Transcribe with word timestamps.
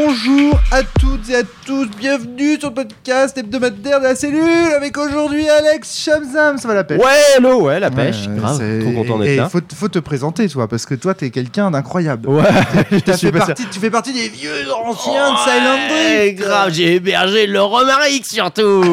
Bonjour 0.00 0.60
à 0.70 0.82
toutes 0.84 1.28
et 1.28 1.34
à 1.36 1.42
tous, 1.66 1.88
bienvenue 1.98 2.56
sur 2.60 2.68
le 2.68 2.74
podcast 2.76 3.36
hebdomadaire 3.36 3.98
de 3.98 4.04
la 4.04 4.14
cellule 4.14 4.72
avec 4.76 4.96
aujourd'hui 4.96 5.48
Alex 5.48 5.98
Chamzam, 6.04 6.56
ça 6.56 6.68
va 6.68 6.74
la 6.74 6.84
pêche 6.84 7.00
Ouais, 7.00 7.20
hello, 7.36 7.62
ouais, 7.62 7.80
la 7.80 7.90
pêche, 7.90 8.28
Ouais, 8.28 8.36
grave, 8.36 8.58
c'est- 8.58 8.78
trop 8.78 8.92
content 8.92 9.18
d'être 9.18 9.28
et 9.28 9.36
là. 9.36 9.48
Faut, 9.48 9.58
faut 9.74 9.88
te 9.88 9.98
présenter 9.98 10.48
toi, 10.48 10.68
parce 10.68 10.86
que 10.86 10.94
toi 10.94 11.14
t'es 11.14 11.30
quelqu'un 11.30 11.72
d'incroyable. 11.72 12.28
Ouais, 12.28 12.44
je 12.92 13.12
fait 13.12 13.32
partie, 13.32 13.64
tu 13.72 13.80
fais 13.80 13.90
partie 13.90 14.12
des 14.12 14.28
vieux 14.28 14.72
anciens 14.86 15.32
de 15.32 15.38
Silent 15.38 15.88
Drift. 15.88 16.38
grave, 16.38 16.72
j'ai 16.72 16.94
hébergé 16.94 17.48
le 17.48 17.60
Romaric 17.60 18.24
surtout 18.24 18.84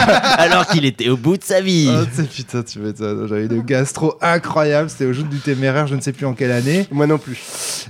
Alors 0.38 0.66
qu'il 0.68 0.86
était 0.86 1.10
au 1.10 1.18
bout 1.18 1.36
de 1.36 1.44
sa 1.44 1.60
vie 1.60 1.90
Oh, 1.92 2.06
c'est- 2.14 2.30
putain, 2.30 2.62
tu 2.62 2.78
m'étonnes. 2.78 3.26
J'avais 3.28 3.44
une 3.44 3.60
gastro 3.60 4.14
incroyable. 4.22 4.88
C'était 4.88 5.04
au 5.04 5.12
jour 5.12 5.24
du 5.26 5.36
téméraire, 5.38 5.86
je 5.86 5.96
ne 5.96 6.00
sais 6.00 6.12
plus 6.12 6.24
en 6.24 6.32
quelle 6.32 6.52
année. 6.52 6.86
Moi 6.90 7.06
non 7.06 7.18
plus. 7.18 7.36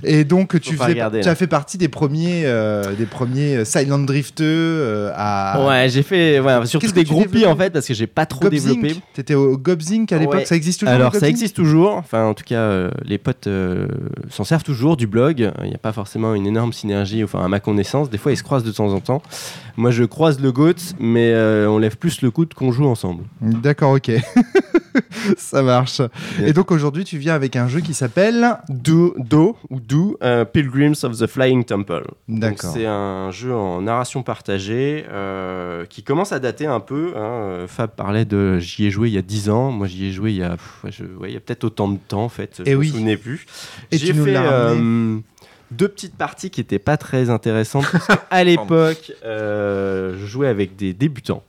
Et 0.03 0.25
donc, 0.25 0.59
tu, 0.59 0.75
pas 0.75 0.83
faisais- 0.83 0.93
regarder, 0.93 1.21
tu 1.21 1.25
là. 1.27 1.31
as 1.31 1.35
fait 1.35 1.47
partie 1.47 1.77
des 1.77 1.87
premiers, 1.87 2.43
euh, 2.45 2.56
des 2.97 3.05
premiers 3.05 3.65
Silent 3.65 3.99
Drifteux 3.99 4.43
euh, 4.45 5.11
à. 5.15 5.65
Ouais, 5.67 5.89
j'ai 5.89 6.03
fait 6.03 6.39
ouais, 6.39 6.65
surtout 6.65 6.91
des 6.91 7.03
groupies 7.03 7.45
en 7.45 7.55
fait, 7.55 7.71
parce 7.71 7.85
que 7.87 7.93
j'ai 7.93 8.07
pas 8.07 8.25
trop 8.25 8.41
Gobzink. 8.41 8.81
développé. 8.81 9.01
T'étais 9.13 9.33
au 9.35 9.57
Gobzink 9.57 10.11
à 10.11 10.17
l'époque, 10.17 10.35
Ouais. 10.35 10.45
ça 10.45 10.55
existe 10.55 10.81
toujours 10.81 10.93
Alors 10.93 11.15
ça 11.15 11.27
existe 11.27 11.55
toujours, 11.55 11.93
enfin 11.95 12.25
en 12.25 12.33
tout 12.33 12.43
cas 12.45 12.59
euh, 12.59 12.91
les 13.03 13.17
potes 13.17 13.47
euh, 13.47 13.87
s'en 14.29 14.43
servent 14.43 14.63
toujours 14.63 14.97
du 14.97 15.07
blog, 15.07 15.51
il 15.63 15.69
n'y 15.69 15.75
a 15.75 15.79
pas 15.79 15.93
forcément 15.93 16.33
une 16.35 16.47
énorme 16.47 16.73
synergie, 16.73 17.23
enfin 17.23 17.43
à 17.43 17.47
ma 17.47 17.59
connaissance, 17.59 18.09
des 18.09 18.17
fois 18.17 18.31
ils 18.31 18.37
se 18.37 18.43
croisent 18.43 18.65
de 18.65 18.71
temps 18.71 18.93
en 18.93 18.99
temps. 18.99 19.21
Moi 19.75 19.91
je 19.91 20.03
croise 20.03 20.39
le 20.39 20.51
GOAT, 20.51 20.73
mais 20.99 21.31
euh, 21.33 21.67
on 21.69 21.77
lève 21.77 21.97
plus 21.97 22.21
le 22.21 22.31
coude 22.31 22.53
qu'on 22.53 22.71
joue 22.71 22.85
ensemble. 22.87 23.23
D'accord, 23.41 23.91
ok. 23.91 24.11
ça 25.37 25.61
marche. 25.61 26.01
Bien. 26.37 26.47
Et 26.47 26.53
donc 26.53 26.71
aujourd'hui, 26.71 27.03
tu 27.03 27.17
viens 27.17 27.35
avec 27.35 27.55
un 27.55 27.67
jeu 27.67 27.79
qui 27.81 27.93
s'appelle. 27.93 28.57
Do, 28.69 29.15
Do 29.17 29.55
ou 29.69 29.79
Do, 29.79 30.17
euh, 30.23 30.45
Pilgrims 30.45 30.95
of 31.03 31.17
the 31.17 31.27
Flying 31.27 31.63
Temple. 31.63 32.05
C'est 32.55 32.85
un 32.85 33.31
jeu 33.31 33.53
en 33.53 33.81
narration 33.81 34.23
partagée 34.23 35.05
euh, 35.09 35.85
qui 35.85 36.03
commence 36.03 36.31
à 36.31 36.39
dater 36.39 36.65
un 36.65 36.79
peu. 36.79 37.13
hein. 37.15 37.65
Fab 37.67 37.91
parlait 37.91 38.25
de 38.25 38.59
j'y 38.59 38.85
ai 38.85 38.91
joué 38.91 39.09
il 39.09 39.13
y 39.15 39.17
a 39.17 39.21
10 39.21 39.49
ans. 39.49 39.71
Moi, 39.71 39.87
j'y 39.87 40.05
ai 40.07 40.11
joué 40.11 40.31
il 40.31 40.37
y 40.37 40.43
a, 40.43 40.51
pff, 40.51 40.83
ouais, 40.83 40.91
je- 40.91 41.03
ouais, 41.03 41.29
il 41.29 41.33
y 41.33 41.37
a 41.37 41.39
peut-être 41.39 41.63
autant 41.63 41.87
de 41.89 41.97
temps 41.97 42.23
en 42.23 42.29
fait. 42.29 42.55
Je 42.59 42.63
Eh 42.65 42.71
me 42.75 42.79
oui. 42.79 42.89
souvenais 42.89 43.17
plus. 43.17 43.45
Et 43.91 43.97
J'ai 43.97 44.13
fait 44.13 44.35
euh, 44.35 45.17
deux 45.71 45.87
petites 45.87 46.15
parties 46.15 46.49
qui 46.49 46.61
n'étaient 46.61 46.79
pas 46.79 46.97
très 46.97 47.29
intéressantes. 47.29 47.85
parce 47.91 48.07
à 48.29 48.43
l'époque, 48.45 49.11
euh, 49.25 50.15
je 50.19 50.25
jouais 50.25 50.47
avec 50.47 50.75
des 50.75 50.93
débutants. 50.93 51.43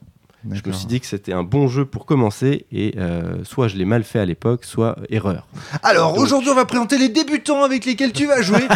Je 0.53 0.63
me 0.67 0.73
suis 0.73 0.87
dit 0.87 1.01
que 1.01 1.07
c'était 1.07 1.33
un 1.33 1.43
bon 1.43 1.69
jeu 1.69 1.85
pour 1.85 2.07
commencer 2.07 2.67
et 2.73 2.95
euh, 2.99 3.45
soit 3.45 3.69
je 3.69 3.77
l'ai 3.77 3.85
mal 3.85 4.05
fait 4.05 4.19
à 4.19 4.25
l'époque, 4.25 4.65
soit 4.65 4.97
erreur. 5.11 5.47
Alors 5.83 6.15
Donc- 6.15 6.23
aujourd'hui, 6.23 6.51
on 6.51 6.55
va 6.55 6.65
présenter 6.65 6.99
les 6.99 7.09
débutants 7.09 7.63
avec 7.65 7.85
lesquels 7.85 8.13
tu 8.13 8.27
vas 8.27 8.41
jouer. 8.43 8.67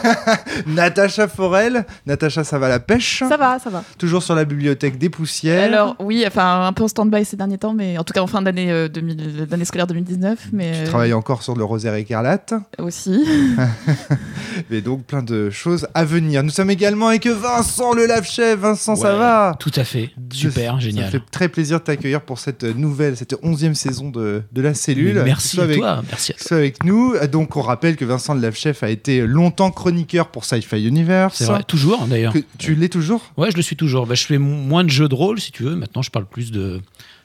Natacha 0.66 1.28
Forel. 1.28 1.84
Natacha, 2.06 2.44
ça 2.44 2.58
va 2.58 2.68
la 2.68 2.80
pêche? 2.80 3.22
Ça 3.28 3.36
va, 3.36 3.58
ça 3.58 3.70
va. 3.70 3.84
Toujours 3.98 4.22
sur 4.22 4.34
la 4.34 4.44
bibliothèque 4.44 4.98
des 4.98 5.10
poussières. 5.10 5.62
Alors 5.64 5.96
oui, 5.98 6.24
enfin 6.26 6.66
un 6.66 6.72
peu 6.72 6.84
en 6.84 6.88
stand-by 6.88 7.24
ces 7.24 7.36
derniers 7.36 7.58
temps, 7.58 7.74
mais 7.74 7.98
en 7.98 8.04
tout 8.04 8.12
cas 8.12 8.20
en 8.22 8.26
fin 8.26 8.42
d'année 8.42 8.70
euh, 8.70 8.88
2000 8.88 9.46
d'année 9.46 9.64
scolaire 9.64 9.86
2019, 9.86 10.48
mais 10.52 10.72
Tu 10.72 10.78
euh, 10.80 10.86
travailles 10.86 11.12
encore 11.14 11.42
sur 11.42 11.56
le 11.56 11.64
rosaire 11.64 11.94
écarlate. 11.94 12.54
aussi. 12.78 13.24
Et 14.70 14.80
donc 14.80 15.04
plein 15.04 15.22
de 15.22 15.50
choses 15.50 15.86
à 15.94 16.04
venir. 16.04 16.42
Nous 16.42 16.50
sommes 16.50 16.70
également 16.70 17.08
avec 17.08 17.26
Vincent 17.26 17.92
le 17.92 18.06
lave-chef. 18.06 18.58
Vincent, 18.58 18.96
ça 18.96 19.14
va? 19.14 19.54
Tout 19.58 19.72
à 19.76 19.84
fait. 19.84 20.10
Super, 20.32 20.80
génial. 20.80 21.09
Fait 21.10 21.22
très 21.30 21.48
plaisir 21.48 21.78
de 21.80 21.84
t'accueillir 21.84 22.20
pour 22.22 22.38
cette 22.38 22.62
nouvelle, 22.64 23.16
cette 23.16 23.34
onzième 23.42 23.74
saison 23.74 24.10
de, 24.10 24.42
de 24.52 24.62
la 24.62 24.74
cellule. 24.74 25.14
Mais 25.16 25.24
merci 25.24 25.60
à 25.60 25.64
avec, 25.64 25.78
toi. 25.78 26.02
Merci 26.08 26.32
à 26.32 26.34
toi. 26.36 26.46
sois 26.46 26.56
avec 26.58 26.84
nous. 26.84 27.14
Donc 27.30 27.56
on 27.56 27.62
rappelle 27.62 27.96
que 27.96 28.04
Vincent 28.04 28.34
le 28.34 28.40
lave-chef 28.40 28.82
a 28.82 28.90
été 28.90 29.26
longtemps 29.26 29.70
chroniqueur 29.70 30.28
pour 30.28 30.44
Sci-Fi 30.44 30.82
Universe. 30.86 31.36
C'est 31.38 31.44
vrai. 31.44 31.62
Toujours, 31.66 32.06
d'ailleurs. 32.06 32.32
Tu 32.58 32.74
l'es 32.74 32.88
toujours? 32.88 33.32
Ouais, 33.36 33.50
je 33.50 33.56
le 33.56 33.62
suis 33.62 33.76
toujours. 33.76 34.06
Bah, 34.06 34.14
je 34.14 34.24
fais 34.26 34.38
mo- 34.38 34.56
moins 34.56 34.84
de 34.84 34.90
jeux 34.90 35.08
de 35.08 35.14
rôle, 35.14 35.40
si 35.40 35.52
tu 35.52 35.62
veux. 35.62 35.76
Maintenant, 35.76 36.02
je 36.02 36.10
parle 36.10 36.26
plus 36.26 36.50
de, 36.52 36.80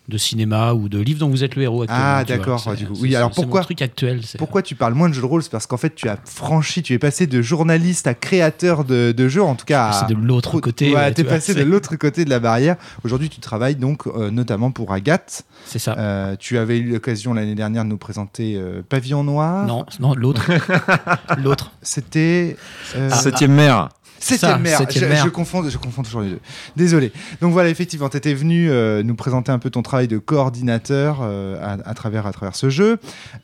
de 0.07 0.17
cinéma 0.17 0.73
ou 0.73 0.88
de 0.89 0.99
livres 0.99 1.19
dont 1.19 1.29
vous 1.29 1.43
êtes 1.43 1.55
le 1.55 1.63
héros 1.63 1.81
actuellement. 1.81 2.03
Ah, 2.05 2.23
d'accord, 2.23 2.59
C'est- 2.59 2.75
du 2.75 2.85
coup. 2.85 2.93
Oui, 3.01 3.16
alors 3.16 3.31
pourquoi- 3.31 3.61
truc 3.61 3.81
actuel. 3.81 4.21
c'est- 4.23 4.38
Pourquoi 4.38 4.61
tu 4.61 4.75
parles 4.75 4.93
moins 4.93 5.09
de 5.09 5.13
jeux 5.13 5.21
de 5.21 5.25
rôle? 5.25 5.41
C'est 5.41 5.51
parce 5.51 5.66
qu'en 5.67 5.77
fait 5.77 5.95
tu 5.95 6.07
as 6.09 6.17
franchi, 6.25 6.83
tu 6.83 6.93
es 6.93 6.99
passé 6.99 7.25
de 7.27 7.41
journaliste 7.41 8.05
à 8.07 8.13
créateur 8.13 8.83
de, 8.83 9.11
de 9.11 9.27
jeux, 9.27 9.41
en 9.43 9.55
tout 9.55 9.66
cas. 9.66 9.91
C'est 10.07 10.13
de 10.13 10.19
l'autre 10.19 10.59
côté. 10.59 10.89
Ouais, 10.89 10.95
ouais, 10.95 11.07
t'es 11.13 11.23
tu 11.23 11.27
vois, 11.27 11.38
passé 11.38 11.53
de 11.55 11.63
l'autre 11.63 11.95
côté 11.95 12.23
de 12.25 12.29
la 12.29 12.39
barrière. 12.39 12.75
Aujourd'hui, 13.03 13.29
tu 13.29 13.39
travailles 13.39 13.75
donc 13.75 14.05
euh, 14.07 14.29
notamment 14.31 14.71
pour 14.71 14.93
Agathe. 14.93 15.43
C'est 15.66 15.79
ça. 15.79 15.95
Euh, 15.97 16.35
tu 16.37 16.57
avais 16.57 16.77
eu 16.77 16.91
l'occasion 16.93 17.33
l'année 17.33 17.55
dernière 17.55 17.83
de 17.83 17.89
nous 17.89 17.97
présenter 17.97 18.55
euh, 18.55 18.81
Pavillon 18.87 19.23
Noir. 19.23 19.66
Non, 19.66 19.85
non, 19.99 20.13
l'autre. 20.13 20.51
l'autre. 21.43 21.72
C'était. 21.81 22.55
euh, 22.95 23.09
Ah, 23.11 23.16
Septième 23.16 23.53
mère. 23.53 23.89
Septième 24.20 24.52
ça, 24.52 24.58
mère. 24.58 24.78
Septième 24.78 25.03
je, 25.03 25.09
mère. 25.09 25.24
je 25.26 25.30
confonds, 25.30 25.68
je 25.70 25.78
confonds 25.78 26.03
toujours 26.03 26.22
les 26.22 26.30
deux. 26.30 26.40
Désolé. 26.76 27.12
Donc 27.42 27.52
voilà, 27.53 27.70
effectivement, 27.70 28.09
tu 28.09 28.18
étais 28.18 28.34
venu 28.34 28.70
euh, 28.70 29.03
nous 29.03 29.16
présenter 29.16 29.52
un 29.52 29.59
peu 29.59 29.70
ton 29.70 29.81
travail 29.81 30.08
de 30.08 30.18
coordinateur 30.18 31.20
euh, 31.22 31.58
à, 31.62 31.74
à 31.90 31.94
travers, 31.94 32.26
à 32.26 32.31
travers 32.31 32.56
ce 32.56 32.70
jeu. 32.70 32.98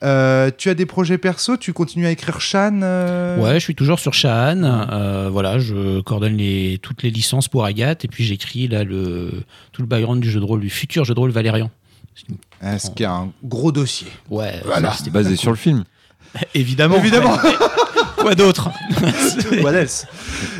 Euh, 0.04 0.50
tu 0.58 0.70
as 0.70 0.74
des 0.74 0.86
projets 0.86 1.18
perso? 1.18 1.58
Tu 1.58 1.74
continues 1.74 2.06
à 2.08 2.12
écrire 2.12 2.40
Shan 2.42 2.80
euh, 2.84 3.38
Ouais, 3.38 3.56
je 3.56 3.60
suis 3.60 3.76
toujours 3.76 4.00
sur. 4.00 4.12
Euh, 4.24 5.30
voilà, 5.32 5.60
je 5.60 6.02
coordonne 6.02 6.36
les, 6.38 6.80
toutes 6.82 7.04
les 7.04 7.10
licences 7.12 7.48
pour 7.48 7.66
Agathe 7.66 8.06
et 8.06 8.08
puis 8.08 8.24
j'écris 8.24 8.68
là 8.68 8.84
le 8.84 9.32
tout 9.72 9.82
le 9.82 9.88
background 9.88 10.22
du 10.22 10.30
jeu 10.30 10.40
de 10.40 10.46
rôle, 10.46 10.62
du 10.62 10.70
futur 10.70 11.06
jeu 11.06 11.14
de 11.14 11.20
rôle 11.20 11.32
Valérian. 11.32 11.70
Euh, 12.64 12.78
Ce 12.78 12.90
qui 12.92 13.04
est 13.04 13.08
un 13.08 13.32
gros 13.44 13.72
dossier. 13.72 14.08
Ouais, 14.30 14.62
Voilà. 14.66 14.92
c'était 14.94 15.10
Basé 15.10 15.36
sur 15.36 15.52
le 15.52 15.58
film. 15.58 15.84
Évidemment. 16.54 16.98
Évidemment. 16.98 17.38
Quoi 18.22 18.36
d'autre 18.36 18.70
What 19.64 19.72
else 19.74 20.06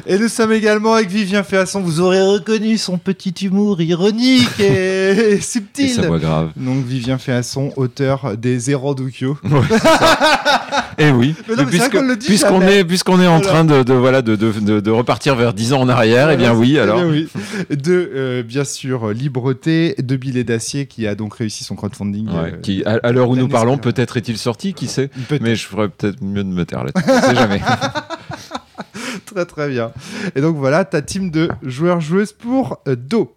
Et 0.08 0.18
nous 0.18 0.28
sommes 0.28 0.52
également 0.52 0.94
avec 0.94 1.10
Vivien 1.10 1.44
Féasson. 1.44 1.82
Vous 1.82 2.00
aurez 2.00 2.22
reconnu 2.22 2.78
son 2.78 2.98
petit 2.98 3.46
humour 3.46 3.82
ironique 3.82 4.60
et, 4.60 5.34
Et 5.34 5.42
subtil. 5.42 5.90
sa 5.92 6.08
voix 6.08 6.20
grave. 6.20 6.50
Donc 6.56 6.86
Vivien 6.86 7.18
Féasson, 7.18 7.72
auteur 7.76 8.36
des 8.38 8.58
Zéro 8.60 8.96
Dukyo. 8.96 9.38
Et 9.44 9.50
Eh 10.98 11.12
oui. 11.12 11.36
Puisqu'on 11.68 12.62
est, 12.62 12.80
est 12.82 13.10
en 13.10 13.18
Voilà. 13.18 13.40
train 13.42 13.66
de, 13.66 13.84
de, 13.84 13.94
voilà, 13.94 14.22
de, 14.22 14.36
de, 14.36 14.80
de, 14.80 14.92
repartir 14.92 15.36
vers 15.36 15.54
10 15.54 15.74
ans 15.74 15.82
en 15.82 15.90
arrière, 15.90 16.30
eh 16.32 16.38
bien 16.38 16.54
oui, 16.54 16.74
Eh 16.76 16.80
alors. 16.80 16.98
bien 16.98 17.08
oui. 17.10 17.28
De, 17.70 18.12
euh, 18.16 18.44
bien 18.44 18.64
sûr, 18.64 19.10
Libreté, 19.10 19.96
de 19.98 20.16
Billet 20.16 20.44
d'Acier 20.44 20.86
qui 20.86 21.08
a 21.08 21.16
donc 21.16 21.36
réussi 21.36 21.64
son 21.64 21.76
crowdfunding. 21.76 22.28
Ouais, 22.30 22.54
euh, 22.54 22.58
qui, 22.62 22.84
à, 22.86 23.00
à 23.04 23.12
l'heure 23.12 23.30
où 23.30 23.36
nous 23.36 23.48
parlons, 23.48 23.78
peut-être 23.78 24.18
est-il 24.18 24.38
sorti, 24.38 24.74
qui 24.74 24.88
sait 24.88 25.10
Mais 25.42 25.56
je 25.56 25.66
ferais 25.68 25.90
peut-être 25.90 26.22
mieux 26.24 26.44
de 26.44 26.50
me 26.50 26.66
taire 26.66 26.84
là-dessus. 26.84 27.06
On 27.10 27.22
sait 27.30 27.36
jamais. 27.36 27.62
très 29.26 29.46
très 29.46 29.70
bien. 29.70 29.92
Et 30.36 30.42
donc 30.42 30.56
voilà, 30.58 30.86
ta 30.86 31.02
team 31.02 31.32
de 31.32 31.50
joueurs-joueuses 31.64 32.34
pour 32.34 32.80
euh, 32.88 32.96
Do. 32.96 33.34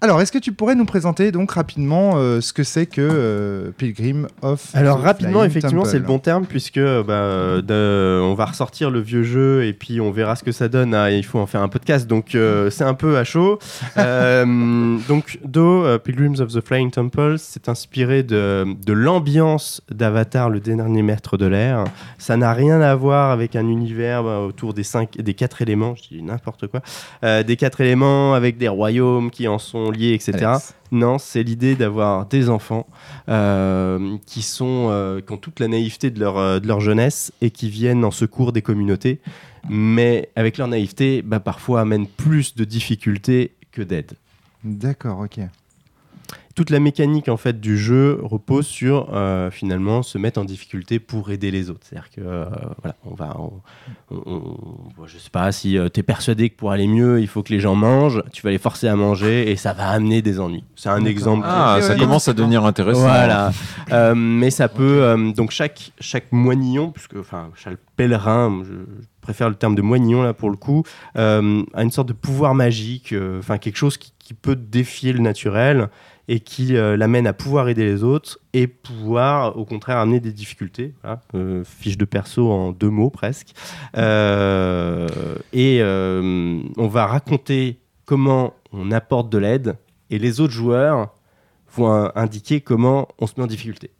Alors, 0.00 0.20
est-ce 0.20 0.32
que 0.32 0.38
tu 0.38 0.52
pourrais 0.52 0.74
nous 0.74 0.84
présenter 0.84 1.32
donc 1.32 1.52
rapidement 1.52 2.12
euh, 2.16 2.40
ce 2.40 2.52
que 2.52 2.62
c'est 2.62 2.86
que 2.86 3.00
euh, 3.00 3.70
Pilgrim 3.76 4.26
of 4.42 4.70
Alors 4.74 4.98
the 5.00 5.04
rapidement, 5.04 5.32
Flying 5.40 5.46
effectivement, 5.50 5.82
Temple 5.82 5.90
c'est 5.92 5.98
le 5.98 6.04
bon 6.04 6.18
terme 6.18 6.44
puisque 6.46 6.78
bah, 6.78 7.12
euh, 7.12 7.62
de- 7.62 8.20
on 8.22 8.34
va 8.34 8.44
ressortir 8.46 8.90
le 8.90 9.00
vieux 9.00 9.22
jeu 9.22 9.64
et 9.64 9.72
puis 9.72 10.00
on 10.00 10.10
verra 10.10 10.36
ce 10.36 10.44
que 10.44 10.52
ça 10.52 10.68
donne. 10.68 10.94
Ah, 10.94 11.10
il 11.10 11.24
faut 11.24 11.38
en 11.38 11.46
faire 11.46 11.62
un 11.62 11.68
podcast, 11.68 12.06
donc 12.06 12.34
euh, 12.34 12.68
c'est 12.70 12.84
un 12.84 12.94
peu 12.94 13.16
à 13.16 13.24
chaud. 13.24 13.58
Euh, 13.96 14.96
donc 15.08 15.38
Do, 15.44 15.84
euh, 15.84 15.98
Pilgrims 15.98 16.40
of 16.40 16.48
the 16.52 16.60
Flying 16.60 16.90
Temple, 16.90 17.36
c'est 17.38 17.68
inspiré 17.68 18.22
de, 18.22 18.66
de 18.84 18.92
l'ambiance 18.92 19.80
d'Avatar, 19.90 20.50
le 20.50 20.60
dernier 20.60 21.02
maître 21.02 21.36
de 21.36 21.46
l'air. 21.46 21.84
Ça 22.18 22.36
n'a 22.36 22.52
rien 22.52 22.80
à 22.80 22.94
voir 22.94 23.30
avec 23.30 23.56
un 23.56 23.66
univers 23.66 24.22
bah, 24.24 24.40
autour 24.40 24.74
des 24.74 24.82
cinq, 24.82 25.16
des 25.16 25.34
quatre 25.34 25.62
éléments. 25.62 25.94
Je 25.96 26.16
dis 26.16 26.22
n'importe 26.22 26.66
quoi. 26.66 26.80
Euh, 27.24 27.42
des 27.42 27.56
quatre 27.56 27.80
éléments 27.80 28.34
avec 28.34 28.58
des 28.58 28.68
royaumes 28.68 29.30
qui 29.30 29.46
en 29.48 29.58
sont 29.58 29.83
liés, 29.90 30.12
etc. 30.12 30.44
Alex. 30.44 30.74
Non, 30.92 31.18
c'est 31.18 31.42
l'idée 31.42 31.74
d'avoir 31.74 32.26
des 32.26 32.48
enfants 32.48 32.86
euh, 33.28 34.16
qui, 34.26 34.42
sont, 34.42 34.88
euh, 34.90 35.20
qui 35.20 35.32
ont 35.32 35.36
toute 35.36 35.60
la 35.60 35.68
naïveté 35.68 36.10
de 36.10 36.20
leur, 36.20 36.38
euh, 36.38 36.60
de 36.60 36.68
leur 36.68 36.80
jeunesse 36.80 37.32
et 37.40 37.50
qui 37.50 37.68
viennent 37.68 38.04
en 38.04 38.10
secours 38.10 38.52
des 38.52 38.62
communautés, 38.62 39.20
mais 39.68 40.30
avec 40.36 40.58
leur 40.58 40.68
naïveté, 40.68 41.22
bah, 41.22 41.40
parfois 41.40 41.80
amènent 41.80 42.06
plus 42.06 42.54
de 42.54 42.64
difficultés 42.64 43.54
que 43.72 43.82
d'aide. 43.82 44.12
D'accord, 44.62 45.20
ok. 45.20 45.40
Toute 46.54 46.70
la 46.70 46.78
mécanique 46.78 47.28
en 47.28 47.36
fait 47.36 47.60
du 47.60 47.76
jeu 47.76 48.20
repose 48.22 48.64
sur 48.66 49.08
euh, 49.12 49.50
finalement 49.50 50.04
se 50.04 50.18
mettre 50.18 50.40
en 50.40 50.44
difficulté 50.44 51.00
pour 51.00 51.32
aider 51.32 51.50
les 51.50 51.68
autres. 51.68 51.80
C'est-à-dire 51.82 52.10
que 52.10 52.20
euh, 52.20 52.44
voilà, 52.80 52.96
on 53.04 53.14
va, 53.14 53.36
on, 53.40 53.52
on- 54.12 54.56
on- 54.96 55.06
je 55.06 55.18
sais 55.18 55.30
pas 55.30 55.50
si 55.50 55.76
tu 55.92 56.00
es 56.00 56.02
persuadé 56.04 56.50
que 56.50 56.54
pour 56.56 56.70
aller 56.70 56.86
mieux, 56.86 57.20
il 57.20 57.26
faut 57.26 57.42
que 57.42 57.52
les 57.52 57.58
gens 57.58 57.74
mangent, 57.74 58.22
tu 58.32 58.40
vas 58.42 58.50
les 58.52 58.58
forcer 58.58 58.86
à 58.86 58.94
manger 58.94 59.50
et 59.50 59.56
ça 59.56 59.72
va 59.72 59.88
amener 59.88 60.22
des 60.22 60.38
ennuis. 60.38 60.62
C'est 60.76 60.90
un 60.90 61.04
exemple. 61.04 61.44
Ah, 61.44 61.78
ça 61.82 61.96
commence 61.96 62.28
à 62.28 62.32
devenir 62.34 62.64
intéressant. 62.64 63.00
Voilà. 63.00 63.50
Euh, 63.90 64.14
mais 64.14 64.50
ça 64.50 64.68
peut. 64.68 65.02
euh, 65.02 65.32
donc, 65.32 65.50
chaque, 65.50 65.90
chaque 65.98 66.30
moignon, 66.30 66.92
puisque, 66.92 67.16
enfin, 67.16 67.50
chaque 67.56 67.78
pèlerin, 67.96 68.62
je, 68.64 68.72
je 68.74 69.06
préfère 69.20 69.48
le 69.48 69.54
terme 69.56 69.74
de 69.74 69.82
moignon 69.82 70.22
là 70.22 70.34
pour 70.34 70.50
le 70.50 70.56
coup, 70.56 70.84
euh, 71.16 71.62
a 71.74 71.82
une 71.82 71.90
sorte 71.90 72.08
de 72.08 72.12
pouvoir 72.12 72.54
magique, 72.54 73.12
euh, 73.12 73.40
enfin, 73.40 73.58
quelque 73.58 73.76
chose 73.76 73.96
qui, 73.96 74.12
qui 74.20 74.34
peut 74.34 74.54
défier 74.56 75.12
le 75.12 75.18
naturel 75.20 75.88
et 76.28 76.40
qui 76.40 76.76
euh, 76.76 76.96
l'amène 76.96 77.26
à 77.26 77.32
pouvoir 77.32 77.68
aider 77.68 77.84
les 77.84 78.02
autres 78.02 78.38
et 78.52 78.66
pouvoir 78.66 79.58
au 79.58 79.64
contraire 79.64 79.98
amener 79.98 80.20
des 80.20 80.32
difficultés. 80.32 80.94
Voilà. 81.02 81.20
Euh, 81.34 81.64
fiche 81.64 81.98
de 81.98 82.04
perso 82.04 82.50
en 82.50 82.72
deux 82.72 82.90
mots 82.90 83.10
presque. 83.10 83.54
Euh, 83.96 85.08
et 85.52 85.82
on 85.82 86.88
va 86.88 87.06
raconter 87.06 87.78
comment 88.04 88.54
on 88.72 88.90
apporte 88.90 89.30
de 89.30 89.38
l'aide 89.38 89.76
et 90.10 90.18
les 90.18 90.40
autres 90.40 90.52
joueurs 90.52 91.14
vont 91.76 92.10
indiquer 92.14 92.60
comment 92.60 93.08
on 93.18 93.26
se 93.26 93.34
met 93.36 93.42
en 93.42 93.48
difficulté. 93.48 93.90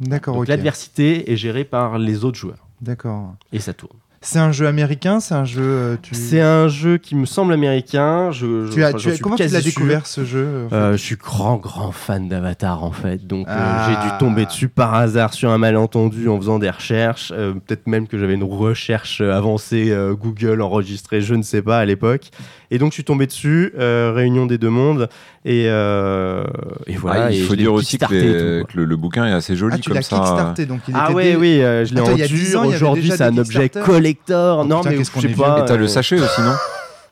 D'accord, 0.00 0.34
Donc 0.34 0.48
l'adversité 0.48 1.32
est 1.32 1.36
gérée 1.36 1.64
par 1.64 1.98
les 1.98 2.24
autres 2.24 2.38
joueurs 2.38 2.66
D'accord. 2.80 3.34
et 3.52 3.60
ça 3.60 3.72
tourne. 3.72 3.96
C'est 4.24 4.38
un 4.38 4.52
jeu 4.52 4.66
américain, 4.68 5.18
c'est 5.20 5.34
un 5.34 5.44
jeu. 5.44 5.62
euh, 5.62 5.96
tu... 6.00 6.14
C'est 6.14 6.40
un 6.40 6.68
jeu 6.68 6.96
qui 6.96 7.16
me 7.16 7.26
semble 7.26 7.52
américain. 7.52 8.30
Je, 8.30 8.66
je- 8.66 8.72
Tu 8.72 8.84
as, 8.84 8.88
enfin, 8.90 8.98
tu 8.98 9.08
j'en 9.08 9.14
as- 9.14 9.18
comment 9.18 9.36
tu 9.36 9.46
l'as 9.48 9.60
découvert 9.60 10.06
ce 10.06 10.24
jeu 10.24 10.64
en 10.66 10.68
fait 10.70 10.74
Euh, 10.76 10.92
je 10.92 10.96
suis 11.02 11.16
grand 11.16 11.56
grand 11.56 11.90
fan 11.92 12.28
d'Avatar 12.28 12.84
en 12.84 12.92
fait, 12.92 13.26
donc 13.26 13.48
euh, 13.48 13.52
Ah. 13.54 13.88
j'ai 13.88 14.08
dû 14.10 14.16
tomber 14.18 14.46
dessus 14.46 14.68
par 14.68 14.94
hasard 14.94 15.34
sur 15.34 15.50
un 15.50 15.58
malentendu 15.58 16.28
en 16.28 16.36
faisant 16.38 16.58
des 16.58 16.70
recherches, 16.70 17.32
Euh, 17.36 17.54
peut-être 17.54 17.86
même 17.86 18.06
que 18.06 18.16
j'avais 18.16 18.34
une 18.34 18.44
recherche 18.44 19.20
avancée 19.20 19.92
Google 20.20 20.62
enregistrée, 20.62 21.20
je 21.20 21.34
ne 21.34 21.42
sais 21.42 21.62
pas 21.62 21.78
à 21.80 21.84
l'époque, 21.84 22.30
et 22.74 22.78
donc 22.78 22.90
je 22.90 22.94
suis 22.94 23.04
tombé 23.04 23.26
dessus, 23.26 23.72
euh, 23.78 24.12
réunion 24.14 24.46
des 24.46 24.58
deux 24.58 24.70
mondes, 24.70 25.08
et, 25.44 25.66
euh, 25.68 26.42
et 26.86 26.96
voilà. 26.96 27.26
Ah, 27.26 27.30
il 27.30 27.42
faut 27.44 27.54
dire 27.54 27.72
aussi 27.72 27.98
que, 27.98 28.12
les- 28.12 28.64
tout, 28.64 28.76
le, 28.78 28.84
le 28.86 28.96
bouquin 28.96 29.26
est 29.26 29.32
assez 29.32 29.54
joli 29.56 29.74
Ah, 29.76 29.80
tu 29.80 29.90
comme 29.90 30.02
ça. 30.02 30.16
kickstarté, 30.16 30.66
donc 30.66 30.80
il 30.88 30.94
Ah 30.96 31.12
ouais, 31.12 31.32
dé- 31.32 31.36
oui, 31.36 31.62
euh, 31.62 31.84
je 31.84 31.94
l'ai 31.94 32.00
en 32.00 32.10
il 32.12 32.18
y 32.18 32.22
a 32.22 32.26
10 32.26 32.50
dur. 32.50 32.64
Aujourd'hui, 32.66 33.10
c'est 33.10 33.18
des 33.18 33.22
un 33.24 33.38
objet 33.38 33.68
collector. 33.68 34.60
Oh, 34.60 34.64
non, 34.64 34.78
putain, 34.78 34.90
mais 34.90 34.96
qu'est-ce 34.96 35.10
qu'on 35.10 35.20
je 35.20 35.28
sais 35.28 35.32
est 35.34 35.36
pas. 35.36 35.60
Et 35.60 35.64
t'as 35.66 35.76
le 35.76 35.84
euh, 35.84 35.88
sachet 35.88 36.18
aussi, 36.20 36.40
non? 36.40 36.54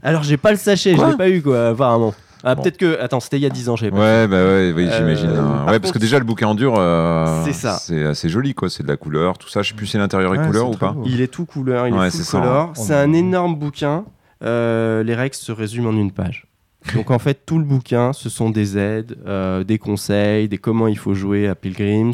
Alors, 0.02 0.22
j'ai 0.22 0.36
pas 0.38 0.50
le 0.50 0.56
sachet, 0.56 0.96
je 0.96 1.04
l'ai 1.04 1.16
pas 1.16 1.28
eu, 1.28 1.42
quoi, 1.42 1.68
apparemment. 1.68 2.14
Ah, 2.42 2.54
Bon. 2.54 2.62
peut-être 2.62 2.78
que. 2.78 2.98
Attends, 2.98 3.20
c'était 3.20 3.36
il 3.36 3.42
y 3.42 3.46
a 3.46 3.50
10 3.50 3.68
ans, 3.68 3.76
j'avais 3.76 3.90
pas. 3.90 3.98
Ouais, 3.98 4.26
bah 4.26 4.36
ouais, 4.42 4.72
oui, 4.74 4.86
Euh, 4.90 4.96
j'imagine. 4.96 5.28
par 5.34 5.38
hein. 5.44 5.58
Ouais, 5.66 5.72
contre, 5.72 5.80
parce 5.80 5.92
que 5.92 5.98
déjà 5.98 6.18
le 6.18 6.24
bouquin 6.24 6.46
en 6.46 6.54
dur, 6.54 6.74
euh, 6.78 7.42
C'est 7.44 7.52
ça. 7.52 7.76
C'est 7.78 8.02
assez 8.06 8.30
joli, 8.30 8.54
quoi. 8.54 8.70
C'est 8.70 8.82
de 8.82 8.88
la 8.88 8.96
couleur, 8.96 9.36
tout 9.36 9.50
ça. 9.50 9.60
Je 9.60 9.68
sais 9.68 9.74
plus 9.74 9.86
si 9.86 9.98
l'intérieur 9.98 10.34
est 10.34 10.38
Ouais, 10.38 10.46
couleur 10.46 10.70
ou 10.70 10.74
pas. 10.74 10.92
beau. 10.92 11.02
Il 11.04 11.20
est 11.20 11.26
tout 11.26 11.44
couleur, 11.44 11.86
il 11.86 11.92
Ouais, 11.92 12.06
est 12.06 12.10
ça, 12.10 12.38
hein. 12.38 12.40
color. 12.40 12.72
Oh, 12.74 12.80
C'est 12.82 12.94
un 12.94 13.12
énorme 13.12 13.56
bouquin. 13.56 14.04
Euh, 14.42 15.02
les 15.02 15.14
règles 15.14 15.34
se 15.34 15.52
résument 15.52 15.90
en 15.90 15.96
une 15.96 16.12
page. 16.12 16.46
Donc 16.94 17.10
en 17.10 17.18
fait, 17.18 17.40
tout 17.44 17.58
le 17.58 17.64
bouquin, 17.64 18.14
ce 18.14 18.30
sont 18.30 18.48
des 18.48 18.78
aides, 18.78 19.18
euh, 19.26 19.64
des 19.64 19.76
conseils, 19.76 20.48
des 20.48 20.56
comment 20.56 20.88
il 20.88 20.96
faut 20.96 21.12
jouer 21.12 21.46
à 21.46 21.54
Pilgrims, 21.54 22.12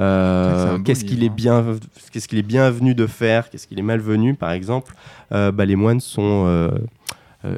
euh, 0.00 0.78
qu'est-ce 0.80 1.04
qu'il 1.06 1.24
est 1.24 1.28
hein. 1.30 1.34
bien, 1.34 1.64
qu'est-ce 2.12 2.28
qu'il 2.28 2.38
est 2.38 2.42
bienvenu 2.42 2.94
de 2.94 3.06
faire, 3.06 3.48
qu'est-ce 3.48 3.66
qu'il 3.66 3.78
est 3.78 3.82
malvenu, 3.82 4.34
par 4.34 4.50
exemple. 4.52 4.94
Euh, 5.32 5.50
bah, 5.50 5.64
les 5.64 5.76
moines 5.76 6.00
sont 6.00 6.70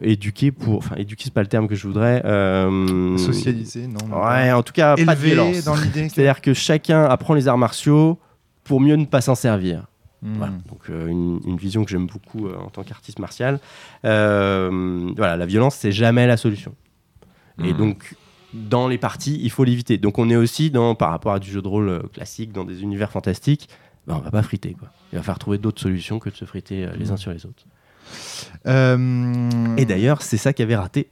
éduqués 0.01 0.51
pour, 0.53 0.79
enfin 0.79 0.95
éduqués 0.97 1.25
c'est 1.25 1.35
pas 1.35 1.43
le 1.43 1.49
terme 1.49 1.67
que 1.67 1.75
je 1.75 1.87
voudrais. 1.89 2.23
euh, 2.25 3.19
Socialisé, 3.19 3.87
non. 3.89 4.17
Ouais, 4.25 4.53
en 4.53 4.63
tout 4.63 4.73
cas, 4.73 4.95
pas 4.97 5.15
de 5.17 5.21
violence. 5.21 5.65
dans 5.65 5.75
l'idée. 5.75 6.03
que- 6.07 6.15
C'est-à-dire 6.15 6.41
que 6.41 6.55
chacun 6.55 7.03
apprend 7.05 7.35
les 7.35 7.49
arts 7.49 7.59
martiaux 7.59 8.19
pour 8.63 8.81
mieux 8.81 8.95
ne 8.97 9.05
pas 9.07 9.21
s'en 9.21 9.35
servir. 9.35 9.83
Hmm. 10.25 10.35
Voilà. 10.39 10.53
Donc 10.71 10.89
euh, 10.89 11.07
une, 11.09 11.39
une 11.47 11.57
vision 11.59 11.85
que 11.85 11.91
j'aime 11.91 12.07
beaucoup 12.07 12.47
euh, 12.49 12.57
en 12.57 12.71
tant 12.71 12.83
qu'artiste 12.83 13.19
martial. 13.19 13.61
Euh, 14.07 15.13
voilà, 15.17 15.37
la 15.37 15.45
violence 15.47 15.75
c'est 15.77 15.93
jamais 15.93 16.27
la 16.27 16.37
solution. 16.39 16.75
Et 17.63 17.73
Mhm. 17.73 17.77
donc 17.79 18.17
dans 18.55 18.89
les 18.89 18.99
parties, 18.99 19.39
il 19.43 19.51
faut 19.51 19.65
l'éviter. 19.65 19.99
Donc 19.99 20.19
on 20.19 20.31
est 20.31 20.37
aussi 20.37 20.71
dans 20.71 20.95
par 20.95 21.11
rapport 21.11 21.33
à 21.35 21.39
du 21.39 21.51
jeu 21.51 21.61
de 21.61 21.69
rôle 21.69 22.09
classique 22.13 22.53
dans 22.53 22.65
des 22.65 22.83
univers 22.83 23.11
fantastiques, 23.11 23.69
ben, 24.07 24.17
on 24.17 24.21
va 24.21 24.31
pas 24.31 24.43
friter 24.43 24.73
quoi. 24.75 24.89
Il 25.13 25.17
va 25.17 25.23
falloir 25.23 25.39
trouver 25.39 25.59
d'autres 25.59 25.81
solutions 25.83 26.19
que 26.19 26.31
de 26.31 26.35
se 26.37 26.45
friter 26.47 26.89
les 26.99 27.11
uns 27.11 27.17
sur 27.17 27.31
les 27.33 27.45
autres. 27.47 27.65
Et 28.67 29.85
d'ailleurs, 29.85 30.23
c'est 30.23 30.37
ça 30.37 30.53
qui 30.53 30.63
avait 30.63 30.77
raté 30.77 31.09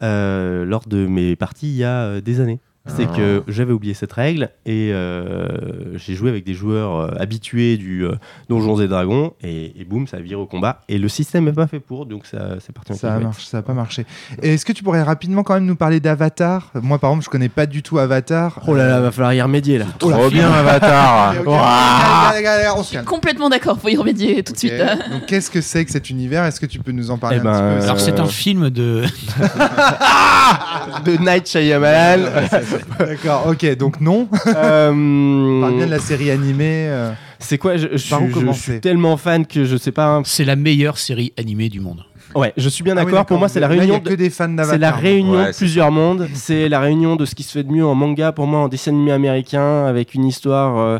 lors 0.00 0.84
de 0.86 1.06
mes 1.06 1.36
parties 1.36 1.68
il 1.68 1.76
y 1.76 1.84
a 1.84 2.20
des 2.20 2.40
années. 2.40 2.60
C'est 2.86 3.08
Ah. 3.10 3.16
que 3.16 3.42
j'avais 3.48 3.72
oublié 3.72 3.94
cette 3.94 4.12
règle 4.12 4.50
et 4.66 4.90
euh, 4.92 5.96
j'ai 5.96 6.14
joué 6.14 6.28
avec 6.28 6.44
des 6.44 6.52
joueurs 6.52 6.96
euh, 6.96 7.08
habitués 7.18 7.78
du 7.78 8.04
euh, 8.04 8.12
Donjons 8.50 8.78
et 8.78 8.88
Dragons 8.88 9.32
et, 9.42 9.72
et 9.80 9.84
boum, 9.84 10.06
ça 10.06 10.18
vire 10.18 10.38
au 10.38 10.44
combat. 10.44 10.82
Et 10.90 10.98
le 10.98 11.08
système 11.08 11.46
n'est 11.46 11.52
pas 11.52 11.66
fait 11.66 11.80
pour, 11.80 12.04
donc 12.04 12.26
ça 12.26 12.56
c'est 12.60 12.74
parti 12.74 12.92
en 12.92 12.96
Ça 12.96 13.06
a, 13.06 13.10
cacahuète. 13.12 13.24
marché, 13.24 13.46
ça 13.48 13.58
a 13.58 13.62
pas 13.62 13.72
marché. 13.72 14.04
Est-ce 14.42 14.66
que 14.66 14.72
tu 14.74 14.82
pourrais 14.82 15.02
rapidement 15.02 15.42
quand 15.42 15.54
même 15.54 15.64
nous 15.64 15.76
parler 15.76 15.98
d'Avatar? 15.98 16.72
Moi, 16.74 16.98
par 16.98 17.08
exemple, 17.12 17.24
je 17.24 17.30
connais 17.30 17.48
pas 17.48 17.64
du 17.64 17.82
tout 17.82 17.98
Avatar. 17.98 18.60
Oh 18.66 18.74
là 18.74 18.86
là, 18.86 19.00
va 19.00 19.10
falloir 19.10 19.32
y 19.32 19.40
remédier 19.40 19.78
là. 19.78 19.86
Oh 20.02 20.10
Trop 20.10 20.28
bien, 20.28 20.52
Avatar. 20.52 21.36
On 22.76 22.82
se. 22.82 22.98
Complètement 22.98 23.48
d'accord, 23.48 23.78
faut 23.80 23.88
y 23.88 23.96
remédier 23.96 24.42
tout 24.42 24.52
de 24.52 24.58
suite. 24.58 24.72
hein. 24.78 24.98
Donc, 25.10 25.24
qu'est-ce 25.26 25.50
que 25.50 25.60
c'est 25.62 25.84
que 25.86 25.90
cet 25.90 26.10
univers? 26.10 26.44
Est-ce 26.44 26.60
que 26.60 26.66
tu 26.66 26.80
peux 26.80 26.92
nous 26.92 27.10
en 27.10 27.16
parler 27.16 27.38
Eh 27.38 27.40
un 27.40 27.44
ben, 27.44 27.52
petit 27.52 27.78
peu? 27.78 27.84
Alors, 27.84 28.00
c'est 28.00 28.20
un 28.20 28.26
film 28.26 28.68
de. 28.68 29.04
de 31.04 31.16
Night 31.18 31.48
Shyamalan. 31.48 32.26
D'accord, 32.98 33.46
ok, 33.48 33.76
donc 33.76 34.00
non. 34.00 34.28
Euh, 34.46 34.90
On 35.58 35.60
parle 35.60 35.76
bien 35.76 35.86
de 35.86 35.90
la 35.90 35.98
série 35.98 36.30
animée. 36.30 36.86
euh. 36.88 37.12
c'est 37.38 37.58
quoi 37.58 37.76
je, 37.76 37.96
suis- 37.96 38.14
je 38.28 38.32
commencer? 38.32 38.60
suis 38.72 38.80
tellement 38.80 39.16
fan 39.16 39.46
que 39.46 39.64
je 39.64 39.76
sais 39.76 39.92
pas. 39.92 40.06
hein. 40.16 40.22
C'est 40.24 40.44
la 40.44 40.56
meilleure 40.56 40.98
série 40.98 41.32
animée 41.36 41.68
du 41.68 41.80
monde. 41.80 42.04
Ouais, 42.34 42.52
je 42.56 42.68
suis 42.68 42.82
bien 42.82 42.96
Ah 42.96 43.04
oui, 43.04 43.12
d'accord. 43.12 43.26
Pour 43.26 43.38
moi, 43.38 43.48
c'est 43.48 43.60
la 43.60 43.68
Là, 43.68 43.74
il 43.74 43.76
y 43.76 43.80
a 43.80 43.82
réunion. 43.84 44.00
que 44.00 44.08
de- 44.10 44.14
des 44.16 44.30
fans 44.30 44.48
d'Avatar. 44.48 44.72
C'est 44.72 44.78
la 44.78 44.90
réunion 44.90 45.32
Ouais, 45.38 45.52
de 45.52 45.56
plusieurs 45.56 45.92
mondes. 45.92 46.28
C'est 46.34 46.68
la 46.68 46.80
réunion 46.80 47.14
de 47.16 47.24
ce 47.26 47.34
qui 47.36 47.44
se 47.44 47.52
fait 47.52 47.62
de 47.62 47.70
mieux 47.70 47.86
en 47.86 47.94
manga 47.94 48.32
pour 48.32 48.46
moi, 48.48 48.60
en 48.60 48.68
dessin 48.68 48.90
animé 48.90 49.12
américain, 49.12 49.84
avec 49.86 50.14
une 50.14 50.24
histoire 50.24 50.76
euh, 50.78 50.98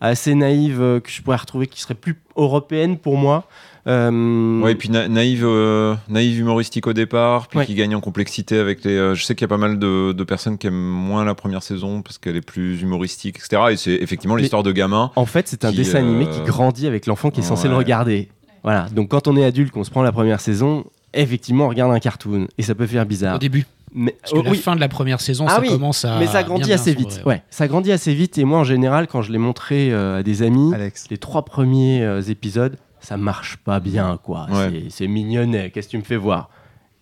assez 0.00 0.34
naïve 0.36 0.80
euh, 0.80 1.00
que 1.00 1.10
je 1.10 1.22
pourrais 1.22 1.38
retrouver 1.38 1.66
qui 1.66 1.80
serait 1.80 1.94
plus 1.94 2.16
européenne 2.36 2.98
pour 2.98 3.16
moi. 3.16 3.44
Euh, 3.86 4.60
Ouais, 4.62 4.72
et 4.72 4.74
puis 4.74 4.88
na- 4.90 5.08
naïve, 5.08 5.44
euh, 5.44 5.94
naïve 6.08 6.40
humoristique 6.40 6.86
au 6.86 6.92
départ, 6.92 7.46
puis 7.48 7.58
Ouais. 7.60 7.66
qui 7.66 7.74
gagne 7.74 7.94
en 7.94 8.00
complexité 8.00 8.58
avec 8.58 8.84
les. 8.84 8.96
euh, 8.96 9.14
je 9.14 9.22
sais 9.24 9.34
qu'il 9.34 9.42
y 9.42 9.44
a 9.44 9.48
pas 9.48 9.58
mal 9.58 9.78
de, 9.78 10.12
de 10.12 10.24
personnes 10.24 10.58
qui 10.58 10.66
aiment 10.66 10.74
moins 10.74 11.24
la 11.24 11.34
première 11.34 11.62
saison 11.62 12.02
parce 12.02 12.18
qu'elle 12.18 12.36
est 12.36 12.40
plus 12.46 12.82
humoristique, 12.82 13.36
etc. 13.38 13.62
Et 13.70 13.76
c'est 13.76 13.92
effectivement 13.94 14.36
l'histoire 14.36 14.62
de 14.62 14.72
gamin. 14.72 15.12
En 15.16 15.26
fait, 15.26 15.46
c'est 15.48 15.64
un 15.64 15.70
Qui, 15.70 15.76
dessin 15.76 15.98
animé 15.98 16.24
euh, 16.26 16.30
qui 16.32 16.40
grandit 16.42 16.86
avec 16.86 17.06
l'enfant 17.06 17.30
qui 17.30 17.40
est 17.40 17.44
censé 17.44 17.64
ouais. 17.64 17.70
le 17.70 17.76
regarder. 17.76 18.28
Voilà. 18.64 18.86
Donc 18.94 19.08
quand 19.10 19.28
on 19.28 19.36
est 19.36 19.44
adulte, 19.44 19.70
qu'on 19.72 19.84
se 19.84 19.90
prend 19.90 20.02
la 20.02 20.12
première 20.12 20.40
saison, 20.40 20.84
effectivement, 21.14 21.66
on 21.66 21.68
regarde 21.68 21.92
un 21.92 22.00
cartoon 22.00 22.48
et 22.58 22.62
ça 22.62 22.74
peut 22.74 22.86
faire 22.86 23.06
bizarre. 23.06 23.36
Au 23.36 23.38
début. 23.38 23.66
Mais 23.94 24.14
Parce 24.20 24.32
que 24.32 24.38
oh, 24.38 24.42
la 24.42 24.50
oui. 24.50 24.58
fin 24.58 24.74
de 24.74 24.80
la 24.80 24.88
première 24.88 25.20
saison, 25.20 25.46
Ah 25.48 25.54
ça 25.54 25.60
oui, 25.60 25.68
commence 25.68 26.04
à. 26.04 26.18
mais 26.18 26.26
ça 26.26 26.42
grandit 26.42 26.64
bien 26.64 26.74
assez 26.74 26.92
vite. 26.92 27.22
Ouais, 27.24 27.42
ça 27.50 27.66
grandit 27.68 27.92
assez 27.92 28.12
vite. 28.12 28.36
Et 28.36 28.44
moi, 28.44 28.58
en 28.58 28.64
général, 28.64 29.06
quand 29.06 29.22
je 29.22 29.32
l'ai 29.32 29.38
montré 29.38 29.90
euh, 29.92 30.18
à 30.18 30.22
des 30.22 30.42
amis, 30.42 30.74
Alex. 30.74 31.06
les 31.08 31.16
trois 31.16 31.44
premiers 31.46 32.02
euh, 32.02 32.20
épisodes, 32.20 32.76
ça 33.06 33.16
marche 33.16 33.56
pas 33.58 33.78
bien, 33.78 34.18
quoi. 34.22 34.46
Ouais. 34.50 34.70
C'est- 34.70 34.90
C'est 34.90 35.06
mignonnet, 35.06 35.70
qu'est-ce 35.70 35.86
que 35.86 35.92
tu 35.92 35.98
me 35.98 36.02
fais 36.02 36.16
voir? 36.16 36.50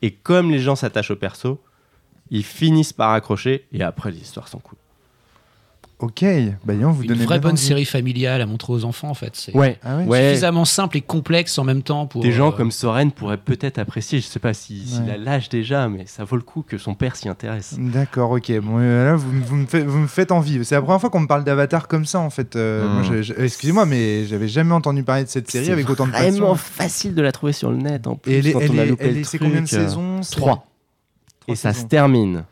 Et 0.03 0.11
comme 0.13 0.51
les 0.51 0.59
gens 0.59 0.77
s'attachent 0.77 1.11
au 1.11 1.17
perso, 1.17 1.63
ils 2.31 2.45
finissent 2.45 2.93
par 2.93 3.11
accrocher 3.13 3.67
et 3.73 3.83
après 3.83 4.11
les 4.11 4.19
histoires 4.21 4.49
sont 4.49 4.59
cool. 4.59 4.77
Ok, 6.01 6.25
bah 6.65 6.75
dis 6.75 6.81
donc, 6.81 6.97
vous 6.97 7.03
Une 7.03 7.09
donnez 7.09 7.25
vraie 7.25 7.39
bonne 7.39 7.53
envie. 7.53 7.61
série 7.63 7.85
familiale 7.85 8.41
à 8.43 8.47
montrer 8.47 8.73
aux 8.73 8.85
enfants, 8.85 9.09
en 9.09 9.15
fait. 9.15 9.31
C'est 9.37 9.57
Ouais, 9.57 9.79
Ah 9.85 9.97
ouais 9.99 10.05
ouais. 10.05 10.29
suffisamment 10.31 10.65
simple 10.65 10.97
et 10.97 11.01
complexe 11.01 11.57
en 11.57 11.65
même 11.65 11.83
temps 11.83 12.07
pour. 12.07 12.21
Des 12.21 12.33
gens 12.33 12.49
euh, 12.49 12.51
comme 12.57 12.73
Soren 12.73 13.13
pourraient 13.13 13.37
peut-être 13.39 13.79
apprécier, 13.79 14.21
je 14.21 14.27
sais 14.27 14.41
pas 14.41 14.55
si- 14.55 14.87
s'il 14.87 15.05
Ouais. 15.05 15.13
a 15.13 15.17
l'âge 15.17 15.49
déjà, 15.49 15.89
mais 15.89 16.05
ça 16.07 16.25
vaut 16.25 16.35
le 16.37 16.43
coup 16.43 16.63
que 16.67 16.79
son 16.79 16.95
père 16.95 17.15
s'y 17.15 17.29
intéresse. 17.29 17.77
D'accord, 17.79 18.33
ok. 18.33 18.53
Bon, 18.61 18.79
euh, 18.81 19.05
là, 19.13 19.15
vous, 19.17 19.31
vous 19.47 19.55
me 19.57 19.67
faites, 19.67 19.87
vous 19.87 19.99
me 19.99 20.07
faites 20.09 20.33
envie. 20.33 20.65
C'est 20.65 20.75
la 20.75 20.83
première 20.83 21.01
fois 21.01 21.11
qu'on 21.11 21.21
me 21.21 21.29
parle 21.29 21.45
d'Avatar 21.45 21.87
comme 21.87 22.07
ça, 22.07 22.19
en 22.19 22.29
fait. 22.31 22.57
Euh, 22.57 23.01
Mm. 23.03 23.23
j'ai- 23.23 23.35
Excusez-moi, 23.45 23.87
mais 23.87 24.27
j'avais 24.27 24.49
jamais 24.49 24.73
entendu 24.75 25.05
parler 25.05 25.25
de 25.25 25.29
cette 25.29 25.49
série 25.51 25.67
C'est 25.67 25.73
avec 25.73 25.89
autant 25.89 26.07
de 26.07 26.13
vraiment 26.13 26.51
passion. 26.51 26.55
facile 26.57 27.15
de 27.15 27.23
la 27.23 27.31
trouver 27.31 27.53
sur 27.53 27.71
le 27.71 27.77
net 27.77 28.07
en 28.09 28.17
plus. 28.17 28.33
Et 28.33 28.39
elle 28.39 28.47
est, 28.49 28.53
quand 28.53 28.61
elle 28.61 28.71
on 28.73 28.79
a 28.79 28.83
est- 28.83 28.87
loupé 28.87 29.05
elle 29.07 29.15
le 29.15 29.21
est- 29.21 29.25
c'est 29.25 29.39
truc, 29.39 29.49
combien 29.49 29.63
de 29.63 29.69
saisons? 29.69 30.23
C'est- 30.23 30.35
Trois. 30.37 30.67
Et 31.47 31.55
ça 31.55 31.73
saisons. 31.73 31.85
se 31.85 31.89
termine. 31.89 32.45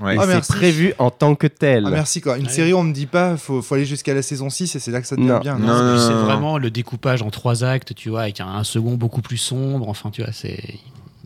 Ouais. 0.00 0.16
Et 0.16 0.18
Ah, 0.20 0.26
c'est 0.42 0.54
prévu 0.54 0.92
en 0.98 1.10
tant 1.10 1.34
que 1.34 1.46
tel. 1.46 1.84
Ah, 1.86 1.90
merci 1.90 2.20
quoi. 2.20 2.36
Une 2.38 2.46
Ouais. 2.46 2.50
série, 2.52 2.74
on 2.74 2.82
me 2.82 2.92
dit 2.92 3.06
pas, 3.06 3.36
faut, 3.36 3.62
faut 3.62 3.74
aller 3.74 3.84
jusqu'à 3.84 4.14
la 4.14 4.22
saison 4.22 4.50
6 4.50 4.74
et 4.74 4.78
c'est 4.78 4.90
là 4.90 5.00
que 5.00 5.06
ça 5.06 5.16
devient 5.16 5.28
Non. 5.28 5.40
bien. 5.40 5.58
Non, 5.58 5.66
non, 5.66 5.98
c'est 5.98 6.10
non, 6.12 6.20
non. 6.20 6.24
vraiment 6.24 6.58
le 6.58 6.70
découpage 6.70 7.22
en 7.22 7.30
trois 7.30 7.62
actes, 7.64 7.94
tu 7.94 8.08
vois, 8.10 8.22
avec 8.22 8.40
un, 8.40 8.48
un 8.48 8.64
second 8.64 8.94
beaucoup 8.94 9.22
plus 9.22 9.36
sombre. 9.36 9.88
Enfin, 9.88 10.10
tu 10.10 10.22
vois, 10.22 10.32
c'est. 10.32 10.62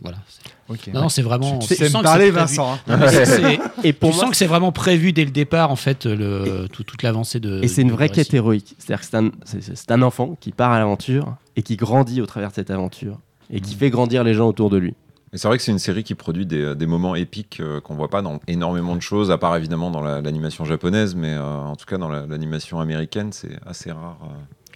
Voilà. 0.01 0.17
c'est- 0.27 0.49
Ok. 0.71 0.93
Non, 0.93 1.01
non, 1.01 1.09
c'est 1.09 1.23
vraiment. 1.23 1.57
Tu 1.57 1.73
sais 1.75 1.89
sens 1.89 2.03
parler, 2.03 2.25
c'est. 2.25 2.31
Vincent. 2.31 2.73
hein. 2.87 2.97
Non, 2.99 3.07
c'est- 3.09 3.25
c'est- 3.25 3.59
Et 3.83 3.91
pour 3.91 4.11
tu 4.11 4.15
moi, 4.17 4.25
sens 4.25 4.31
que 4.31 4.37
c'est 4.37 4.45
vraiment 4.45 4.71
prévu 4.71 5.13
dès 5.13 5.25
le 5.25 5.31
départ, 5.31 5.71
en 5.71 5.75
fait, 5.75 6.05
le, 6.05 6.67
tout- 6.71 6.83
toute 6.83 7.01
l'avancée 7.01 7.39
de. 7.39 7.59
Et 7.63 7.67
c'est 7.67 7.81
une 7.81 7.91
vraie 7.91 8.09
quête 8.09 8.31
héroïque. 8.33 8.75
C'est-à-dire 8.77 9.01
que 9.01 9.07
c'est 9.09 9.17
un, 9.17 9.31
c'est- 9.45 9.75
c'est 9.75 9.91
un 9.91 10.03
enfant 10.03 10.37
qui 10.39 10.51
part 10.51 10.71
à 10.71 10.77
l'aventure 10.77 11.35
et 11.55 11.63
qui 11.63 11.75
grandit 11.75 12.21
au 12.21 12.27
travers 12.27 12.49
de 12.49 12.53
cette 12.55 12.69
aventure 12.69 13.17
et 13.51 13.61
qui 13.61 13.73
fait 13.75 13.89
grandir 13.89 14.23
les 14.23 14.35
gens 14.35 14.47
autour 14.47 14.69
de 14.69 14.77
lui. 14.77 14.93
Et 15.31 15.37
c'est 15.37 15.47
vrai 15.47 15.57
que 15.57 15.63
c'est 15.63 15.71
une 15.71 15.79
série 15.79 16.03
qui 16.03 16.15
produit 16.15 16.45
des, 16.45 16.75
des 16.75 16.87
moments 16.87 17.15
épiques 17.15 17.59
euh, 17.59 17.79
qu'on 17.81 17.93
voit 17.95 18.09
pas 18.09 18.21
dans 18.21 18.39
énormément 18.47 18.95
de 18.95 19.01
choses, 19.01 19.29
à 19.29 19.37
part 19.37 19.55
évidemment 19.57 19.91
dans 19.91 20.01
la- 20.01 20.21
l'animation 20.21 20.65
japonaise, 20.65 21.13
mais 21.15 21.33
euh, 21.33 21.43
en 21.43 21.75
tout 21.75 21.85
cas 21.85 21.97
dans 21.97 22.09
la- 22.09 22.25
l'animation 22.25 22.79
américaine, 22.79 23.31
c'est 23.31 23.59
assez 23.65 23.91
rare. 23.91 24.17
euh. 24.23 24.27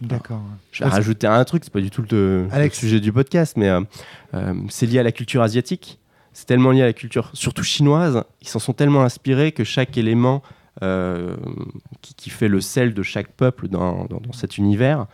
D'accord. 0.02 0.42
Je 0.72 0.84
vais 0.84 0.90
rajouter 0.90 1.28
un 1.28 1.44
truc, 1.44 1.64
c'est 1.64 1.72
pas 1.74 1.80
du 1.82 1.90
tout 1.92 2.04
le, 2.12 2.48
Alex. 2.52 2.78
sujet 2.78 3.00
du 3.00 3.12
podcast, 3.14 3.56
mais 3.58 3.70
euh, 3.70 3.82
euh, 4.34 4.54
c'est 4.70 4.86
lié 4.86 5.00
à 5.00 5.04
la 5.04 5.12
culture 5.12 5.42
asiatique. 5.42 6.00
C'est 6.34 6.46
tellement 6.46 6.72
lié 6.72 6.82
à 6.82 6.86
la 6.88 6.94
culture, 6.94 7.30
surtout 7.34 7.64
chinoise. 7.64 8.24
Ils 8.42 8.48
s'en 8.48 8.60
sont 8.60 8.74
tellement 8.74 9.04
inspirés 9.04 9.52
que 9.54 9.64
chaque 9.64 9.98
élément 9.98 10.42
euh, 10.82 11.36
qui, 12.02 12.16
qui 12.16 12.30
fait 12.32 12.48
le 12.48 12.60
sel 12.60 12.94
de 12.96 13.04
chaque 13.04 13.28
peuple 13.30 13.68
dans, 13.70 14.06
dans- 14.06 14.20
dans 14.20 14.34
cet 14.34 14.58
univers 14.58 15.06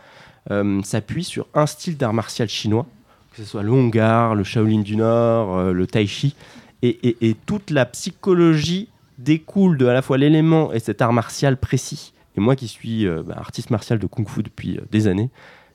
euh, 0.50 0.82
s'appuie 0.82 1.24
sur 1.24 1.46
un 1.54 1.66
style 1.66 1.98
d'art 1.98 2.14
martial 2.14 2.48
chinois, 2.48 2.86
que 3.30 3.36
ce 3.36 3.44
soit 3.44 3.62
le 3.62 3.70
Hongar, 3.72 4.34
le 4.34 4.44
Shaolin 4.44 4.80
du 4.80 4.96
Nord, 4.96 5.56
euh, 5.56 5.72
le 5.72 5.86
Tai 5.86 6.06
Chi, 6.06 6.34
et, 6.82 6.98
et- 7.08 7.16
et 7.30 7.34
toute 7.46 7.70
la 7.70 7.84
psychologie 7.86 8.88
découle 9.18 9.76
de 9.78 9.86
à 9.86 9.92
la 9.92 10.02
fois 10.02 10.18
l'élément 10.18 10.72
et 10.72 10.78
cet 10.80 11.02
art 11.02 11.12
martial 11.12 11.56
précis. 11.56 12.12
Et 12.36 12.40
moi 12.40 12.56
qui 12.56 12.68
suis 12.68 13.06
euh, 13.06 13.22
bah, 13.22 13.34
artiste 13.38 13.70
martial 13.70 13.98
de 13.98 14.06
kung-fu 14.06 14.42
depuis 14.42 14.78
euh, 14.78 14.82
des 14.90 15.06
années, 15.06 15.30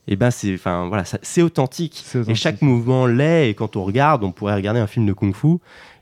et 0.08 0.14
ben 0.16 0.30
c'est, 0.30 0.54
enfin 0.54 0.86
voilà, 0.88 1.04
c'est 1.04 1.42
authentique. 1.42 2.04
Et 2.30 2.34
chaque 2.36 2.62
mouvement 2.62 3.06
l'est. 3.06 3.50
Et 3.50 3.54
quand 3.54 3.74
on 3.74 3.82
regarde, 3.84 4.22
on 4.22 4.30
pourrait 4.30 4.54
regarder 4.54 4.78
un 4.78 4.86
film 4.86 5.04
de 5.04 5.12
kung-fu. 5.12 5.56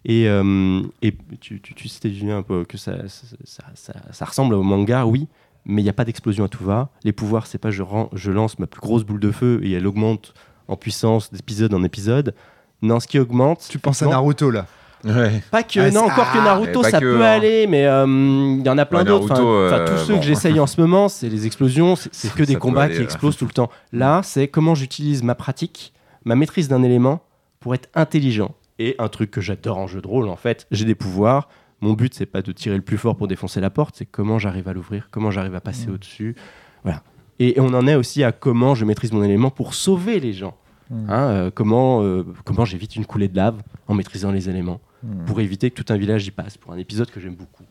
Et, 0.04 0.28
euh, 0.28 0.82
et 1.00 1.14
tu, 1.40 1.58
tu, 1.62 1.72
tu 1.74 1.88
citais 1.88 2.10
Julien 2.12 2.36
un 2.38 2.42
peu 2.42 2.64
que 2.66 2.76
ça, 2.76 3.08
ça, 3.08 3.26
ça- 3.44 3.64
ça- 3.74 3.94
ça 4.12 4.24
ressemble 4.26 4.54
au 4.54 4.62
manga, 4.62 5.06
oui. 5.06 5.26
Mais 5.64 5.80
il 5.80 5.84
n'y 5.84 5.90
a 5.90 5.94
pas 5.94 6.04
d'explosion 6.04 6.44
à 6.44 6.48
tout 6.48 6.62
va. 6.64 6.90
Les 7.04 7.12
pouvoirs, 7.12 7.46
c'est 7.46 7.56
pas 7.56 7.70
je, 7.70 7.82
ran- 7.82 8.10
je 8.12 8.30
lance 8.30 8.58
ma 8.58 8.66
plus 8.66 8.82
grosse 8.82 9.04
boule 9.04 9.20
de 9.20 9.30
feu 9.30 9.60
et 9.62 9.72
elle 9.72 9.86
augmente 9.86 10.34
en 10.68 10.76
puissance 10.76 11.32
d'épisode 11.32 11.74
en 11.74 11.82
épisode. 11.82 12.34
Non, 12.82 13.00
ce 13.00 13.06
qui 13.06 13.18
augmente. 13.18 13.66
Tu 13.68 13.78
penses 13.78 14.02
à 14.02 14.06
Naruto 14.06 14.50
là 14.50 14.66
Ouais. 15.04 15.42
Pas 15.50 15.62
que, 15.62 15.80
Ah, 15.80 15.90
non, 15.90 16.04
encore 16.04 16.32
que 16.32 16.38
ah, 16.38 16.44
Naruto, 16.44 16.82
ça 16.82 16.98
que, 16.98 17.04
peut 17.04 17.22
hein. 17.22 17.32
aller, 17.32 17.66
mais 17.66 17.84
euh, 17.84 18.06
il 18.06 18.64
y 18.64 18.68
en 18.70 18.78
a 18.78 18.86
plein 18.86 19.00
Ouais, 19.00 19.04
d'autres. 19.04 19.24
Enfin, 19.24 19.34
Naruto, 19.34 19.66
enfin, 19.66 19.78
euh, 19.78 19.86
tous 19.98 20.04
ceux 20.06 20.14
bon. 20.14 20.20
que 20.20 20.24
j'essaye 20.26 20.58
en 20.58 20.66
ce 20.66 20.80
moment, 20.80 21.08
c'est 21.10 21.28
les 21.28 21.46
explosions, 21.46 21.94
c'est 21.96 22.32
que 22.32 22.42
des 22.42 22.56
combats 22.56 22.84
aller, 22.84 22.94
qui 22.94 23.00
là. 23.00 23.04
explosent 23.04 23.36
tout 23.36 23.44
le 23.44 23.52
temps. 23.52 23.70
Là, 23.92 24.22
c'est 24.24 24.48
comment 24.48 24.74
j'utilise 24.74 25.22
ma 25.22 25.34
pratique, 25.34 25.92
ma 26.24 26.36
maîtrise 26.36 26.68
d'un 26.68 26.82
élément 26.82 27.20
pour 27.60 27.74
être 27.74 27.90
intelligent. 27.94 28.54
Et 28.78 28.96
un 28.98 29.08
truc 29.08 29.30
que 29.30 29.40
j'adore 29.42 29.76
en 29.78 29.86
jeu 29.86 30.00
de 30.00 30.08
rôle, 30.08 30.28
en 30.28 30.36
fait, 30.36 30.66
j'ai 30.70 30.84
des 30.86 30.94
pouvoirs. 30.94 31.48
Mon 31.80 31.92
but, 31.92 32.14
c'est 32.14 32.26
pas 32.26 32.40
de 32.40 32.50
tirer 32.52 32.76
le 32.76 32.82
plus 32.82 32.96
fort 32.96 33.14
pour 33.14 33.28
défoncer 33.28 33.60
la 33.60 33.68
porte, 33.70 33.96
c'est 33.98 34.06
comment 34.06 34.38
j'arrive 34.38 34.68
à 34.68 34.72
l'ouvrir, 34.72 35.08
comment 35.10 35.30
j'arrive 35.30 35.54
à 35.54 35.60
passer 35.60 35.90
au-dessus. 35.90 36.34
Voilà. 36.82 37.02
Et, 37.40 37.56
et 37.56 37.60
on 37.60 37.68
en 37.74 37.86
est 37.86 37.94
aussi 37.94 38.22
à 38.24 38.32
comment 38.32 38.74
je 38.74 38.84
maîtrise 38.84 39.12
mon 39.12 39.22
élément 39.22 39.50
pour 39.50 39.74
sauver 39.74 40.20
les 40.20 40.32
gens. 40.32 40.54
Mm. 40.90 41.10
Hein, 41.10 41.22
euh, 41.30 41.50
comment 41.52 42.02
euh, 42.02 42.24
comment 42.44 42.64
j'évite 42.64 42.94
une 42.96 43.06
coulée 43.06 43.28
de 43.28 43.36
lave 43.36 43.56
en 43.88 43.94
maîtrisant 43.94 44.30
les 44.30 44.48
éléments 44.48 44.80
Mm. 45.04 45.26
pour 45.26 45.38
éviter 45.40 45.70
que 45.70 45.82
tout 45.82 45.92
un 45.92 45.98
village 45.98 46.26
y 46.26 46.30
passe, 46.30 46.56
pour 46.56 46.72
un 46.72 46.78
épisode 46.78 47.10
que 47.10 47.20
j'aime 47.20 47.34
beaucoup. 47.34 47.64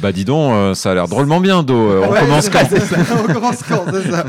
Bah 0.00 0.12
dis 0.12 0.24
donc, 0.24 0.52
euh, 0.52 0.74
ça 0.74 0.92
a 0.92 0.94
l'air 0.94 1.08
drôlement 1.08 1.40
bien, 1.40 1.64
Do. 1.64 1.74
Euh, 1.74 2.02
on 2.08 2.12
Ouais, 2.12 2.20
commence 2.20 2.48
quand 2.48 2.64
ça. 2.68 2.96
On 3.28 3.32
commence 3.32 3.62
quand, 3.64 3.84
c'est 3.92 4.08
ça. 4.10 4.24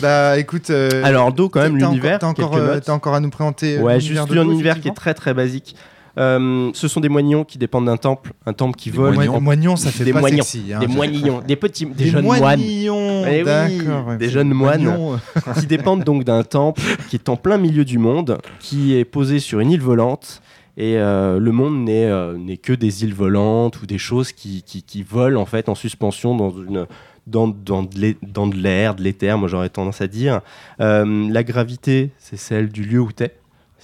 Bah 0.00 0.38
écoute. 0.38 0.70
euh, 0.70 1.02
Alors, 1.04 1.30
Do, 1.32 1.50
quand 1.50 1.60
même, 1.60 1.76
l'univers, 1.76 2.18
T'as 2.20 2.26
encore, 2.26 2.58
t'as 2.82 2.92
encore 2.94 3.14
à 3.14 3.20
nous 3.20 3.28
présenter. 3.28 3.78
Ouais, 3.78 4.00
juste 4.00 4.18
un 4.18 4.42
univers 4.44 4.80
qui 4.80 4.88
est 4.88 4.94
très 4.94 5.12
très 5.12 5.34
basique. 5.34 5.76
Euh, 6.18 6.70
ce 6.74 6.88
sont 6.88 7.00
des 7.00 7.08
moignons 7.08 7.44
qui 7.44 7.58
dépendent 7.58 7.86
d'un 7.86 7.96
temple, 7.96 8.32
un 8.44 8.52
temple 8.52 8.76
qui 8.76 8.90
Des 8.90 8.96
vole. 8.96 9.14
moignons. 9.14 9.32
Moignon, 9.32 9.40
moignon, 9.44 9.76
ça 9.76 9.90
fait 9.92 10.04
Des 10.04 10.12
pas 10.12 10.20
moignons. 10.20 10.42
sexy. 10.42 10.72
hein. 10.72 10.80
Des 10.80 10.86
moignons, 10.88 11.40
des 11.46 11.56
petits, 11.56 11.86
des, 11.86 11.92
Des 12.04 12.10
jeunes 12.10 12.24
moines 12.24 12.40
moignons, 12.40 13.24
Eh 13.26 13.42
oui, 13.44 14.16
des 14.18 14.28
jeunes 14.28 14.52
moines. 14.52 14.82
moignons, 14.84 15.20
qui 15.60 15.66
dépendent 15.66 16.04
donc 16.04 16.24
d'un 16.24 16.42
temple 16.42 16.80
qui 17.08 17.16
est 17.16 17.28
en 17.28 17.36
plein 17.36 17.56
milieu 17.56 17.84
du 17.84 17.98
monde, 17.98 18.38
qui 18.58 18.94
est 18.96 19.04
posé 19.04 19.38
sur 19.38 19.60
une 19.60 19.70
île 19.70 19.80
volante. 19.80 20.42
Et 20.76 20.96
euh, 20.96 21.40
le 21.40 21.50
monde 21.50 21.76
n'est 21.84 22.04
euh, 22.06 22.36
n'est 22.38 22.56
que 22.56 22.72
des 22.72 23.02
îles 23.02 23.14
volantes 23.14 23.82
ou 23.82 23.86
des 23.86 23.98
choses 23.98 24.30
qui, 24.32 24.62
qui, 24.62 24.82
qui 24.84 25.02
volent 25.02 25.40
en 25.40 25.44
fait 25.46 25.68
en 25.68 25.74
suspension 25.74 26.36
dans 26.36 26.50
une 26.50 26.86
dans, 27.26 27.48
dans 27.48 27.82
de 27.82 27.98
l'é- 27.98 28.16
dans 28.22 28.46
de 28.46 28.56
l'air, 28.56 28.94
de 28.94 29.02
l'éther, 29.02 29.36
moi 29.38 29.48
j'aurais 29.48 29.68
tendance 29.70 30.00
à 30.00 30.06
dire. 30.06 30.40
Euh, 30.80 31.28
la 31.30 31.42
gravité, 31.42 32.10
c'est 32.18 32.36
celle 32.38 32.68
du 32.68 32.84
lieu 32.84 33.00
où 33.00 33.10
tu 33.12 33.24
es. 33.24 33.34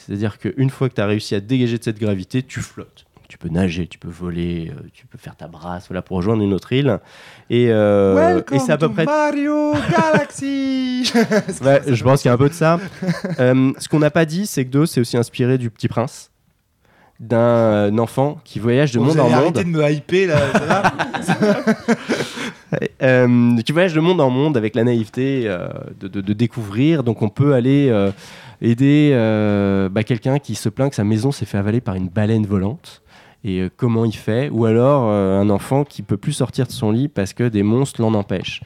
C'est-à-dire 0.06 0.38
qu'une 0.38 0.70
fois 0.70 0.88
que 0.88 0.94
tu 0.94 1.00
as 1.00 1.06
réussi 1.06 1.34
à 1.34 1.40
te 1.40 1.46
dégager 1.46 1.78
de 1.78 1.84
cette 1.84 1.98
gravité, 1.98 2.42
tu 2.42 2.60
flottes. 2.60 3.04
Tu 3.28 3.38
peux 3.38 3.48
nager, 3.48 3.86
tu 3.86 3.98
peux 3.98 4.08
voler, 4.10 4.70
euh, 4.70 4.80
tu 4.92 5.06
peux 5.06 5.16
faire 5.18 5.34
ta 5.34 5.48
brasse 5.48 5.86
voilà, 5.88 6.02
pour 6.02 6.18
rejoindre 6.18 6.42
une 6.42 6.52
autre 6.52 6.72
île. 6.72 6.98
Et, 7.50 7.68
euh, 7.70 8.42
et 8.52 8.58
c'est 8.58 8.70
à 8.70 8.76
peu 8.76 8.88
près 8.90 9.06
Mario 9.06 9.72
Galaxy. 9.90 11.10
Ouais, 11.64 11.80
je 11.86 12.04
pense 12.04 12.20
qu'il 12.22 12.28
y 12.28 12.30
a 12.30 12.34
un 12.34 12.38
peu 12.38 12.48
de 12.48 12.54
ça. 12.54 12.78
Euh, 13.40 13.72
ce 13.78 13.88
qu'on 13.88 13.98
n'a 13.98 14.10
pas 14.10 14.24
dit, 14.26 14.46
c'est 14.46 14.64
que 14.64 14.70
Do, 14.70 14.86
c'est 14.86 15.00
aussi 15.00 15.16
inspiré 15.16 15.56
du 15.58 15.70
Petit 15.70 15.88
Prince, 15.88 16.30
d'un 17.18 17.96
enfant 17.98 18.38
qui 18.44 18.58
voyage 18.58 18.92
de 18.92 18.98
Bon, 18.98 19.06
monde 19.06 19.20
en 19.20 19.24
monde, 19.24 19.34
arrêter 19.34 19.64
de 19.64 19.68
me 19.70 19.90
hyper 19.90 20.28
là. 20.28 20.58
va 20.66 20.92
euh, 23.02 23.56
qui 23.62 23.72
voyage 23.72 23.94
de 23.94 24.00
monde 24.00 24.20
en 24.20 24.30
monde 24.30 24.56
avec 24.56 24.74
la 24.74 24.84
naïveté 24.84 25.44
euh, 25.46 25.68
de, 26.00 26.08
de- 26.08 26.20
de 26.20 26.32
découvrir. 26.32 27.02
Donc 27.04 27.22
on 27.22 27.28
peut 27.28 27.54
aller 27.54 27.88
euh, 27.90 28.10
aider 28.64 29.10
euh, 29.12 29.88
bah, 29.88 30.02
quelqu'un 30.02 30.38
qui 30.38 30.54
se 30.54 30.68
plaint 30.68 30.90
que 30.90 30.96
sa 30.96 31.04
maison 31.04 31.32
s'est 31.32 31.46
fait 31.46 31.58
avaler 31.58 31.80
par 31.80 31.94
une 31.94 32.08
baleine 32.08 32.46
volante. 32.46 33.02
Et 33.44 33.60
euh, 33.60 33.70
comment 33.76 34.04
il 34.04 34.16
fait? 34.16 34.48
Ou 34.50 34.64
alors 34.64 35.10
euh, 35.10 35.38
un 35.40 35.50
enfant 35.50 35.84
qui 35.84 36.02
peut 36.02 36.16
plus 36.16 36.32
sortir 36.32 36.66
de 36.66 36.72
son 36.72 36.90
lit 36.90 37.08
parce 37.08 37.34
que 37.34 37.46
des 37.46 37.62
monstres 37.62 38.00
l'en 38.00 38.14
empêchent. 38.14 38.62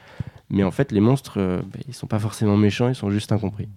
Mais 0.49 0.63
en 0.63 0.71
fait, 0.71 0.91
les 0.91 1.01
monstres, 1.01 1.33
euh, 1.37 1.61
bah, 1.61 1.79
ils 1.87 1.93
sont 1.93 2.07
pas 2.07 2.19
forcément 2.19 2.57
méchants, 2.57 2.87
ils 2.87 2.95
sont 2.95 3.11
juste 3.11 3.31
incompris. 3.31 3.67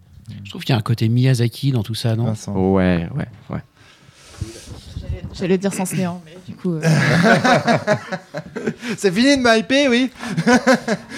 Je 0.45 0.51
trouve 0.51 0.63
qu'il 0.63 0.73
y 0.73 0.77
a 0.77 0.79
un 0.79 0.83
côté 0.83 1.09
Miyazaki 1.09 1.73
dans 1.73 1.83
tout 1.83 1.95
ça, 1.95 2.15
non? 2.15 2.25
Vincent. 2.25 2.55
Ouais, 2.55 3.09
ouais, 3.15 3.27
ouais. 3.51 3.61
J'allais- 5.33 5.59
dire 5.59 5.73
sans 5.73 5.91
néant, 5.95 6.21
mais 6.27 6.37
du 6.47 6.55
coup. 6.55 6.75
euh, 6.75 6.81
C'est 8.97 9.13
fini 9.13 9.37
de 9.37 9.43
me 9.43 9.59
hyper, 9.59 9.91
oui. 9.91 10.11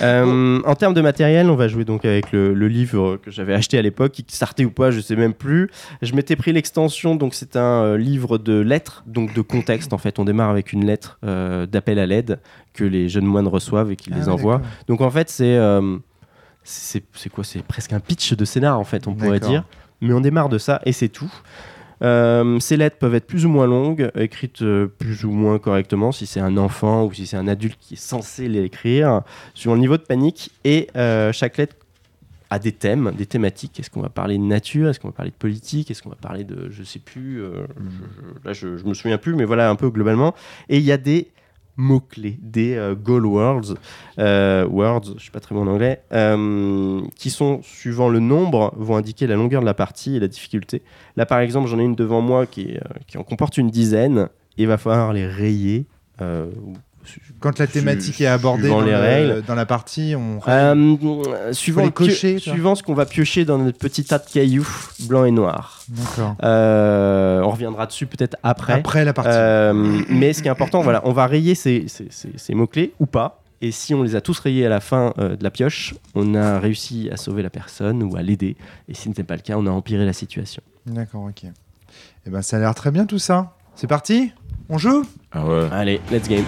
Euh, 0.03 0.61
en 0.65 0.75
termes 0.75 0.95
de 0.95 1.01
matériel, 1.01 1.51
on 1.51 1.57
va 1.57 1.69
jouer 1.69 1.85
donc 1.85 2.05
avec 2.05 2.33
le, 2.33 2.55
le 2.55 2.69
livre 2.69 3.17
que 3.17 3.31
j'avais 3.31 3.55
acheté 3.55 3.79
à 3.79 3.83
l'époque, 3.83 4.13
qui 4.13 4.25
sortait 4.29 4.65
ou 4.65 4.71
pas, 4.71 4.91
je 4.91 5.01
sais 5.01 5.17
même 5.17 5.35
plus. 5.35 5.71
Je 6.03 6.15
m'étais 6.15 6.37
pris 6.37 6.53
l'extension, 6.53 7.17
donc 7.17 7.35
c'est 7.35 7.57
un 7.57 7.83
euh, 7.83 7.99
livre 7.99 8.39
de 8.39 8.59
lettres, 8.61 9.03
donc 9.07 9.35
de 9.35 9.41
contexte. 9.41 9.93
En 9.93 9.99
fait, 9.99 10.19
on 10.19 10.25
démarre 10.25 10.51
avec 10.51 10.73
une 10.73 10.85
lettre 10.87 11.19
euh, 11.25 11.67
d'appel 11.67 11.99
à 11.99 12.07
l'aide 12.07 12.39
que 12.73 12.85
les 12.85 13.09
jeunes 13.09 13.27
moines 13.27 13.49
reçoivent 13.49 13.91
et 13.93 13.97
qu'ils 13.97 14.15
Ah 14.15 14.19
les 14.19 14.29
envoient. 14.29 14.59
d'accord. 14.59 14.71
Donc 14.89 15.01
en 15.01 15.11
fait, 15.11 15.31
c'est 15.31 15.57
euh, 15.57 15.97
c'est 16.63 17.05
c'est 17.15 17.31
quoi? 17.31 17.45
C'est 17.45 17.63
presque 17.63 17.93
un 17.93 18.01
pitch 18.01 18.35
de 18.35 18.45
scénar 18.45 18.79
en 18.79 18.85
fait, 18.85 19.07
on 19.07 19.15
pourrait 19.15 19.41
dire. 19.41 19.65
Mais 20.01 20.13
on 20.13 20.21
démarre 20.21 20.49
de 20.49 20.59
ça 20.59 20.81
et 20.85 20.93
c'est 20.93 21.09
tout. 21.09 21.33
Euh, 22.05 22.61
ces 22.61 22.77
lettres 22.77 22.99
peuvent 22.99 23.15
être 23.15 23.27
plus 23.27 23.47
ou 23.47 23.49
moins 23.49 23.67
longues, 23.67 24.11
écrites 24.15 24.63
euh, 24.63 24.87
plus 24.87 25.25
ou 25.25 25.31
moins 25.31 25.59
correctement, 25.59 26.13
si 26.13 26.27
c'est 26.27 26.41
un 26.41 26.57
enfant 26.59 27.07
ou 27.07 27.13
si 27.13 27.27
c'est 27.27 27.39
un 27.39 27.49
adulte 27.49 27.79
qui 27.81 27.95
est 27.95 27.97
censé 27.97 28.47
les 28.47 28.63
écrire, 28.63 29.23
suivant 29.55 29.75
le 29.75 29.81
niveau 29.81 29.97
de 29.97 30.03
panique. 30.03 30.51
Et 30.65 30.89
euh, 30.97 31.33
chaque 31.33 31.57
lettre 31.57 31.77
a 32.51 32.59
des 32.59 32.73
thèmes, 32.73 33.13
des 33.17 33.27
thématiques. 33.27 33.81
Est-ce 33.81 33.91
qu'on 33.91 34.03
va 34.03 34.11
parler 34.11 34.37
de 34.37 34.43
nature? 34.43 34.91
Est-ce 34.91 35.01
qu'on 35.01 35.09
va 35.09 35.15
parler 35.15 35.31
de 35.31 35.37
politique? 35.37 35.91
Est-ce 35.91 36.03
qu'on 36.03 36.11
va 36.11 36.19
parler 36.21 36.45
de, 36.45 36.69
je 36.71 36.83
sais 36.83 36.99
plus, 36.99 37.43
là 38.45 38.53
je, 38.53 38.77
je 38.77 38.85
me 38.85 38.93
souviens 38.95 39.19
plus, 39.19 39.35
mais 39.35 39.45
voilà 39.45 39.71
un 39.71 39.77
peu 39.77 39.89
globalement. 39.89 40.35
Et 40.69 40.77
il 40.77 40.85
y 40.85 40.93
a 40.93 40.99
des 40.99 41.29
mots-clés, 41.77 42.39
des 42.43 42.75
euh, 42.75 42.95
goal 42.95 43.27
words, 43.27 43.75
euh, 44.19 44.67
words, 44.67 45.15
je 45.19 45.25
sais 45.25 45.31
pas 45.31 45.41
très 45.41 45.55
bon 45.55 45.63
en 45.63 45.67
anglais, 45.67 46.03
euh, 46.13 47.01
qui 47.17 47.31
sont, 47.31 47.61
suivant 47.63 48.09
le 48.09 48.21
nombre, 48.21 48.73
vont 48.77 48.97
indiquer 48.97 49.27
la 49.27 49.35
longueur 49.35 49.61
de 49.61 49.67
la 49.67 49.75
partie 49.75 50.17
et 50.17 50.21
la 50.21 50.29
difficulté. 50.29 50.83
Là, 51.17 51.27
par 51.27 51.41
exemple, 51.41 51.69
j'en 51.69 51.79
ai 51.79 51.85
une 51.85 51.95
devant 51.97 52.21
moi 52.21 52.47
qui, 52.47 52.77
euh, 52.77 52.81
qui 53.07 53.19
en 53.19 53.23
comporte 53.25 53.59
une 53.59 53.71
dizaine, 53.71 54.29
et 54.57 54.63
il 54.63 54.69
va 54.69 54.79
falloir 54.79 55.13
les 55.13 55.27
rayer. 55.27 55.87
euh, 56.21 56.47
Quand 57.41 57.59
la 57.59 57.67
thématique 57.67 58.21
est 58.21 58.27
abordée 58.27 58.69
dans, 58.69 58.81
les 58.81 58.93
le- 58.93 58.99
règles. 58.99 59.43
dans 59.47 59.55
la 59.55 59.67
partie, 59.67 60.15
on. 60.17 60.41
euh, 60.49 61.53
suivant, 61.53 61.91
cocher, 61.91 62.39
ce 62.39 62.83
qu'on 62.83 62.95
va 62.95 63.05
piocher 63.07 63.45
dans 63.45 63.59
notre 63.59 63.79
petit 63.79 64.05
tas 64.05 64.19
de 64.19 64.25
cailloux 64.33 64.67
blancs 65.09 65.27
et 65.27 65.31
noirs. 65.31 65.83
D'accord. 65.89 66.37
Euh, 66.43 67.41
on 67.43 67.51
reviendra 67.51 67.87
dessus 67.87 68.07
peut-être 68.07 68.37
après. 68.43 68.73
Après 68.73 69.05
la 69.05 69.13
partie. 69.13 69.31
Euh, 69.33 69.73
mais 70.09 70.33
ce 70.33 70.43
qui 70.43 70.49
est 70.49 70.51
important, 70.51 70.81
voilà, 70.83 71.03
on 71.05 71.13
va 71.13 71.27
rayer 71.27 71.55
ces, 71.55 71.85
ces- 71.89 72.09
ces- 72.11 72.33
ces 72.37 72.55
mots-clés 72.55 72.93
ou 72.99 73.07
pas. 73.07 73.41
Et 73.61 73.71
si 73.71 73.95
on 73.95 74.03
les 74.03 74.15
a 74.15 74.21
tous 74.21 74.39
rayés 74.41 74.67
à 74.67 74.69
la 74.69 74.81
fin 74.81 75.15
euh, 75.19 75.37
de 75.37 75.45
la 75.45 75.51
pioche, 75.51 75.95
on 76.15 76.35
a 76.35 76.59
réussi 76.59 77.09
à 77.13 77.17
sauver 77.17 77.43
la 77.43 77.51
personne 77.51 78.03
ou 78.03 78.17
à 78.17 78.23
l'aider. 78.23 78.57
Et 78.89 78.95
si 78.95 79.03
ce 79.05 79.09
n'était 79.09 79.23
pas 79.25 79.37
le 79.37 79.43
cas, 79.43 79.55
on 79.57 79.67
a 79.67 79.71
empiré 79.71 80.05
la 80.05 80.13
situation. 80.13 80.63
D'accord, 80.87 81.25
ok. 81.25 81.45
Eh 82.27 82.31
ben, 82.31 82.43
ça 82.43 82.57
a 82.57 82.61
l'air 82.61 82.75
très 82.75 82.91
bien 82.91 83.07
tout 83.07 83.19
ça. 83.19 83.55
C'est 83.75 83.87
parti? 83.87 84.33
On 84.69 84.79
joue? 84.79 85.05
Ah 85.33 85.45
ouais. 85.45 85.69
Allez, 85.73 86.01
let's 86.11 86.29
game. 86.29 86.45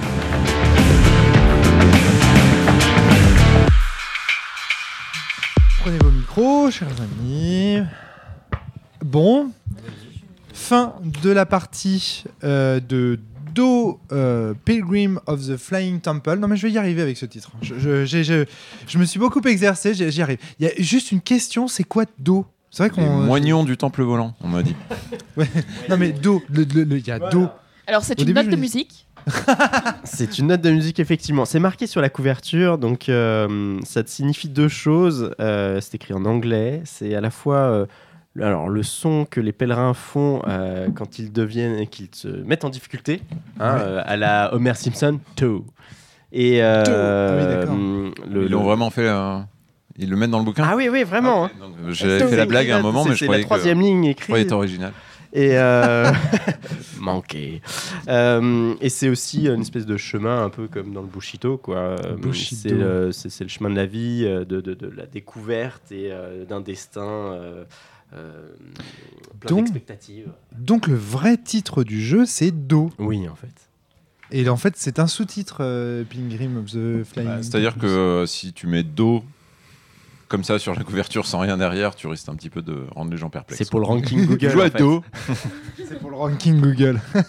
Prenez 5.80 5.98
vos 5.98 6.10
micros, 6.10 6.70
chers 6.70 6.88
amis. 7.00 7.78
Bon, 9.04 9.50
fin 10.52 10.94
de 11.22 11.30
la 11.30 11.46
partie 11.46 12.24
euh, 12.44 12.80
de 12.80 13.20
Do 13.54 14.00
euh, 14.12 14.52
Pilgrim 14.64 15.20
of 15.26 15.46
the 15.46 15.56
Flying 15.56 16.00
Temple. 16.00 16.36
Non 16.38 16.48
mais 16.48 16.56
je 16.56 16.66
vais 16.66 16.72
y 16.72 16.78
arriver 16.78 17.02
avec 17.02 17.16
ce 17.16 17.26
titre. 17.26 17.52
Je, 17.62 17.78
je- 17.78 18.04
j'ai- 18.04 18.24
je- 18.24 18.44
je 18.88 18.98
me 18.98 19.04
suis 19.04 19.18
beaucoup 19.20 19.40
exercé, 19.46 19.94
j'y 19.94 20.22
arrive. 20.22 20.38
Il 20.58 20.66
y 20.66 20.68
a 20.68 20.72
juste 20.78 21.12
une 21.12 21.20
question, 21.20 21.68
c'est 21.68 21.84
quoi 21.84 22.04
Do? 22.18 22.46
C'est 22.70 22.88
vrai 22.88 23.00
Les 23.00 23.06
qu'on... 23.08 23.20
moignons 23.22 23.64
du 23.64 23.76
temple 23.76 24.02
volant, 24.02 24.34
on 24.40 24.48
m'a 24.48 24.62
dit. 24.62 24.74
Non 25.88 25.96
mais 25.96 26.10
Do, 26.12 26.42
il 26.52 27.06
y 27.06 27.10
a 27.10 27.18
Do. 27.18 27.48
Alors, 27.86 28.02
c'est 28.02 28.18
une 28.20 28.26
début, 28.26 28.34
note 28.40 28.46
je 28.46 28.50
de 28.50 28.56
musique. 28.56 29.06
C'est 30.04 30.38
une 30.38 30.46
note 30.48 30.60
de 30.60 30.70
musique, 30.70 31.00
effectivement. 31.00 31.44
C'est 31.44 31.58
marqué 31.58 31.86
sur 31.88 32.00
la 32.00 32.08
couverture, 32.08 32.78
donc 32.78 33.08
euh, 33.08 33.78
ça 33.84 34.02
signifie 34.06 34.48
deux 34.48 34.68
choses. 34.68 35.32
Euh, 35.40 35.80
c'est 35.80 35.96
écrit 35.96 36.14
en 36.14 36.24
anglais. 36.24 36.80
C'est 36.84 37.14
à 37.14 37.20
la 37.20 37.30
fois 37.30 37.56
euh, 37.56 37.86
le- 38.34 38.44
alors, 38.44 38.68
le 38.68 38.82
son 38.84 39.24
que 39.28 39.40
les 39.40 39.52
pèlerins 39.52 39.94
font 39.94 40.42
euh, 40.46 40.88
quand 40.94 41.18
ils 41.18 41.32
deviennent 41.32 41.76
et 41.78 41.86
qu'ils 41.88 42.08
se 42.12 42.28
mettent 42.28 42.64
en 42.64 42.68
difficulté, 42.70 43.20
hein, 43.58 43.74
Ouais. 43.74 43.80
euh, 43.82 44.02
à 44.04 44.16
la 44.16 44.54
Homer 44.54 44.74
Simpson, 44.74 45.18
to. 45.34 45.64
Et 46.32 46.62
euh, 46.62 47.64
Ah 47.66 47.72
oui, 47.72 48.12
le- 48.30 48.44
Ils 48.44 48.50
l'ont 48.50 48.60
le- 48.60 48.64
vraiment 48.66 48.90
fait. 48.90 49.08
euh, 49.08 49.38
Ils 49.98 50.08
le 50.10 50.16
mettent 50.16 50.30
dans 50.30 50.38
le 50.38 50.44
bouquin 50.44 50.64
Ah 50.70 50.76
oui, 50.76 50.88
oui, 50.88 51.02
vraiment. 51.02 51.44
Donc, 51.60 51.72
J'avais 51.90 52.20
fait 52.28 52.36
la 52.36 52.46
blague 52.46 52.70
à 52.70 52.78
un 52.78 52.82
moment, 52.82 53.04
mais 53.04 53.12
je 53.14 53.18
C'est 53.18 53.24
croyais 53.26 53.40
la 53.42 53.44
que 53.44 53.48
troisième 53.48 53.80
ligne 53.80 54.04
je 54.04 54.10
écrite. 54.10 54.26
croyais 54.28 54.44
que 54.44 54.48
c'était 54.50 54.54
original. 54.56 54.92
Et 55.36 55.58
euh, 55.58 56.10
manqué. 56.98 57.60
Euh, 58.08 58.74
et 58.80 58.88
c'est 58.88 59.08
aussi 59.10 59.46
une 59.48 59.60
espèce 59.60 59.84
de 59.86 59.96
chemin 59.96 60.42
un 60.44 60.48
peu 60.50 60.66
comme 60.66 60.92
dans 60.94 61.02
le 61.02 61.06
Bushido, 61.08 61.58
quoi. 61.58 61.76
Euh, 61.76 62.16
Bushido. 62.16 62.60
C'est 62.62 62.74
le, 62.74 63.12
c'est- 63.12 63.28
c'est 63.28 63.44
le 63.44 63.50
chemin 63.50 63.68
de 63.70 63.76
la 63.76 63.86
vie, 63.86 64.22
euh, 64.24 64.44
de, 64.44 64.60
de- 64.60 64.74
de 64.74 64.88
la 64.88 65.06
découverte 65.06 65.92
et 65.92 66.10
euh, 66.10 66.44
d'un 66.46 66.60
destin 66.62 67.02
euh, 67.06 67.64
euh, 68.14 68.48
plein 69.40 69.48
Donc- 69.50 69.58
d'expectatives. 69.64 70.30
Donc 70.58 70.86
le 70.86 70.94
vrai 70.96 71.36
titre 71.36 71.84
du 71.84 72.00
jeu, 72.00 72.24
c'est 72.24 72.50
Do. 72.50 72.90
Oui, 72.98 73.28
en 73.28 73.34
fait. 73.34 73.52
Et 74.32 74.48
en 74.48 74.56
fait, 74.56 74.74
c'est 74.76 74.98
un 74.98 75.06
sous-titre 75.06 75.58
euh, 75.60 76.02
Pilgrim 76.02 76.56
of 76.56 76.66
the 76.72 77.04
Flying. 77.04 77.28
Bah, 77.28 77.42
C'est-à-dire 77.42 77.76
que 77.76 77.86
euh, 77.86 78.26
si 78.26 78.52
tu 78.52 78.66
mets 78.66 78.82
dos 78.82 79.22
comme 80.28 80.42
ça 80.44 80.58
sur 80.58 80.74
la 80.74 80.82
couverture 80.82 81.26
sans 81.26 81.38
rien 81.38 81.56
derrière, 81.56 81.94
tu 81.94 82.06
risques 82.06 82.28
un 82.28 82.34
petit 82.34 82.50
peu 82.50 82.62
de 82.62 82.84
rendre 82.94 83.10
les 83.10 83.16
gens 83.16 83.30
perplexes. 83.30 83.58
C'est 83.62 83.70
pour 83.70 83.80
le 83.80 83.86
ranking 83.86 84.26
Google. 84.26 84.50
Joue 84.50 84.60
à 84.60 84.70
dos. 84.70 85.04
c'est 85.88 85.98
pour 86.00 86.10
le 86.10 86.16
ranking 86.16 86.60
Google. 86.60 87.00
Ah, 87.14 87.20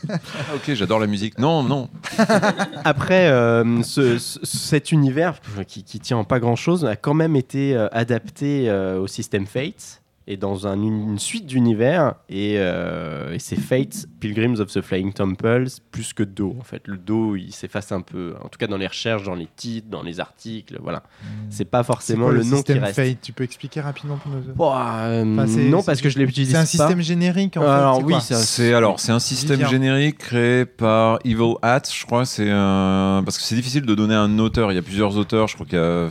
ok, 0.56 0.74
j'adore 0.74 1.00
la 1.00 1.08
musique. 1.08 1.38
Non, 1.38 1.62
non. 1.63 1.89
Après, 2.84 3.27
euh, 3.30 3.82
ce- 3.84 4.18
ce- 4.18 4.39
cet 4.44 4.92
univers 4.92 5.39
qui, 5.68 5.84
qui 5.84 6.00
tient 6.00 6.18
en 6.18 6.24
pas 6.24 6.39
grand-chose 6.39 6.86
a 6.86 6.96
quand 6.96 7.13
même 7.13 7.36
été 7.36 7.75
euh, 7.75 7.88
adapté 7.92 8.70
euh, 8.70 9.00
au 9.00 9.08
système 9.08 9.46
Fate 9.46 10.01
et 10.27 10.36
dans 10.38 10.67
un- 10.67 10.81
une 10.81 11.17
suite 11.19 11.46
d'univers. 11.46 12.15
Et, 12.29 12.55
euh, 12.57 13.34
et 13.34 13.39
c'est 13.39 13.55
Fate, 13.55 14.05
Pilgrims 14.19 14.60
of 14.60 14.72
the 14.72 14.81
Flying 14.81 15.13
Temples, 15.13 15.67
plus 15.91 16.13
que 16.13 16.24
Do. 16.24 16.55
En 16.60 16.63
fait, 16.63 16.81
le 16.86 16.98
Do, 16.98 17.36
il 17.36 17.51
s'efface 17.53 17.91
un 17.91 18.01
peu. 18.01 18.36
En 18.43 18.50
tout 18.50 18.57
cas, 18.60 18.67
dans 18.67 18.77
les 18.77 18.88
recherches, 18.88 19.24
dans 19.24 19.36
les 19.36 19.48
titres, 19.55 19.88
dans 19.89 20.03
les 20.03 20.19
articles. 20.19 20.77
Voilà. 20.84 21.03
C'est 21.50 21.65
pas 21.65 21.84
forcément 21.84 22.25
quoi 22.25 22.34
le, 22.34 22.43
nom 22.43 22.62
qui 22.62 22.74
reste. 22.74 22.96
Fate? 22.96 23.22
Tu 23.22 23.31
peux 23.31 23.43
expliquer 23.46 23.81
rapidement 23.81 24.17
pour 24.17 24.31
nous 24.31 24.39
euh, 24.39 24.53
Enfin, 24.60 25.46
non, 25.69 25.81
parce 25.84 26.01
que 26.01 26.10
je 26.10 26.19
l'utilise 26.19 26.51
C'est 26.51 26.57
un 26.57 26.65
système 26.65 27.01
générique 27.01 27.55
en 27.57 27.62
fait. 27.62 27.67
Alors 27.67 27.98
c'est 27.98 28.03
oui, 28.03 28.15
c'est 28.22 28.74
alors 28.74 29.00
c'est 29.00 29.12
un 29.12 29.19
système 29.19 29.65
générique 29.67 30.17
créé 30.17 30.65
par 30.65 31.19
Evil 31.24 31.53
Hat, 31.62 31.84
je 31.91 32.05
crois. 32.05 32.25
C'est 32.25 32.50
un- 32.50 33.22
parce 33.24 33.38
que 33.38 33.43
c'est 33.43 33.55
difficile 33.55 33.86
de 33.86 33.96
donner 33.96 34.15
un 34.15 34.39
auteur. 34.39 34.72
Il 34.72 34.75
y 34.75 34.79
a 34.79 34.81
plusieurs 34.81 35.17
auteurs. 35.17 35.48
Je 35.48 35.55
crois 35.55 35.65
qu'il 35.65 35.77
y 35.77 35.81
a. 35.81 36.10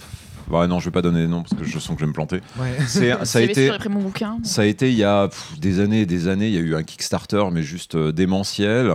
Ouais, 0.51 0.67
non, 0.67 0.79
je 0.79 0.87
vais 0.87 0.91
pas 0.93 1.03
donner 1.03 1.21
les 1.21 1.27
noms 1.27 1.43
parce 1.43 1.55
que 1.61 1.65
je 1.65 1.79
sens 1.79 1.95
que 1.95 2.01
je 2.01 2.05
vais 2.05 2.09
me 2.09 2.13
planter. 2.13 2.41
Ouais. 2.59 2.77
C'est 2.87 3.25
ça 3.25 3.39
a 3.39 3.43
été. 3.43 3.69
pris 3.71 3.89
mon 3.89 4.01
bouquin. 4.01 4.39
Ça 4.43 4.63
a 4.63 4.65
été 4.65 4.91
il 4.91 4.97
y 4.97 5.05
a 5.05 5.29
pff, 5.29 5.59
des 5.59 5.81
années 5.81 6.03
et 6.03 6.07
des 6.07 6.29
années. 6.29 6.49
Il 6.49 6.55
y 6.55 6.59
a 6.59 6.61
eu 6.61 6.75
un 6.75 6.83
Kickstarter, 6.83 7.45
mais 7.53 7.63
juste 7.63 7.97
euh, 7.97 8.13
démentiel, 8.13 8.93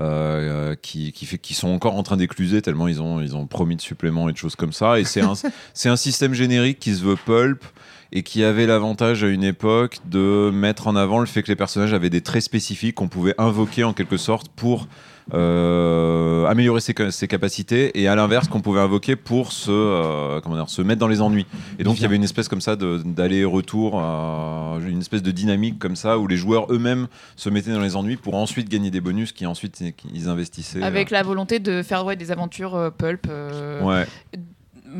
euh, 0.00 0.74
qui, 0.80 1.12
qui, 1.12 1.26
fait, 1.26 1.38
qui 1.38 1.54
sont 1.54 1.68
encore 1.68 1.94
en 1.94 2.02
train 2.02 2.16
d'écluser 2.16 2.62
tellement 2.62 2.88
ils 2.88 3.02
ont, 3.02 3.20
ils 3.20 3.36
ont 3.36 3.46
promis 3.46 3.76
de 3.76 3.80
suppléments 3.80 4.28
et 4.28 4.32
de 4.32 4.36
choses 4.36 4.56
comme 4.56 4.72
ça. 4.72 4.98
Et 4.98 5.04
c'est 5.04 5.20
un, 5.20 5.34
c'est 5.74 5.88
un 5.88 5.96
système 5.96 6.34
générique 6.34 6.78
qui 6.78 6.94
se 6.94 7.02
veut 7.02 7.16
pulp 7.16 7.64
et 8.12 8.22
qui 8.22 8.42
avait 8.42 8.66
l'avantage 8.66 9.22
à 9.22 9.28
une 9.28 9.44
époque 9.44 9.98
de 10.06 10.50
mettre 10.52 10.88
en 10.88 10.96
avant 10.96 11.20
le 11.20 11.26
fait 11.26 11.42
que 11.42 11.48
les 11.48 11.56
personnages 11.56 11.92
avaient 11.92 12.10
des 12.10 12.22
traits 12.22 12.42
spécifiques 12.42 12.96
qu'on 12.96 13.08
pouvait 13.08 13.34
invoquer 13.38 13.84
en 13.84 13.92
quelque 13.92 14.16
sorte 14.16 14.48
pour 14.48 14.82
euh, 14.82 14.86
améliorer 15.32 16.80
ses, 16.80 16.94
ca- 16.96 17.10
ses 17.10 17.28
capacités 17.28 17.98
et 18.00 18.08
à 18.08 18.14
l'inverse 18.14 18.48
qu'on 18.48 18.60
pouvait 18.60 18.80
invoquer 18.80 19.16
pour 19.16 19.52
se, 19.52 19.70
euh, 19.70 20.40
comment 20.40 20.56
dire, 20.56 20.68
se 20.68 20.82
mettre 20.82 20.98
dans 21.00 21.08
les 21.08 21.20
ennuis. 21.20 21.46
Et 21.78 21.84
donc 21.84 21.98
il 21.98 22.02
y 22.02 22.04
avait 22.04 22.16
une 22.16 22.24
espèce 22.24 22.48
comme 22.48 22.60
ça 22.60 22.76
d'aller-retour, 22.76 24.00
euh, 24.02 24.78
une 24.88 25.00
espèce 25.00 25.22
de 25.22 25.30
dynamique 25.30 25.78
comme 25.78 25.96
ça 25.96 26.18
où 26.18 26.26
les 26.26 26.36
joueurs 26.36 26.66
eux-mêmes 26.72 27.06
se 27.36 27.50
mettaient 27.50 27.72
dans 27.72 27.80
les 27.80 27.96
ennuis 27.96 28.16
pour 28.16 28.34
ensuite 28.34 28.68
gagner 28.68 28.90
des 28.90 29.00
bonus 29.00 29.32
qui 29.32 29.46
ensuite 29.46 29.82
ils 30.14 30.28
investissaient. 30.28 30.82
Avec 30.82 31.10
la 31.10 31.22
volonté 31.22 31.58
de 31.58 31.82
faire 31.82 32.04
ouais, 32.04 32.16
des 32.16 32.30
aventures 32.30 32.74
euh, 32.74 32.90
pulp. 32.90 33.26
euh, 33.28 33.50
euh, 33.80 33.82
ouais, 33.84 34.06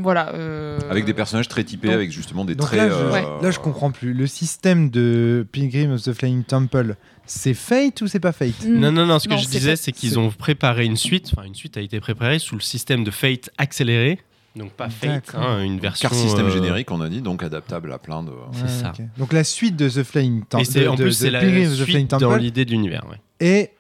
Voilà. 0.03 0.35
euh, 0.35 0.79
avec 0.91 1.05
des 1.05 1.15
personnages 1.15 1.49
très 1.49 1.65
typés, 1.65 1.89
donc- 1.89 1.95
avec 1.97 2.11
justement 2.13 2.45
des 2.45 2.57
traits. 2.57 2.79
là, 2.79 2.89
je, 2.89 2.95
euh, 2.95 3.13
Ouais. 3.13 3.25
là, 3.43 3.51
je 3.51 3.59
comprends 3.59 3.91
plus. 3.91 4.13
Le 4.15 4.27
système 4.27 4.91
de 4.91 5.47
Pilgrim 5.53 5.93
of 5.93 6.03
the 6.03 6.13
Flying 6.13 6.45
Temple, 6.45 6.95
c'est 7.27 7.55
Fate 7.55 8.01
ou 8.03 8.07
c'est 8.07 8.21
pas 8.21 8.33
Fate 8.33 8.65
hmm. 8.65 8.79
Non, 8.79 8.93
non, 8.93 9.07
non, 9.07 9.19
ce 9.19 9.29
que 9.29 9.35
Non, 9.35 9.39
je 9.41 9.45
c'est 9.47 9.59
disais, 9.59 9.77
c'est 9.77 9.93
qu'ils 9.93 10.11
c'est- 10.11 10.17
ont 10.17 10.31
préparé 10.31 10.85
une 10.85 10.97
suite, 10.97 11.31
enfin 11.33 11.47
une 11.47 11.55
suite 11.55 11.77
a 11.77 11.81
été 11.81 12.01
préparée 12.01 12.39
sous 12.39 12.55
le 12.57 12.61
système 12.61 13.05
de 13.05 13.11
Fate 13.11 13.51
accéléré, 13.59 14.19
donc 14.57 14.73
pas 14.73 14.91
Fate, 14.91 15.33
hein, 15.35 15.63
une 15.63 15.79
version... 15.79 16.09
car 16.09 16.19
système 16.19 16.47
euh, 16.47 16.51
générique, 16.51 16.91
on 16.91 17.01
a 17.01 17.09
dit, 17.09 17.21
donc 17.23 17.43
adaptable 17.43 17.93
à 17.93 17.99
plein 17.99 18.23
de. 18.25 18.31
Ouais, 18.31 18.69
ça. 18.69 18.93
Donc 19.17 19.33
la 19.33 19.45
suite 19.45 19.77
de 19.77 19.89
The 19.89 20.03
Flying 20.03 20.45
Temple, 20.45 20.63
Et 20.63 20.65
c'est, 20.65 20.87
en 20.89 20.95
de- 20.97 21.05
plus, 21.05 21.13
c'est 21.13 21.31
la 21.31 21.39
Pilgrim 21.41 21.71
of 21.71 21.79
the 21.79 21.83
Flying 21.85 21.99
suite 22.09 22.11
dans 22.11 22.19
Temple, 22.19 22.41
l'idée 22.41 22.65
de 22.65 22.71
l'univers. 22.71 23.05
ouais. 23.11 23.17
est 23.41 23.73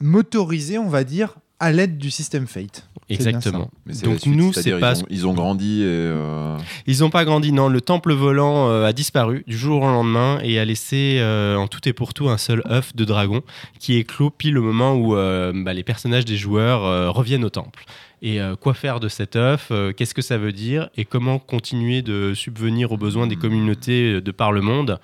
motorisée, 0.00 0.78
on 0.78 0.88
va 0.88 1.04
dire, 1.04 1.34
à 1.58 1.72
l'aide 1.72 1.98
du 1.98 2.10
système 2.10 2.46
Fate. 2.46 2.88
Exactement. 3.10 3.70
Mais 3.86 3.94
c'est 3.94 4.04
Donc 4.04 4.24
nous, 4.26 4.52
c'est 4.52 4.78
pas... 4.78 4.92
Ils 4.94 5.02
ont, 5.02 5.06
ils 5.10 5.26
ont 5.26 5.32
grandi 5.34 5.82
et. 5.82 5.84
euh, 5.86 6.56
Ils 6.86 7.00
n'ont 7.00 7.10
pas 7.10 7.24
grandi, 7.24 7.52
non. 7.52 7.68
Le 7.68 7.80
temple 7.80 8.12
volant 8.12 8.68
euh, 8.70 8.86
a 8.86 8.92
disparu 8.92 9.44
du 9.46 9.56
jour 9.56 9.82
au 9.82 9.86
lendemain 9.86 10.38
et 10.42 10.58
a 10.58 10.64
laissé 10.64 11.18
euh, 11.20 11.56
en 11.56 11.66
tout 11.66 11.86
et 11.88 11.92
pour 11.92 12.14
tout 12.14 12.28
un 12.28 12.38
seul 12.38 12.62
œuf 12.70 12.94
de 12.94 13.04
dragon 13.04 13.42
qui 13.78 13.96
éclot 13.96 14.30
pile 14.30 14.58
au 14.58 14.62
moment 14.62 14.94
où 14.94 15.16
euh, 15.16 15.52
bah, 15.54 15.72
les 15.72 15.82
personnages 15.84 16.24
des 16.24 16.36
joueurs 16.36 16.84
euh, 16.84 17.10
reviennent 17.10 17.44
au 17.44 17.50
temple. 17.50 17.84
Et 18.22 18.40
euh, 18.40 18.54
quoi 18.56 18.74
faire 18.74 19.00
de 19.00 19.08
cet 19.08 19.34
œuf? 19.36 19.68
Euh, 19.70 19.92
Qu'est-ce 19.92 20.12
que 20.14 20.20
ça 20.22 20.36
veut 20.36 20.52
dire? 20.52 20.90
Et 20.96 21.04
comment 21.06 21.38
continuer 21.38 22.02
de 22.02 22.34
subvenir 22.34 22.92
aux 22.92 22.98
besoins 22.98 23.26
des 23.26 23.36
communautés 23.36 24.14
euh, 24.14 24.20
de 24.20 24.30
par 24.30 24.52
le 24.52 24.60
monde 24.60 25.00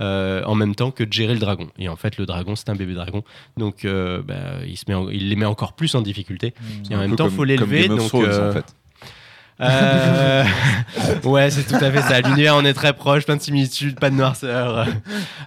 euh, 0.00 0.42
en 0.44 0.54
même 0.56 0.74
temps 0.74 0.90
que 0.90 1.04
de 1.04 1.12
gérer 1.12 1.32
le 1.34 1.38
dragon? 1.38 1.68
Et 1.78 1.88
en 1.88 1.94
fait, 1.96 2.18
le 2.18 2.26
dragon, 2.26 2.56
c'est 2.56 2.68
un 2.68 2.74
bébé 2.74 2.94
dragon. 2.94 3.22
Donc, 3.56 3.84
euh, 3.84 4.20
bah, 4.22 4.34
il, 4.66 4.76
se 4.76 4.84
met 4.88 4.94
en- 4.94 5.08
il 5.10 5.28
les 5.28 5.36
met 5.36 5.46
encore 5.46 5.74
plus 5.74 5.94
en 5.94 6.02
difficulté. 6.02 6.54
Et 6.90 6.94
en 6.96 6.98
même 6.98 7.10
temps, 7.16 7.24
comme- 7.24 7.34
faut 7.34 7.44
l'élever. 7.44 7.82
Donc, 7.98 8.10
euh, 8.24 8.50
en 8.50 8.52
fait. 8.52 8.64
Euh, 9.60 10.44
ouais, 11.24 11.50
c'est 11.50 11.64
tout 11.64 11.82
à 11.82 11.90
fait 11.90 12.02
ça. 12.02 12.20
L'univers 12.20 12.56
en 12.56 12.64
est 12.64 12.74
très 12.74 12.92
proche, 12.92 13.24
plein 13.24 13.36
de 13.36 13.40
similitudes, 13.40 13.98
pas 13.98 14.10
de 14.10 14.14
noirceur. 14.14 14.86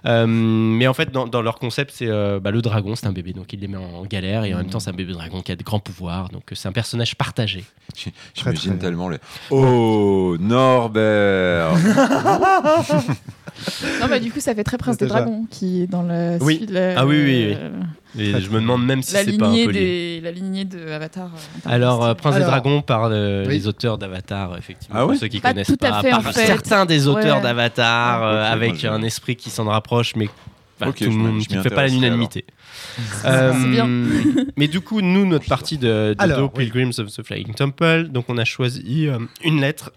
Euh, 0.06 0.26
mais 0.26 0.86
en 0.86 0.94
fait, 0.94 1.12
dans, 1.12 1.26
dans 1.26 1.42
leur 1.42 1.58
concept, 1.58 1.92
c'est 1.94 2.08
euh, 2.08 2.40
bah, 2.40 2.50
le 2.50 2.62
dragon, 2.62 2.96
c'est 2.96 3.06
un 3.06 3.12
bébé, 3.12 3.32
donc 3.32 3.52
il 3.52 3.60
les 3.60 3.68
met 3.68 3.76
en 3.76 4.04
galère, 4.04 4.44
et 4.44 4.54
en 4.54 4.58
même 4.58 4.70
temps, 4.70 4.80
c'est 4.80 4.90
un 4.90 4.94
bébé 4.94 5.12
dragon 5.12 5.42
qui 5.42 5.52
a 5.52 5.56
de 5.56 5.62
grands 5.62 5.80
pouvoirs, 5.80 6.28
donc 6.30 6.42
euh, 6.50 6.54
c'est 6.54 6.68
un 6.68 6.72
personnage 6.72 7.14
partagé. 7.14 7.64
J'imagine 8.34 8.78
tellement 8.78 9.08
les. 9.08 9.18
Oh, 9.50 10.36
Norbert 10.40 11.72
Non, 14.00 14.06
bah, 14.08 14.18
du 14.18 14.30
coup, 14.30 14.40
ça 14.40 14.54
fait 14.54 14.64
très 14.64 14.78
Prince 14.78 14.96
des 14.98 15.06
Déjà. 15.06 15.20
Dragons 15.20 15.46
qui 15.50 15.82
est 15.82 15.86
dans 15.86 16.02
la. 16.02 16.36
Oui. 16.38 16.66
Ah 16.96 17.06
oui, 17.06 17.16
oui, 17.16 17.24
oui. 17.50 17.56
euh, 17.58 17.70
Et 18.18 18.40
je 18.40 18.50
me 18.50 18.60
demande 18.60 18.84
même 18.84 19.02
si 19.02 19.12
c'est 19.12 19.36
pas 19.38 19.46
un 19.46 19.50
lignée 19.52 19.66
peu 19.66 19.70
lié. 19.72 19.78
des 19.80 20.20
la 20.22 20.30
lignée 20.32 20.64
de 20.64 20.90
Avatar. 20.90 21.26
euh, 21.34 21.60
Alors, 21.70 22.04
euh, 22.04 22.14
Prince 22.14 22.36
des 22.36 22.42
Dragons 22.42 22.82
par 22.82 23.04
euh, 23.10 23.44
Oui. 23.46 23.54
les 23.54 23.66
auteurs 23.68 23.98
d'Avatar, 23.98 24.56
effectivement. 24.58 24.96
Ah 24.98 25.02
pour 25.02 25.10
oui 25.10 25.18
ceux 25.18 25.28
qui 25.28 25.40
Pas 25.40 25.50
connaissent 25.52 25.66
tout 25.68 25.76
à 25.82 25.90
pas, 25.90 25.98
en 25.98 26.22
par 26.22 26.32
fait. 26.32 26.46
certains 26.46 26.86
des 26.86 27.06
auteurs 27.06 27.36
Ouais. 27.36 27.42
d'Avatar, 27.42 28.22
euh, 28.22 28.32
moi, 28.32 28.42
avec 28.46 28.84
un 28.84 29.02
esprit 29.02 29.36
qui 29.36 29.50
s'en 29.50 29.64
rapproche, 29.64 30.14
mais 30.16 30.28
enfin, 30.80 30.92
tout 30.92 31.04
le 31.04 31.10
monde 31.10 31.40
qui 31.46 31.54
ne 31.56 31.62
fait 31.62 31.70
pas 31.70 31.86
l'unanimité. 31.86 32.44
C'est 33.22 33.70
bien. 33.70 33.88
mais 34.56 34.68
du 34.68 34.80
coup, 34.80 35.00
nous, 35.00 35.26
notre 35.26 35.46
partie 35.46 35.78
de, 35.78 36.14
de 36.14 36.14
Alors, 36.18 36.38
Do 36.38 36.50
oui. 36.56 36.64
Pilgrims 36.64 36.92
of 36.98 37.12
the 37.14 37.22
Flying 37.24 37.54
Temple, 37.54 38.08
donc 38.10 38.26
on 38.28 38.38
a 38.38 38.44
choisi 38.44 39.06
euh, 39.08 39.18
une 39.44 39.60
lettre. 39.60 39.92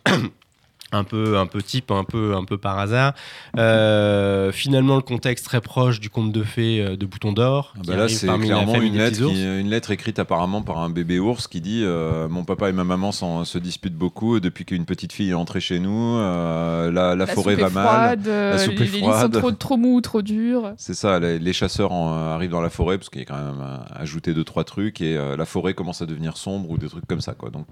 Un 0.94 1.04
peu, 1.04 1.38
un 1.38 1.48
peu 1.48 1.62
type, 1.62 1.90
un 1.92 2.04
peu, 2.04 2.36
un 2.36 2.46
peu 2.46 2.58
par 2.58 2.78
hasard. 2.80 3.14
Euh, 3.58 4.52
finalement, 4.52 4.96
le 4.96 5.02
contexte 5.02 5.46
très 5.46 5.60
proche 5.60 6.00
du 6.00 6.10
conte 6.10 6.32
de 6.32 6.44
fées 6.44 6.82
euh, 6.82 6.96
de 6.96 7.06
Bouton 7.06 7.34
d'Or. 7.34 7.74
Ah 7.78 7.82
bah 7.86 7.96
là, 7.96 8.08
c'est 8.08 8.28
clairement 8.28 8.76
une 8.82 8.96
lettre, 8.98 9.18
qui- 9.28 9.44
une 9.44 9.70
lettre 9.70 9.92
écrite 9.92 10.20
apparemment 10.20 10.62
par 10.62 10.78
un 10.78 10.90
bébé 10.90 11.20
ours 11.20 11.48
qui 11.48 11.62
dit 11.62 11.82
euh, 11.84 12.28
Mon 12.30 12.44
papa 12.44 12.70
et 12.70 12.74
ma 12.74 12.84
maman 12.84 13.12
se 13.12 13.58
disputent 13.58 13.96
beaucoup 13.98 14.40
depuis 14.40 14.66
qu'une 14.66 14.86
petite 14.86 15.14
fille 15.14 15.32
est 15.32 15.34
entrée 15.36 15.60
chez 15.62 15.80
nous. 15.80 16.18
euh, 16.20 16.92
la, 16.92 17.16
la 17.16 17.26
forêt 17.26 17.56
va 17.56 17.70
mal. 17.70 17.86
froide, 17.88 18.28
La 18.28 18.58
soupe 18.60 18.74
les, 18.78 18.84
est 18.84 18.92
les 18.92 18.98
lits 19.00 19.00
sont 19.06 19.12
froide. 19.12 19.32
trop, 19.40 19.52
trop 19.52 19.78
mous, 19.78 20.00
trop 20.02 20.22
durs. 20.22 20.74
C'est 20.78 20.94
ça, 20.94 21.20
les, 21.20 21.40
les 21.40 21.54
chasseurs 21.54 21.92
en- 21.92 22.14
arrivent 22.34 22.52
dans 22.52 22.62
la 22.62 22.70
forêt 22.70 22.98
parce 22.98 23.10
qu'il 23.10 23.20
y 23.22 23.24
a 23.24 23.26
quand 23.26 23.36
même 23.44 23.66
ajouté 23.96 24.34
deux 24.34 24.44
trois 24.44 24.64
trucs 24.64 25.02
et 25.02 25.18
euh, 25.18 25.36
la 25.36 25.46
forêt 25.46 25.74
commence 25.74 26.02
à 26.02 26.06
devenir 26.06 26.38
sombre 26.38 26.70
ou 26.70 26.78
des 26.78 26.88
trucs 26.88 27.08
comme 27.08 27.22
ça 27.22 27.34
quoi. 27.34 27.50
Donc 27.50 27.68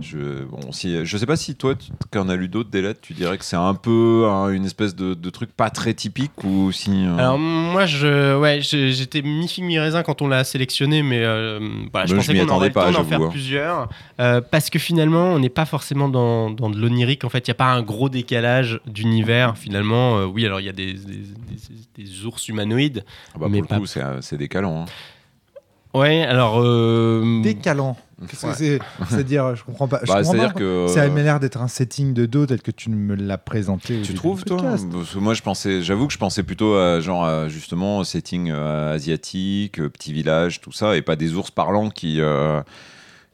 je 0.00 0.42
bon 0.44 0.72
si 0.72 1.04
je 1.06 1.16
sais 1.16 1.24
pas 1.26 1.36
si 1.36 1.54
toi 1.54 1.74
tu, 1.76 1.90
quand 2.10 2.26
on 2.26 2.28
a 2.28 2.34
lu 2.36 2.48
d'autres 2.48 2.68
des 2.70 2.82
lettres, 2.82 3.00
tu 3.00 3.12
dirais 3.12 3.38
que 3.38 3.44
c'est 3.44 3.54
un 3.56 3.74
peu 3.74 4.26
hein, 4.28 4.48
une 4.50 4.64
espèce 4.64 4.96
de, 4.96 5.14
de 5.14 5.30
truc 5.30 5.50
pas 5.56 5.70
très 5.70 5.94
typique 5.94 6.32
ou 6.42 6.72
si 6.72 6.90
euh, 7.06 7.16
Alors 7.16 7.38
moi, 7.38 7.86
je, 7.86 8.36
ouais, 8.36 8.60
je- 8.60 8.88
j'étais 8.90 9.22
mi 9.22 9.46
figue 9.46 9.64
mi 9.64 9.78
raisin 9.78 10.02
quand 10.02 10.20
on 10.20 10.26
l'a 10.26 10.42
sélectionné, 10.42 11.02
mais 11.04 11.20
euh, 11.22 11.58
voilà, 11.92 12.06
je 12.06 12.14
Moi, 12.14 12.22
je 12.22 12.28
pensais 12.28 12.32
m'y 12.32 12.40
qu'on 12.46 12.54
aurait 12.56 12.66
attendais 12.66 12.68
le 12.68 12.74
temps 12.74 12.80
pas, 12.80 12.92
d'en 12.92 13.04
faire 13.08 13.22
hein. 13.22 13.28
plusieurs, 13.30 13.88
euh, 14.20 14.40
parce 14.40 14.68
que 14.68 14.78
finalement, 14.80 15.26
on 15.32 15.38
n'est 15.38 15.48
pas 15.48 15.64
forcément 15.64 16.08
dans, 16.08 16.50
dans 16.50 16.70
de 16.70 16.78
l'onirique. 16.78 17.24
En 17.24 17.28
fait, 17.28 17.46
il 17.46 17.50
n'y 17.50 17.54
a 17.54 17.56
pas 17.56 17.72
un 17.72 17.82
gros 17.82 18.08
décalage 18.08 18.80
d'univers. 18.86 19.56
Finalement, 19.56 20.18
Euh, 20.18 20.24
oui, 20.26 20.44
alors 20.44 20.60
il 20.60 20.66
y 20.66 20.68
a 20.68 20.72
des, 20.72 20.92
des- 20.94 20.98
des- 20.98 22.04
des 22.04 22.24
ours 22.26 22.48
humanoïdes. 22.48 23.04
ah 23.34 23.38
bah, 23.38 23.46
mais 23.48 23.60
pour 23.60 23.68
pas- 23.68 23.74
le 23.76 23.80
coup 23.82 23.86
c'est 23.86 24.02
c'est 24.22 24.36
décalant. 24.36 24.82
hein. 24.82 25.98
Ouais, 25.98 26.22
alors 26.24 26.60
euh, 26.60 27.40
Décalant. 27.42 27.96
Qu'est-ce 28.28 28.46
que 28.46 28.54
c'est 28.54 28.78
C'est-à-dire, 29.08 29.56
je 29.56 29.64
comprends 29.64 29.88
pas. 29.88 30.00
Bah, 30.06 30.22
c'est-à-dire 30.22 30.54
que 30.54 30.86
Ça 30.88 31.02
a 31.02 31.08
l'air 31.08 31.40
d'être 31.40 31.60
un 31.60 31.68
setting 31.68 32.14
de 32.14 32.26
dos 32.26 32.46
tel 32.46 32.62
que 32.62 32.70
tu 32.70 32.90
me 32.90 33.14
l'as 33.14 33.38
présenté. 33.38 34.02
Tu 34.02 34.14
trouves 34.14 34.44
toi 34.44 34.58
podcast. 34.58 34.86
Parce 34.92 35.14
que 35.14 35.18
Moi 35.18 35.34
je 35.34 35.42
pensais, 35.42 35.82
j'avoue 35.82 36.06
que 36.06 36.12
je 36.12 36.18
pensais 36.18 36.42
plutôt 36.42 36.76
à 36.76 37.00
genre 37.00 37.24
à, 37.24 37.48
justement 37.48 38.04
setting 38.04 38.50
euh, 38.50 38.94
asiatique, 38.94 39.80
euh, 39.80 39.88
petit 39.88 40.12
village, 40.12 40.60
tout 40.60 40.72
ça, 40.72 40.96
et 40.96 41.02
pas 41.02 41.16
des 41.16 41.34
ours 41.34 41.50
parlants 41.50 41.90
qui 41.90 42.20
euh, 42.20 42.62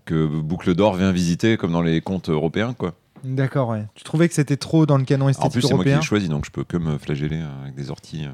que 0.05 0.27
Boucle 0.27 0.75
d'Or 0.75 0.95
vient 0.95 1.12
visiter 1.12 1.57
comme 1.57 1.73
dans 1.73 1.83
les 1.83 2.01
contes 2.01 2.31
européens 2.31 2.75
quoi. 2.75 2.95
D'accord, 3.23 3.69
ouais. 3.69 3.85
Tu 3.95 4.03
trouvais 4.03 4.29
que 4.29 4.35
c'était 4.35 4.57
trop 4.57 4.87
dans 4.87 4.97
le 4.97 5.05
canon 5.05 5.27
En 5.27 5.29
esthétique 5.29 5.53
plus 5.53 5.62
c'est 5.62 5.75
moi 5.75 5.85
qui 5.85 5.90
l'ai 5.90 6.03
choisi 6.03 6.29
donc 6.29 6.47
je 6.47 6.51
peux 6.51 6.64
que 6.64 6.79
me 6.79 6.97
flageller 6.97 7.43
avec 7.62 7.75
des 7.75 7.90
orties. 7.90 8.27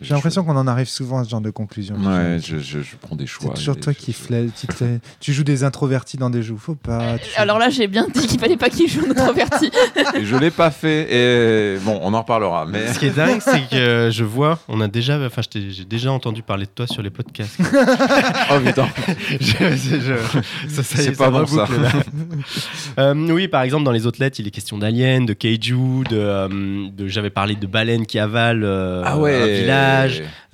Euh. 0.00 0.04
J'ai 0.04 0.14
l'impression 0.14 0.44
qu'on 0.44 0.56
en 0.56 0.66
arrive 0.66 0.88
souvent 0.88 1.18
à 1.18 1.24
ce 1.24 1.30
genre 1.30 1.40
de 1.40 1.50
conclusion. 1.50 1.94
Ouais, 1.96 2.38
je, 2.44 2.58
je- 2.58 2.80
je 2.80 2.96
prends 3.00 3.16
des 3.16 3.26
choix. 3.26 3.50
C'est 3.54 3.60
toujours 3.60 3.78
toi 3.78 3.92
qui 3.94 4.12
fais- 4.12 4.46
Tu 5.20 5.32
joues 5.32 5.44
des 5.44 5.64
introvertis 5.64 6.16
dans 6.16 6.30
des 6.30 6.42
jeux. 6.42 6.56
Faut 6.58 6.74
pas. 6.74 7.18
tu 7.18 7.30
fais- 7.30 7.38
Alors 7.40 7.58
là, 7.58 7.68
j'ai 7.70 7.86
bien 7.86 8.06
dit 8.14 8.26
qu'il 8.26 8.40
fallait 8.40 8.56
pas 8.56 8.70
qu'il 8.70 8.88
joue 8.88 9.06
notre 9.06 9.20
introverti. 9.22 9.70
Et 10.16 10.24
je 10.24 10.36
l'ai 10.36 10.50
pas 10.50 10.70
fait. 10.70 11.06
Et 11.74 11.78
bon, 11.80 11.98
on 12.02 12.14
en 12.14 12.20
reparlera. 12.22 12.66
Mais 12.66 12.92
Ce 12.92 12.98
qui 12.98 13.06
est 13.06 13.16
dingue, 13.16 13.40
c'est 13.40 13.68
que 13.68 14.08
je 14.12 14.24
vois, 14.24 14.58
on 14.68 14.80
a 14.80 14.88
déjà, 14.88 15.18
enfin, 15.24 15.42
j'ai 15.54 15.84
déjà 15.84 16.10
entendu 16.12 16.42
parler 16.42 16.64
de 16.66 16.70
toi 16.74 16.86
sur 16.86 17.02
les 17.02 17.10
podcasts. 17.10 17.58
oh 18.50 18.60
putain, 18.64 18.88
Je- 19.40 19.46
je- 19.76 20.68
ça, 20.68 20.82
ça 20.82 20.98
y 21.02 21.06
est, 21.06 21.10
C'est 21.10 21.12
pas 21.16 21.30
bon, 21.30 21.46
ça. 21.46 21.66
Euh, 22.98 23.14
oui, 23.30 23.48
par 23.48 23.62
exemple, 23.62 23.84
dans 23.84 23.92
les 23.92 24.06
autres 24.06 24.20
lettres, 24.20 24.40
il 24.40 24.46
est 24.46 24.50
question 24.50 24.78
d'aliens, 24.78 25.20
de 25.22 25.32
kaiju, 25.32 26.04
de, 26.08 26.16
euh, 26.16 26.48
de- 26.96 27.08
j'avais 27.08 27.30
parlé 27.30 27.54
de 27.56 27.66
baleines 27.66 28.06
qui 28.06 28.18
avalent 28.18 28.62
euh, 28.64 29.02
ah 29.04 29.18
ouais. 29.18 29.34
un 29.42 29.46
village. 29.46 29.89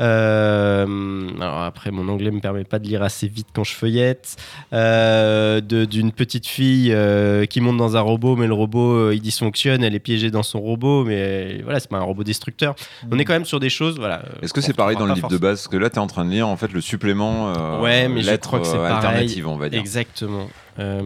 Euh, 0.01 1.29
alors 1.40 1.62
après, 1.62 1.90
mon 1.90 2.09
anglais 2.09 2.31
me 2.31 2.40
permet 2.40 2.64
pas 2.64 2.79
de 2.79 2.87
lire 2.87 3.03
assez 3.03 3.29
vite 3.29 3.49
quand 3.55 3.64
je 3.64 3.72
feuillette. 3.72 4.37
Euh, 4.72 5.61
de- 5.61 5.85
D'une 5.85 6.12
petite 6.12 6.46
fille 6.46 6.92
euh, 6.92 7.46
qui 7.46 7.61
monte 7.61 7.77
dans 7.77 7.96
un 7.96 8.01
robot, 8.01 8.37
mais 8.37 8.46
le 8.46 8.53
robot 8.55 8.92
euh, 8.96 9.14
il 9.14 9.20
dysfonctionne, 9.20 9.83
elle 9.85 9.94
est 9.94 9.99
piégée 10.01 10.31
dans 10.31 10.42
son 10.42 10.61
robot, 10.61 11.05
mais 11.05 11.16
euh, 11.18 11.61
voilà, 11.64 11.81
c'est 11.81 11.90
pas 11.90 11.99
un 11.99 12.03
robot 12.03 12.25
destructeur. 12.25 12.75
On 13.11 13.18
est 13.18 13.25
quand 13.25 13.33
même 13.35 13.44
sur 13.44 13.61
des 13.61 13.70
choses, 13.70 13.99
voilà. 13.99 14.22
Est-ce 14.42 14.53
que 14.53 14.61
c'est 14.61 14.72
pareil 14.75 14.96
dans 14.96 15.07
le 15.07 15.14
livre 15.14 15.29
de 15.29 15.38
base? 15.38 15.59
Parce 15.61 15.68
que 15.68 15.77
là, 15.77 15.90
tu 15.90 15.96
es 15.96 16.01
en 16.01 16.07
train 16.07 16.25
de 16.25 16.31
lire 16.31 16.49
en 16.49 16.57
fait 16.57 16.72
le 16.72 16.81
supplément. 16.81 17.53
euh, 17.57 17.81
Ouais, 17.81 18.09
mais 18.09 18.22
je 18.22 18.31
lettre, 18.31 18.46
crois 18.49 18.61
que 18.61 18.66
c'est 18.66 18.77
euh, 18.77 18.85
alternative, 18.94 19.49
on 19.49 19.57
va 19.57 19.68
dire. 19.68 19.79
Exactement. 19.81 20.46
Euh, 20.79 21.01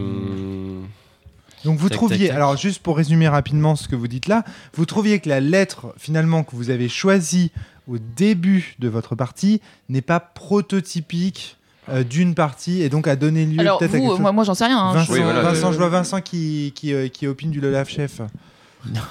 Donc 1.65 1.79
vous 1.79 1.89
Tac, 1.89 1.97
trouviez, 1.99 2.19
tac, 2.19 2.29
tac. 2.29 2.37
alors 2.37 2.57
juste 2.57 2.83
pour 2.83 2.97
résumer 2.97 3.29
rapidement 3.29 3.77
ce 3.77 3.87
que 3.89 3.95
vous 3.97 4.09
dites 4.09 4.27
là, 4.29 4.45
vous 4.75 4.87
trouviez 4.87 5.21
que 5.21 5.29
la 5.29 5.41
lettre 5.41 5.93
finalement 5.99 6.43
que 6.43 6.57
vous 6.57 6.71
avez 6.71 6.89
choisie 6.89 7.53
au 7.91 7.99
début 8.17 8.77
de 8.79 8.89
votre 8.89 9.15
partie 9.17 9.61
n'est 9.89 10.01
pas 10.03 10.21
prototypique 10.21 11.57
euh, 11.89 12.05
d'une 12.05 12.35
partie 12.35 12.83
et 12.83 12.89
donc 12.89 13.09
a 13.09 13.17
donné 13.17 13.47
lieu 13.47 13.61
Alors 13.61 13.79
peut-être 13.79 13.95
à 13.95 13.99
quelque 13.99 14.09
chose. 14.11 14.21
moi, 14.21 14.33
moi 14.33 14.45
j'en 14.45 14.55
sais 14.55 14.67
rien. 14.67 14.79
hein. 14.79 14.93
Vincent, 14.93 15.13
Oui, 15.13 15.21
voilà, 15.23 15.43
Vincent, 15.43 15.69
euh, 15.71 15.73
je 15.73 15.79
vois 15.79 15.89
Vincent 15.89 16.21
qui, 16.21 16.73
qui, 16.75 16.93
euh, 16.95 17.09
qui 17.09 17.27
opine 17.27 17.51
du 17.51 17.61
Lolaf 17.61 17.89
Chef. 17.89 18.21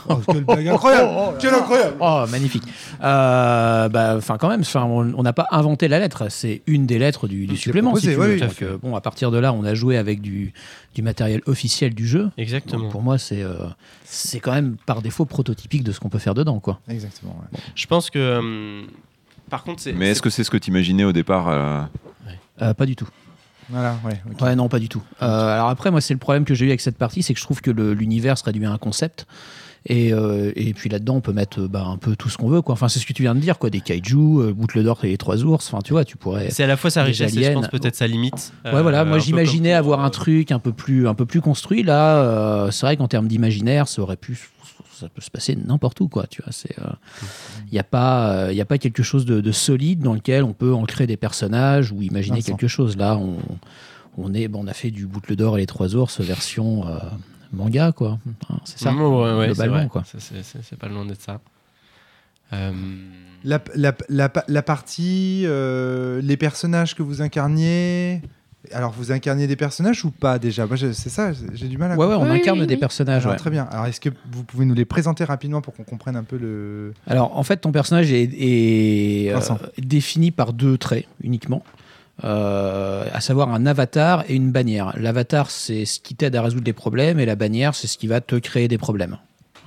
Oh, 0.10 0.15
quelle 0.25 0.43
blague 0.43 0.67
incroyable 0.67 1.38
Quelle 1.39 1.53
incroyable 1.53 1.95
Oh, 1.99 2.23
magnifique. 2.29 2.63
Euh, 3.03 3.88
bah, 3.89 4.15
enfin, 4.17 4.38
quand 4.38 4.49
même, 4.49 4.62
enfin, 4.62 4.84
on 4.86 5.23
n'a 5.23 5.34
pas 5.34 5.45
inventé 5.51 5.88
la 5.88 5.99
lettre. 5.99 6.29
C'est 6.29 6.62
une 6.67 6.86
des 6.86 6.97
lettres 6.99 7.27
du, 7.27 7.45
du 7.47 7.55
C'est 7.55 7.63
supplément. 7.63 7.91
proposé, 7.91 8.12
si 8.12 8.15
tu 8.15 8.21
oui, 8.21 8.27
veux. 8.27 8.34
oui. 8.34 8.39
Donc, 8.39 8.62
euh, 8.63 8.77
bon, 8.82 8.95
à 8.95 9.01
partir 9.01 9.32
de 9.32 9.38
là, 9.38 9.53
on 9.53 9.63
a 9.63 9.73
joué 9.75 9.97
avec 9.97 10.21
du, 10.21 10.53
du 10.95 11.01
matériel 11.01 11.41
officiel 11.45 11.93
du 11.93 12.08
jeu. 12.08 12.29
exactement. 12.38 12.84
Donc, 12.84 12.91
pour 12.91 13.01
moi, 13.03 13.17
c'est 13.17 13.43
euh, 13.43 13.53
c'est 14.05 14.39
quand 14.39 14.53
même 14.53 14.75
par 14.86 15.01
défaut 15.01 15.25
prototypique 15.25 15.84
de 15.84 15.91
ce 15.91 15.99
qu'on 15.99 16.10
peut 16.10 16.19
faire 16.19 16.34
dedans, 16.34 16.60
quoi. 16.60 16.79
Exactement. 16.89 17.36
ouais. 17.53 17.60
Je 17.75 17.86
pense 17.88 18.10
que. 18.10 18.17
euh, 18.19 18.82
par 19.49 19.63
contre, 19.63 19.82
c'est. 19.82 19.93
Mais 19.93 20.10
est-ce 20.10 20.21
que 20.21 20.29
c'est 20.29 20.43
ce 20.43 20.49
que 20.51 20.58
tu 20.58 20.71
imaginais 20.71 21.03
au 21.03 21.12
départ 21.12 21.47
euh, 21.49 21.82
Euh, 22.62 22.73
pas 22.73 22.86
du 22.86 22.95
tout. 22.95 23.08
Voilà, 23.69 23.97
ouais. 24.05 24.21
Ouais, 24.41 24.55
non, 24.55 24.69
pas 24.69 24.79
du 24.79 24.89
tout. 24.89 25.03
Euh, 25.21 25.53
alors 25.53 25.69
après, 25.69 25.91
moi, 25.91 26.01
c'est 26.01 26.13
le 26.13 26.19
problème 26.19 26.45
que 26.45 26.53
j'ai 26.53 26.65
eu 26.65 26.69
avec 26.69 26.82
cette 26.82 26.97
partie, 26.97 27.23
c'est 27.23 27.34
que 27.34 27.39
je 27.39 27.45
trouve 27.45 27.62
que 27.62 27.71
l'univers 27.71 28.38
se 28.38 28.43
réduit 28.43 28.65
à 28.65 28.71
un 28.71 28.77
concept. 28.77 29.27
Et, 29.86 30.12
euh, 30.12 30.51
et 30.55 30.73
puis 30.73 30.89
là-dedans, 30.89 31.15
on 31.15 31.21
peut 31.21 31.32
mettre 31.32 31.62
bah, 31.62 31.86
un 31.86 31.97
peu 31.97 32.15
tout 32.15 32.29
ce 32.29 32.38
qu'on 32.38 32.49
veut. 32.49 32.62
Quoi. 32.62 32.73
Enfin, 32.73 32.89
c'est 32.89 32.99
ce 32.99 33.05
que 33.05 33.13
tu 33.13 33.21
viens 33.21 33.34
de 33.34 33.39
dire, 33.39 33.58
quoi. 33.58 33.69
Des 33.69 33.79
kaiju, 33.79 34.17
euh, 34.17 34.53
boucle 34.53 34.84
d'or 34.84 34.99
et 35.03 35.10
les 35.10 35.17
trois 35.17 35.41
ours. 35.43 35.65
Enfin, 35.71 35.82
tu 35.82 35.93
vois, 35.93 36.03
tu 36.03 36.17
pourrais. 36.17 36.49
C'est 36.49 36.63
à 36.63 36.67
la 36.67 36.75
fois 36.75 36.89
sa 36.89 37.03
richesse 37.03 37.36
et 37.36 37.43
je 37.43 37.51
pense 37.51 37.69
peut-être 37.69 37.95
sa 37.95 38.08
limite. 38.08 38.51
Ouais, 38.65 38.82
voilà. 38.82 39.01
Euh, 39.01 39.05
Moi, 39.05 39.19
j'imaginais 39.19 39.73
avoir 39.73 40.01
euh, 40.01 40.05
un 40.05 40.10
truc 40.10 40.51
un 40.51 40.60
peu 40.60 40.73
plus, 40.73 41.08
un 41.08 41.13
peu 41.13 41.25
plus 41.25 41.39
construit. 41.39 41.84
Là, 41.84 42.17
euh, 42.17 42.71
c'est 42.71 42.86
vrai 42.86 42.97
qu'en 42.97 43.08
termes 43.08 43.27
d'imaginaire, 43.27 43.88
ça 43.88 44.01
aurait 44.01 44.17
pu, 44.17 44.49
ça 44.94 45.10
peut 45.10 45.22
se 45.22 45.30
passer 45.32 45.56
n'importe 45.56 46.00
où, 46.02 46.08
quoi. 46.08 46.28
Tu 46.28 46.42
vois, 46.42 46.52
c'est, 46.52 46.76
il 47.68 47.74
n'y 47.74 47.80
a 47.80 47.84
pas, 47.84 48.48
il 48.52 48.56
y 48.58 48.62
a 48.62 48.65
pas 48.65 48.78
quelque 48.78 49.04
chose 49.04 49.26
de, 49.26 49.42
de 49.42 49.52
solide 49.52 50.02
dans 50.02 50.13
lequel 50.13 50.44
on 50.44 50.54
peut 50.54 50.74
ancrer 50.74 51.08
des 51.08 51.18
personnages 51.18 51.92
ou 51.92 52.02
imaginer 52.02 52.38
Vincent. 52.39 52.52
quelque 52.56 52.68
chose. 52.68 52.98
Là, 52.98 53.15
on, 53.18 53.38
on 54.18 54.34
est, 54.34 54.48
bon, 54.48 54.63
on 54.63 54.68
a 54.68 54.74
fait 54.74 54.92
du 54.92 55.06
boucle 55.08 55.36
d'or 55.36 55.58
et 55.58 55.62
les 55.62 55.68
trois 55.68 55.96
ours 55.96 56.20
version 56.22 56.88
euh, 56.88 56.98
manga, 57.54 57.92
quoi. 57.92 58.20
Hein, 58.50 58.58
c'est 58.65 58.80
ça. 58.80 58.94
Ouais, 58.94 59.34
ouais, 59.38 59.48
c'est 59.50 59.54
globalement, 59.63 59.88
quoi. 59.88 60.04
C'est- 60.06 60.20
c'est- 60.20 60.44
C'est 60.44 60.63
c'est 60.63 60.78
pas 60.78 60.88
loin 60.89 61.06
d'être 61.06 61.22
ça. 61.22 61.39
Euh, 62.54 62.72
La, 63.44 63.62
la, 63.76 63.96
la, 64.10 64.30
la 64.48 64.62
partie, 64.63 65.44
euh, 65.46 66.20
les 66.22 66.36
personnages 66.36 66.94
que 66.96 67.04
vous 67.04 67.22
incarniez. 67.22 68.22
Alors, 68.74 68.91
vous 68.91 69.12
incarniez 69.12 69.48
des 69.48 69.56
personnages 69.56 70.04
ou 70.04 70.12
pas 70.12 70.38
déjà? 70.38 70.65
Moi, 70.67 70.76
je- 70.76 70.91
c'est 70.91 71.10
ça, 71.10 71.32
j'ai 71.54 71.67
du 71.69 71.78
mal 71.78 71.93
à 71.93 71.95
Ouais, 71.95 72.06
ouais, 72.06 72.15
on 72.15 72.24
Oui, 72.24 72.30
incarne 72.32 72.60
oui, 72.60 72.67
des 72.67 72.74
oui. 72.74 72.80
personnages. 72.80 73.24
Alors, 73.24 73.34
ouais. 73.34 73.39
Très 73.39 73.50
bien. 73.50 73.63
Alors, 73.72 73.86
est-ce 73.86 74.02
que 74.02 74.10
vous 74.32 74.43
pouvez 74.43 74.65
nous 74.65 74.74
les 74.76 74.84
présenter 74.86 75.24
rapidement 75.24 75.62
pour 75.62 75.74
qu'on 75.74 75.84
comprenne 75.86 76.15
un 76.17 76.24
peu 76.24 76.38
le. 76.38 76.93
Alors, 77.08 77.38
en 77.38 77.43
fait, 77.43 77.58
ton 77.58 77.72
personnage 77.72 78.12
est, 78.12 78.24
est, 78.38 79.30
euh, 79.32 79.36
Vincent. 79.36 79.60
défini 79.78 80.32
par 80.32 80.52
deux 80.54 80.78
traits 80.78 81.06
uniquement, 81.24 81.63
euh, 82.26 83.06
à 83.13 83.22
savoir 83.22 83.54
un 83.54 83.65
avatar 83.65 84.26
et 84.28 84.36
une 84.36 84.52
bannière. 84.52 84.93
L'avatar, 84.98 85.50
c'est 85.52 85.86
ce 85.86 86.00
qui 86.02 86.15
t'aide 86.15 86.36
à 86.36 86.41
résoudre 86.41 86.63
des 86.63 86.74
problèmes, 86.74 87.19
et 87.19 87.26
la 87.26 87.36
bannière, 87.36 87.76
c'est 87.76 87.88
ce 87.88 87.98
qui 87.98 88.08
va 88.08 88.19
te 88.19 88.36
créer 88.36 88.67
des 88.67 88.78
problèmes. 88.78 89.17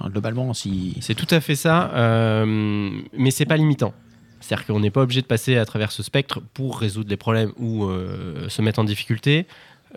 Hein, 0.01 0.11
globalement, 0.11 0.53
si. 0.53 0.97
C'est 1.01 1.15
tout 1.15 1.27
à 1.35 1.41
fait 1.41 1.55
ça, 1.55 1.91
euh, 1.95 2.91
mais 3.17 3.31
c'est 3.31 3.47
pas 3.47 3.57
limitant. 3.57 3.95
C'est-à-dire 4.43 4.67
qu'on 4.67 4.81
n'est 4.81 4.91
pas 4.91 5.03
obligé 5.03 5.23
de 5.23 5.27
passer 5.27 5.57
à 5.57 5.65
travers 5.65 5.93
ce 5.93 6.03
spectre 6.03 6.41
pour 6.55 6.79
résoudre 6.79 7.09
les 7.09 7.17
problèmes 7.17 7.53
ou 7.59 7.85
euh, 7.85 8.49
se 8.49 8.61
mettre 8.63 8.79
en 8.81 8.85
difficulté. 8.85 9.47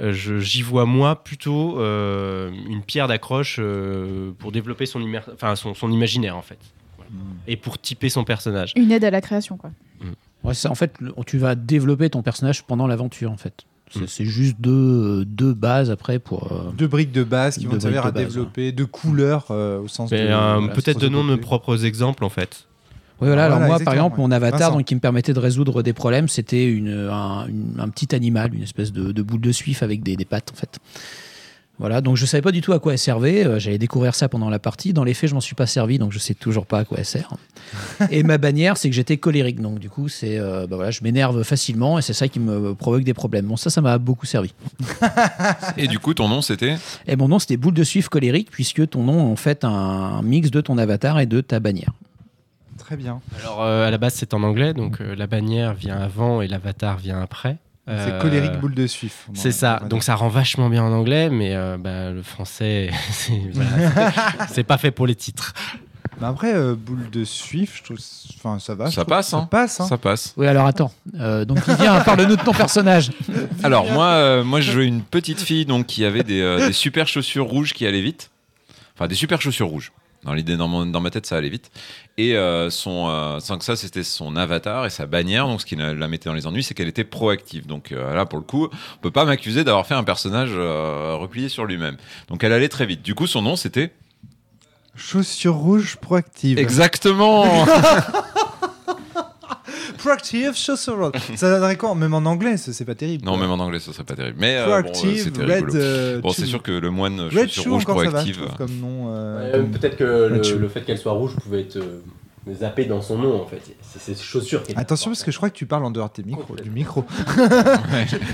Euh, 0.01 0.12
J'y 0.13 0.62
vois 0.62 0.86
moi 0.86 1.23
plutôt 1.23 1.79
euh, 1.79 2.51
une 2.69 2.81
pierre 2.84 3.08
d'accroche 3.08 3.58
euh, 3.60 4.31
pour 4.39 4.51
développer 4.51 4.86
son, 4.86 4.99
immer- 4.99 5.21
enfin, 5.34 5.55
son, 5.55 5.73
son 5.73 5.89
imaginaire 5.91 6.36
en 6.38 6.41
fait. 6.41 6.60
Voilà. 6.97 7.12
Et 7.47 7.55
pour 7.58 7.79
typer 7.79 8.10
son 8.10 8.23
personnage. 8.23 8.73
Une 8.75 8.91
aide 8.91 9.03
à 9.03 9.10
la 9.12 9.21
création, 9.21 9.58
quoi. 9.58 9.71
Ouais, 10.43 10.53
c'est- 10.53 10.67
en 10.67 10.75
fait, 10.75 10.93
le- 10.99 11.13
tu 11.25 11.38
vas 11.39 11.55
développer 11.55 12.10
ton 12.10 12.21
personnage 12.21 12.63
pendant 12.63 12.86
l'aventure, 12.88 13.31
en 13.31 13.38
fait. 13.38 13.63
C'est 13.89 14.01
Mm. 14.01 14.08
c'est 14.08 14.25
juste 14.25 14.58
deux, 14.60 15.23
deux 15.25 15.53
bases 15.53 15.89
après 15.91 16.19
pour. 16.19 16.51
euh, 16.51 16.71
Deux 16.77 16.88
briques 16.88 17.12
de 17.12 17.23
base 17.23 17.58
qui 17.58 17.65
vont 17.65 17.79
servir 17.79 18.05
à 18.05 18.12
briques 18.12 18.15
de 18.15 18.23
base, 18.25 18.34
développer, 18.36 18.71
deux 18.71 18.86
couleurs 18.86 19.45
euh, 19.51 19.79
au 19.79 19.88
sens 19.88 20.12
Mais, 20.12 20.23
de. 20.23 20.27
euh, 20.27 20.58
voilà, 20.60 20.73
Peut-être 20.73 20.99
donnons 20.99 21.23
nos 21.23 21.38
propres 21.38 21.86
exemples 21.86 22.23
en 22.25 22.29
fait. 22.29 22.67
Oui, 23.21 23.28
voilà. 23.28 23.47
Voilà, 23.47 23.56
Alors 23.56 23.67
moi, 23.67 23.80
par 23.80 23.93
exemple, 23.93 24.17
ouais. 24.19 24.23
mon 24.25 24.32
avatar 24.32 24.60
Vincent. 24.60 24.78
donc, 24.78 24.86
qui 24.86 24.95
me 24.95 24.99
permettait 24.99 25.34
de 25.34 25.39
résoudre 25.39 25.82
des 25.84 25.93
problèmes, 25.93 26.28
c'était 26.28 26.65
une, 26.65 27.08
un, 27.12 27.47
une- 27.47 27.75
un 27.80 27.89
petit 27.89 28.13
animal, 28.15 28.54
une 28.54 28.63
espèce 28.63 28.91
de, 28.91 29.12
de 29.12 29.21
boule 29.21 29.41
de 29.41 29.51
suif 29.51 29.84
avec 29.84 30.04
des, 30.04 30.15
des 30.15 30.25
pattes, 30.25 30.51
en 30.54 30.56
fait. 30.58 30.80
Voilà, 31.78 31.99
donc 31.99 32.15
je 32.15 32.25
savais 32.25 32.41
pas 32.41 32.54
du 32.54 32.62
tout 32.62 32.71
à 32.71 32.80
quoi 32.80 32.93
elle 32.93 32.97
servait. 32.99 33.45
Euh, 33.45 33.60
J'allais 33.60 33.78
découvrir 33.78 34.15
ça 34.15 34.30
pendant 34.30 34.49
la 34.49 34.60
partie. 34.60 34.93
Dans 34.93 35.04
les 35.04 35.13
faits, 35.13 35.30
je 35.30 35.36
m'en 35.36 35.41
suis 35.41 35.56
pas 35.56 35.65
servi, 35.67 35.97
donc 35.99 36.13
je 36.13 36.19
sais 36.19 36.34
toujours 36.34 36.65
pas 36.65 36.80
à 36.80 36.86
quoi 36.86 36.97
elle 36.99 37.06
sert. 37.06 37.34
et 38.12 38.23
ma 38.23 38.38
bannière, 38.38 38.78
c'est 38.78 38.89
que 38.89 38.95
j'étais 38.95 39.17
colérique, 39.17 39.60
donc 39.60 39.80
du 39.80 39.89
coup, 39.89 40.08
c'est, 40.08 40.38
euh, 40.38 40.67
bah 40.67 40.78
voilà, 40.78 40.91
je 40.91 41.01
m'énerve 41.04 41.43
facilement 41.43 41.99
et 41.99 42.01
c'est 42.01 42.13
ça 42.13 42.30
qui 42.30 42.39
me 42.39 42.73
provoque 42.75 43.04
des 43.04 43.13
problèmes. 43.13 43.45
Bon, 43.47 43.58
ça, 43.58 43.69
ça 43.69 43.82
m'a 43.82 43.97
beaucoup 43.97 44.25
servi. 44.25 44.54
Et 45.78 45.88
du 45.88 45.99
coup, 45.99 46.13
ton 46.13 46.30
nom 46.30 46.41
c'était? 46.41 46.78
Et 47.08 47.15
mon 47.17 47.28
nom, 47.28 47.39
c'était 47.39 47.58
boule 47.58 47.73
de 47.73 47.84
suif 47.84 48.08
colérique, 48.08 48.49
puisque 48.51 48.89
ton 48.89 49.04
nom, 49.04 49.30
en 49.32 49.36
fait, 49.36 49.65
un 49.65 50.21
mix 50.21 50.51
de 50.51 50.62
ton 50.62 50.78
avatar 50.78 51.19
et 51.19 51.25
de 51.25 51.41
ta 51.41 51.60
bannière. 51.60 51.91
Très 52.86 52.98
bien. 52.98 53.19
Alors 53.39 53.63
euh, 53.63 53.88
à 53.88 53.91
la 53.91 53.98
base 53.98 54.13
c'est 54.13 54.34
en 54.36 54.43
anglais, 54.43 54.74
donc 54.74 55.02
euh, 55.02 55.15
la 55.15 55.26
bannière 55.26 55.74
vient 55.74 55.98
avant 55.98 56.41
et 56.41 56.48
l'avatar 56.48 56.98
vient 56.98 57.19
après. 57.19 57.58
C'est 57.88 57.93
Euh, 57.93 58.19
colérique 58.21 58.60
boule 58.60 58.74
de 58.74 58.88
suif. 58.88 59.28
C'est 59.36 59.52
ça, 59.52 59.80
donc 59.89 60.04
ça 60.04 60.15
rend 60.15 60.28
vachement 60.28 60.69
bien 60.69 60.84
en 60.84 60.91
anglais, 60.91 61.30
mais 61.30 61.56
euh, 61.56 61.78
bah, 61.80 62.12
le 62.12 62.24
français, 62.24 62.89
c'est 63.12 63.41
voilà, 63.54 64.63
pas 64.63 64.78
fait 64.78 64.91
pour 64.91 65.06
les 65.08 65.15
titres. 65.15 65.54
Mais 66.19 66.28
après, 66.28 66.54
euh, 66.54 66.76
boule 66.76 67.10
de 67.12 67.24
suif, 67.24 67.78
je 67.78 67.84
trouve. 67.84 67.98
Enfin, 68.38 68.60
ça 68.60 68.74
va. 68.76 68.86
Ça 68.86 69.02
trouve. 69.02 69.06
passe, 69.06 69.28
Ça 69.30 69.38
hein. 69.38 69.48
passe, 69.50 69.80
hein. 69.82 69.88
Ça 69.88 69.98
passe. 69.98 70.34
Oui, 70.38 70.48
alors 70.48 70.65
attends. 70.65 70.91
Euh, 71.19 71.43
donc, 71.45 71.67
Vivien, 71.67 72.00
parle-nous 72.02 72.36
de 72.38 72.41
ton 72.41 72.54
personnage. 72.54 73.12
Alors 73.63 73.91
moi, 73.91 74.06
euh, 74.08 74.43
moi, 74.43 74.62
je 74.62 74.71
jouais 74.71 74.86
une 74.88 75.02
petite 75.02 75.41
fille 75.41 75.65
donc 75.65 75.88
qui 75.88 76.06
avait 76.06 76.24
des, 76.24 76.41
euh, 76.41 76.67
des 76.67 76.74
super 76.74 77.08
chaussures 77.08 77.45
rouges 77.45 77.74
qui 77.74 77.86
allaient 77.86 78.02
vite. 78.02 78.32
Enfin, 78.95 79.08
des 79.08 79.15
super 79.15 79.41
chaussures 79.41 79.67
rouges. 79.67 79.91
Dans 80.24 80.34
l'idée, 80.34 80.58
dans, 80.58 80.86
dans 80.86 81.02
ma 81.02 81.10
tête, 81.12 81.26
ça 81.26 81.38
allait 81.38 81.50
vite. 81.50 81.69
Et 82.17 82.38
euh, 82.38 82.69
son, 82.69 83.10
euh, 83.10 83.39
sans 83.39 83.58
que 83.58 83.65
ça, 83.65 83.75
c'était 83.75 84.04
son 84.04 84.38
avatar 84.38 84.86
et 84.86 84.89
sa 84.89 85.06
bannière. 85.06 85.47
Donc, 85.47 85.60
ce 85.60 85.65
qui 85.65 85.75
la 85.75 85.93
mettait 86.08 86.30
dans 86.30 86.36
les 86.36 86.47
ennuis, 86.47 86.63
c'est 86.63 86.73
qu'elle 86.73 86.88
était 86.88 87.04
proactive. 87.04 87.65
Donc 87.67 87.91
euh, 87.91 88.13
là, 88.13 88.25
pour 88.25 88.39
le 88.39 88.45
coup, 88.45 88.69
on 88.69 89.01
peut 89.01 89.12
pas 89.12 89.25
m'accuser 89.25 89.65
d'avoir 89.65 89.86
fait 89.86 89.95
un 89.95 90.04
personnage 90.06 90.51
euh, 90.54 91.15
replié 91.19 91.49
sur 91.49 91.65
lui-même. 91.65 91.97
Donc, 92.30 92.43
elle 92.45 92.54
allait 92.54 92.69
très 92.69 92.86
vite. 92.86 93.01
Du 93.01 93.15
coup, 93.15 93.28
son 93.28 93.41
nom, 93.41 93.56
c'était 93.58 93.91
Chaussures 94.95 95.56
rouges 95.56 95.97
proactives. 95.97 96.58
exactement. 96.58 97.65
Proactive 100.05 100.55
rouges. 100.55 101.11
ça 101.35 101.49
donnerait 101.49 101.75
quoi 101.77 101.93
Même 101.95 102.13
en 102.13 102.25
anglais, 102.25 102.57
c'est 102.57 102.85
pas 102.85 102.95
terrible. 102.95 103.25
non, 103.25 103.33
quoi. 103.33 103.41
même 103.41 103.51
en 103.51 103.63
anglais, 103.63 103.79
ça 103.79 103.91
serait 103.93 104.03
pas 104.03 104.15
terrible. 104.15 104.37
Mais 104.39 104.57
euh, 104.57 104.65
bon, 104.65 104.71
euh, 104.71 104.81
Proactive, 104.81 105.23
c'était 105.23 105.41
red. 105.43 105.51
rigolo. 105.65 105.75
euh, 105.75 106.21
Bon, 106.21 106.29
c'est 106.31 106.45
sûr 106.45 106.61
que 106.63 106.71
le 106.71 106.89
moine 106.91 107.15
va, 107.17 107.29
je 107.29 107.35
proactive. 108.11 108.41
euh, 108.43 109.51
comme- 109.53 109.71
Peut-être 109.71 109.97
que 109.97 110.03
le- 110.03 110.59
le 110.59 110.67
fait 110.67 110.81
qu'elle 110.81 110.97
soit 110.97 111.13
rouge 111.13 111.35
pouvait 111.41 111.61
être 111.61 111.77
zapper 112.53 112.86
dans 112.86 113.01
son 113.01 113.17
nom 113.17 113.41
en 113.41 113.45
fait. 113.45 113.62
C'est 113.81 113.99
ses 113.99 114.15
chaussures 114.21 114.62
qui 114.63 114.73
Attention, 114.75 115.12
parce 115.12 115.23
que 115.23 115.31
je 115.31 115.38
crois 115.38 115.49
que 115.49 115.55
tu 115.55 115.65
parles 115.65 115.84
en 115.86 115.91
dehors 115.91 116.10
de 116.10 116.13
tes 116.13 116.23
micros, 116.23 116.55
du 116.55 116.69
micro. 116.69 117.03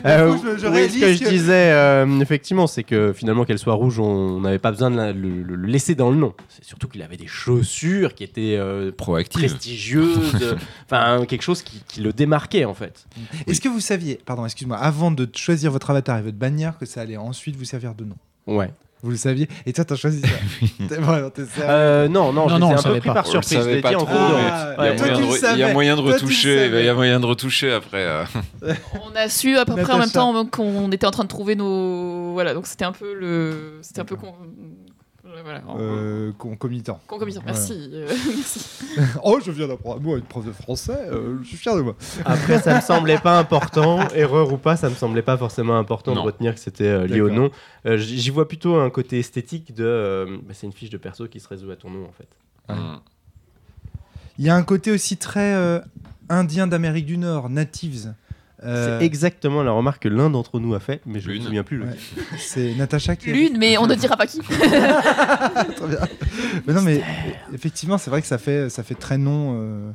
Euh, 0.06 0.34
Du 0.34 0.40
coup, 0.40 0.48
je- 0.54 0.58
je 0.62 0.68
oui, 0.68 0.74
réalise 0.74 0.96
ce 0.96 1.00
que 1.00 1.14
je 1.14 1.30
disais, 1.30 1.72
euh, 1.72 2.20
effectivement, 2.20 2.68
c'est 2.68 2.84
que 2.84 3.14
finalement 3.14 3.46
qu'elle 3.46 3.60
soit 3.60 3.74
rouge, 3.74 4.00
on 4.00 4.40
n'avait 4.42 4.60
pas 4.60 4.72
besoin 4.72 4.92
de 4.92 4.98
la- 4.98 5.14
le, 5.14 5.44
le 5.44 5.56
laisser 5.68 5.96
dans 5.96 6.10
le 6.10 6.18
nom. 6.18 6.34
C'est 6.50 6.64
surtout 6.66 6.88
qu'il 6.88 7.02
avait 7.02 7.18
des 7.18 7.28
chaussures 7.28 8.14
qui 8.16 8.24
étaient 8.24 8.56
euh, 8.58 8.92
Proactive. 8.92 9.42
prestigieuses, 9.42 10.58
enfin 10.86 11.26
quelque 11.26 11.42
chose 11.44 11.62
qui, 11.62 11.82
qui 11.88 12.02
le 12.02 12.14
démarquait 12.14 12.66
en 12.66 12.74
fait. 12.74 13.06
Est-ce 13.48 13.62
que 13.62 13.70
vous 13.70 13.80
saviez, 13.80 14.20
pardon, 14.26 14.46
excuse-moi, 14.46 14.78
avant 14.78 15.12
de 15.12 15.28
choisir 15.36 15.72
votre 15.72 15.90
avatar 15.90 16.18
et 16.18 16.22
votre 16.22 16.38
bannière, 16.38 16.78
que 16.78 16.86
ça 16.86 17.02
allait 17.02 17.18
ensuite 17.18 17.56
vous 17.56 17.66
servir 17.66 17.96
de 17.96 18.06
nom? 18.06 18.16
Ouais. 18.48 18.72
Vous 19.04 19.10
le 19.10 19.18
saviez 19.18 19.48
Et 19.66 19.74
toi, 19.74 19.84
t'as 19.84 19.96
choisi 19.96 20.22
ça 20.22 20.28
T'es 20.88 20.96
vraiment, 20.96 21.30
t'es 21.32 21.46
sérieux 21.46 21.68
Euh, 21.70 22.08
non, 22.08 22.32
non, 22.32 22.48
Non, 22.48 22.50
je 22.50 22.56
non, 22.60 22.72
un 22.72 22.76
peu 22.76 22.82
savait 22.82 23.00
pris 23.00 23.10
pas. 23.10 23.14
par 23.16 23.26
surprise. 23.28 23.60
Je 23.64 23.70
l'ai 23.70 23.82
pas 23.82 23.90
dit 23.90 23.96
en 23.96 24.00
trop, 24.06 24.08
cours. 24.08 24.16
Ah, 24.18 24.76
Il 24.80 24.86
y 24.86 24.88
a 24.90 24.96
Toi, 24.96 25.08
Ouais. 25.08 25.38
il 25.54 25.60
y 25.60 25.64
a 25.64 25.74
moyen 25.74 25.96
de 25.96 26.02
retoucher. 26.02 26.68
Il 26.68 26.86
y 26.86 26.90
a 26.90 26.94
moyen 26.94 27.20
de 27.20 27.26
retoucher 27.26 27.74
après. 27.74 27.98
euh. 28.06 28.24
On 29.04 29.16
a 29.16 29.28
su 29.28 29.58
à 29.58 29.66
peu 29.66 29.76
près 29.76 29.94
en 29.94 29.98
même 29.98 30.10
temps 30.12 30.46
qu'on 30.46 30.92
était 30.92 31.08
en 31.08 31.12
train 31.12 31.24
de 31.24 31.30
trouver 31.30 31.56
nos. 31.56 32.34
Voilà, 32.34 32.54
donc 32.54 32.68
c'était 32.68 32.86
un 32.86 32.92
peu 32.92 33.14
le. 33.14 33.80
C'était 33.82 34.02
un 34.02 34.06
peu. 34.06 34.16
con- 34.16 34.36
Voilà, 35.44 35.62
en- 35.68 35.78
euh, 35.80 36.32
concomitant. 36.38 37.00
concomitant. 37.08 37.42
Merci. 37.46 37.90
euh, 37.94 38.08
merci. 38.36 38.66
oh, 39.24 39.40
je 39.44 39.52
viens 39.52 39.68
d'apprendre 39.68 39.98
un 39.98 40.00
mot 40.04 40.14
à 40.16 40.18
une 40.18 40.24
prof 40.24 40.46
de 40.46 40.52
français, 40.52 40.98
euh, 41.12 41.38
je 41.42 41.48
suis 41.48 41.58
fier 41.58 41.76
de 41.76 41.82
moi. 41.82 41.96
Après, 42.26 42.60
ça 42.62 42.76
me 42.76 42.82
semblait 42.82 43.18
pas 43.20 43.40
important, 43.40 44.08
erreur 44.16 44.52
ou 44.54 44.58
pas, 44.58 44.76
ça 44.78 44.90
me 44.90 44.96
semblait 44.96 45.22
pas 45.22 45.38
forcément 45.38 45.78
important 45.78 46.14
Non. 46.14 46.22
de 46.22 46.26
retenir 46.28 46.54
que 46.54 46.60
c'était 46.60 46.86
euh, 46.88 47.08
lié 47.08 47.22
au 47.22 47.30
nom. 47.30 47.50
Euh, 47.86 47.98
J'y 47.98 48.30
vois 48.30 48.48
plutôt 48.48 48.76
un 48.76 48.90
côté 48.90 49.20
esthétique 49.20 49.74
de. 49.74 49.84
euh, 49.86 50.38
bah, 50.44 50.54
c'est 50.54 50.68
une 50.68 50.74
fiche 50.74 50.90
de 50.90 50.98
perso 50.98 51.28
qui 51.28 51.40
se 51.40 51.48
résout 51.48 51.72
à 51.72 51.76
ton 51.76 51.90
nom 51.90 52.06
en 52.06 52.12
fait. 52.12 52.28
Mm. 52.74 52.98
Il 54.38 54.46
y 54.46 54.50
a 54.50 54.56
un 54.56 54.64
côté 54.64 54.92
aussi 54.92 55.18
très 55.18 55.54
euh, 55.54 55.80
indien 56.30 56.66
d'Amérique 56.68 57.06
du 57.06 57.18
Nord, 57.18 57.50
natives. 57.50 58.14
Euh, 58.64 59.00
C'est 59.00 59.06
exactement 59.06 59.64
la 59.64 59.72
remarque 59.72 60.04
que 60.04 60.10
l'un 60.10 60.30
d'entre 60.30 60.60
nous 60.60 60.76
a 60.76 60.80
fait, 60.80 61.02
mais 61.06 61.20
je 61.20 61.30
ne 61.32 61.36
me 61.38 61.42
souviens 61.42 61.64
plus. 61.64 61.82
Ouais. 61.82 61.96
C'est 62.38 62.76
Natacha 62.76 63.16
qui. 63.16 63.32
Lune, 63.32 63.58
mais 63.58 63.78
on 63.78 63.88
ne 63.88 63.96
dira 63.96 64.16
pas 64.16 64.28
qui. 64.28 64.40
Très 64.40 64.68
bien. 65.88 65.98
Mais 66.68 66.74
non, 66.74 66.82
mais 66.82 67.02
effectivement, 67.54 67.98
c'est 67.98 68.10
vrai 68.12 68.22
que 68.22 68.28
ça 68.28 68.38
fait, 68.38 68.70
ça 68.70 68.84
fait 68.84 68.96
très 68.96 69.18
nom 69.18 69.94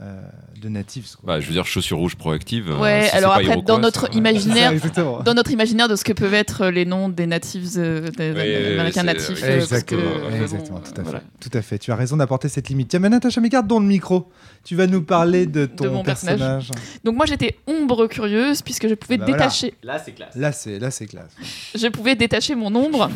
euh, 0.00 0.04
euh, 0.04 0.20
de 0.60 0.68
natives. 0.68 1.06
quoi. 1.20 1.34
Bah, 1.34 1.40
je 1.40 1.46
veux 1.46 1.52
dire, 1.52 1.66
chaussures 1.66 1.98
rouges 1.98 2.16
proactives. 2.16 2.70
euh, 2.70 2.78
Ouais, 2.78 3.06
si 3.10 3.16
alors 3.16 3.32
après, 3.34 3.62
dans 3.62 3.78
notre 3.78 4.14
imaginaire, 4.14 4.72
dans 5.24 5.34
notre 5.34 5.50
imaginaire 5.50 5.88
de 5.88 5.96
ce 5.96 6.04
que 6.04 6.12
peuvent 6.12 6.34
être 6.34 6.66
les 6.68 6.84
noms 6.84 7.08
des 7.08 7.26
natives, 7.26 7.68
euh, 7.76 8.08
des 8.10 8.30
américains 8.74 9.02
natifs. 9.02 9.40
euh, 9.42 9.58
parce 9.58 9.82
que, 9.84 9.94
Exactement, 9.94 10.02
euh, 10.02 10.42
exactement, 10.42 10.78
bon, 10.78 10.84
tout 10.84 10.90
à 10.92 10.94
fait. 10.96 11.02
voilà. 11.02 11.20
Tout 11.40 11.50
à 11.52 11.62
fait. 11.62 11.78
Tu 11.78 11.92
as 11.92 11.96
raison 11.96 12.16
d'apporter 12.16 12.48
cette 12.48 12.68
limite. 12.68 12.88
Tiens, 12.88 12.98
mais 13.00 13.08
Natacha, 13.08 13.40
mais 13.40 13.48
garde 13.48 13.66
dans 13.66 13.80
le 13.80 13.86
micro. 13.86 14.30
Tu 14.64 14.74
vas 14.76 14.86
nous 14.86 15.02
parler 15.02 15.46
de 15.46 15.66
ton 15.66 15.90
mon 15.92 16.02
personnage. 16.02 16.38
personnage. 16.38 16.70
Donc 17.04 17.16
moi 17.16 17.24
j'étais 17.26 17.56
ombre 17.66 18.06
curieuse 18.06 18.60
puisque 18.62 18.88
je 18.88 18.94
pouvais 18.94 19.14
Ah 19.16 19.18
bah 19.18 19.24
voilà. 19.28 19.42
détacher, 19.44 19.74
Là, 19.82 19.98
c'est 20.04 20.12
classe. 20.12 20.34
Là, 20.36 20.52
c'est 20.52 20.78
là, 20.78 20.90
c'est 20.90 21.06
classe. 21.06 21.30
je 21.74 21.86
pouvais 21.88 22.14
détacher 22.16 22.54
mon 22.54 22.74
ombre 22.74 23.08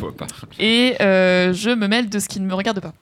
et 0.59 0.95
euh, 1.01 1.53
je 1.53 1.69
me 1.69 1.87
mêle 1.87 2.09
de 2.09 2.19
ce 2.19 2.27
qui 2.27 2.39
ne 2.39 2.47
me 2.47 2.53
regarde 2.55 2.79
pas. 2.79 2.93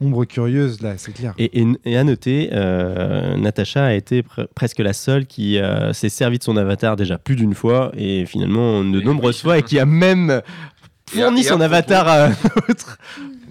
Ombre 0.00 0.24
curieuse, 0.26 0.80
là, 0.80 0.96
c'est 0.96 1.12
clair. 1.12 1.34
Et, 1.38 1.60
et- 1.60 1.66
et 1.84 1.96
à 1.98 2.04
noter, 2.04 2.50
euh, 2.52 3.36
Natacha 3.36 3.84
a 3.86 3.92
été 3.94 4.22
pre- 4.22 4.46
presque 4.54 4.78
la 4.78 4.92
seule 4.92 5.26
qui 5.26 5.58
euh, 5.58 5.92
s'est 5.92 6.08
servie 6.08 6.38
de 6.38 6.44
son 6.44 6.56
avatar 6.56 6.94
déjà 6.94 7.18
plus 7.18 7.34
d'une 7.34 7.54
fois 7.54 7.90
et 7.96 8.24
finalement 8.26 8.84
de 8.84 9.00
nombreuses 9.00 9.42
fois 9.42 9.58
et 9.58 9.62
qui 9.62 9.78
a 9.80 9.86
même 9.86 10.40
fourni 11.10 11.40
à 11.40 11.48
son 11.48 11.60
avatar 11.60 12.06
à 12.06 12.28
autre. 12.68 12.98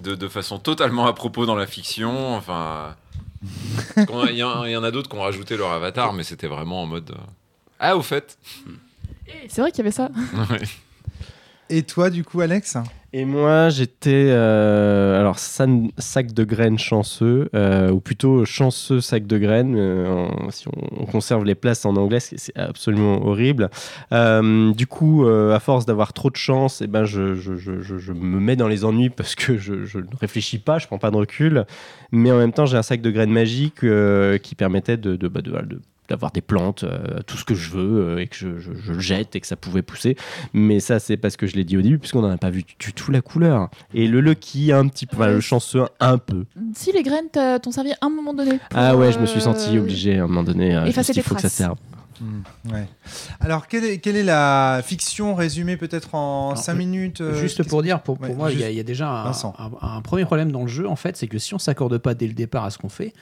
De, 0.01 0.15
de 0.15 0.27
façon 0.29 0.57
totalement 0.57 1.05
à 1.05 1.11
propos 1.13 1.45
dans 1.45 1.55
la 1.55 1.67
fiction. 1.67 2.35
Enfin. 2.35 2.95
Il 3.97 4.35
y, 4.35 4.43
en- 4.43 4.63
il 4.63 4.71
y 4.71 4.77
en 4.77 4.83
a 4.83 4.91
d'autres 4.91 5.09
qui 5.09 5.17
ont 5.17 5.21
rajouté 5.21 5.57
leur 5.57 5.71
avatar, 5.71 6.13
mais 6.13 6.23
c'était 6.23 6.47
vraiment 6.47 6.81
en 6.83 6.85
mode. 6.85 7.11
euh, 7.11 7.15
Ah, 7.79 7.97
au 7.97 8.01
fait. 8.01 8.37
C'est 9.49 9.59
vrai 9.61 9.71
qu'il 9.71 9.79
y 9.79 9.81
avait 9.81 9.91
ça. 9.91 10.09
Ouais. 10.49 10.61
Et 11.69 11.83
toi, 11.83 12.09
du 12.09 12.23
coup, 12.23 12.39
Alex? 12.39 12.77
Et 13.17 13.25
moi, 13.25 13.69
j'étais 13.69 14.27
euh, 14.29 15.19
alors 15.19 15.39
sac 15.39 16.33
de 16.33 16.43
graines 16.43 16.77
chanceux, 16.77 17.49
euh, 17.55 17.89
ou 17.89 17.99
plutôt 17.99 18.45
chanceux 18.45 19.01
sac 19.01 19.25
de 19.25 19.39
graines. 19.39 19.75
euh, 19.75 20.27
si 20.51 20.67
on, 20.67 21.01
on 21.01 21.05
conserve 21.07 21.43
les 21.43 21.55
places 21.55 21.83
en 21.87 21.95
anglais, 21.95 22.19
c'est 22.19 22.55
absolument 22.55 23.25
horrible. 23.25 23.71
Du 24.11 24.85
coup, 24.85 25.25
à 25.25 25.59
force 25.59 25.87
d'avoir 25.87 26.13
trop 26.13 26.29
de 26.29 26.35
chance, 26.35 26.83
et 26.83 26.85
ben 26.85 27.05
je, 27.05 28.13
me 28.13 28.39
mets 28.39 28.55
dans 28.55 28.67
les 28.67 28.85
ennuis 28.85 29.09
parce 29.09 29.33
que 29.33 29.57
je, 29.57 29.73
ne 29.73 30.17
réfléchis 30.21 30.59
pas, 30.59 30.77
je 30.77 30.85
prends 30.85 30.99
pas 30.99 31.09
de 31.09 31.17
recul. 31.17 31.65
Mais 32.11 32.31
en 32.31 32.37
même 32.37 32.53
temps, 32.53 32.67
j'ai 32.67 32.77
un 32.77 32.83
sac 32.83 33.01
de 33.01 33.09
graines 33.09 33.33
magiques 33.33 33.83
euh, 33.83 34.37
qui 34.37 34.53
permettait 34.53 34.97
de, 34.97 35.27
bah, 35.27 35.41
de- 35.41 35.81
d'avoir 36.09 36.31
des 36.31 36.41
plantes, 36.41 36.83
euh, 36.83 37.19
tout 37.27 37.37
ce 37.37 37.43
que 37.43 37.53
je 37.55 37.69
veux, 37.71 38.01
euh, 38.15 38.17
et 38.19 38.27
que 38.27 38.35
je, 38.35 38.57
je- 38.59 38.73
je 38.73 38.93
le 38.93 38.99
jette 38.99 39.35
et 39.35 39.39
que 39.41 39.47
ça 39.47 39.55
pouvait 39.55 39.81
pousser. 39.81 40.15
Mais 40.53 40.79
ça, 40.79 40.99
c'est 40.99 41.17
parce 41.17 41.35
que 41.37 41.47
je 41.47 41.55
l'ai 41.55 41.63
dit 41.63 41.77
au 41.77 41.81
début, 41.81 41.99
puisqu'on 41.99 42.21
n'en 42.21 42.31
a 42.31 42.37
pas 42.37 42.49
vu 42.49 42.63
du 42.79 42.93
tout 42.93 43.11
la 43.11 43.21
couleur. 43.21 43.69
Et 43.93 44.07
le 44.07 44.21
lucky, 44.21 44.71
un 44.71 44.87
petit 44.87 45.05
peu, 45.05 45.17
enfin, 45.17 45.27
le 45.27 45.41
chanceux, 45.41 45.83
un 45.99 46.17
peu. 46.17 46.45
Si 46.75 46.91
les 46.91 47.03
graines 47.03 47.29
t'ont 47.61 47.71
servi 47.71 47.91
à 47.91 47.97
un 48.01 48.09
moment 48.09 48.33
donné. 48.33 48.59
Ah 48.73 48.95
ouais, 48.95 49.11
je 49.11 49.19
me 49.19 49.25
suis 49.25 49.41
senti 49.41 49.77
euh, 49.77 49.81
obligé 49.81 50.17
à 50.19 50.23
un 50.23 50.27
moment 50.27 50.43
donné. 50.43 50.71
juste, 50.91 51.11
il 51.15 51.21
faut 51.23 51.35
que 51.35 51.41
ça 51.41 51.47
traces. 51.49 51.53
serve. 51.53 51.77
Hmm, 52.19 52.71
ouais. 52.73 52.87
Alors, 53.39 53.67
quelle 53.67 53.85
est, 53.85 53.97
quelle 53.99 54.15
est 54.15 54.23
la 54.23 54.81
fiction 54.83 55.35
résumée 55.35 55.77
peut-être 55.77 56.15
en 56.15 56.49
Alors, 56.53 56.57
5 56.63 56.73
minutes 56.73 57.21
euh, 57.21 57.39
Juste 57.39 57.61
pour 57.67 57.83
dire, 57.83 58.01
pour, 58.01 58.17
pour 58.17 58.29
Ouais, 58.31 58.35
moi, 58.35 58.51
il 58.51 58.59
y, 58.59 58.63
a- 58.63 58.71
y 58.71 58.83
déjà 58.83 59.07
un, 59.07 59.29
un- 59.31 59.53
un 59.81 60.01
premier 60.01 60.25
problème 60.25 60.51
dans 60.51 60.63
le 60.63 60.67
jeu, 60.67 60.87
en 60.87 60.95
fait, 60.95 61.15
c'est 61.15 61.27
que 61.27 61.37
si 61.37 61.53
on 61.53 61.59
s'accorde 61.59 61.95
pas 61.99 62.15
dès 62.15 62.25
le 62.25 62.33
départ 62.33 62.63
à 62.65 62.71
ce 62.71 62.79
qu'on 62.79 62.89
fait, 62.89 63.13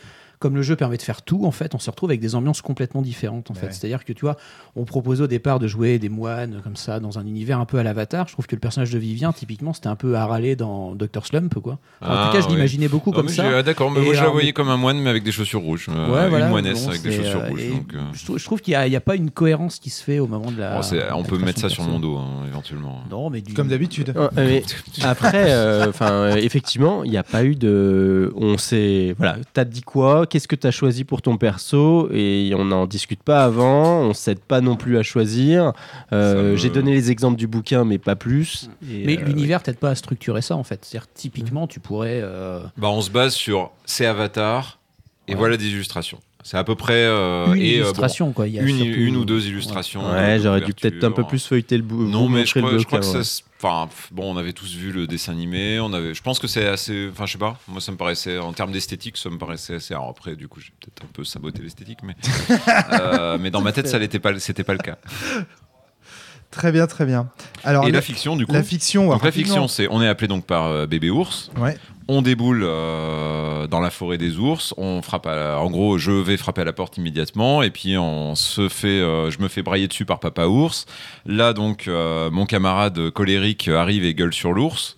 comme 0.45 0.55
le 0.55 0.61
jeu 0.61 0.75
permet 0.75 0.97
de 0.97 1.01
faire 1.01 1.23
tout, 1.23 1.43
en 1.45 1.49
fait, 1.51 1.73
on 1.73 1.79
se 1.79 1.89
retrouve 1.89 2.11
avec 2.11 2.19
des 2.21 2.35
ambiances 2.35 2.61
complètement 2.61 3.01
différentes. 3.01 3.49
En 3.49 3.55
fait, 3.55 3.65
Ouais. 3.65 3.71
c'est-à-dire 3.71 4.05
que 4.05 4.13
tu 4.13 4.21
vois, 4.21 4.37
on 4.75 4.85
propose 4.85 5.19
au 5.21 5.25
départ 5.27 5.57
de 5.57 5.65
jouer 5.67 5.97
des 5.97 6.07
moines 6.09 6.61
comme 6.63 6.75
ça 6.75 6.99
dans 6.99 7.17
un 7.17 7.25
univers 7.25 7.59
un 7.59 7.65
peu 7.65 7.79
à 7.79 7.83
l'Avatar. 7.83 8.27
Je 8.27 8.33
trouve 8.33 8.45
que 8.45 8.55
le 8.55 8.59
personnage 8.59 8.91
de 8.91 8.99
Vivien, 8.99 9.33
typiquement, 9.33 9.73
c'était 9.73 9.87
un 9.87 9.95
peu 9.95 10.15
à 10.15 10.27
râler 10.27 10.55
dans 10.55 10.93
Doctor 10.93 11.25
Slump, 11.25 11.55
quoi. 11.55 11.79
Enfin, 12.01 12.11
en 12.13 12.15
Ah, 12.17 12.25
tout 12.27 12.33
cas, 12.37 12.41
je 12.41 12.45
ouais. 12.47 12.51
l'imaginais 12.53 12.87
beaucoup 12.87 13.09
Ah, 13.13 13.15
comme 13.17 13.29
ça. 13.29 13.43
ah, 13.57 13.63
D'accord, 13.63 13.89
mais 13.89 14.01
moi 14.01 14.09
je 14.09 14.17
la 14.17 14.19
alors, 14.21 14.33
voyais 14.33 14.49
mais- 14.49 14.53
comme 14.53 14.69
un 14.69 14.77
moine, 14.77 14.99
mais 14.99 15.09
avec 15.09 15.23
des 15.23 15.31
chaussures 15.31 15.61
rouges. 15.61 15.87
euh, 15.89 16.05
Ouais, 16.13 16.29
voilà, 16.29 16.45
une 16.45 16.51
moinesse 16.51 16.83
bon, 16.83 16.89
avec 16.89 17.01
des 17.01 17.11
chaussures 17.11 17.41
euh, 17.41 17.49
rouges. 17.49 17.69
donc, 17.69 17.93
euh, 17.95 17.99
je, 18.13 18.23
trouve, 18.25 18.37
je 18.37 18.45
trouve 18.45 18.61
qu'il 18.61 18.73
n'y 18.73 18.75
a, 18.75 18.85
il 18.85 18.93
y 18.93 18.95
a 18.95 19.01
pas 19.01 19.15
une 19.15 19.31
cohérence 19.31 19.79
qui 19.79 19.89
se 19.89 20.03
fait 20.03 20.19
au 20.19 20.27
moment 20.27 20.51
de 20.51 20.59
la. 20.59 20.75
bon, 20.75 20.81
c'est- 20.83 21.11
on 21.11 21.23
la 21.23 21.27
peut 21.27 21.37
mettre 21.39 21.59
ça 21.59 21.69
sur 21.69 21.83
mon 21.83 21.99
dos, 21.99 22.17
hein, 22.17 22.45
éventuellement. 22.47 22.99
Non, 23.09 23.29
mais 23.31 23.41
du- 23.41 23.53
Comme 23.55 23.67
d'habitude. 23.69 24.13
Ouais, 24.37 24.61
après, 25.03 25.45
euh, 25.51 25.89
enfin, 25.89 26.11
euh, 26.11 26.35
effectivement, 26.35 27.03
il 27.03 27.09
n'y 27.11 27.17
a 27.17 27.23
pas 27.23 27.43
eu 27.43 27.55
de. 27.55 28.31
On 28.35 28.57
sait. 28.57 29.15
Voilà, 29.17 29.37
t'as 29.53 29.65
dit 29.65 29.81
quoi 29.81 30.25
Qu'est-ce 30.35 30.49
que 30.49 30.55
t'as 30.57 30.71
choisi 30.71 31.05
pour 31.05 31.21
ton 31.21 31.37
perso 31.37 32.09
Et 32.11 32.51
on 32.57 32.65
n'en 32.65 32.87
discute 32.87 33.23
pas 33.23 33.45
avant. 33.45 34.01
On 34.01 34.13
s'aide 34.13 34.39
pas 34.41 34.59
non 34.59 34.75
plus 34.75 34.97
à 34.97 35.01
choisir. 35.01 35.71
Euh, 36.11 36.51
me- 36.51 36.55
J'ai 36.57 36.69
donné 36.69 36.91
les 36.91 37.09
exemples 37.09 37.37
du 37.37 37.47
bouquin, 37.47 37.85
mais 37.85 37.99
pas 37.99 38.17
plus. 38.17 38.69
Et, 38.91 39.05
Mais 39.05 39.17
euh, 39.17 39.23
l'univers 39.23 39.63
t'aide 39.63 39.77
pas 39.77 39.91
à 39.91 39.95
structurer 39.95 40.41
ça 40.41 40.57
en 40.57 40.65
fait. 40.65 40.83
C'est-à-dire 40.83 41.07
typiquement 41.13 41.67
tu 41.67 41.79
pourrais. 41.79 42.19
euh, 42.21 42.59
Bah, 42.75 42.89
on 42.89 42.99
se 42.99 43.09
base 43.11 43.33
sur 43.33 43.71
ces 43.85 44.05
avatars 44.05 44.77
et 45.29 45.31
Ouais. 45.31 45.37
voilà 45.39 45.55
des 45.55 45.69
illustrations. 45.69 46.19
C'est 46.45 46.57
à 46.57 46.63
peu 46.63 46.75
près. 46.75 46.93
euh, 46.93 47.53
une 47.55 47.61
et, 47.63 47.79
euh, 47.79 47.79
bon, 47.79 47.85
illustration 47.87 48.31
quoi. 48.31 48.47
Il 48.47 48.53
y 48.53 48.59
a 48.59 48.61
une, 48.61 48.77
surtout- 48.77 48.99
une 48.99 49.15
ou 49.15 49.25
deux 49.25 49.47
illustrations. 49.47 50.07
Ouais, 50.11 50.37
de 50.37 50.43
j'aurais 50.43 50.61
dû 50.61 50.75
peut-être 50.75 50.97
un 50.97 50.99
peu 50.99 51.23
couverture. 51.23 51.27
plus 51.27 51.47
feuilleter 51.47 51.75
le 51.75 51.81
bout. 51.81 52.07
Non, 52.07 52.29
mais 52.29 52.45
je 52.45 52.53
crois, 52.59 52.71
le 52.71 52.77
je 52.77 52.85
crois 52.85 52.99
que 52.99 53.05
ça. 53.23 53.41
Enfin, 53.57 53.89
bon, 54.11 54.31
on 54.31 54.37
avait 54.37 54.53
tous 54.53 54.75
vu 54.75 54.91
le 54.91 55.07
dessin 55.07 55.31
animé. 55.31 55.79
On 55.79 55.91
avait. 55.91 56.13
Je 56.13 56.21
pense 56.21 56.37
que 56.37 56.45
c'est 56.45 56.67
assez. 56.67 57.09
Enfin, 57.11 57.25
je 57.25 57.31
sais 57.31 57.37
pas. 57.39 57.57
Moi, 57.67 57.81
ça 57.81 57.91
me 57.91 57.97
paraissait 57.97 58.37
en 58.37 58.53
termes 58.53 58.71
d'esthétique, 58.71 59.17
ça 59.17 59.31
me 59.31 59.39
paraissait 59.39 59.73
assez. 59.73 59.95
Alors 59.95 60.09
après, 60.09 60.35
du 60.35 60.47
coup, 60.47 60.59
j'ai 60.59 60.69
peut-être 60.79 61.03
un 61.03 61.09
peu 61.11 61.23
saboté 61.23 61.63
l'esthétique, 61.63 61.99
mais. 62.03 62.15
euh, 62.93 63.39
mais 63.41 63.49
dans 63.49 63.61
ma 63.61 63.71
tête, 63.71 63.87
ça 63.87 63.97
n'était 63.97 64.19
pas. 64.19 64.37
C'était 64.37 64.63
pas 64.63 64.73
le 64.73 64.79
cas. 64.79 64.99
Très 66.55 66.71
bien, 66.71 66.87
très 66.87 67.05
bien. 67.05 67.27
Alors, 67.65 67.85
et 67.85 67.91
la 67.91 68.01
fiction, 68.01 68.35
du 68.37 68.45
coup. 68.45 68.53
la 68.53 68.63
fiction, 68.63 69.09
donc 69.09 69.23
la 69.23 69.31
fiction, 69.31 69.67
c'est 69.67 69.87
on 69.91 70.01
est 70.01 70.07
appelé 70.07 70.27
donc 70.29 70.45
par 70.45 70.67
euh, 70.67 70.85
bébé 70.87 71.09
ours. 71.09 71.51
Ouais. 71.59 71.77
On 72.07 72.21
déboule 72.21 72.61
euh, 72.63 73.67
dans 73.67 73.81
la 73.81 73.89
forêt 73.89 74.17
des 74.17 74.37
ours. 74.37 74.73
On 74.77 75.01
frappe. 75.01 75.25
À 75.27 75.35
la- 75.35 75.59
En 75.59 75.69
gros, 75.69 75.97
je 75.97 76.11
vais 76.11 76.37
frapper 76.37 76.61
à 76.61 76.63
la 76.63 76.71
porte 76.71 76.97
immédiatement, 76.97 77.61
et 77.61 77.71
puis 77.71 77.97
on 77.97 78.35
se 78.35 78.69
fait. 78.69 78.87
euh, 78.87 79.29
je 79.31 79.39
me 79.39 79.47
fais 79.49 79.63
brailler 79.63 79.87
dessus 79.89 80.05
par 80.05 80.19
papa 80.21 80.45
ours. 80.45 80.85
Là, 81.25 81.51
donc, 81.51 81.87
euh, 81.87 82.29
mon 82.31 82.45
camarade 82.45 83.09
colérique 83.09 83.67
arrive 83.67 84.05
et 84.05 84.13
gueule 84.13 84.33
sur 84.33 84.53
l'ours. 84.53 84.95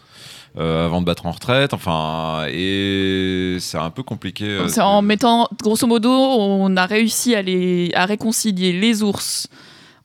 euh, 0.60 0.86
avant 0.86 1.02
de 1.02 1.06
battre 1.06 1.28
en 1.28 1.32
retraite, 1.32 1.74
enfin, 1.76 2.46
et 2.50 3.58
c'est 3.60 3.78
un 3.78 3.92
peu 3.92 4.02
compliqué. 4.02 4.46
euh, 4.46 4.68
C'est 4.68 4.82
en 4.82 5.04
mettant, 5.04 5.48
grosso 5.62 5.86
modo, 5.86 6.10
on 6.12 6.76
a 6.78 6.88
réussi 6.88 7.36
à, 7.36 7.44
les, 7.44 7.92
à 7.94 8.06
réconcilier 8.08 8.74
les 8.74 9.04
ours 9.04 9.48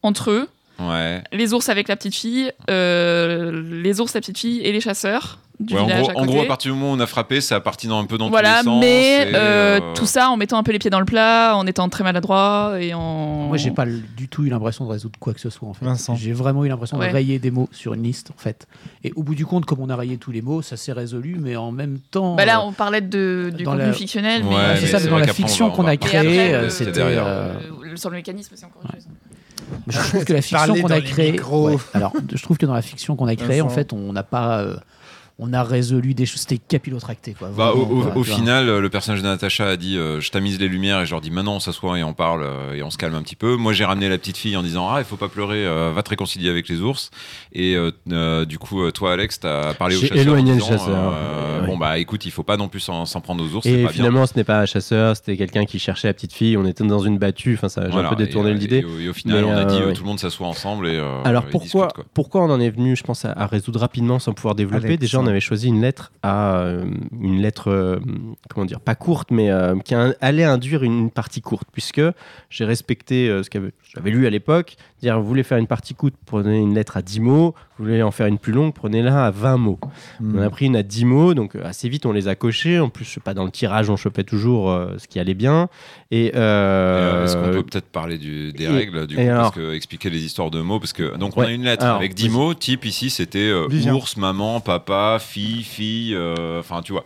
entre 0.03 0.31
eux 0.31 0.49
Ouais. 0.81 1.23
les 1.33 1.53
ours 1.55 1.69
avec 1.69 1.89
la 1.89 1.97
petite 1.97 2.15
fille, 2.15 2.51
euh, 2.71 3.63
les 3.83 4.01
ours, 4.01 4.13
la 4.15 4.21
petite 4.21 4.39
fille 4.39 4.61
et 4.61 4.73
les 4.73 4.81
chasseurs 4.81 5.39
du 5.61 5.75
Ouais, 5.75 5.81
en, 5.81 5.87
gros, 5.87 5.95
à 5.95 6.01
en 6.01 6.15
côté. 6.15 6.27
gros, 6.27 6.41
à 6.43 6.47
partir 6.47 6.73
du 6.73 6.79
moment 6.79 6.93
où 6.93 6.97
on 6.97 7.01
a 7.01 7.07
frappé, 7.07 7.41
ça 7.41 7.55
a 7.57 7.61
parti 7.61 7.87
dans 7.87 8.01
un 8.01 8.05
peu 8.07 8.19
dans 8.19 8.31
voilà, 8.31 8.63
tous 8.65 8.71
les 8.71 8.73
sens. 8.73 8.81
mais 8.81 9.13
et, 9.31 9.35
euh, 9.35 9.79
euh, 9.79 9.81
tout 9.95 10.07
ça 10.07 10.31
en 10.31 10.37
mettant 10.37 10.57
un 10.59 10.65
peu 10.65 10.73
les 10.73 10.81
pieds 10.81 10.91
dans 10.91 10.99
le 10.99 11.05
plat, 11.05 11.53
en 11.55 11.67
étant 11.69 11.89
très 11.89 12.03
maladroit 12.03 12.75
et 12.81 12.95
en. 12.95 13.47
Moi, 13.47 13.59
j'ai 13.59 13.71
pas 13.71 13.85
du 13.87 14.27
tout 14.29 14.45
eu 14.45 14.49
l'impression 14.49 14.87
de 14.87 14.91
résoudre 14.91 15.17
quoi 15.21 15.35
que 15.35 15.41
ce 15.41 15.51
soit 15.51 15.69
en 15.69 15.75
fait. 15.75 15.85
Vincent. 15.85 16.17
J'ai 16.17 16.33
vraiment 16.33 16.65
eu 16.65 16.69
l'impression 16.69 16.97
Ouais. 16.99 17.09
de 17.09 17.13
rayer 17.13 17.39
des 17.39 17.53
mots 17.53 17.69
sur 17.71 17.95
une 17.95 18.03
liste 18.03 18.33
en 18.37 18.39
fait. 18.41 18.67
Et 19.05 19.13
au 19.15 19.23
bout 19.23 19.37
du 19.37 19.47
compte, 19.47 19.65
comme 19.67 19.79
on 19.81 19.91
a 19.91 19.95
rayé 19.95 20.17
tous 20.17 20.33
les 20.33 20.43
mots, 20.43 20.63
ça 20.63 20.77
s'est 20.77 20.93
résolu, 20.93 21.37
mais 21.39 21.55
en 21.55 21.71
même 21.71 22.01
temps. 22.11 22.35
Bah 22.35 22.45
là, 22.47 22.65
on 22.65 22.73
parlait 22.73 23.03
de, 23.03 23.53
du 23.57 23.63
contenu 23.65 23.83
la- 23.83 23.93
fictionnel, 23.93 24.43
Ouais, 24.43 24.51
mais, 24.57 24.77
c'est 24.81 24.87
ça, 24.89 24.99
c'est 24.99 25.05
mais 25.05 25.11
dans 25.11 25.19
la 25.19 25.29
fiction 25.29 25.71
qu'on 25.71 25.85
on 25.85 25.87
a 25.87 25.97
créée, 25.97 26.71
c'était. 26.71 27.05
sur 27.95 28.11
le 28.11 28.17
mécanisme, 28.17 28.53
c'est 28.57 28.65
encore 28.65 28.83
autre 28.85 28.95
chose. 28.95 29.07
Je 29.89 29.99
trouve 29.99 30.25
que 30.25 30.33
la 30.33 30.43
fiction 30.43 30.75
qu'on 30.75 30.89
dans 30.89 30.95
a 30.95 31.01
créée. 31.01 31.41
Ouais. 31.41 31.77
Alors, 31.95 32.13
je 32.33 32.43
trouve 32.43 32.59
que 32.59 32.67
dans 32.67 32.75
la 32.75 32.83
fiction 32.83 33.17
qu'on 33.17 33.29
a 33.29 33.37
créée, 33.37 33.61
en 33.61 33.69
fait, 33.69 33.93
on 33.93 34.13
n'a 34.13 34.23
pas. 34.23 34.67
On 35.39 35.53
a 35.53 35.63
résolu 35.63 36.15
des 36.15 36.27
choses. 36.27 36.41
C'était 36.43 36.59
capillotracté, 36.59 37.33
quoi. 37.35 37.49
Bah, 37.57 37.73
au, 37.75 37.85
vraiment, 37.85 38.01
au- 38.01 38.03
quoi, 38.03 38.17
au 38.17 38.23
tu 38.25 38.29
vois. 38.31 38.39
final, 38.39 38.69
euh, 38.69 38.81
le 38.81 38.89
personnage 38.91 39.23
de 39.23 39.27
Natacha 39.27 39.67
a 39.69 39.77
dit 39.77 39.97
euh, 39.97 40.21
Je 40.21 40.31
tamise 40.31 40.59
les 40.61 40.69
lumières 40.69 41.01
et 41.01 41.07
je 41.07 41.11
leur 41.11 41.21
dis 41.21 41.31
Maintenant, 41.31 41.57
on 41.57 41.61
s'assoit 41.61 41.99
et 41.99 42.05
on 42.05 42.13
parle 42.15 42.43
euh, 42.45 42.75
et 42.75 42.83
on 42.83 42.91
se 42.91 42.99
calme 42.99 43.15
un 43.15 43.23
petit 43.23 43.37
peu. 43.37 43.57
Moi, 43.57 43.73
j'ai 43.73 43.85
ramené 43.85 44.09
la 44.09 44.19
petite 44.19 44.37
fille 44.37 44.57
en 44.57 44.63
disant 44.63 44.89
Ah, 44.91 44.99
il 44.99 45.05
faut 45.05 45.17
pas 45.17 45.29
pleurer, 45.29 45.67
euh, 45.67 45.93
va 45.95 46.03
te 46.03 46.11
réconcilier 46.11 46.49
avec 46.51 46.69
les 46.69 46.81
ours. 46.81 47.11
Et 47.53 47.75
euh, 47.77 47.91
euh, 48.13 48.45
du 48.45 48.59
coup, 48.59 48.91
toi, 48.93 49.13
Alex, 49.13 49.41
t'as 49.41 49.75
parlé 49.75 49.97
au 49.97 50.01
J'ai 50.01 50.09
chasseur. 50.09 50.23
en 50.23 50.27
éloigné 50.29 50.51
le 50.53 50.57
disant, 50.59 50.69
chasseur. 50.69 51.13
euh, 51.15 51.61
Ouais. 51.63 51.69
Bon, 51.69 51.77
bah 51.79 51.99
écoute, 51.99 52.25
il 52.27 52.33
faut 52.33 52.43
pas 52.43 52.57
non 52.57 52.67
plus 52.69 52.81
s'en 52.81 53.05
prendre 53.21 53.45
aux 53.45 53.55
ours. 53.57 53.67
Et 53.67 53.73
pas 53.75 53.79
bien. 53.83 53.89
finalement, 53.91 54.27
ce 54.27 54.33
n'est 54.37 54.43
pas 54.43 54.61
un 54.61 54.67
chasseur, 54.67 55.17
c'était 55.17 55.37
quelqu'un 55.37 55.65
qui 55.65 55.79
cherchait 55.79 56.09
la 56.09 56.15
petite 56.15 56.33
fille. 56.33 56.57
On 56.57 56.67
était 56.67 56.83
dans 56.85 56.99
une 56.99 57.19
battue. 57.19 57.55
Enfin, 57.55 57.69
ça, 57.69 57.83
j'ai 57.85 57.93
Voilà, 57.93 58.09
un 58.09 58.15
peu 58.15 58.17
détourné 58.25 58.53
l'idée. 58.53 58.79
Et, 58.79 58.85
au- 58.85 58.99
et 58.99 59.09
au 59.09 59.13
final, 59.13 59.45
Mais, 59.45 59.51
on 59.53 59.57
a 59.57 59.65
dit 59.65 59.79
tout 59.95 60.03
le 60.03 60.09
monde 60.09 60.19
s'assoit 60.19 60.47
ensemble 60.49 60.89
et. 60.89 60.97
euh, 60.97 61.23
Alors 61.25 61.45
et 61.47 61.51
pourquoi, 61.51 61.87
discute, 61.87 61.93
quoi. 61.95 62.05
pourquoi 62.15 62.43
on 62.45 62.51
en 62.51 62.61
est 62.61 62.71
venu, 62.71 62.97
je 62.97 63.05
pense, 63.05 63.25
à, 63.25 63.31
à 63.33 63.47
résoudre 63.47 63.79
rapidement 63.79 64.19
sans 64.19 64.33
pouvoir 64.33 64.57
développer 64.57 64.87
Alex. 64.87 65.01
Déjà, 65.01 65.19
on 65.23 65.27
avait 65.27 65.41
choisi 65.41 65.69
une 65.69 65.81
lettre 65.81 66.13
à 66.23 66.57
euh, 66.57 66.85
une 67.19 67.41
lettre, 67.41 67.71
euh, 67.71 67.99
comment 68.51 68.67
dire, 68.67 68.81
pas 68.81 68.95
courte, 68.95 69.31
mais 69.31 69.51
euh, 69.51 69.79
qui 69.79 69.95
allait 69.95 70.45
induire 70.45 70.83
une 70.83 71.11
partie 71.11 71.41
courte, 71.41 71.69
puisque 71.73 72.03
j'ai 72.51 72.65
respecté 72.65 73.29
ce 73.43 73.51
que 73.51 73.73
j'avais 73.95 74.11
lu 74.11 74.27
à 74.27 74.31
l'époque. 74.31 74.77
Dire, 75.03 75.21
vous 75.21 75.27
voulez 75.27 75.43
faire 75.43 75.59
une 75.59 75.67
partie 75.67 75.95
courte, 75.95 76.15
prenez 76.27 76.59
une 76.61 76.75
lettre 76.75 76.97
à 76.97 77.03
10 77.03 77.19
mots. 77.19 77.57
Vous 77.79 77.87
voulez 77.87 78.03
en 78.05 78.13
faire 78.13 78.29
une 78.29 78.39
plus 78.39 78.53
longue, 78.53 78.73
prenez-la 78.73 79.27
à 79.27 79.31
20 79.33 79.57
mots. 79.57 79.81
Hmm. 80.21 80.39
On 80.39 80.43
a 80.43 80.49
pris 80.49 80.67
une 80.67 80.77
à 80.77 80.85
10 80.85 81.05
mots, 81.05 81.35
donc 81.35 81.57
euh, 81.57 81.65
assez 81.65 81.89
vite 81.89 82.07
on 82.07 82.13
les 82.13 82.29
a 82.29 82.37
cochés. 82.37 82.79
En 82.79 82.89
plus, 82.89 83.05
je 83.05 83.11
sais 83.11 83.21
pas, 83.21 83.35
dans 83.35 83.45
le 83.45 83.51
tirage, 83.51 83.91
on 83.91 83.97
chopait 83.97 84.23
toujours 84.23 84.71
euh, 84.71 84.95
ce 84.99 85.09
qui 85.09 85.19
allait 85.19 85.35
bien. 85.35 85.69
Et, 86.13 86.27
Et, 86.27 86.33
euh, 86.37 87.25
Est-ce 87.25 87.37
qu'on 87.37 87.51
peut 87.51 87.63
peut-être 87.65 87.89
parler 87.91 88.17
du- 88.17 88.53
des 88.53 88.65
et- 88.65 88.69
règles, 88.69 89.07
du 89.09 89.17
coup, 89.17 89.21
et 89.21 89.27
parce 89.27 89.39
alors 89.39 89.53
que 89.55 89.75
expliquer 89.75 90.09
les 90.09 90.25
histoires 90.25 90.53
de 90.53 90.61
mots, 90.61 90.79
parce 90.79 90.93
que 90.93 91.17
donc 91.17 91.37
on 91.37 91.43
a 91.43 91.51
une 91.51 91.65
lettre 91.65 91.85
alors, 91.85 91.97
avec 91.97 92.15
10 92.15 92.29
vas-y. 92.29 92.33
mots, 92.37 92.55
type 92.55 92.85
ici 92.85 93.11
c'était 93.11 93.39
euh, 93.51 93.67
ours, 93.93 94.17
maman, 94.17 94.61
papa, 94.61 95.19
fille, 95.21 95.65
fille, 95.65 96.15
euh, 96.15 96.61
enfin 96.61 96.81
tu 96.83 96.93
vois, 96.93 97.05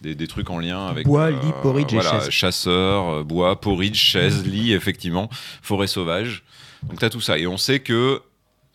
des, 0.00 0.14
des 0.14 0.26
trucs 0.28 0.48
en 0.50 0.60
lien 0.60 0.86
avec 0.86 1.06
Bois, 1.06 1.22
euh, 1.22 1.30
lit, 1.30 1.52
porridge 1.62 1.92
et 1.92 1.96
voilà, 1.96 2.20
chaise. 2.20 2.30
chasseur, 2.30 3.24
bois, 3.24 3.60
porridge, 3.60 3.96
chaise, 3.98 4.46
lit, 4.46 4.72
effectivement, 4.72 5.28
forêt 5.60 5.88
sauvage. 5.88 6.44
Donc 6.88 6.98
tu 6.98 7.04
as 7.04 7.10
tout 7.10 7.20
ça 7.20 7.38
et 7.38 7.46
on 7.46 7.56
sait 7.56 7.80
que 7.80 8.22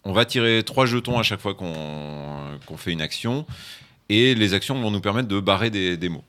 on 0.06 0.13
va 0.13 0.26
tirer 0.26 0.63
trois 0.63 0.86
jetons 0.86 1.20
à 1.20 1.24
chaque 1.24 1.41
fois 1.41 1.54
qu'on 1.54 2.78
fait 2.78 2.91
une 2.93 3.02
action 3.02 3.46
et 4.10 4.36
les 4.36 4.54
actions 4.54 4.80
vont 4.82 4.91
nous 4.91 5.02
permettre 5.02 5.28
de 5.28 5.39
barrer 5.39 5.70
des, 5.70 5.98
des 5.98 6.08
mots. 6.10 6.24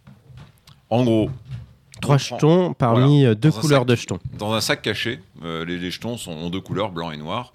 En 0.91 1.05
gros, 1.05 1.31
trois 2.01 2.17
prend- 2.17 2.37
jetons 2.37 2.75
parmi 2.75 3.25
euh, 3.25 3.35
deux 3.35 3.53
couleurs 3.53 3.81
sac. 3.83 3.89
de 3.89 3.95
jetons. 3.95 4.19
dans 4.37 4.53
un 4.55 4.61
sac 4.61 4.83
caché, 4.83 5.21
euh, 5.45 5.65
les, 5.65 5.79
les 5.79 5.91
jetons 5.91 6.17
sont 6.17 6.33
en 6.33 6.51
deux 6.51 6.61
couleurs, 6.61 6.91
blanc 6.91 7.11
et 7.13 7.17
noir. 7.17 7.53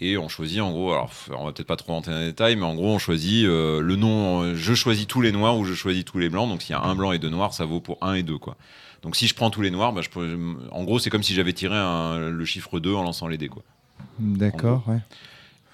Et 0.00 0.16
on 0.18 0.28
choisit 0.28 0.60
en 0.60 0.72
gros, 0.72 0.92
alors 0.92 1.10
on 1.38 1.44
va 1.44 1.52
peut-être 1.52 1.68
pas 1.68 1.76
trop 1.76 1.92
rentrer 1.92 2.12
dans 2.12 2.18
les 2.18 2.26
détails, 2.26 2.56
mais 2.56 2.64
en 2.66 2.74
gros 2.74 2.88
on 2.94 2.98
choisit 2.98 3.44
euh, 3.46 3.80
le 3.80 3.94
nom, 3.96 4.54
je 4.54 4.74
choisis 4.74 5.06
tous 5.06 5.20
les 5.20 5.30
noirs 5.32 5.56
ou 5.56 5.64
je 5.64 5.72
choisis 5.74 6.04
tous 6.04 6.18
les 6.18 6.28
blancs. 6.28 6.48
Donc 6.48 6.62
s'il 6.62 6.72
y 6.72 6.78
a 6.78 6.82
un 6.82 6.94
blanc 6.94 7.12
et 7.12 7.18
deux 7.18 7.30
noirs, 7.30 7.54
ça 7.54 7.64
vaut 7.64 7.80
pour 7.80 7.98
un 8.00 8.14
et 8.14 8.22
deux 8.24 8.38
quoi. 8.38 8.56
Donc 9.04 9.14
si 9.16 9.26
je 9.28 9.34
prends 9.34 9.50
tous 9.50 9.60
les 9.62 9.70
noirs, 9.70 9.92
bah, 9.92 10.00
je 10.02 10.08
peux- 10.08 10.56
en 10.72 10.82
gros 10.82 10.98
c'est 10.98 11.10
comme 11.10 11.22
si 11.22 11.34
j'avais 11.34 11.52
tiré 11.52 11.76
un- 11.76 12.30
le 12.30 12.44
chiffre 12.44 12.80
2 12.80 12.94
en 12.94 13.02
lançant 13.02 13.28
les 13.28 13.38
dés 13.38 13.48
quoi. 13.48 13.62
D'accord, 14.18 14.82
ouais. 14.88 14.98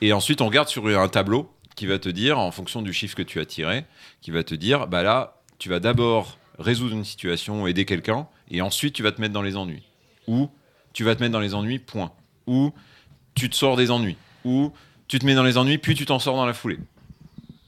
Et 0.03 0.13
ensuite 0.13 0.41
on 0.43 0.47
regarde 0.47 0.69
sur 0.69 0.87
un 0.89 1.09
tableau 1.09 1.51
qui 1.77 1.87
va 1.87 1.99
te 1.99 2.09
dire, 2.09 2.39
en 2.39 2.51
fonction 2.51 2.83
du 2.83 2.93
chiffre 2.93 3.15
que 3.17 3.23
tu 3.23 3.39
as 3.41 3.47
tiré, 3.47 3.85
qui 4.21 4.31
va 4.33 4.43
te 4.43 4.55
dire, 4.55 4.87
bah 4.89 5.03
là 5.03 5.37
tu 5.59 5.69
vas 5.69 5.79
d'abord 5.81 6.39
résoudre 6.59 6.95
une 6.95 7.05
situation, 7.05 7.67
aider 7.67 7.85
quelqu'un, 7.85 8.27
et 8.51 8.61
ensuite 8.63 8.95
tu 8.95 9.03
vas 9.03 9.13
te 9.13 9.21
mettre 9.21 9.33
dans 9.33 9.43
les 9.43 9.57
ennuis. 9.57 9.83
Ou 10.27 10.51
tu 10.93 11.05
vas 11.05 11.15
te 11.15 11.21
mettre 11.23 11.33
dans 11.33 11.41
les 11.41 11.55
ennuis, 11.55 11.79
point. 11.79 12.11
Ou 12.47 12.73
tu 13.35 13.49
te 13.49 13.55
sors 13.57 13.77
des 13.77 13.91
ennuis. 13.91 14.17
Ou 14.45 14.73
tu 15.07 15.19
te 15.21 15.25
mets 15.27 15.35
dans 15.35 15.43
les 15.45 15.57
ennuis, 15.57 15.79
puis 15.79 15.95
tu 15.95 16.05
t'en 16.05 16.19
sors 16.19 16.35
dans 16.37 16.47
la 16.47 16.53
foulée. 16.55 16.79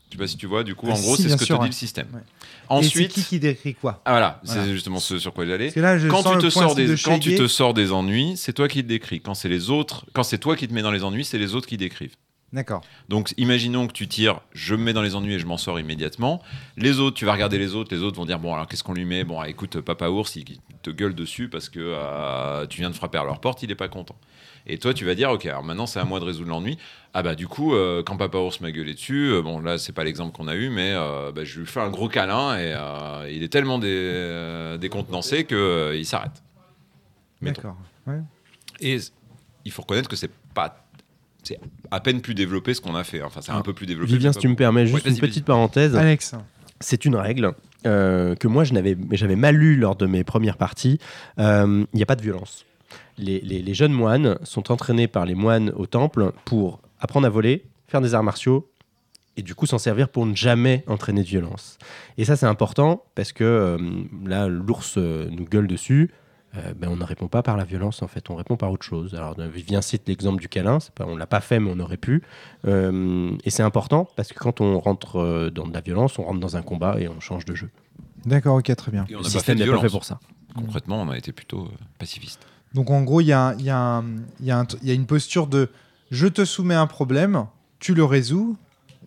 Je 0.09 0.13
sais 0.13 0.19
pas 0.19 0.27
si 0.27 0.37
tu 0.37 0.47
vois, 0.47 0.65
du 0.65 0.75
coup, 0.75 0.87
Ah, 0.91 0.95
en 0.95 1.01
gros, 1.01 1.17
si, 1.17 1.23
c'est 1.23 1.29
ce 1.31 1.37
que 1.37 1.45
sûr, 1.45 1.57
te 1.57 1.63
ouais. 1.63 1.69
dit 1.69 1.75
le 1.75 1.79
système. 1.79 2.09
Ouais. 2.13 2.21
Ensuite, 2.69 3.13
c'est 3.13 3.21
qui 3.21 3.27
qui 3.27 3.39
décrit 3.41 3.75
quoi 3.75 4.01
ah, 4.05 4.13
voilà, 4.13 4.41
Voilà. 4.45 4.65
c'est 4.65 4.73
justement 4.73 4.99
ce 4.99 5.19
sur 5.19 5.33
quoi 5.33 5.47
j'allais. 5.47 5.73
Là, 5.77 5.99
je 5.99 6.09
Quand 6.09 6.23
tu, 6.23 6.39
te 6.39 6.51
sors 6.51 6.75
des, 6.75 6.87
de 6.87 6.97
quand 7.03 7.19
tu 7.19 7.35
te 7.35 7.47
sors 7.47 7.75
des 7.75 7.93
ennuis, 7.93 8.37
c'est 8.37 8.53
toi 8.53 8.69
qui 8.69 8.79
le 8.83 8.89
décris. 8.89 9.21
Quand 9.21 9.35
c'est 9.35 9.49
les 9.49 9.71
autres, 9.71 10.07
quand 10.13 10.23
c'est 10.23 10.39
toi 10.39 10.57
qui 10.57 10.69
te 10.69 10.75
mets 10.75 10.83
dans 10.83 10.91
les 10.91 11.05
ennuis, 11.05 11.25
c'est 11.25 11.39
les 11.39 11.55
autres 11.55 11.67
qui 11.67 11.77
décrivent. 11.77 12.17
D'accord. 12.53 12.83
Donc, 13.09 13.33
imaginons 13.39 13.87
que 13.87 13.93
tu 13.93 14.09
tires, 14.09 14.41
je 14.53 14.75
me 14.75 14.83
mets 14.83 14.93
dans 14.93 15.01
les 15.01 15.15
ennuis 15.15 15.35
et 15.35 15.39
je 15.39 15.47
m'en 15.47 15.57
sors 15.57 15.81
immédiatement. 15.81 16.43
Les 16.77 17.01
autres, 17.01 17.17
tu 17.17 17.25
vas 17.25 17.33
regarder 17.33 17.57
les 17.59 17.75
autres, 17.75 17.95
les 17.95 18.03
autres 18.03 18.17
vont 18.17 18.27
dire 18.27 18.39
bon, 18.39 18.53
alors 18.53 18.67
qu'est-ce 18.67 18.85
qu'on 18.85 18.93
lui 18.93 19.07
met? 19.07 19.25
Bon, 19.25 19.41
ah, 19.41 19.49
écoute, 19.49 19.81
Papa 19.81 20.09
Ours, 20.09 20.37
il 20.37 20.45
te 20.83 20.91
gueule 20.91 21.15
dessus 21.15 21.49
parce 21.49 21.71
que 21.71 21.81
euh, 21.81 22.67
tu 22.67 22.81
viens 22.81 22.91
de 22.91 22.95
frapper 22.95 23.17
à 23.17 23.25
leur 23.25 23.41
porte, 23.41 23.63
il 23.63 23.71
est 23.71 23.77
pas 23.77 23.89
content. 23.89 24.17
Et 24.67 24.79
toi, 24.79 24.95
tu 24.95 25.05
vas 25.05 25.15
dire 25.15 25.31
ok, 25.31 25.47
alors 25.47 25.65
maintenant 25.65 25.87
c'est 25.87 25.99
à 26.01 26.05
moi 26.05 26.21
de 26.21 26.25
résoudre 26.25 26.49
l'ennui. 26.51 26.79
Ah 27.15 27.23
bah 27.23 27.35
du 27.35 27.47
coup, 27.49 27.75
euh, 27.75 28.03
quand 28.03 28.17
Papa 28.17 28.39
Ours 28.39 28.61
m'a 28.61 28.71
gueulé 28.71 28.95
dessus, 28.95 29.31
euh, 29.33 29.43
bon 29.43 29.59
là 29.61 29.77
c'est 29.79 29.93
pas 29.93 30.05
l'exemple 30.05 30.35
qu'on 30.37 30.49
a 30.49 30.55
eu, 30.55 30.71
mais 30.71 30.93
euh, 30.95 31.33
bah, 31.33 31.45
je 31.45 31.61
lui 31.61 31.67
fais 31.67 31.81
un 31.81 31.91
gros 31.91 32.09
câlin 32.09 32.57
et 32.57 32.73
euh, 32.75 33.29
il 33.31 33.43
est 33.43 33.49
tellement 33.53 33.79
dé- 33.79 33.89
euh, 33.91 34.79
décontenancé 34.79 35.45
que 35.45 35.55
euh, 35.55 35.97
il 35.97 36.07
s'arrête. 36.07 36.43
D'accord. 37.43 37.77
Ouais. 38.07 38.21
Et 38.81 38.99
il 39.65 39.73
faut 39.73 39.83
reconnaître 39.83 40.09
que 40.09 40.17
c'est 40.17 40.31
pas 40.55 40.79
c'est 41.43 41.59
à 41.91 41.99
peine 41.99 42.21
plus 42.21 42.35
développé 42.35 42.73
ce 42.73 42.81
qu'on 42.81 42.95
a 42.95 43.03
fait. 43.03 43.21
Enfin, 43.21 43.41
c'est 43.43 43.51
un 43.51 43.59
Ah, 43.59 43.63
peu 43.65 43.73
plus 43.73 43.87
développé. 43.87 44.13
Vivien, 44.13 44.33
si 44.33 44.39
tu 44.39 44.47
me 44.47 44.55
permets, 44.55 44.87
juste 44.87 45.05
Ouais, 45.05 45.11
une 45.11 45.19
petite 45.19 45.45
parenthèse. 45.45 45.97
Alex. 45.97 46.37
C'est 46.79 47.05
une 47.05 47.17
règle 47.17 47.53
euh, 47.85 48.37
que 48.37 48.47
moi 48.49 48.63
je 48.65 48.73
n'avais, 48.75 48.95
mais 48.97 49.17
j'avais 49.17 49.35
mal 49.37 49.57
lu 49.57 49.77
lors 49.77 49.97
de 49.97 50.07
mes 50.07 50.23
premières 50.25 50.57
parties. 50.57 50.99
Euh, 51.41 51.85
Il 51.93 51.97
n'y 51.97 52.03
a 52.03 52.07
pas 52.07 52.15
de 52.17 52.23
violence. 52.23 52.65
Les, 53.19 53.41
les- 53.41 53.63
les 53.63 53.75
jeunes 53.75 53.93
moines 53.93 54.39
sont 54.43 54.73
entraînés 54.73 55.09
par 55.09 55.25
les 55.27 55.35
moines 55.35 55.71
au 55.77 55.87
temple 55.87 56.33
pour 56.45 56.81
apprendre 57.01 57.27
à 57.27 57.31
voler, 57.31 57.65
faire 57.89 58.01
des 58.01 58.15
arts 58.15 58.23
martiaux 58.23 58.69
et 59.37 59.43
du 59.43 59.55
coup 59.55 59.67
s'en 59.67 59.79
servir 59.79 60.09
pour 60.09 60.27
ne 60.27 60.35
jamais 60.35 60.85
entraîner 60.87 61.23
de 61.23 61.29
violence. 61.29 61.79
Et 62.19 62.25
ça 62.25 62.37
c'est 62.37 62.47
important 62.47 63.05
parce 63.15 63.33
que 63.33 63.45
euh, 63.45 63.79
là 64.25 64.47
l'ours 64.49 64.95
euh, 64.99 65.29
nous 65.31 65.45
gueule 65.45 65.67
dessus. 65.67 66.11
euh, 66.57 66.75
ben, 66.75 66.89
on 66.91 66.97
ne 66.97 67.05
répond 67.05 67.29
pas 67.29 67.43
par 67.43 67.57
la 67.57 67.65
violence 67.65 68.03
en 68.03 68.09
fait, 68.09 68.29
on 68.31 68.37
répond 68.37 68.57
par 68.59 68.71
autre 68.71 68.85
chose. 68.85 69.15
Alors 69.15 69.35
Vivien 69.41 69.81
cite 69.83 70.07
l'exemple 70.07 70.41
du 70.41 70.49
câlin, 70.49 70.79
pas, 70.95 71.07
on 71.07 71.17
l'a 71.17 71.27
pas 71.27 71.41
fait 71.41 71.61
mais 71.61 71.71
on 71.75 71.81
aurait 71.81 71.97
pu. 71.97 72.23
Euh, 72.67 73.31
et 73.45 73.51
c'est 73.51 73.63
important 73.63 74.09
parce 74.17 74.33
que 74.33 74.39
quand 74.39 74.61
on 74.61 74.79
rentre 74.79 75.51
dans 75.55 75.67
de 75.67 75.73
la 75.73 75.81
violence, 75.81 76.19
on 76.19 76.25
rentre 76.25 76.41
dans 76.41 76.57
un 76.57 76.63
combat 76.63 77.01
et 77.01 77.09
on 77.09 77.21
change 77.21 77.45
de 77.47 77.55
jeu. 77.55 77.71
D'accord, 78.27 78.57
ok, 78.57 78.75
très 78.77 78.93
bien. 78.93 79.05
Et 79.09 79.17
on 79.17 79.19
Le 79.19 79.25
n'a 79.25 79.25
pas 79.25 79.31
fait 79.31 79.39
système 79.39 79.57
de 79.57 79.61
n'est 79.61 79.65
pas 79.67 79.77
violence. 79.77 79.83
fait 79.83 79.97
pour 79.97 80.05
ça. 80.05 80.21
Concrètement, 80.55 81.01
on 81.03 81.09
a 81.11 81.17
été 81.17 81.33
plutôt 81.33 81.69
pacifiste. 81.99 82.47
Donc 82.75 82.91
en 82.91 83.03
gros, 83.03 83.21
il 83.21 83.27
y 83.27 83.33
a, 83.33 83.55
il 83.59 83.65
y, 83.65 83.71
a 83.71 83.79
un- 83.79 84.05
il 84.41 84.47
y, 84.47 84.51
a 84.51 84.59
un- 84.59 84.67
il 84.83 84.89
y 84.89 84.91
a 84.91 84.95
une 84.95 85.07
posture 85.07 85.47
de 85.47 85.69
je 86.11 86.27
te 86.27 86.45
soumets 86.45 86.75
un 86.75 86.87
problème, 86.87 87.47
tu 87.79 87.95
le 87.95 88.05
résous. 88.05 88.57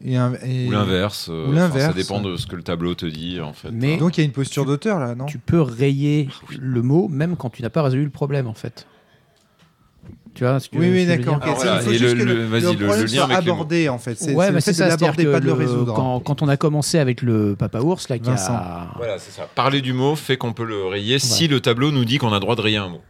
Et, 0.04 0.18
un- 0.18 0.34
et- 0.44 0.68
Ou 0.68 0.72
l'inverse. 0.72 1.30
euh, 1.32 1.46
Ou 1.46 1.52
enfin, 1.52 1.56
l'inverse. 1.56 1.86
Ça 1.88 1.94
dépend 1.94 2.20
de 2.22 2.36
ce 2.36 2.46
que 2.48 2.56
le 2.58 2.64
tableau 2.64 2.96
te 2.96 3.06
dit, 3.06 3.40
en 3.42 3.54
fait. 3.54 3.70
Mais- 3.72 3.98
Donc 3.98 4.18
il 4.18 4.22
y 4.22 4.24
a 4.24 4.26
une 4.26 4.34
posture 4.34 4.66
d'auteur 4.66 5.00
là, 5.00 5.16
non? 5.16 5.26
Tu 5.26 5.38
peux 5.40 5.62
rayer 5.62 6.28
le 6.60 6.82
mot 6.82 7.08
même 7.08 7.38
quand 7.38 7.50
tu 7.50 7.62
n'as 7.62 7.70
pas 7.70 7.82
résolu 7.82 8.04
le 8.04 8.10
problème 8.10 8.46
en 8.48 8.54
fait. 8.54 8.86
Tu 10.34 10.44
vois 10.44 10.60
ce 10.60 10.68
que 10.68 10.78
Oui, 10.78 10.88
oui, 10.90 11.06
que 11.06 11.12
je 11.14 11.18
veux 11.18 11.18
d'accord. 11.24 11.40
dire 11.40 11.48
ok. 11.48 11.54
Ah, 11.56 11.56
C'est- 11.58 11.64
voilà. 11.66 11.82
il 11.82 11.86
faut 11.86 11.92
Et 11.92 11.98
juste 11.98 12.16
le- 12.16 12.20
que 12.26 12.28
le- 12.30 12.34
le, 12.36 12.46
vas-y, 12.46 12.62
le 12.76 12.86
problème 12.86 13.06
lien 13.06 13.26
soit 13.26 13.36
abordé 13.36 13.88
en 13.90 13.98
fait. 13.98 14.16
C'est 14.16 14.34
Ouais, 14.36 14.48
c'est 14.48 14.52
bah 14.52 14.60
c'est 14.62 14.74
que 14.74 15.32
pas 15.32 15.40
de 15.40 15.46
le 15.46 15.52
le- 15.52 15.54
résoudre. 15.54 15.94
Quand, 15.94 16.20
quand 16.20 16.42
on 16.42 16.50
a 16.50 16.58
commencé 16.58 17.00
avec 17.00 17.22
le 17.22 17.56
Papa 17.56 17.80
Ours, 17.80 18.10
là, 18.10 18.20
qui 18.20 18.30
a... 18.30 18.88
Voilà, 18.98 19.18
c'est 19.18 19.32
ça. 19.32 19.48
Parler 19.56 19.80
du 19.82 19.94
mot 19.94 20.16
fait 20.18 20.36
qu'on 20.36 20.52
peut 20.52 20.66
le 20.66 20.86
rayer 20.88 21.20
si 21.20 21.48
le 21.48 21.62
tableau 21.62 21.92
nous 21.92 22.04
dit 22.04 22.18
qu'on 22.18 22.32
a 22.32 22.34
le 22.34 22.40
droit 22.42 22.58
de 22.58 22.62
rayer 22.62 22.78
un 22.78 22.90
mot. 22.90 23.02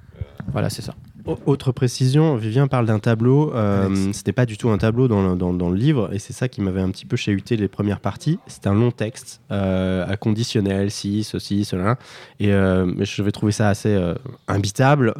Voilà, 0.52 0.70
c'est 0.70 0.82
ça. 0.82 0.94
Au- 1.26 1.40
Autre 1.48 1.72
précision, 1.72 2.36
Vivien 2.36 2.68
parle 2.68 2.86
d'un 2.86 3.00
tableau. 3.00 3.54
euh. 3.56 4.12
C'était 4.14 4.32
pas 4.32 4.46
du 4.46 4.58
tout 4.58 4.70
un 4.70 4.78
tableau 4.78 5.08
dans 5.08 5.28
le, 5.32 5.36
dans- 5.36 5.54
dans 5.54 5.70
le 5.72 5.76
livre, 5.76 6.14
et 6.14 6.20
c'est 6.20 6.34
ça 6.34 6.48
qui 6.48 6.62
m'avait 6.62 6.82
un 6.82 6.92
petit 6.92 7.06
peu 7.06 7.16
chahuté 7.18 7.58
les 7.58 7.68
premières 7.68 8.00
parties. 8.00 8.38
C'est 8.48 8.68
un 8.68 8.74
long 8.76 8.92
texte 8.92 9.42
euh, 9.52 10.06
à 10.08 10.18
conditionnel, 10.18 10.92
si, 10.92 11.24
ceci, 11.24 11.66
cela. 11.66 11.98
Et 12.40 12.54
euh, 12.54 12.86
mais 12.86 13.06
je 13.06 13.22
vais 13.24 13.32
trouver 13.32 13.52
ça 13.52 13.70
assez 13.70 13.90
euh, 13.94 14.14
imbitable. 14.48 15.14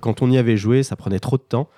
Quand 0.00 0.20
on 0.22 0.30
y 0.30 0.36
avait 0.38 0.56
joué, 0.56 0.82
ça 0.82 0.96
prenait 0.96 1.20
trop 1.20 1.36
de 1.36 1.42
temps. 1.42 1.68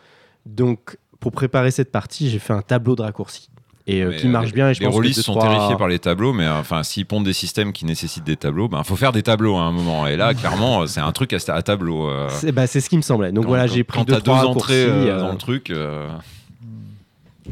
Donc, 0.46 0.96
pour 1.20 1.32
préparer 1.32 1.70
cette 1.70 1.90
partie, 1.92 2.30
j'ai 2.30 2.38
fait 2.38 2.52
un 2.52 2.62
tableau 2.62 2.96
de 2.96 3.02
raccourcis. 3.02 3.50
Et 3.88 4.02
euh, 4.02 4.12
qui 4.16 4.26
marche 4.26 4.52
bien. 4.52 4.68
Et 4.70 4.74
je 4.74 4.80
les 4.80 4.86
pense 4.86 4.96
deux, 5.00 5.12
sont 5.12 5.34
trois- 5.34 5.48
terrifiés 5.48 5.76
par 5.76 5.86
les 5.86 6.00
tableaux, 6.00 6.32
mais 6.32 6.44
euh, 6.44 6.58
enfin, 6.58 6.82
s'ils 6.82 7.06
pondent 7.06 7.24
des 7.24 7.32
systèmes 7.32 7.72
qui 7.72 7.84
nécessitent 7.84 8.24
des 8.24 8.36
tableaux, 8.36 8.66
ben 8.68 8.82
faut 8.82 8.96
faire 8.96 9.12
des 9.12 9.22
tableaux 9.22 9.56
à 9.56 9.62
un 9.62 9.70
moment. 9.70 10.08
Et 10.08 10.16
là, 10.16 10.34
clairement, 10.34 10.82
euh, 10.82 10.86
c'est 10.86 10.98
un 11.00 11.12
truc 11.12 11.32
à, 11.32 11.38
à 11.52 11.62
tableau. 11.62 12.08
euh. 12.08 12.28
C'est 12.30 12.50
bah, 12.50 12.66
c'est 12.66 12.80
ce 12.80 12.88
qui 12.90 12.96
me 12.96 13.02
semblait. 13.02 13.30
Donc 13.30 13.44
Quand- 13.44 13.48
voilà, 13.50 13.68
j'ai 13.68 13.84
pris 13.84 13.98
quand 14.00 14.04
deux, 14.04 14.20
trois 14.20 14.40
deux 14.42 14.46
entrées 14.48 14.84
euh, 14.86 15.20
dans 15.20 15.30
le 15.30 15.38
truc. 15.38 15.70
euh, 15.70 16.08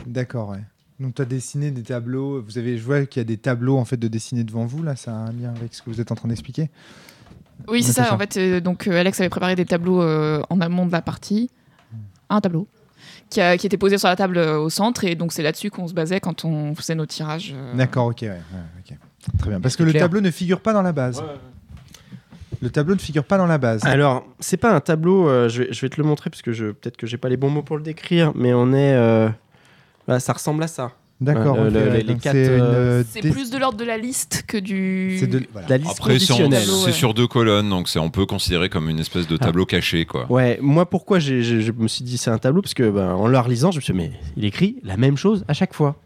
D'accord, 0.06 0.48
ouais. 0.50 0.61
Donc 1.00 1.14
tu 1.14 1.22
as 1.22 1.24
dessiné 1.24 1.70
des 1.70 1.82
tableaux, 1.82 2.40
vous 2.42 2.59
avez, 2.59 2.78
je 2.78 2.82
vois 2.84 3.04
qu'il 3.06 3.20
y 3.20 3.22
a 3.22 3.24
des 3.24 3.36
tableaux 3.36 3.78
en 3.78 3.84
fait 3.84 3.96
de 3.96 4.09
dessiner 4.09 4.44
devant 4.44 4.64
vous, 4.64 4.82
là, 4.82 4.96
ça 4.96 5.11
a 5.12 5.14
un 5.14 5.32
lien 5.32 5.52
avec 5.56 5.74
ce 5.74 5.82
que 5.82 5.90
vous 5.90 6.00
êtes 6.00 6.12
en 6.12 6.14
train 6.14 6.28
d'expliquer? 6.28 6.70
Oui, 7.68 7.82
c'est 7.82 7.92
ça. 7.92 8.12
En 8.12 8.18
fait, 8.18 8.36
euh, 8.36 8.61
donc 8.61 8.86
euh, 8.88 8.98
Alex 9.00 9.20
avait 9.20 9.28
préparé 9.28 9.54
des 9.56 9.64
tableaux 9.64 10.02
euh, 10.02 10.42
en 10.50 10.61
amont 10.61 10.86
de 10.86 10.92
la 10.92 11.02
partie. 11.02 11.50
Un 12.30 12.40
tableau. 12.40 12.66
Qui, 13.35 13.41
a- 13.41 13.57
qui 13.59 13.66
était 13.66 13.76
posé 13.76 13.99
sur 13.99 14.07
la 14.09 14.14
table 14.16 14.39
euh, 14.39 14.59
au 14.61 14.70
centre. 14.70 15.03
Et 15.05 15.16
donc, 15.16 15.32
c'est 15.32 15.43
là-dessus 15.43 15.68
qu'on 15.70 15.89
se 15.89 15.93
basait 15.95 16.20
quand 16.20 16.45
on 16.45 16.74
faisait 16.76 16.95
nos 16.95 17.05
tirages. 17.07 17.53
euh. 17.57 17.74
D'accord, 17.74 18.07
ok, 18.07 18.18
ouais, 18.22 18.28
ouais, 18.28 18.37
ok. 18.91 18.97
Très 19.39 19.51
bien. 19.51 19.61
Parce 19.61 19.74
que 19.76 19.82
le 19.82 19.91
clair. 19.91 20.03
tableau 20.05 20.20
ne 20.20 20.30
figure 20.30 20.61
pas 20.61 20.72
dans 20.72 20.82
la 20.82 20.93
base. 20.93 21.22
Le 22.62 22.70
tableau 22.70 22.95
ne 22.95 23.01
figure 23.01 23.24
pas 23.24 23.37
dans 23.37 23.47
la 23.47 23.59
base. 23.59 23.85
Alors, 23.85 24.24
c'est 24.39 24.57
pas 24.57 24.72
un 24.72 24.80
tableau, 24.80 25.28
euh, 25.28 25.49
je, 25.49 25.64
vais, 25.64 25.72
je 25.72 25.80
vais 25.80 25.89
te 25.89 26.01
le 26.01 26.07
montrer 26.07 26.30
parce 26.30 26.43
que 26.43 26.53
je, 26.53 26.66
peut-être 26.66 26.97
que 26.97 27.07
j'ai 27.07 27.16
pas 27.18 27.28
les 27.28 27.37
bons 27.37 27.51
mots 27.51 27.62
pour 27.62 27.76
le 27.76 27.82
décrire, 27.82 28.32
mais 28.37 28.55
on 28.55 28.72
est. 28.72 28.95
euh, 28.95 29.28
voilà, 30.07 30.20
ça 30.20 30.32
ressemble 30.32 30.62
à 30.62 30.68
ça. 30.68 30.93
D'accord, 31.20 31.56
le- 31.56 31.70
c'est 32.22 32.34
euh, 32.34 33.02
plus 33.30 33.50
de 33.50 33.56
l'ordre 33.58 33.78
de 33.78 33.84
la 33.84 33.96
liste 33.96 34.44
que 34.46 34.58
du. 34.58 35.16
c'est 35.20 35.26
de- 35.28 35.42
voilà. 35.52 35.68
La 35.68 35.78
liste 35.78 35.92
Après, 35.92 36.18
c'est 36.18 36.32
en- 36.32 36.36
conditionnelle. 36.36 36.64
Tableau, 36.66 36.78
c'est 36.80 36.86
ouais. 36.86 36.92
sur 36.92 37.14
deux 37.14 37.26
colonnes, 37.28 37.70
donc 37.70 37.88
c'est 37.88 37.98
on 38.00 38.10
peut 38.10 38.26
considérer 38.26 38.68
comme 38.68 38.90
une 38.90 38.98
espèce 38.98 39.26
de 39.28 39.36
tableau 39.36 39.64
caché, 39.64 40.04
quoi. 40.06 40.26
Ouais, 40.30 40.58
moi 40.60 40.86
pourquoi 40.90 41.20
j'ai- 41.20 41.42
j'ai- 41.42 41.60
je 41.62 41.72
me 41.72 41.86
suis 41.88 42.04
dit 42.04 42.18
c'est 42.18 42.30
un 42.30 42.38
tableau? 42.38 42.62
Parce 42.62 42.74
que 42.74 42.90
ben, 42.90 43.12
en 43.14 43.26
le 43.28 43.38
relisant, 43.38 43.70
je 43.70 43.76
me 43.78 43.80
suis 43.80 43.92
dit, 43.92 43.98
mais 43.98 44.10
il 44.36 44.44
écrit 44.44 44.76
la 44.82 44.96
même 44.96 45.16
chose 45.16 45.44
à 45.48 45.52
chaque 45.54 45.72
fois. 45.72 45.96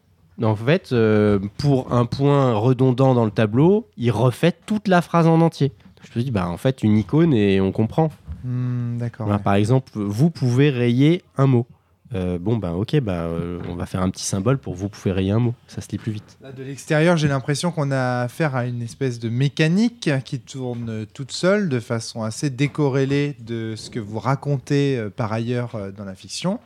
En 0.43 0.55
fait, 0.55 0.91
euh, 0.93 1.41
pour 1.57 1.93
un 1.93 2.05
point 2.05 2.53
redondant 2.55 3.15
dans 3.15 3.25
le 3.25 3.31
tableau, 3.33 3.89
il 3.97 4.11
refait 4.13 4.53
toute 4.67 4.87
la 4.87 5.03
phrase 5.03 5.27
en 5.27 5.41
entier. 5.41 5.73
Je 6.03 6.09
me 6.09 6.13
suis 6.13 6.25
dit, 6.25 6.31
bah, 6.31 6.49
en 6.49 6.57
fait, 6.59 6.83
une 6.85 6.97
icône 6.97 7.35
et 7.35 7.61
on 7.61 7.73
comprend. 7.73 8.11
Hmm, 8.45 8.99
D'accord. 8.99 9.27
Ouais. 9.27 9.39
Par 9.39 9.55
exemple, 9.55 9.91
vous 9.97 10.31
pouvez 10.31 10.71
rayer 10.71 11.23
un 11.37 11.47
mot. 11.47 11.67
Euh, 12.15 12.39
bon, 12.39 12.57
ben 12.57 12.73
ok, 12.73 13.01
ben, 13.01 13.13
euh, 13.13 13.61
on 13.69 13.75
va 13.75 13.85
faire 13.85 14.01
un 14.01 14.09
petit 14.09 14.25
symbole 14.25 14.57
pour 14.57 14.75
vous 14.75 14.89
pouvez 14.89 15.13
rayer 15.13 15.31
un 15.33 15.41
mot. 15.41 15.55
Ça 15.67 15.83
se 15.83 15.89
lit 15.91 15.99
plus 15.99 16.13
vite. 16.13 16.39
Là, 16.43 16.53
de 16.53 16.63
l'extérieur, 16.63 17.17
j'ai 17.19 17.29
l'impression 17.29 17.71
qu'on 17.71 17.91
a 17.91 18.23
affaire 18.23 18.57
à 18.57 18.65
une 18.65 18.81
espèce 18.81 19.19
de 19.19 19.29
mécanique 19.29 20.09
qui 20.25 20.41
tourne 20.41 21.05
toute 21.13 21.33
seule 21.33 21.69
de 21.69 21.81
façon 21.81 22.23
assez 22.23 22.49
décorrélée 22.49 23.37
de 23.41 23.75
ce 23.77 23.91
que 23.91 24.01
vous 24.01 24.19
racontez 24.19 24.97
euh, 24.97 25.11
par 25.11 25.33
ailleurs 25.33 25.75
euh, 25.75 25.91
dans 25.91 26.05
la 26.05 26.15
fiction. 26.15 26.61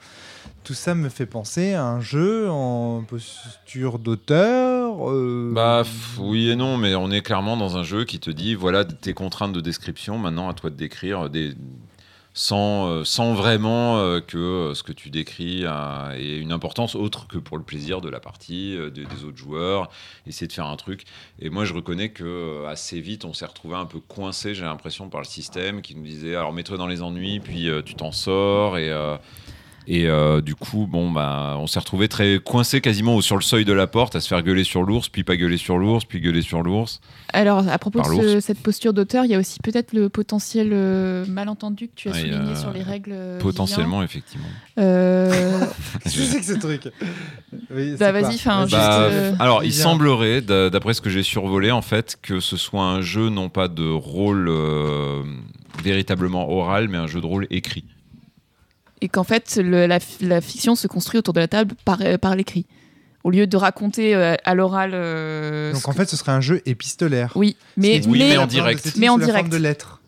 Tout 0.62 0.74
ça 0.74 0.94
me 0.94 1.08
fait 1.08 1.26
penser 1.26 1.72
à 1.72 1.84
un 1.84 2.00
jeu 2.00 2.48
en 2.48 3.02
posture 3.02 3.98
d'auteur. 3.98 5.10
euh, 5.10 5.50
Bah 5.52 5.80
pff, 5.82 6.18
oui 6.20 6.50
et 6.50 6.56
non, 6.56 6.76
mais 6.76 6.94
on 6.94 7.10
est 7.10 7.20
clairement 7.20 7.56
dans 7.56 7.76
un 7.76 7.82
jeu 7.82 8.04
qui 8.04 8.20
te 8.20 8.30
dit 8.30 8.54
voilà 8.54 8.84
tes 8.84 9.12
contraintes 9.12 9.52
de 9.52 9.60
description. 9.60 10.18
Maintenant, 10.18 10.48
à 10.48 10.54
toi 10.54 10.70
de 10.70 10.76
décrire 10.76 11.28
des 11.30 11.54
sans, 12.34 12.88
euh, 12.88 13.04
sans 13.04 13.34
vraiment 13.34 13.98
euh, 13.98 14.20
que 14.20 14.38
euh, 14.38 14.74
ce 14.74 14.82
que 14.82 14.92
tu 14.92 15.10
décris 15.10 15.64
ait 15.64 16.38
une 16.38 16.52
importance 16.52 16.94
autre 16.94 17.26
que 17.26 17.38
pour 17.38 17.58
le 17.58 17.62
plaisir 17.62 18.00
de 18.00 18.08
la 18.08 18.20
partie, 18.20 18.74
de- 18.74 18.88
des 18.88 19.24
autres 19.24 19.36
joueurs, 19.36 19.90
essayer 20.26 20.46
de 20.46 20.52
faire 20.52 20.66
un 20.66 20.76
truc. 20.76 21.04
Et 21.38 21.50
moi, 21.50 21.64
je 21.64 21.74
reconnais 21.74 22.10
que 22.10 22.64
assez 22.66 23.00
vite, 23.00 23.24
on 23.24 23.32
s'est 23.34 23.46
retrouvé 23.46 23.76
un 23.76 23.86
peu 23.86 24.00
coincé, 24.00 24.54
j'ai 24.54 24.64
l'impression, 24.64 25.08
par 25.08 25.20
le 25.20 25.26
système 25.26 25.82
qui 25.82 25.94
nous 25.94 26.04
disait 26.04 26.34
alors 26.34 26.52
mets-toi 26.52 26.76
dans 26.76 26.86
les 26.86 27.02
ennuis, 27.02 27.40
puis 27.40 27.68
tu 27.84 27.94
t'en 27.94 28.12
sors. 28.12 28.78
Et, 28.78 28.90
et 29.86 30.06
euh, 30.08 30.40
du 30.40 30.54
coup, 30.54 30.86
bon, 30.86 31.10
bah, 31.10 31.56
on 31.58 31.66
s'est 31.66 31.78
retrouvé 31.80 32.08
très 32.08 32.38
coincé 32.38 32.80
quasiment 32.80 33.20
sur 33.20 33.36
le 33.36 33.42
seuil 33.42 33.64
de 33.64 33.72
la 33.72 33.86
porte, 33.86 34.14
à 34.16 34.20
se 34.20 34.28
faire 34.28 34.42
gueuler 34.42 34.64
sur 34.64 34.82
l'ours, 34.82 35.08
puis 35.08 35.24
pas 35.24 35.36
gueuler 35.36 35.56
sur 35.56 35.78
l'ours, 35.78 36.04
puis 36.04 36.20
gueuler 36.20 36.42
sur 36.42 36.62
l'ours. 36.62 37.00
Alors, 37.32 37.66
à 37.68 37.78
propos 37.78 38.00
de 38.00 38.04
ce- 38.28 38.40
cette 38.40 38.58
posture 38.62 38.92
d'auteur, 38.92 39.24
il 39.24 39.30
y 39.30 39.34
a 39.34 39.38
aussi 39.38 39.58
peut-être 39.62 39.92
le 39.92 40.08
potentiel 40.08 40.70
euh, 40.72 41.24
malentendu 41.26 41.88
que 41.88 41.92
tu 41.96 42.08
as 42.08 42.12
Ouais, 42.12 42.20
souligné 42.20 42.50
euh, 42.50 42.56
sur 42.56 42.72
les 42.72 42.82
règles. 42.82 43.14
Potentiellement, 43.40 44.02
effectivement. 44.02 44.46
Vivien. 44.76 44.88
Euh, 44.92 45.60
Qu'est-ce 46.04 46.16
que 46.16 46.22
c'est 46.24 46.38
que 46.40 46.46
ce 46.46 46.52
truc 46.58 46.82
Oui, 47.74 47.96
Bah, 47.98 48.12
vas-y. 48.12 48.32
Juste, 48.32 48.44
Bah, 48.70 49.00
euh, 49.02 49.32
alors, 49.38 49.64
il 49.64 49.72
semblerait, 49.72 50.40
d'a- 50.42 50.70
d'après 50.70 50.94
ce 50.94 51.00
que 51.00 51.10
j'ai 51.10 51.22
survolé, 51.22 51.70
en 51.70 51.82
fait, 51.82 52.16
que 52.22 52.40
ce 52.40 52.56
soit 52.56 52.84
un 52.84 53.00
jeu 53.00 53.28
non 53.30 53.48
pas 53.48 53.68
de 53.68 53.88
rôle 53.88 54.48
euh, 54.48 55.22
véritablement 55.82 56.50
oral, 56.50 56.88
mais 56.88 56.98
un 56.98 57.06
jeu 57.06 57.20
de 57.20 57.26
rôle 57.26 57.46
écrit. 57.50 57.84
Et 59.02 59.08
qu'en 59.08 59.24
fait, 59.24 59.60
le- 59.62 59.86
la, 59.86 60.00
fi- 60.00 60.24
la 60.24 60.40
fiction 60.40 60.74
se 60.76 60.86
construit 60.86 61.18
autour 61.18 61.34
de 61.34 61.40
la 61.40 61.48
table 61.48 61.74
par, 61.84 61.98
euh, 62.00 62.16
par 62.16 62.34
l'écrit. 62.36 62.64
Au 63.24 63.30
lieu 63.30 63.46
de 63.46 63.56
raconter 63.56 64.14
euh, 64.14 64.34
à 64.44 64.54
l'oral. 64.54 64.92
euh, 64.94 65.72
Donc 65.72 65.86
en 65.88 65.92
que- 65.92 65.98
fait, 65.98 66.08
ce 66.08 66.16
serait 66.16 66.32
un 66.32 66.40
jeu 66.40 66.62
épistolaire. 66.66 67.32
Oui, 67.34 67.56
mais, 67.76 68.00
Oui, 68.06 68.36
en 68.38 68.46
direct. 68.46 68.94
Mais 68.96 69.08
en 69.08 69.12
forme 69.14 69.24
direct. 69.26 69.48
de 69.52 69.56
lettres. 69.58 70.00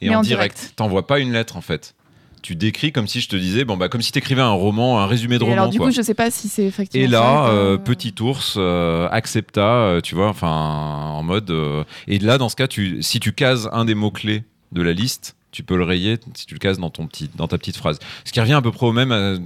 Et 0.00 0.08
Mais 0.08 0.14
en, 0.14 0.20
en 0.20 0.22
direct, 0.22 0.56
direct. 0.58 0.76
t'envoies 0.76 1.06
pas 1.06 1.18
une 1.18 1.32
lettre, 1.32 1.56
en 1.56 1.60
fait. 1.60 1.94
Tu 2.42 2.56
décris 2.56 2.92
comme 2.92 3.06
si 3.06 3.20
je 3.22 3.28
te 3.30 3.36
disais, 3.36 3.64
bon, 3.64 3.78
bah, 3.78 3.88
comme 3.88 4.02
si 4.02 4.12
t'écrivais 4.12 4.42
un 4.42 4.50
roman, 4.50 4.98
un 5.00 5.06
résumé 5.06 5.38
de 5.38 5.42
et 5.42 5.44
roman. 5.44 5.54
alors, 5.62 5.68
du 5.70 5.78
quoi. 5.78 5.86
coup, 5.88 5.92
je 5.94 6.02
sais 6.02 6.12
pas 6.12 6.30
si 6.30 6.48
c'est 6.48 6.64
effectivement. 6.64 7.06
Et 7.06 7.10
ça, 7.10 7.18
là, 7.18 7.48
euh, 7.48 7.74
euh, 7.74 7.78
petit 7.78 8.14
ours, 8.20 8.56
euh, 8.58 9.08
accepta, 9.10 9.66
euh, 9.66 10.00
tu 10.02 10.14
vois, 10.14 10.28
enfin, 10.28 10.48
en 10.48 11.22
mode. 11.22 11.50
euh, 11.50 11.84
et 12.06 12.18
là, 12.18 12.36
dans 12.36 12.50
ce 12.50 12.56
cas, 12.56 12.66
tu, 12.68 13.02
si 13.02 13.18
tu 13.18 13.32
cases 13.32 13.66
un 13.72 13.86
des 13.86 13.94
mots-clés 13.94 14.44
de 14.72 14.82
la 14.82 14.92
liste, 14.92 15.36
tu 15.54 15.62
peux 15.62 15.76
le 15.76 15.84
rayer 15.84 16.18
si 16.34 16.46
tu 16.46 16.54
le 16.54 16.58
cases 16.58 16.78
dans, 16.78 16.90
ton 16.90 17.06
petit, 17.06 17.30
dans 17.36 17.46
ta 17.46 17.58
petite 17.58 17.76
phrase. 17.76 18.00
Ce 18.24 18.32
qui 18.32 18.40
revient 18.40 18.54
à 18.54 18.60
peu 18.60 18.72
près 18.72 18.86
au 18.86 18.92
même 18.92 19.12
euh, 19.12 19.38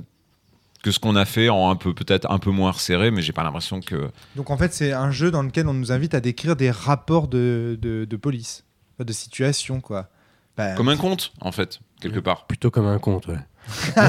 que 0.83 0.91
ce 0.91 0.99
qu'on 0.99 1.17
a 1.17 1.27
fait 1.27 1.51
en 1.51 1.71
un 1.71 1.77
peu, 1.77 1.93
peut-être 1.93 2.31
un 2.31 2.39
peu 2.39 2.51
moins 2.51 2.71
resserré, 2.71 3.11
mais 3.11 3.21
j'ai 3.21 3.33
pas 3.33 3.43
l'impression 3.43 3.81
que. 3.81 4.09
Donc 4.35 4.49
en 4.49 4.57
fait, 4.57 4.73
c'est 4.73 4.93
un 4.93 5.11
jeu 5.11 5.31
dans 5.31 5.43
lequel 5.43 5.69
on 5.69 5.75
nous 5.75 5.93
invite 5.93 6.15
à 6.15 6.21
décrire 6.21 6.57
des 6.57 6.71
rapports 6.71 7.29
de, 7.29 7.79
de, 7.81 8.07
de 8.07 8.17
police, 8.17 8.65
de 8.99 9.13
situation, 9.13 9.81
quoi. 9.83 10.09
Bah, 10.57 10.75
Comme 10.75 10.89
un 10.89 10.97
conte, 10.97 11.33
en 11.43 11.53
fait, 11.53 11.79
quelque 12.01 12.21
part. 12.21 12.47
Plutôt 12.47 12.71
comme 12.71 12.87
un 12.87 12.99
conte, 12.99 13.27
ouais. 13.29 13.39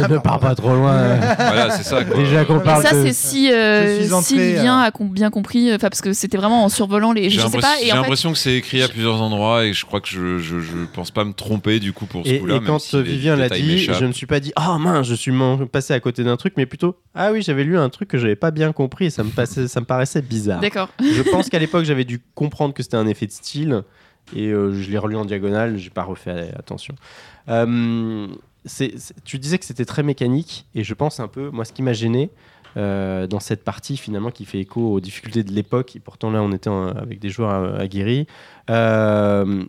Ne 0.10 0.18
pars 0.18 0.40
pas 0.40 0.56
trop 0.56 0.74
loin. 0.76 0.94
euh. 0.94 1.18
voilà, 1.38 1.70
c'est 1.72 1.84
ça, 1.84 2.04
quoi. 2.04 2.16
Déjà 2.18 2.46
qu'on 2.46 2.58
Mais 2.58 2.64
parle 2.64 2.84
ça, 2.84 2.94
de- 2.96 3.06
c'est 3.06 3.14
si, 3.14 3.52
euh, 3.52 4.08
si 4.22 4.38
Vivien 4.38 4.82
euh, 4.84 4.88
a 4.88 4.92
bien 5.00 5.30
compris, 5.30 5.70
enfin 5.74 5.90
parce 5.90 6.02
que 6.02 6.14
c'était 6.14 6.38
vraiment 6.38 6.64
en 6.64 6.70
survolant 6.70 7.12
les. 7.12 7.30
J'ai 7.30 7.38
l'impression- 7.42 8.30
fait, 8.30 8.34
que 8.34 8.38
c'est 8.40 8.54
écrit 8.56 8.82
à 8.84 8.88
plusieurs 8.88 9.22
endroits 9.22 9.66
et 9.66 9.74
je 9.74 9.86
crois 9.86 10.02
que 10.02 10.08
je, 10.08 10.38
je, 10.40 10.60
je 10.60 10.78
pense 10.94 11.12
pas 11.12 11.24
me 11.26 11.34
tromper 11.34 11.80
du 11.80 11.94
coup 11.94 12.06
pour 12.06 12.26
ce 12.26 12.32
Et, 12.32 12.40
coup-là. 12.40 12.56
et 12.56 12.62
quand 12.62 12.80
si 12.80 12.96
les 12.98 13.04
Vivien 13.04 13.36
l'a 13.36 13.50
dit, 13.50 13.80
je 13.80 14.06
me 14.06 14.12
suis 14.12 14.26
pas 14.28 14.40
dit 14.40 14.52
Ah 14.56 14.78
mince, 14.80 15.08
je 15.08 15.16
suis 15.16 15.34
passé 15.72 15.94
à 15.94 16.00
côté 16.00 16.24
d'un 16.24 16.38
truc, 16.38 16.54
mais 16.58 16.66
plutôt 16.66 16.96
Ah 17.16 17.32
oui, 17.32 17.42
j'avais 17.42 17.64
lu 17.64 17.78
un 17.78 17.90
truc 17.90 18.10
que 18.10 18.18
j'avais 18.18 18.36
pas 18.36 18.52
bien 18.52 18.72
compris 18.72 19.06
et 19.06 19.10
ça 19.10 19.24
me, 19.24 19.30
passait, 19.30 19.68
ça 19.68 19.80
me 19.80 19.86
paraissait 19.86 20.22
bizarre. 20.22 20.60
d'accord. 20.60 20.90
Je 21.02 21.22
pense 21.22 21.50
qu'à 21.50 21.60
l'époque, 21.60 21.86
j'avais 21.86 22.06
dû 22.06 22.22
comprendre 22.36 22.74
que 22.74 22.84
c'était 22.84 22.98
un 22.98 23.08
effet 23.08 23.26
de 23.28 23.32
style 23.32 23.84
et 24.36 24.48
euh, 24.48 24.74
je 24.74 24.90
l'ai 24.92 24.98
relu 24.98 25.16
en 25.16 25.26
diagonale, 25.26 25.78
j'ai 25.78 25.90
pas 25.90 26.04
refait 26.04 26.52
attention. 26.58 26.94
Euh, 27.50 28.28
c'est- 28.66 28.94
tu 29.24 29.40
disais 29.40 29.58
que 29.58 29.66
c'était 29.66 29.86
très 29.86 30.04
mécanique 30.04 30.66
et 30.76 30.84
je 30.84 30.94
pense 30.94 31.20
un 31.20 31.28
peu, 31.28 31.50
moi, 31.50 31.66
ce 31.66 31.74
qui 31.74 31.82
m'a 31.84 31.94
gêné. 31.94 32.30
euh, 32.78 33.26
dans 33.26 33.40
cette 33.40 33.64
partie 33.64 33.98
finalement 33.98 34.30
qui 34.30 34.46
fait 34.46 34.60
écho 34.60 34.94
aux 34.94 35.00
difficultés 35.00 35.44
de 35.44 35.52
l'époque 35.52 35.96
et 35.96 36.00
pourtant 36.00 36.30
là 36.30 36.44
on 36.44 36.52
était 36.52 36.70
en- 36.70 36.90
avec 36.90 37.18
des 37.20 37.32
joueurs 37.32 37.50
euh, 37.64 37.80
aguerris 37.80 38.28
euh, 38.70 39.64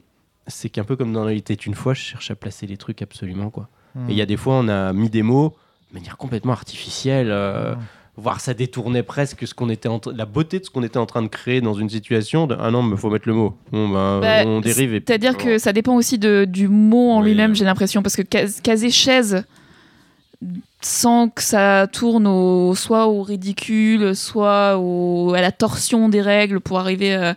c'est 0.46 0.68
qu'un 0.68 0.84
peu 0.84 0.96
comme 0.96 1.12
dans 1.14 1.26
était 1.28 1.54
une 1.54 1.74
fois 1.74 1.94
je 1.94 2.02
cherche 2.02 2.30
à 2.30 2.34
placer 2.34 2.66
les 2.66 2.76
trucs 2.76 3.00
absolument 3.00 3.48
quoi 3.48 3.68
hmm. 3.94 4.08
et 4.10 4.12
il 4.12 4.16
y 4.18 4.20
a 4.22 4.26
des 4.26 4.36
fois, 4.36 4.54
on 4.56 4.68
a 4.68 4.92
mis 4.92 5.08
des 5.08 5.22
mots 5.22 5.56
de 5.90 5.94
manière 5.98 6.18
complètement 6.18 6.52
artificielle, 6.52 7.30
euh, 7.30 7.74
Hmm. 7.74 7.78
Voire 8.16 8.40
ça 8.40 8.52
détournait 8.54 9.02
presque 9.02 9.46
ce 9.46 9.54
qu'on 9.54 9.70
était 9.70 9.88
en 9.88 10.00
la 10.14 10.26
beauté 10.26 10.58
de 10.58 10.64
ce 10.64 10.70
qu'on 10.70 10.82
était 10.82 10.98
en 10.98 11.06
train 11.06 11.22
de 11.22 11.28
créer 11.28 11.60
dans 11.60 11.74
une 11.74 11.88
situation. 11.88 12.46
De, 12.46 12.56
ah 12.60 12.70
non, 12.70 12.82
mais 12.82 12.96
faut 12.96 13.08
mettre 13.10 13.26
le 13.28 13.34
mot. 13.34 13.56
Bon, 13.72 13.88
ben, 13.88 14.20
Bah, 14.20 14.42
on 14.46 14.60
dérive. 14.60 14.94
et 14.94 15.00
puis- 15.00 15.04
C'est-à-dire 15.08 15.36
que 15.36 15.58
ça 15.58 15.72
dépend 15.72 15.94
aussi 15.94 16.18
de, 16.18 16.44
du 16.46 16.68
mot 16.68 17.10
en 17.12 17.22
Oui. 17.22 17.28
lui-même, 17.30 17.54
j'ai 17.54 17.64
l'impression, 17.64 18.02
parce 18.02 18.16
que 18.16 18.22
cas- 18.22 18.46
caser 18.62 18.90
chaise 18.90 19.44
sans 20.82 21.28
que 21.28 21.42
ça 21.42 21.86
tourne 21.92 22.26
au, 22.26 22.74
soit 22.74 23.06
au 23.06 23.22
ridicule, 23.22 24.16
soit 24.16 24.78
au, 24.78 25.34
à 25.34 25.40
la 25.42 25.52
torsion 25.52 26.08
des 26.08 26.22
règles 26.22 26.60
pour 26.60 26.78
arriver 26.78 27.14
à. 27.14 27.36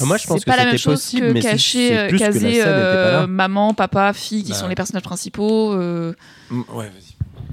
Ah, 0.00 0.04
moi, 0.04 0.16
je 0.16 0.26
pense 0.28 0.38
c'est 0.38 0.44
pas 0.46 0.52
que 0.52 0.58
la 0.58 0.64
même 0.66 0.78
chose 0.78 0.94
possible, 1.00 1.28
que 1.28 1.32
mais 1.32 1.40
c'est- 1.42 1.48
cacher, 1.50 1.88
c'est 1.88 2.06
que 2.08 2.12
la 2.12 2.18
caser 2.18 2.62
euh, 2.64 3.26
maman, 3.26 3.74
papa, 3.74 4.12
fille, 4.12 4.44
qui 4.44 4.50
Bah. 4.52 4.56
sont 4.58 4.68
les 4.68 4.74
personnages 4.76 5.02
principaux. 5.02 5.72
euh, 5.72 6.12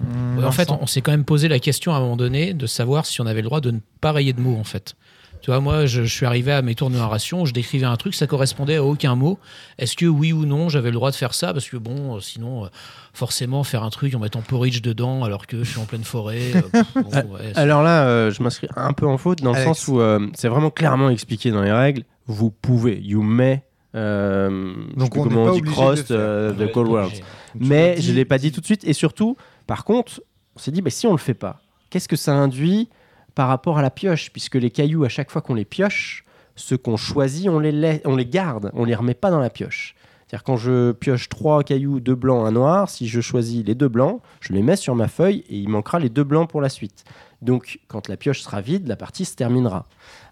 Hmm, 0.02 0.43
en 0.43 0.52
fait, 0.52 0.72
on, 0.72 0.80
on 0.82 0.88
s'est 0.88 1.02
quand 1.02 1.12
même 1.12 1.26
posé 1.26 1.47
la 1.47 1.60
question 1.60 1.93
à 1.93 1.97
un 1.97 2.00
moment 2.00 2.16
donné 2.18 2.54
de 2.54 2.66
savoir 2.68 3.06
si 3.06 3.20
on 3.22 3.26
avait 3.26 3.41
le 3.41 3.47
droit 3.47 3.62
de 3.62 3.72
ne 3.72 3.80
pas 4.02 4.12
rayer 4.12 4.34
de 4.34 4.41
mots, 4.41 4.58
en 4.58 4.64
fait. 4.64 4.95
Tu 5.41 5.52
vois, 5.52 5.62
moi, 5.62 5.86
je, 5.86 6.04
je 6.04 6.14
suis 6.14 6.26
arrivé 6.26 6.52
à 6.52 6.62
mes 6.62 6.76
tours 6.76 6.89
de 6.89 6.95
narration, 6.95 7.45
je 7.45 7.54
décrivais 7.54 7.86
un 7.86 7.95
truc, 7.95 8.14
ça 8.14 8.28
correspondait 8.28 8.76
à 8.76 8.84
aucun 8.84 9.16
mot. 9.16 9.39
Est-ce 9.78 9.95
que 9.95 10.06
oui 10.06 10.34
ou 10.34 10.45
non, 10.45 10.68
j'avais 10.68 10.89
le 10.89 10.95
droit 10.95 11.12
de 11.12 11.16
faire 11.16 11.34
ça? 11.34 11.54
Parce 11.54 11.70
que 11.70 11.78
bon, 11.78 12.18
euh, 12.18 12.20
sinon, 12.20 12.66
euh, 12.66 12.68
forcément, 13.14 13.64
faire 13.64 13.84
un 13.84 13.89
truc 13.89 14.14
en 14.16 14.20
mettant 14.20 14.41
porridge 14.41 14.82
dedans 14.82 15.24
alors 15.24 15.47
que 15.47 15.64
je 15.64 15.70
suis 15.72 15.80
en 15.80 15.86
pleine 15.86 16.04
forêt. 16.04 16.52
euh, 16.56 16.62
pff, 16.64 16.84
bon, 16.95 17.10
ouais, 17.34 17.52
c'est- 17.54 17.58
Alors 17.58 17.84
là, 17.84 18.06
euh, 18.08 18.32
je 18.32 18.43
m'inscris 18.43 18.68
un 18.76 18.91
peu 18.91 19.08
en 19.08 19.18
faute 19.18 19.41
dans 19.41 19.52
le 19.52 19.58
Alex. 19.60 19.78
sens 19.80 19.88
où 19.88 20.02
euh, 20.02 20.28
c'est 20.36 20.50
vraiment 20.50 20.72
clairement 20.72 21.10
expliqué 21.10 21.52
dans 21.52 21.62
les 21.62 21.72
règles. 21.72 22.04
Vous 22.28 22.52
pouvez, 22.52 23.00
you 23.02 23.22
may. 23.22 23.64
Euh, 23.95 24.74
Donc 24.97 25.16
on 25.16 25.24
n'est 25.24 25.30
comment 25.30 25.45
pas 25.45 25.52
on 25.52 25.56
dit 25.56 25.62
de 25.62 25.68
cross 25.68 26.04
the 26.06 26.12
Ouais, 26.12 26.72
cold 26.74 26.88
world. 26.89 27.14
Mais 27.56 27.95
je 28.00 28.12
ne 28.12 28.16
l'ai 28.18 28.26
pas 28.26 28.38
dit 28.38 28.52
tout 28.52 28.62
de 28.62 28.66
suite. 28.66 28.84
Et 28.84 28.93
surtout, 28.93 29.36
par 29.70 29.86
contre, 29.86 30.24
on 30.55 30.59
s'est 30.59 30.72
dit, 30.72 30.82
bah, 30.82 30.89
si 30.89 31.05
on 31.05 31.11
le 31.11 31.20
fait 31.20 31.36
pas, 31.36 31.61
qu'est-ce 31.91 32.07
que 32.07 32.15
ça 32.15 32.34
induit 32.34 32.89
par 33.36 33.47
rapport 33.47 33.78
à 33.78 33.84
la 33.84 33.91
pioche? 33.91 34.32
Puisque 34.32 34.55
les 34.55 34.72
cailloux, 34.72 35.03
à 35.03 35.09
chaque 35.09 35.30
fois 35.30 35.43
qu'on 35.43 35.53
les 35.53 35.63
pioche, 35.63 36.26
ceux 36.55 36.76
qu'on 36.76 36.97
choisit, 36.97 37.47
on 37.49 37.59
les, 37.59 37.72
lai- 37.72 38.01
on 38.03 38.15
les 38.15 38.26
garde, 38.26 38.72
on 38.74 38.84
les 38.84 38.95
remet 38.95 39.13
pas 39.13 39.30
dans 39.30 39.39
la 39.39 39.51
pioche. 39.51 39.93
C'est-à-dire 40.26 40.43
quand 40.43 40.57
je 40.57 40.91
pioche 40.93 41.30
trois 41.30 41.63
cailloux, 41.63 41.99
deux 41.99 42.15
blancs, 42.15 42.47
un 42.47 42.51
noir, 42.51 42.89
si 42.89 43.07
je 43.07 43.22
choisis 43.22 43.63
les 43.63 43.76
deux 43.76 43.89
blancs, 43.89 44.22
je 44.41 44.53
les 44.53 44.63
mets 44.63 44.76
sur 44.76 44.95
ma 44.95 45.07
feuille 45.07 45.43
et 45.49 45.57
il 45.59 45.70
manquera 45.70 45.99
les 45.99 46.09
deux 46.09 46.24
blancs 46.24 46.49
pour 46.49 46.61
la 46.61 46.70
suite. 46.70 47.03
Donc, 47.43 47.80
quand 47.88 48.07
la 48.09 48.17
pioche 48.17 48.41
sera 48.41 48.61
vide, 48.61 48.88
la 48.88 48.95
partie 48.95 49.24
se 49.24 49.36
terminera. 49.36 49.86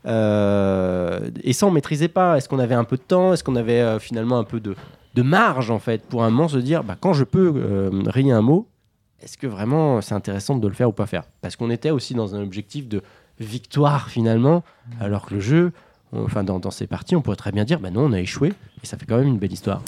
Euh, 0.08 1.30
et 1.44 1.54
ça, 1.54 1.68
on 1.68 1.72
maîtrisait 1.72 2.08
pas. 2.08 2.38
Est-ce 2.38 2.50
qu'on 2.50 2.60
avait 2.60 2.76
un 2.76 2.86
peu 2.86 2.98
de 2.98 3.04
temps? 3.04 3.34
Est-ce 3.34 3.44
qu'on 3.44 3.56
avait 3.56 3.82
euh, 3.82 4.00
finalement 4.00 4.40
un 4.40 4.44
peu 4.44 4.60
de, 4.60 4.76
de 5.14 5.22
marge, 5.22 5.70
en 5.70 5.80
fait, 5.80 6.04
pour 6.08 6.24
un 6.24 6.32
moment 6.32 6.48
se 6.48 6.58
dire, 6.58 6.84
bah, 6.84 6.98
quand 7.00 7.14
je 7.14 7.24
peux 7.24 7.54
euh, 7.56 7.92
rayer 8.08 8.32
un 8.32 8.42
mot, 8.42 8.68
est-ce 9.22 9.38
que 9.38 9.48
vraiment 9.48 10.02
c'est 10.02 10.16
intéressant 10.16 10.58
de 10.58 10.68
le 10.68 10.74
faire 10.74 10.90
ou 10.90 10.94
pas 10.94 11.06
faire? 11.08 11.24
Parce 11.42 11.56
qu'on 11.56 11.70
était 11.70 11.92
aussi 11.92 12.14
dans 12.14 12.36
un 12.36 12.42
objectif 12.42 12.88
de 12.88 13.02
victoire, 13.40 14.10
finalement, 14.10 14.64
alors 15.00 15.26
que 15.28 15.36
le 15.36 15.40
jeu, 15.40 15.72
on- 16.14 16.24
enfin, 16.24 16.44
dans, 16.44 16.60
dans 16.60 16.72
ces 16.72 16.88
parties, 16.88 17.16
on 17.16 17.22
pourrait 17.22 17.36
très 17.38 17.52
bien 17.52 17.66
dire, 17.66 17.80
bah 17.80 17.92
non, 17.92 18.06
on 18.06 18.14
a 18.14 18.20
échoué, 18.20 18.54
et 18.84 18.86
ça 18.86 18.98
fait 18.98 19.06
quand 19.06 19.18
même 19.18 19.28
une 19.28 19.38
belle 19.40 19.54
histoire. 19.54 19.82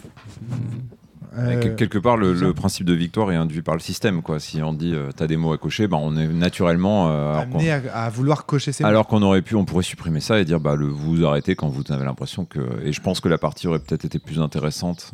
Euh, 1.38 1.60
Quel- 1.62 1.76
Quelque 1.76 2.00
part, 2.00 2.18
le, 2.18 2.54
principe 2.54 2.86
de 2.88 2.94
victoire 2.94 3.32
est 3.32 3.36
induit 3.36 3.62
par 3.62 3.76
le 3.76 3.80
système. 3.82 4.24
Quoi. 4.24 4.40
Si 4.40 4.64
on 4.64 4.74
dit 4.74 4.94
euh, 4.96 5.12
t'as 5.16 5.28
des 5.28 5.38
mots 5.38 5.54
à 5.54 5.60
cocher, 5.60 5.88
bah, 5.88 5.98
on 6.02 6.18
est 6.18 6.28
naturellement. 6.28 7.10
euh, 7.12 7.36
amené 7.36 7.72
à, 7.72 8.06
à 8.06 8.10
vouloir 8.10 8.48
cocher 8.48 8.72
ses 8.72 8.84
mots. 8.84 8.90
Alors 8.90 9.06
qu'on 9.08 9.22
aurait 9.22 9.44
pu, 9.44 9.54
on 9.56 9.64
pourrait 9.64 9.84
supprimer 9.84 10.22
ça 10.22 10.40
et 10.40 10.46
dire 10.46 10.60
bah 10.60 10.76
le 10.76 10.88
vous 10.88 11.18
vous 11.18 11.26
arrêtez 11.26 11.56
quand 11.56 11.68
vous 11.70 11.84
avez 11.90 12.04
l'impression 12.04 12.46
que. 12.46 12.60
Et 12.84 12.92
je 12.94 13.00
pense 13.02 13.20
que 13.20 13.30
la 13.30 13.38
partie 13.38 13.68
aurait 13.68 13.80
peut-être 13.80 14.06
été 14.06 14.18
plus 14.18 14.40
intéressante. 14.42 15.12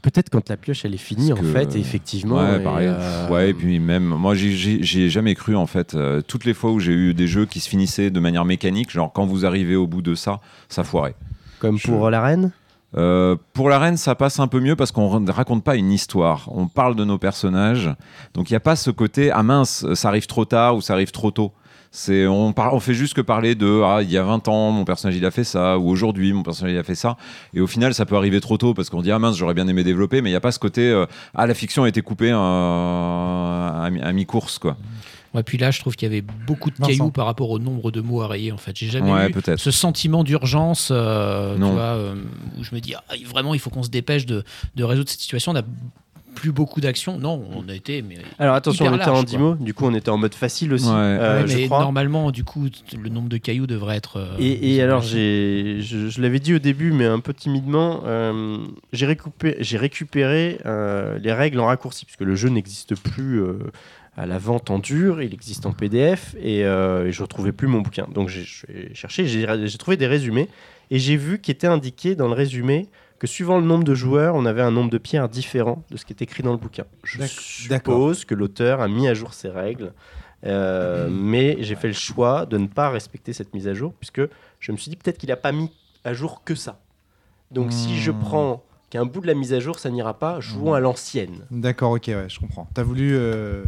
Euh, 0.00 0.10
Peut-être 0.10 0.30
quand 0.30 0.48
la 0.48 0.56
pioche 0.56 0.84
elle 0.84 0.94
est 0.94 0.98
finie 0.98 1.28
Parce 1.28 1.40
en 1.40 1.42
que- 1.42 1.48
fait, 1.48 1.76
et 1.76 1.80
effectivement. 1.80 2.36
ouais, 2.36 2.56
et, 2.60 2.64
pareil. 2.64 2.88
euh, 2.90 3.28
Ouais, 3.28 3.50
et 3.50 3.54
puis 3.54 3.78
même 3.80 4.04
moi 4.04 4.34
j'ai- 4.34 4.52
j'ai 4.52 4.82
j'y 4.82 5.02
ai 5.02 5.10
jamais 5.10 5.34
cru 5.34 5.54
en 5.56 5.66
fait. 5.66 5.94
Euh, 5.94 6.22
toutes 6.22 6.44
les 6.44 6.54
fois 6.54 6.72
où 6.72 6.80
j'ai 6.80 6.92
eu 6.92 7.14
des 7.14 7.26
jeux 7.28 7.46
qui 7.46 7.60
se 7.60 7.68
finissaient 7.68 8.10
de 8.10 8.20
manière 8.20 8.44
mécanique, 8.44 8.90
genre 8.90 9.12
quand 9.12 9.26
vous 9.26 9.44
arrivez 9.46 9.76
au 9.76 9.86
bout 9.86 10.02
de 10.02 10.14
ça, 10.14 10.40
ça 10.68 10.84
foirait. 10.84 11.14
Comme 11.58 11.78
Je- 11.78 11.86
pour 11.88 12.08
la 12.10 12.22
reine? 12.22 12.52
Euh, 12.96 13.36
pour 13.52 13.68
la 13.68 13.78
reine, 13.78 13.96
ça 13.96 14.16
passe 14.16 14.40
un 14.40 14.48
peu 14.48 14.58
mieux 14.58 14.74
parce 14.74 14.90
qu'on 14.90 15.20
ne 15.20 15.30
raconte 15.30 15.62
pas 15.62 15.76
une 15.76 15.92
histoire. 15.92 16.48
On 16.52 16.66
parle 16.66 16.96
de 16.96 17.04
nos 17.04 17.18
personnages. 17.18 17.88
Donc 18.34 18.50
il 18.50 18.54
n'y 18.54 18.56
a 18.56 18.60
pas 18.60 18.74
ce 18.76 18.90
côté 18.90 19.30
ah 19.30 19.42
mince, 19.44 19.86
ça 19.94 20.08
arrive 20.08 20.26
trop 20.26 20.44
tard 20.44 20.74
ou 20.76 20.80
ça 20.80 20.94
arrive 20.94 21.12
trop 21.12 21.30
tôt. 21.30 21.52
C'est 21.92 22.26
on, 22.28 22.52
par- 22.52 22.72
on 22.72 22.78
fait 22.78 22.94
juste 22.94 23.14
que 23.14 23.20
parler 23.20 23.56
de 23.56 23.82
ah 23.84 24.00
il 24.00 24.10
y 24.12 24.16
a 24.16 24.22
20 24.22 24.46
ans 24.46 24.70
mon 24.70 24.84
personnage 24.84 25.16
il 25.16 25.24
a 25.26 25.32
fait 25.32 25.42
ça 25.42 25.76
ou 25.76 25.88
aujourd'hui 25.90 26.32
mon 26.32 26.44
personnage 26.44 26.72
il 26.72 26.78
a 26.78 26.84
fait 26.84 26.94
ça 26.94 27.16
et 27.52 27.60
au 27.60 27.66
final 27.66 27.94
ça 27.94 28.06
peut 28.06 28.14
arriver 28.16 28.40
trop 28.40 28.56
tôt 28.58 28.74
parce 28.74 28.88
qu'on 28.90 29.02
dit 29.02 29.10
ah 29.10 29.18
mince 29.18 29.36
j'aurais 29.36 29.54
bien 29.54 29.66
aimé 29.66 29.82
développer 29.82 30.22
mais 30.22 30.28
il 30.30 30.32
n'y 30.32 30.36
a 30.36 30.40
pas 30.40 30.52
ce 30.52 30.60
côté 30.60 30.88
euh, 30.88 31.06
ah 31.34 31.48
la 31.48 31.54
fiction 31.54 31.82
a 31.82 31.88
été 31.88 32.00
coupée 32.00 32.30
euh, 32.30 32.36
à, 32.38 33.88
mi- 33.90 34.00
à 34.00 34.12
mi-course 34.12 34.58
quoi. 34.60 34.76
Ouais, 35.32 35.44
puis 35.44 35.58
là, 35.58 35.70
je 35.70 35.78
trouve 35.78 35.94
qu'il 35.94 36.06
y 36.08 36.10
avait 36.10 36.22
beaucoup 36.44 36.70
de 36.70 36.74
Vincent. 36.76 36.88
cailloux 36.90 37.10
par 37.12 37.24
rapport 37.26 37.50
au 37.50 37.60
nombre 37.60 37.92
de 37.92 38.00
mots 38.00 38.20
à 38.20 38.26
rayer. 38.26 38.50
En 38.50 38.56
fait, 38.56 38.76
j'ai 38.76 38.88
jamais 38.88 39.12
Ouais 39.12 39.28
eu 39.28 39.30
peut-être. 39.30 39.60
ce 39.60 39.70
sentiment 39.70 40.24
d'urgence, 40.24 40.88
euh, 40.90 41.54
tu 41.54 41.60
Non. 41.60 41.70
vois, 41.74 41.82
euh, 41.82 42.16
où 42.58 42.64
je 42.64 42.74
me 42.74 42.80
dis 42.80 42.94
ah, 42.96 43.14
vraiment, 43.28 43.54
il 43.54 43.60
faut 43.60 43.70
qu'on 43.70 43.84
se 43.84 43.90
dépêche 43.90 44.26
de, 44.26 44.42
de 44.74 44.82
résoudre 44.82 45.08
cette 45.08 45.20
situation. 45.20 45.52
On 45.52 45.54
plus 46.34 46.52
beaucoup 46.52 46.80
d'actions. 46.80 47.18
Non, 47.18 47.42
on 47.54 47.68
a 47.68 47.74
été, 47.74 48.02
mais 48.02 48.16
Alors 48.38 48.54
attention, 48.54 48.84
Hyper 48.86 48.92
on 48.94 49.00
était 49.00 49.10
en 49.10 49.12
large, 49.14 49.24
10 49.26 49.36
quoi. 49.36 49.44
mots, 49.44 49.54
du 49.56 49.74
coup 49.74 49.84
on 49.86 49.94
était 49.94 50.08
en 50.10 50.16
mode 50.18 50.34
facile 50.34 50.72
aussi, 50.72 50.86
Ouais. 50.86 50.92
euh, 50.94 51.42
Ouais, 51.42 51.48
je 51.48 51.56
mais 51.58 51.66
crois. 51.66 51.80
normalement, 51.80 52.30
du 52.30 52.44
coup, 52.44 52.66
le 52.96 53.08
nombre 53.08 53.28
de 53.28 53.36
cailloux 53.36 53.66
devrait 53.66 53.96
être. 53.96 54.16
euh, 54.18 54.36
Et, 54.38 54.74
et 54.76 54.82
alors, 54.82 55.02
j'ai, 55.02 55.78
je, 55.80 56.08
je 56.08 56.20
l'avais 56.22 56.40
dit 56.40 56.54
au 56.54 56.58
début, 56.58 56.92
mais 56.92 57.06
un 57.06 57.20
peu 57.20 57.34
timidement, 57.34 58.02
euh, 58.06 58.58
j'ai 58.92 59.06
récupéré, 59.06 59.56
j'ai 59.60 59.76
récupéré 59.78 60.58
euh, 60.66 61.18
les 61.18 61.32
règles 61.32 61.60
en 61.60 61.66
raccourci, 61.66 62.04
puisque 62.04 62.20
le 62.22 62.34
jeu 62.36 62.48
n'existe 62.48 62.94
plus 62.94 63.40
euh, 63.42 63.58
à 64.16 64.26
la 64.26 64.38
vente 64.38 64.70
en 64.70 64.78
dur, 64.78 65.22
il 65.22 65.32
existe 65.32 65.66
en 65.66 65.72
PDF, 65.72 66.34
et, 66.42 66.64
euh, 66.64 67.06
et 67.06 67.12
je 67.12 67.18
ne 67.20 67.22
retrouvais 67.24 67.52
plus 67.52 67.68
mon 67.68 67.80
bouquin. 67.80 68.06
Donc 68.12 68.28
j'ai, 68.28 68.44
j'ai 68.44 68.90
cherché, 68.94 69.26
j'ai, 69.26 69.46
j'ai 69.66 69.78
trouvé 69.78 69.96
des 69.96 70.06
résumés, 70.06 70.48
et 70.90 70.98
j'ai 70.98 71.16
vu 71.16 71.40
qu'il 71.40 71.52
était 71.52 71.66
indiqué 71.68 72.14
dans 72.16 72.26
le 72.26 72.34
résumé 72.34 72.88
que 73.20 73.26
suivant 73.28 73.58
le 73.60 73.66
nombre 73.66 73.84
de 73.84 73.94
joueurs, 73.94 74.34
on 74.34 74.44
avait 74.46 74.62
un 74.62 74.70
nombre 74.72 74.90
de 74.90 74.98
pierres 74.98 75.28
différent 75.28 75.84
de 75.90 75.96
ce 75.96 76.04
qui 76.04 76.12
est 76.12 76.22
écrit 76.22 76.42
dans 76.42 76.52
le 76.52 76.58
bouquin. 76.58 76.84
Je 77.04 77.18
suppose 77.26 78.24
que 78.24 78.34
l'auteur 78.34 78.80
a 78.80 78.88
mis 78.88 79.06
à 79.08 79.14
jour 79.14 79.34
ses 79.34 79.48
règles, 79.50 79.92
euh, 80.46 81.08
mais 81.10 81.58
j'ai 81.60 81.74
fait 81.76 81.88
le 81.88 81.92
choix 81.94 82.46
de 82.46 82.56
ne 82.58 82.66
pas 82.66 82.88
respecter 82.90 83.32
cette 83.32 83.52
mise 83.54 83.68
à 83.68 83.74
jour, 83.74 83.92
puisque 84.00 84.22
je 84.58 84.72
me 84.72 84.76
suis 84.78 84.88
dit 84.90 84.96
peut-être 84.96 85.18
qu'il 85.18 85.28
n'a 85.28 85.36
pas 85.36 85.52
mis 85.52 85.70
à 86.02 86.14
jour 86.14 86.42
que 86.44 86.54
ça. 86.54 86.80
Donc 87.50 87.72
si 87.72 87.98
je 87.98 88.10
Hmm. 88.10 88.18
prends 88.20 88.64
qu'un 88.90 89.04
bout 89.06 89.20
de 89.20 89.26
la 89.26 89.34
mise 89.34 89.52
à 89.54 89.60
jour, 89.60 89.78
ça 89.78 89.88
n'ira 89.90 90.18
pas, 90.18 90.40
jouons 90.40 90.72
Hmm. 90.72 90.74
à 90.74 90.80
l'ancienne. 90.80 91.38
D'accord, 91.50 91.92
ok, 91.92 92.04
ouais, 92.08 92.26
je 92.28 92.38
comprends. 92.40 92.68
T'as 92.74 92.82
voulu 92.82 93.12
euh, 93.14 93.62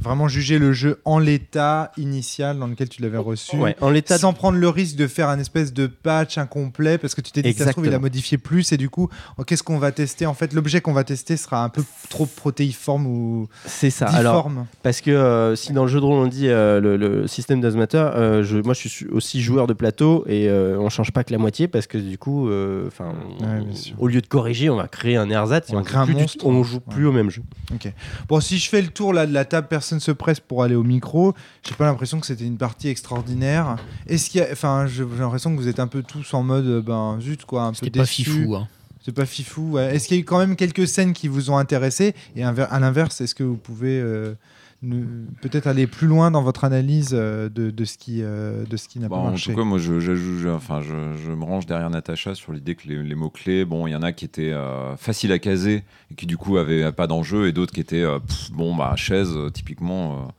vraiment 0.00 0.28
juger 0.28 0.58
le 0.58 0.72
jeu 0.72 1.00
en 1.04 1.18
l'état 1.18 1.92
initial 1.96 2.58
dans 2.58 2.66
lequel 2.66 2.88
tu 2.88 3.00
l'avais 3.00 3.16
reçu. 3.18 3.56
Ouais, 3.56 3.74
en 3.80 3.90
l'état 3.90 4.18
Sans 4.18 4.32
prendre 4.32 4.58
le 4.58 4.68
risque 4.68 4.96
de 4.96 5.06
faire 5.06 5.28
un 5.28 5.38
espèce 5.38 5.72
de 5.72 5.86
patch 5.86 6.36
incomplet 6.38 6.98
parce 6.98 7.14
que 7.14 7.20
tu 7.20 7.32
t'es 7.32 7.40
dit 7.42 7.52
ça 7.54 7.66
se 7.66 7.70
trouve 7.70 7.86
il 7.86 7.94
a 7.94 7.98
modifié 7.98 8.36
plus 8.36 8.72
et 8.72 8.76
du 8.76 8.90
coup 8.90 9.08
oh, 9.38 9.44
qu'est-ce 9.44 9.62
qu'on 9.62 9.78
va 9.78 9.92
tester? 9.92 10.26
En 10.26 10.34
fait 10.34 10.52
l'objet 10.52 10.80
qu'on 10.80 10.92
va 10.92 11.04
tester 11.04 11.36
sera 11.36 11.64
un 11.64 11.68
peu 11.70 11.82
trop 12.10 12.26
protéiforme 12.26 13.06
ou 13.06 13.48
c'est 13.64 13.90
ça. 13.90 14.06
Alors, 14.08 14.50
parce 14.82 15.00
que 15.00 15.10
euh, 15.10 15.56
si 15.56 15.72
dans 15.72 15.84
le 15.84 15.88
jeu 15.88 16.00
de 16.00 16.04
rôle 16.04 16.18
on 16.18 16.26
dit 16.26 16.48
euh, 16.48 16.80
le, 16.80 16.96
le 16.96 17.26
système 17.26 17.62
euh, 17.64 18.42
je, 18.42 18.58
moi 18.58 18.74
je 18.74 18.88
suis 18.88 19.06
aussi 19.06 19.40
joueur 19.40 19.66
de 19.66 19.72
plateau 19.72 20.24
et 20.26 20.50
on 20.50 20.90
change 20.90 21.12
pas 21.12 21.24
que 21.24 21.32
la 21.32 21.38
moitié 21.38 21.66
parce 21.68 21.86
que 21.86 21.96
du 21.98 22.18
coup, 22.18 22.50
enfin, 22.86 23.14
Ouais, 23.40 23.62
au 23.98 24.08
lieu 24.08 24.20
de 24.20 24.26
corriger, 24.26 24.63
on 24.70 24.76
va 24.76 24.88
créer 24.88 25.16
un 25.16 25.28
ersatz 25.30 25.70
et 25.70 25.72
On 25.72 25.76
on, 25.78 25.80
va 25.80 25.84
créer 25.86 25.98
un 25.98 26.04
joue 26.06 26.12
plus 26.12 26.20
monstre. 26.20 26.46
on 26.46 26.62
joue 26.62 26.80
plus 26.80 27.04
Ouais. 27.04 27.10
au 27.10 27.12
même 27.12 27.30
jeu. 27.30 27.42
Bon, 28.28 28.40
si 28.40 28.58
je 28.58 28.68
fais 28.68 28.82
le 28.82 28.88
tour 28.88 29.12
là 29.12 29.26
de 29.26 29.32
la 29.32 29.44
table, 29.44 29.66
personne 29.68 30.00
se 30.00 30.10
presse 30.12 30.40
pour 30.40 30.62
aller 30.62 30.74
au 30.74 30.82
micro. 30.82 31.34
J'ai 31.66 31.74
pas 31.74 31.84
l'impression 31.84 32.20
que 32.20 32.26
c'était 32.26 32.44
une 32.46 32.56
partie 32.58 32.88
extraordinaire. 32.88 33.76
Est-ce 34.06 34.30
qu'il 34.30 34.40
y 34.40 34.44
a, 34.44 34.48
enfin, 34.52 34.86
je- 34.86 35.04
j'ai 35.04 35.20
l'impression 35.20 35.54
que 35.54 35.60
vous 35.60 35.68
êtes 35.68 35.80
un 35.80 35.86
peu 35.86 36.02
tous 36.02 36.32
en 36.34 36.42
mode, 36.42 36.66
euh, 36.66 36.82
ben 36.82 37.18
zut 37.20 37.44
quoi, 37.44 37.62
un 37.64 37.70
peu 37.70 37.76
C'était 37.82 37.98
pas 38.00 38.06
fifou. 38.06 38.54
hein. 38.56 38.68
C'est 39.04 39.14
pas 39.14 39.26
fifou. 39.26 39.72
ouais. 39.72 39.94
Est-ce 39.94 40.08
qu'il 40.08 40.16
y 40.16 40.20
a 40.20 40.22
eu 40.22 40.24
quand 40.24 40.38
même 40.38 40.56
quelques 40.56 40.88
scènes 40.88 41.12
qui 41.12 41.28
vous 41.28 41.50
ont 41.50 41.58
intéressé? 41.58 42.14
Et 42.36 42.42
à 42.44 42.78
l'inverse, 42.80 43.20
est-ce 43.20 43.34
que 43.34 43.42
vous 43.44 43.56
pouvez 43.58 44.00
euh, 44.00 44.34
peut-être 45.40 45.66
aller 45.66 45.86
plus 45.86 46.06
loin 46.06 46.30
dans 46.30 46.42
votre 46.42 46.64
analyse 46.64 47.10
euh, 47.12 47.48
de, 47.48 47.70
de 47.70 47.84
ce 47.84 47.98
qui, 47.98 48.20
euh, 48.22 48.64
de 48.64 48.76
ce 48.76 48.88
qui 48.88 48.98
n'a 49.00 49.08
Bon, 49.08 49.16
pas 49.16 49.20
en 49.22 49.30
marché 49.30 49.52
tout 49.52 49.58
cas, 49.58 49.64
moi, 49.64 49.78
je, 49.78 50.48
enfin, 50.48 50.80
je, 50.80 51.30
me 51.30 51.44
range 51.44 51.66
derrière 51.66 51.90
Natacha 51.90 52.34
sur 52.34 52.52
l'idée 52.52 52.74
que 52.74 52.88
les, 52.88 53.02
les 53.02 53.14
mots-clés, 53.14 53.64
bon, 53.64 53.86
il 53.86 53.90
y 53.92 53.96
en 53.96 54.02
a 54.02 54.12
qui 54.12 54.24
étaient 54.24 54.52
euh, 54.52 54.96
faciles 54.96 55.32
à 55.32 55.38
caser 55.38 55.84
et 56.10 56.14
qui, 56.14 56.26
du 56.26 56.36
coup, 56.36 56.56
avaient 56.58 56.90
pas 56.92 57.06
d'enjeu, 57.06 57.46
et 57.48 57.52
d'autres 57.52 57.72
qui 57.72 57.80
étaient, 57.80 58.02
euh, 58.02 58.18
pff, 58.18 58.50
bon, 58.52 58.74
bah, 58.74 58.94
chaise, 58.96 59.36
typiquement. 59.52 60.12
euh, 60.14 60.30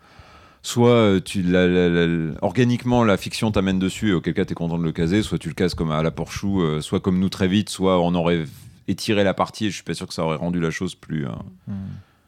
soit 0.62 1.22
tu, 1.24 1.44
la- 1.44 1.68
la- 1.68 1.90
la- 1.90 2.34
organiquement, 2.42 3.04
la 3.04 3.18
fiction 3.18 3.52
t'amène 3.52 3.78
dessus, 3.80 4.10
et 4.10 4.14
auquel 4.14 4.34
cas, 4.34 4.46
tu 4.46 4.54
es 4.54 4.56
content 4.56 4.78
de 4.80 4.84
le 4.84 4.92
caser, 4.92 5.22
soit 5.22 5.38
tu 5.38 5.48
le 5.50 5.54
cases 5.54 5.76
comme 5.76 5.92
à 5.92 6.02
la 6.02 6.10
Porchou, 6.12 6.64
soit 6.82 7.00
comme 7.00 7.20
nous 7.20 7.30
très 7.30 7.48
vite, 7.48 7.70
soit 7.70 8.00
on 8.02 8.16
aurait 8.16 8.46
étiré 8.88 9.24
la 9.24 9.34
partie, 9.36 9.68
et 9.68 9.70
je 9.70 9.76
suis 9.76 9.84
pas 9.84 9.94
sûr 9.94 10.08
que 10.08 10.14
ça 10.14 10.24
aurait 10.24 10.38
rendu 10.38 10.60
la 10.60 10.72
chose 10.72 10.96
plus, 10.96 11.26
Hmm. 11.68 11.74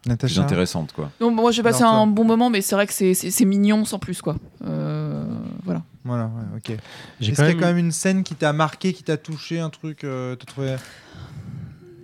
Plus 0.06 0.40
intéressante, 0.40 0.94
quoi. 0.94 1.12
Donc, 1.20 1.36
moi, 1.36 1.52
j'ai 1.52 1.64
passé 1.64 1.84
un 1.84 2.08
bon 2.08 2.24
moment, 2.24 2.50
mais 2.50 2.62
c'est 2.62 2.76
vrai 2.76 2.88
que 2.88 2.94
c'est- 2.94 3.14
c'est 3.14 3.32
c'est 3.32 3.46
mignon 3.46 3.84
sans 3.86 4.00
plus, 4.00 4.22
quoi. 4.22 4.36
Euh, 4.66 5.26
voilà. 5.66 5.84
Voilà, 6.06 6.26
ouais, 6.26 6.58
ok. 6.58 6.78
J'ai 7.20 7.32
Est-ce 7.34 7.42
qu'il 7.42 7.50
y 7.54 7.58
a 7.58 7.60
quand 7.60 7.66
même 7.68 7.78
une 7.78 7.92
scène 7.92 8.24
qui 8.24 8.36
t'a 8.36 8.54
marqué, 8.54 8.94
qui 8.94 9.04
t'a 9.04 9.18
touché, 9.18 9.60
un 9.60 9.70
truc, 9.70 10.04
euh, 10.06 10.36
t'as 10.36 10.46
trouvé 10.46 10.76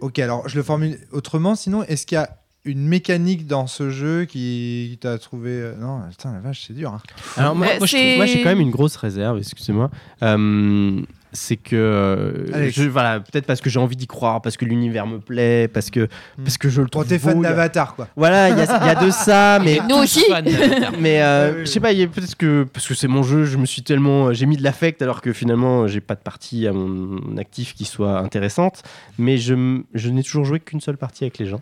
Ok, 0.01 0.19
alors 0.19 0.49
je 0.49 0.57
le 0.57 0.63
formule 0.63 0.97
autrement. 1.13 1.55
Sinon, 1.55 1.83
est-ce 1.83 2.05
qu'il 2.05 2.17
y 2.17 2.19
a 2.19 2.29
une 2.65 2.85
mécanique 2.87 3.47
dans 3.47 3.67
ce 3.67 3.89
jeu 3.89 4.25
qui, 4.25 4.87
qui 4.91 4.97
t'a 4.99 5.17
trouvé 5.17 5.51
euh, 5.51 5.75
Non, 5.77 6.01
putain, 6.09 6.33
la 6.33 6.39
vache, 6.41 6.65
c'est 6.67 6.73
dur. 6.73 6.91
hein. 6.93 7.01
Alors 7.37 7.55
moi, 7.55 7.67
trouve- 7.67 7.87
moi, 8.17 8.25
j'ai 8.25 8.41
quand 8.43 8.49
même 8.49 8.59
une 8.59 8.71
grosse 8.71 8.97
réserve, 8.97 9.37
excusez-moi. 9.37 9.89
Euh, 10.21 11.01
c'est 11.35 11.55
que 11.57 11.75
euh, 11.75 12.45
Alex. 12.53 12.75
je- 12.75 12.87
voilà 12.87 13.19
peut-être 13.19 13.45
parce 13.45 13.59
que 13.59 13.69
j'ai 13.69 13.79
envie 13.79 13.95
d'y 13.95 14.07
croire 14.07 14.41
parce 14.41 14.55
que 14.55 14.65
l'univers 14.65 15.07
me 15.07 15.17
plaît 15.19 15.67
parce 15.67 15.89
que 15.89 16.01
Hmm. 16.37 16.43
parce 16.43 16.57
que 16.57 16.69
je 16.69 16.81
le 16.81 16.87
trouve 16.89 17.05
t'es 17.07 17.17
fan 17.19 17.41
d'Avatar, 17.41 17.95
quoi. 17.95 18.07
voilà 18.15 18.49
il 18.49 18.57
y, 18.57 18.61
a 18.61 18.63
il 18.81 18.87
y 18.87 18.89
a 18.89 18.95
de 18.95 19.09
ça 19.11 19.59
mais 19.63 19.79
Nous 19.89 19.95
aussi. 19.97 20.23
Mais 20.99 21.21
euh, 21.21 21.51
ouais, 21.53 21.59
je 21.61 21.65
sais 21.65 21.79
pas 21.79 21.91
il 21.91 21.99
y 21.99 22.03
a 22.03 22.07
peut-être 22.07 22.35
que 22.35 22.65
parce 22.71 22.87
que 22.87 22.93
c'est 22.93 23.07
mon 23.07 23.23
jeu 23.23 23.45
je 23.45 23.57
me 23.57 23.65
suis 23.65 23.81
tellement 23.81 24.31
j'ai 24.33 24.45
mis 24.45 24.57
de 24.57 24.63
l'affect 24.63 25.01
alors 25.01 25.21
que 25.21 25.33
finalement 25.33 25.87
j'ai 25.87 26.01
pas 26.01 26.15
de 26.15 26.19
partie 26.21 26.67
à 26.67 26.71
mon 26.73 27.37
actif 27.37 27.73
qui 27.73 27.85
soit 27.85 28.19
intéressante 28.19 28.83
mais 29.17 29.37
je 29.37 29.81
je 29.93 30.09
n'ai 30.09 30.23
toujours 30.23 30.45
joué 30.45 30.59
qu'une 30.59 30.81
seule 30.81 30.97
partie 30.97 31.23
avec 31.23 31.37
les 31.39 31.45
gens 31.47 31.61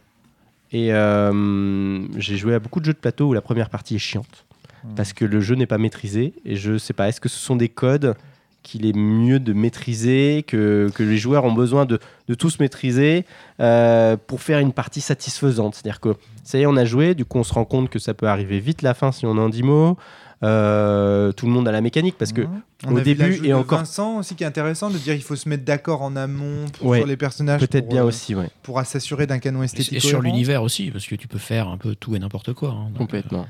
et 0.74 0.94
euh, 0.94 2.00
j'ai 2.18 2.38
joué 2.38 2.54
à 2.56 2.60
beaucoup 2.60 2.80
de 2.80 2.86
jeux 2.86 2.94
de 2.94 2.98
plateau 2.98 3.28
où 3.30 3.34
la 3.34 3.42
première 3.42 3.70
partie 3.70 3.96
est 3.96 4.00
chiante 4.00 4.46
Hmm. 4.84 4.96
parce 4.96 5.14
que 5.14 5.26
le 5.26 5.42
jeu 5.42 5.54
n'est 5.54 5.68
pas 5.68 5.78
maîtrisé 5.78 6.34
et 6.44 6.56
je 6.56 6.80
sais 6.80 6.94
pas 6.94 7.08
est-ce 7.08 7.22
que 7.22 7.30
ce 7.30 7.38
sont 7.38 7.56
des 7.56 7.70
codes 7.70 8.16
qu'il 8.64 8.86
est 8.86 8.96
mieux 8.96 9.40
de 9.40 9.54
maîtriser, 9.54 10.44
que, 10.48 10.90
que 10.94 11.04
les 11.04 11.18
joueurs 11.18 11.46
ont 11.46 11.54
besoin 11.54 11.86
de, 11.86 12.00
de 12.28 12.34
tous 12.36 12.60
maîtriser 12.60 13.26
euh, 13.60 14.18
pour 14.28 14.42
faire 14.42 14.60
une 14.60 14.72
partie 14.74 15.02
satisfaisante. 15.02 15.76
C'est-à-dire 15.76 16.00
que 16.00 16.16
ça 16.44 16.58
y 16.58 16.62
est, 16.62 16.66
on 16.66 16.78
a 16.78 16.86
joué, 16.86 17.16
du 17.16 17.26
coup 17.26 17.38
on 17.40 17.44
se 17.44 17.54
rend 17.54 17.66
compte 17.66 17.90
que 17.90 18.00
ça 18.00 18.14
peut 18.14 18.28
arriver 18.28 18.60
vite 18.60 18.82
la 18.84 18.94
fin 18.94 19.12
si 19.12 19.26
on 19.26 19.32
en 19.38 19.50
10 19.50 19.64
mots. 19.64 19.98
Euh, 20.44 21.32
tout 21.34 21.46
le 21.46 21.52
monde 21.52 21.68
a 21.68 21.72
la 21.72 21.82
mécanique 21.82 22.16
parce 22.18 22.34
que 22.34 22.42
au 22.42 22.48
On 22.88 22.96
a 22.96 23.02
vu 23.02 23.14
début 23.14 23.46
et 23.46 23.50
de 23.50 23.54
encore- 23.54 23.78
Vincent 23.78 24.18
aussi 24.18 24.34
qui 24.34 24.44
est 24.44 24.48
intéressant 24.48 24.90
de 24.90 24.98
dire 24.98 25.14
il 25.14 25.22
faut 25.22 25.36
se 25.36 25.48
mettre 25.48 25.64
d'accord 25.64 26.02
en 26.02 26.16
amont 26.16 26.66
pour, 26.80 26.88
Ouais, 26.88 26.98
sur 26.98 27.06
les 27.08 27.16
personnages. 27.16 27.60
peut-être 27.62 27.88
bien 27.88 28.02
euh, 28.04 28.08
aussi, 28.08 28.34
ouais, 28.34 28.50
Pour 28.64 28.82
s'assurer 28.84 29.28
d'un 29.28 29.38
canon 29.38 29.62
esthétique. 29.62 29.94
Et 29.94 30.00
sur 30.00 30.20
l'univers 30.20 30.64
aussi, 30.64 30.90
parce 30.90 31.06
que 31.06 31.14
tu 31.14 31.28
peux 31.28 31.38
faire 31.38 31.68
un 31.68 31.78
peu 31.78 31.94
tout 31.94 32.16
et 32.16 32.20
n'importe 32.20 32.54
quoi. 32.54 32.70
hein. 32.72 32.86
Donc, 32.90 32.98
complètement. 32.98 33.46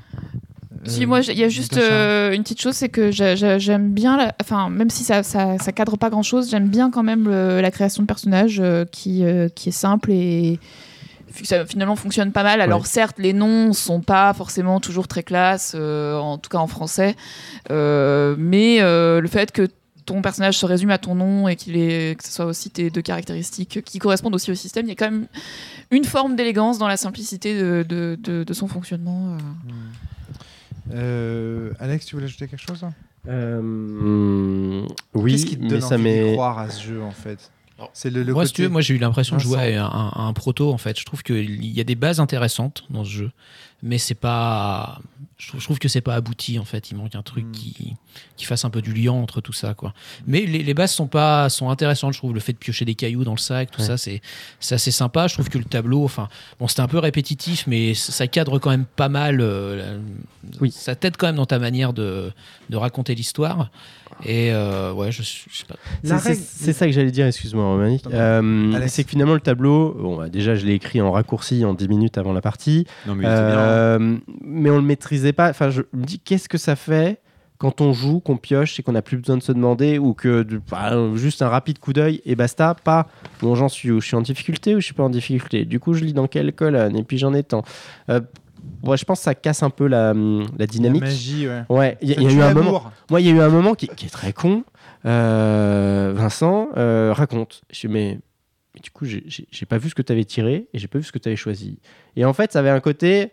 Si 0.84 1.04
Euh, 1.04 1.06
moi, 1.06 1.20
il 1.20 1.38
y 1.38 1.44
a 1.44 1.48
juste 1.48 1.76
euh, 1.76 2.32
une 2.32 2.42
petite 2.42 2.60
chose, 2.60 2.74
c'est 2.74 2.88
que 2.88 3.10
j'ai- 3.12 3.36
j'ai- 3.36 3.60
j'aime 3.60 3.92
bien, 3.92 4.16
la- 4.16 4.34
enfin, 4.40 4.68
même 4.68 4.90
si 4.90 5.04
ça, 5.04 5.22
ça, 5.22 5.56
ça 5.58 5.72
cadre 5.72 5.96
pas 5.96 6.10
grand 6.10 6.22
chose, 6.24 6.50
j'aime 6.50 6.68
bien 6.68 6.90
quand 6.90 7.02
même 7.04 7.28
le- 7.28 7.60
la 7.60 7.70
création 7.70 8.02
de 8.02 8.06
personnages 8.08 8.58
euh, 8.60 8.84
qui, 8.90 9.22
qui 9.54 9.68
est 9.68 9.72
simple 9.72 10.10
et, 10.10 10.58
ça 11.44 11.64
finalement 11.64 11.96
fonctionne 11.96 12.30
pas 12.32 12.42
mal. 12.42 12.60
Alors 12.60 12.80
Ouais. 12.82 12.86
certes, 12.86 13.16
les 13.18 13.32
noms 13.32 13.72
sont 13.72 14.00
pas 14.00 14.34
forcément 14.34 14.80
toujours 14.80 15.08
très 15.08 15.22
classe, 15.22 15.72
euh, 15.74 16.18
en 16.18 16.36
tout 16.38 16.50
cas 16.50 16.58
en 16.58 16.66
français, 16.66 17.14
Euh, 17.70 18.34
mais 18.38 18.78
euh, 18.80 19.20
le 19.20 19.28
fait 19.28 19.52
que 19.52 19.68
ton 20.04 20.20
personnage 20.20 20.58
se 20.58 20.66
résume 20.66 20.90
à 20.90 20.98
ton 20.98 21.14
nom 21.14 21.46
et 21.46 21.54
qu'il 21.54 21.76
ait, 21.76 22.16
que 22.16 22.24
ce 22.24 22.32
soit 22.32 22.44
aussi 22.44 22.70
tes 22.70 22.90
deux 22.90 23.02
caractéristiques 23.02 23.82
qui 23.84 23.98
correspondent 24.00 24.34
aussi 24.34 24.50
au 24.50 24.56
système, 24.56 24.84
il 24.86 24.88
y 24.88 24.92
a 24.92 24.96
quand 24.96 25.10
même 25.10 25.26
une 25.92 26.04
forme 26.04 26.34
d'élégance 26.34 26.76
dans 26.78 26.88
la 26.88 26.96
simplicité 26.96 27.54
de, 27.54 27.86
de- 27.88 28.18
de- 28.20 28.42
de 28.42 28.52
son 28.52 28.66
fonctionnement. 28.66 29.34
euh. 29.34 29.38
Euh, 30.92 31.72
Alex, 31.78 32.06
tu 32.06 32.14
voulais 32.16 32.26
ajouter 32.26 32.48
quelque 32.48 32.66
chose? 32.66 32.84
Euh, 33.28 34.84
oui, 35.14 35.32
Qu'est-ce 35.32 35.46
qui 35.46 35.58
te 35.58 35.64
mais 35.72 35.80
ça 35.80 35.94
envie 35.94 36.04
m'est. 36.04 36.32
croire 36.32 36.58
à 36.58 36.70
ce 36.70 36.82
jeu 36.82 37.02
en 37.02 37.10
fait? 37.12 37.50
C'est 37.94 38.10
le, 38.10 38.22
le 38.22 38.32
moi, 38.32 38.42
côté. 38.42 38.48
si 38.48 38.52
tu 38.54 38.62
veux, 38.62 38.68
moi 38.68 38.80
j'ai 38.80 38.94
eu 38.94 38.98
l'impression 38.98 39.36
de 39.36 39.40
jouer 39.40 39.72
Vincent. 39.74 39.88
à 39.90 39.96
un, 39.96 40.08
à 40.08 40.28
un 40.28 40.32
proto 40.32 40.72
en 40.72 40.78
fait. 40.78 40.98
Je 40.98 41.04
trouve 41.04 41.22
qu'il 41.24 41.64
y 41.66 41.80
a 41.80 41.84
des 41.84 41.96
bases 41.96 42.20
intéressantes 42.20 42.84
dans 42.90 43.02
ce 43.04 43.10
jeu, 43.10 43.30
mais 43.82 43.98
c'est 43.98 44.14
pas. 44.14 45.00
Je 45.42 45.48
trouve, 45.48 45.60
je 45.60 45.64
trouve 45.66 45.78
que 45.80 45.88
c'est 45.88 46.00
pas 46.00 46.14
abouti 46.14 46.60
en 46.60 46.64
fait. 46.64 46.92
Il 46.92 46.96
manque 46.96 47.16
un 47.16 47.22
truc 47.22 47.44
Hmm. 47.46 47.50
qui, 47.50 47.94
qui 48.36 48.44
fasse 48.44 48.64
un 48.64 48.70
peu 48.70 48.80
du 48.80 48.92
lien 48.92 49.10
entre 49.10 49.40
tout 49.40 49.52
ça 49.52 49.74
quoi. 49.74 49.92
Mais 50.28 50.42
les, 50.46 50.62
les 50.62 50.74
bases 50.74 50.92
sont 50.92 51.08
pas 51.08 51.48
sont 51.48 51.68
intéressantes. 51.68 52.12
Je 52.12 52.18
trouve 52.18 52.32
le 52.32 52.38
fait 52.38 52.52
de 52.52 52.58
piocher 52.58 52.84
des 52.84 52.94
cailloux 52.94 53.24
dans 53.24 53.32
le 53.32 53.38
sac, 53.38 53.72
tout 53.72 53.80
Ouais. 53.80 53.86
ça 53.88 53.96
c'est 53.96 54.20
c'est 54.60 54.76
assez 54.76 54.92
sympa. 54.92 55.26
Je 55.26 55.34
trouve 55.34 55.48
que 55.48 55.58
le 55.58 55.64
tableau, 55.64 56.04
enfin 56.04 56.28
bon, 56.60 56.68
c'était 56.68 56.82
un 56.82 56.86
peu 56.88 56.98
répétitif, 56.98 57.66
mais 57.66 57.92
ça 57.94 58.28
cadre 58.28 58.60
quand 58.60 58.70
même 58.70 58.84
pas 58.84 59.08
mal. 59.08 59.40
euh, 59.40 59.76
la- 59.94 59.98
Oui. 60.60 60.70
Ça 60.70 60.94
t'aide 60.94 61.16
quand 61.16 61.26
même 61.26 61.36
dans 61.36 61.46
ta 61.46 61.58
manière 61.58 61.92
de, 61.92 62.30
de 62.70 62.76
raconter 62.76 63.14
l'histoire. 63.16 63.70
Et 64.24 64.52
euh, 64.52 64.92
ouais, 64.92 65.10
je, 65.10 65.22
je 65.22 65.56
sais 65.56 65.64
pas. 65.66 65.74
C'est- 66.04 66.14
règle- 66.28 66.72
ça 66.74 66.86
que 66.86 66.92
j'allais 66.92 67.10
dire, 67.10 67.26
excuse-moi 67.26 67.64
non. 67.64 67.98
Euh, 68.12 68.84
c'est 68.88 69.04
que 69.04 69.10
finalement 69.10 69.34
le 69.34 69.40
tableau, 69.40 69.96
bon, 69.98 70.16
bah, 70.18 70.28
déjà 70.28 70.54
je 70.54 70.66
l'ai 70.66 70.74
écrit 70.74 71.00
en 71.00 71.10
raccourci 71.10 71.64
en 71.64 71.74
10 71.74 71.88
minutes 71.88 72.18
avant 72.18 72.32
la 72.32 72.42
partie, 72.42 72.86
Non, 73.06 73.14
mais 73.16 73.26
hein. 73.26 73.30
Euh, 73.30 74.16
mais 74.44 74.70
on 74.70 74.76
le 74.76 74.82
maîtrisait 74.82 75.31
pas. 75.32 75.50
Enfin, 75.50 75.70
je 75.70 75.82
me 75.92 76.04
dis 76.04 76.18
qu'est-ce 76.20 76.48
que 76.48 76.58
ça 76.58 76.76
fait 76.76 77.20
quand 77.58 77.80
on 77.80 77.92
joue, 77.92 78.18
qu'on 78.18 78.36
pioche 78.36 78.80
et 78.80 78.82
qu'on 78.82 78.92
n'a 78.92 79.02
plus 79.02 79.16
besoin 79.18 79.36
de 79.36 79.42
se 79.42 79.52
demander 79.52 79.96
ou 79.98 80.14
que 80.14 80.42
bah, 80.68 80.92
juste 81.14 81.42
un 81.42 81.48
rapide 81.48 81.78
coup 81.78 81.92
d'œil 81.92 82.20
et 82.24 82.34
basta, 82.34 82.74
pas 82.82 83.06
bon 83.40 83.54
j'en 83.54 83.68
suis 83.68 83.92
où 83.92 84.00
je 84.00 84.06
suis 84.08 84.16
en 84.16 84.20
difficulté 84.20 84.74
ou 84.74 84.80
je 84.80 84.84
suis 84.86 84.94
pas 84.94 85.04
en 85.04 85.10
difficulté? 85.10 85.64
Du 85.64 85.78
coup 85.78 85.94
je 85.94 86.02
lis 86.04 86.12
dans 86.12 86.26
quelle 86.26 86.52
colonne 86.52 86.96
et 86.96 87.04
puis 87.04 87.18
j'en 87.18 87.32
ai 87.34 87.44
tant. 87.44 87.62
Euh, 88.10 88.20
ouais, 88.82 88.96
je 88.96 89.04
pense 89.04 89.20
que 89.20 89.24
ça 89.24 89.36
casse 89.36 89.62
un 89.62 89.70
peu 89.70 89.86
la, 89.86 90.12
la 90.12 90.42
La 90.58 90.66
dynamique. 90.66 91.02
magie, 91.02 91.46
ouais. 91.46 91.62
Ouais, 91.68 91.98
il 92.02 92.08
y, 92.10 92.14
a- 92.16 92.20
y 92.20 92.34
eu 92.34 92.42
un 92.42 92.52
moment. 92.52 92.82
Moi, 93.10 93.20
il 93.20 93.28
y 93.28 93.30
a 93.30 93.32
eu 93.32 93.40
un 93.40 93.48
moment 93.48 93.74
qui, 93.76 93.86
qui 93.86 94.06
est 94.06 94.10
très 94.10 94.32
con. 94.32 94.64
Euh, 95.06 96.12
Vincent 96.16 96.68
euh, 96.76 97.12
raconte. 97.14 97.62
Je 97.70 97.86
mais, 97.88 98.18
mais 98.74 98.80
du 98.80 98.90
coup, 98.90 99.04
j'ai 99.04 99.66
pas 99.68 99.78
vu 99.78 99.88
ce 99.90 99.94
que 99.94 100.02
tu 100.02 100.10
avais 100.12 100.24
tiré 100.24 100.66
et 100.72 100.78
j'ai 100.78 100.88
pas 100.88 100.98
vu 100.98 101.04
ce 101.04 101.12
que 101.12 101.18
tu 101.18 101.28
avais 101.28 101.36
choisi. 101.36 101.78
Et 102.16 102.24
en 102.24 102.32
fait, 102.32 102.52
ça 102.52 102.58
avait 102.58 102.70
un 102.70 102.80
côté. 102.80 103.30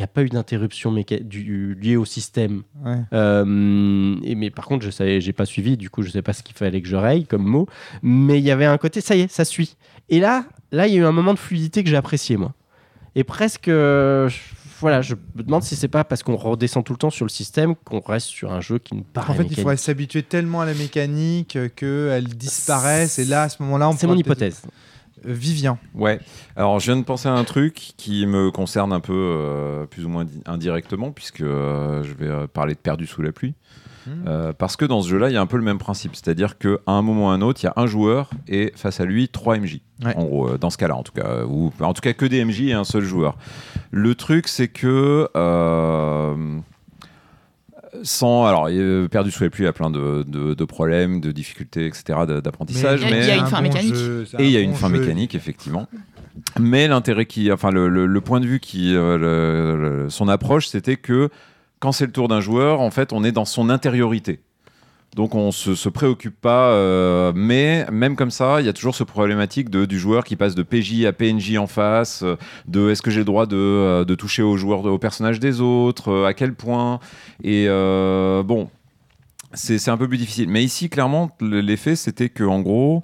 N'y 0.00 0.04
a 0.04 0.06
pas 0.06 0.22
eu 0.22 0.30
d'interruption 0.30 0.94
liée 0.94 1.96
au 1.96 2.06
système. 2.06 2.62
Ouais. 2.82 2.96
Euh, 3.12 4.16
et, 4.24 4.34
mais 4.34 4.48
par 4.50 4.64
contre, 4.64 4.82
je 4.84 4.90
savais, 4.90 5.20
j'ai 5.20 5.34
pas 5.34 5.44
suivi. 5.44 5.76
Du 5.76 5.90
coup, 5.90 6.00
je 6.02 6.08
sais 6.10 6.22
pas 6.22 6.32
ce 6.32 6.42
qu'il 6.42 6.56
fallait 6.56 6.80
que 6.80 6.88
je 6.88 6.96
raye 6.96 7.26
comme 7.26 7.44
mot. 7.44 7.66
Mais 8.02 8.38
il 8.38 8.44
y 8.44 8.50
avait 8.50 8.64
un 8.64 8.78
côté, 8.78 9.02
ça 9.02 9.14
y 9.14 9.20
est, 9.20 9.30
ça 9.30 9.44
suit. 9.44 9.76
Et 10.08 10.18
là, 10.18 10.44
là, 10.72 10.86
il 10.86 10.94
y 10.94 10.96
a 10.96 11.00
eu 11.00 11.04
un 11.04 11.12
moment 11.12 11.34
de 11.34 11.38
fluidité 11.38 11.84
que 11.84 11.90
j'ai 11.90 11.96
apprécié, 11.96 12.38
moi. 12.38 12.54
Et 13.14 13.24
presque, 13.24 13.68
euh, 13.68 14.28
je- 14.30 14.38
voilà, 14.80 15.02
je 15.02 15.14
me 15.34 15.42
demande 15.42 15.62
si 15.64 15.76
c'est 15.76 15.88
pas 15.88 16.04
parce 16.04 16.22
qu'on 16.22 16.36
redescend 16.36 16.82
tout 16.82 16.94
le 16.94 16.98
temps 16.98 17.10
sur 17.10 17.26
le 17.26 17.30
système 17.30 17.74
qu'on 17.76 18.00
reste 18.00 18.28
sur 18.28 18.50
un 18.52 18.62
jeu 18.62 18.78
qui 18.78 18.94
nous 18.94 19.02
paraît 19.02 19.34
En 19.34 19.36
fait, 19.36 19.44
il 19.50 19.54
faudrait 19.56 19.76
s'habituer 19.76 20.22
tellement 20.22 20.62
à 20.62 20.64
la 20.64 20.72
mécanique 20.72 21.58
qu'elle 21.76 22.26
disparaisse. 22.28 23.18
Et 23.18 23.26
là, 23.26 23.42
à 23.42 23.48
ce 23.50 23.62
moment-là, 23.62 23.90
on 23.90 23.92
C'est 23.92 24.06
mon 24.06 24.16
hypothèse. 24.16 24.62
Vivien. 25.24 25.78
Ouais. 25.94 26.20
Alors, 26.56 26.80
je 26.80 26.86
viens 26.86 26.96
de 26.96 27.04
penser 27.04 27.28
à 27.28 27.32
un 27.34 27.44
truc 27.44 27.92
qui 27.96 28.26
me 28.26 28.50
concerne 28.50 28.92
un 28.92 29.00
peu, 29.00 29.12
euh, 29.14 29.86
plus 29.86 30.04
ou 30.04 30.08
moins 30.08 30.24
di- 30.24 30.40
indirectement, 30.46 31.10
puisque 31.12 31.40
euh, 31.42 32.02
je 32.02 32.12
vais 32.14 32.28
euh, 32.28 32.46
parler 32.46 32.74
de 32.74 32.78
Perdu 32.78 33.06
sous 33.06 33.22
la 33.22 33.32
pluie. 33.32 33.54
Hmm. 34.06 34.52
Parce 34.58 34.76
que 34.76 34.86
dans 34.86 35.02
ce 35.02 35.08
jeu-là, 35.10 35.28
il 35.28 35.34
y 35.34 35.36
a 35.36 35.42
un 35.42 35.46
peu 35.46 35.58
le 35.58 35.62
même 35.62 35.76
principe. 35.78 36.16
C'est-à-dire 36.16 36.56
qu'à 36.56 36.70
un 36.86 37.02
moment 37.02 37.26
ou 37.26 37.28
à 37.28 37.34
un 37.34 37.42
autre, 37.42 37.60
il 37.62 37.66
y 37.66 37.68
a 37.68 37.74
un 37.76 37.86
joueur 37.86 38.30
et 38.48 38.72
face 38.74 38.98
à 38.98 39.04
lui, 39.04 39.28
trois 39.28 39.58
MJ. 39.58 39.80
Ouais. 40.02 40.16
En 40.16 40.24
gros, 40.24 40.56
dans 40.56 40.70
ce 40.70 40.78
cas-là, 40.78 40.96
en 40.96 41.02
tout 41.02 41.12
cas. 41.12 41.44
Ou 41.44 41.70
en 41.80 41.92
tout 41.92 42.00
cas, 42.00 42.14
que 42.14 42.24
des 42.24 42.42
MJ 42.42 42.62
et 42.62 42.72
un 42.72 42.84
seul 42.84 43.02
joueur. 43.04 43.36
Le 43.90 44.14
truc, 44.14 44.48
c'est 44.48 44.68
que. 44.68 45.28
Sans, 48.02 48.46
alors, 48.46 48.68
euh, 48.70 49.08
perdu 49.08 49.30
sous 49.30 49.42
la 49.42 49.50
pluie, 49.50 49.62
il 49.64 49.66
y 49.66 49.68
a 49.68 49.72
plein 49.72 49.90
de, 49.90 50.24
de- 50.26 50.54
de 50.54 50.64
problèmes, 50.64 51.20
de 51.20 51.32
difficultés, 51.32 51.86
etc., 51.86 52.20
d'apprentissage. 52.42 53.00
il 53.02 53.08
y 53.08 53.12
a- 53.12 53.16
mais- 53.16 53.22
il 53.24 53.28
y 53.28 53.30
a 53.30 53.34
une 53.36 53.42
un 53.42 53.46
fin 53.46 53.56
bon 53.58 53.62
mécanique. 53.64 53.94
jeu, 53.94 54.24
et 54.38 54.44
il 54.44 54.50
y 54.50 54.56
a 54.56 54.60
bon 54.62 54.68
une 54.70 54.74
fin 54.74 54.88
jeu. 54.88 54.98
mécanique, 55.00 55.34
effectivement. 55.34 55.86
Mais 56.58 56.86
l'intérêt 56.88 57.26
qui, 57.26 57.50
enfin, 57.52 57.70
le, 57.70 57.88
le- 57.88 58.06
le 58.06 58.20
point 58.20 58.40
de 58.40 58.46
vue 58.46 58.60
qui, 58.60 58.94
euh, 58.94 59.18
le- 59.18 60.02
le- 60.04 60.10
son 60.10 60.28
approche, 60.28 60.68
c'était 60.68 60.96
que 60.96 61.28
quand 61.80 61.92
c'est 61.92 62.06
le 62.06 62.12
tour 62.12 62.28
d'un 62.28 62.40
joueur, 62.40 62.80
en 62.80 62.90
fait, 62.90 63.12
on 63.12 63.24
est 63.24 63.32
dans 63.32 63.44
son 63.44 63.68
intériorité. 63.70 64.40
Donc 65.16 65.34
on 65.34 65.50
se, 65.50 65.74
se 65.74 65.88
préoccupe 65.88 66.40
pas, 66.40 66.70
euh, 66.70 67.32
mais 67.34 67.84
même 67.90 68.14
comme 68.14 68.30
ça, 68.30 68.60
il 68.60 68.66
y 68.66 68.68
a 68.68 68.72
toujours 68.72 68.94
ce 68.94 69.02
problématique 69.02 69.68
du 69.68 69.98
joueur 69.98 70.22
qui 70.22 70.36
passe 70.36 70.54
de 70.54 70.62
PJ 70.62 71.04
à 71.04 71.12
PNJ 71.12 71.56
en 71.58 71.66
face, 71.66 72.22
euh, 72.22 72.36
de 72.68 72.90
est-ce 72.90 73.02
que 73.02 73.10
j'ai 73.10 73.18
le 73.18 73.24
droit 73.24 73.46
de, 73.46 73.56
euh, 73.56 74.04
toucher 74.14 74.42
aux 74.42 74.56
joueurs, 74.56 74.84
au 74.84 74.98
personnage 74.98 75.40
des 75.40 75.60
autres, 75.60 76.24
à 76.26 76.32
quel 76.34 76.54
point. 76.54 77.00
Et 77.42 77.66
bon, 77.66 78.68
c'est 79.52 79.88
un 79.88 79.96
peu 79.96 80.06
plus 80.06 80.18
difficile. 80.18 80.48
Mais 80.48 80.62
ici, 80.62 80.88
clairement, 80.88 81.30
le- 81.40 81.60
l'effet, 81.60 81.96
c'était 81.96 82.28
que 82.28 82.44
en 82.44 82.60
gros, 82.60 83.02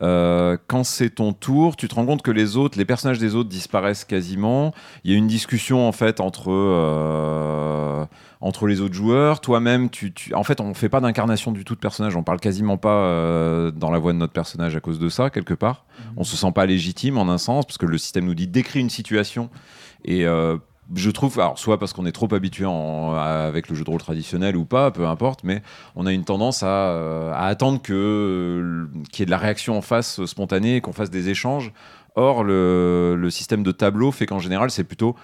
quand 0.00 0.82
c'est 0.84 1.10
ton 1.10 1.32
tour, 1.32 1.76
tu 1.76 1.86
te 1.86 1.94
rends 1.94 2.04
compte 2.06 2.22
que 2.22 2.30
les 2.32 2.56
autres, 2.56 2.76
les 2.78 2.84
personnages 2.84 3.18
des 3.20 3.36
autres 3.36 3.48
disparaissent 3.48 4.04
quasiment. 4.04 4.74
Il 5.04 5.12
y 5.12 5.14
a 5.14 5.18
une 5.18 5.28
discussion 5.28 5.86
en 5.86 5.92
fait 5.92 6.20
entre 6.20 6.50
entre 8.46 8.66
les 8.66 8.82
autres 8.82 8.94
joueurs. 8.94 9.40
Toi-même, 9.40 9.88
tu, 9.88 10.12
tu- 10.12 10.34
en 10.34 10.42
fait, 10.44 10.60
on 10.60 10.74
fait 10.74 10.90
pas 10.90 11.00
d'incarnation 11.00 11.50
du 11.50 11.64
tout 11.64 11.74
de 11.74 11.80
personnage. 11.80 12.14
On 12.14 12.22
parle 12.22 12.40
quasiment 12.40 12.76
pas 12.76 12.90
euh, 13.06 13.70
dans 13.70 13.90
la 13.90 13.98
voix 13.98 14.12
de 14.12 14.18
notre 14.18 14.34
personnage 14.34 14.76
à 14.76 14.80
cause 14.80 14.98
de 14.98 15.08
ça 15.08 15.30
quelque 15.30 15.54
part. 15.54 15.86
On 16.18 16.24
se 16.24 16.36
sent 16.36 16.52
pas 16.52 16.66
légitime 16.66 17.16
en 17.16 17.28
un 17.30 17.38
sens 17.38 17.64
parce 17.64 17.78
que 17.78 17.86
le 17.86 17.96
système 17.96 18.26
nous 18.26 18.34
dit 18.34 18.46
décrit 18.46 18.80
une 18.80 18.90
situation 18.90 19.48
et 20.04 20.26
euh, 20.26 20.58
je 20.94 21.10
trouve, 21.10 21.40
alors 21.40 21.58
soit 21.58 21.78
parce 21.78 21.94
qu'on 21.94 22.04
est 22.04 22.12
trop 22.12 22.28
habitué 22.34 22.66
en- 22.66 23.14
avec 23.14 23.70
le 23.70 23.74
jeu 23.74 23.82
de 23.84 23.90
rôle 23.90 24.00
traditionnel 24.00 24.58
ou 24.58 24.66
pas, 24.66 24.90
peu 24.90 25.06
importe, 25.06 25.42
mais 25.42 25.62
on 25.96 26.04
a 26.04 26.12
une 26.12 26.24
tendance 26.24 26.62
à, 26.62 26.66
euh, 26.90 27.32
à 27.32 27.46
attendre 27.46 27.80
que 27.80 28.86
qu'il 29.10 29.20
y 29.20 29.22
ait 29.22 29.26
de 29.26 29.30
la 29.30 29.38
réaction 29.38 29.78
en 29.78 29.80
face 29.80 30.22
spontanée, 30.26 30.82
qu'on 30.82 30.92
fasse 30.92 31.08
des 31.10 31.30
échanges. 31.30 31.72
Or, 32.16 32.44
le, 32.44 33.16
le 33.18 33.30
système 33.30 33.62
de 33.62 33.72
tableau 33.72 34.12
fait 34.12 34.26
qu'en 34.26 34.38
général, 34.38 34.70
c'est 34.70 34.84
plutôt 34.84 35.16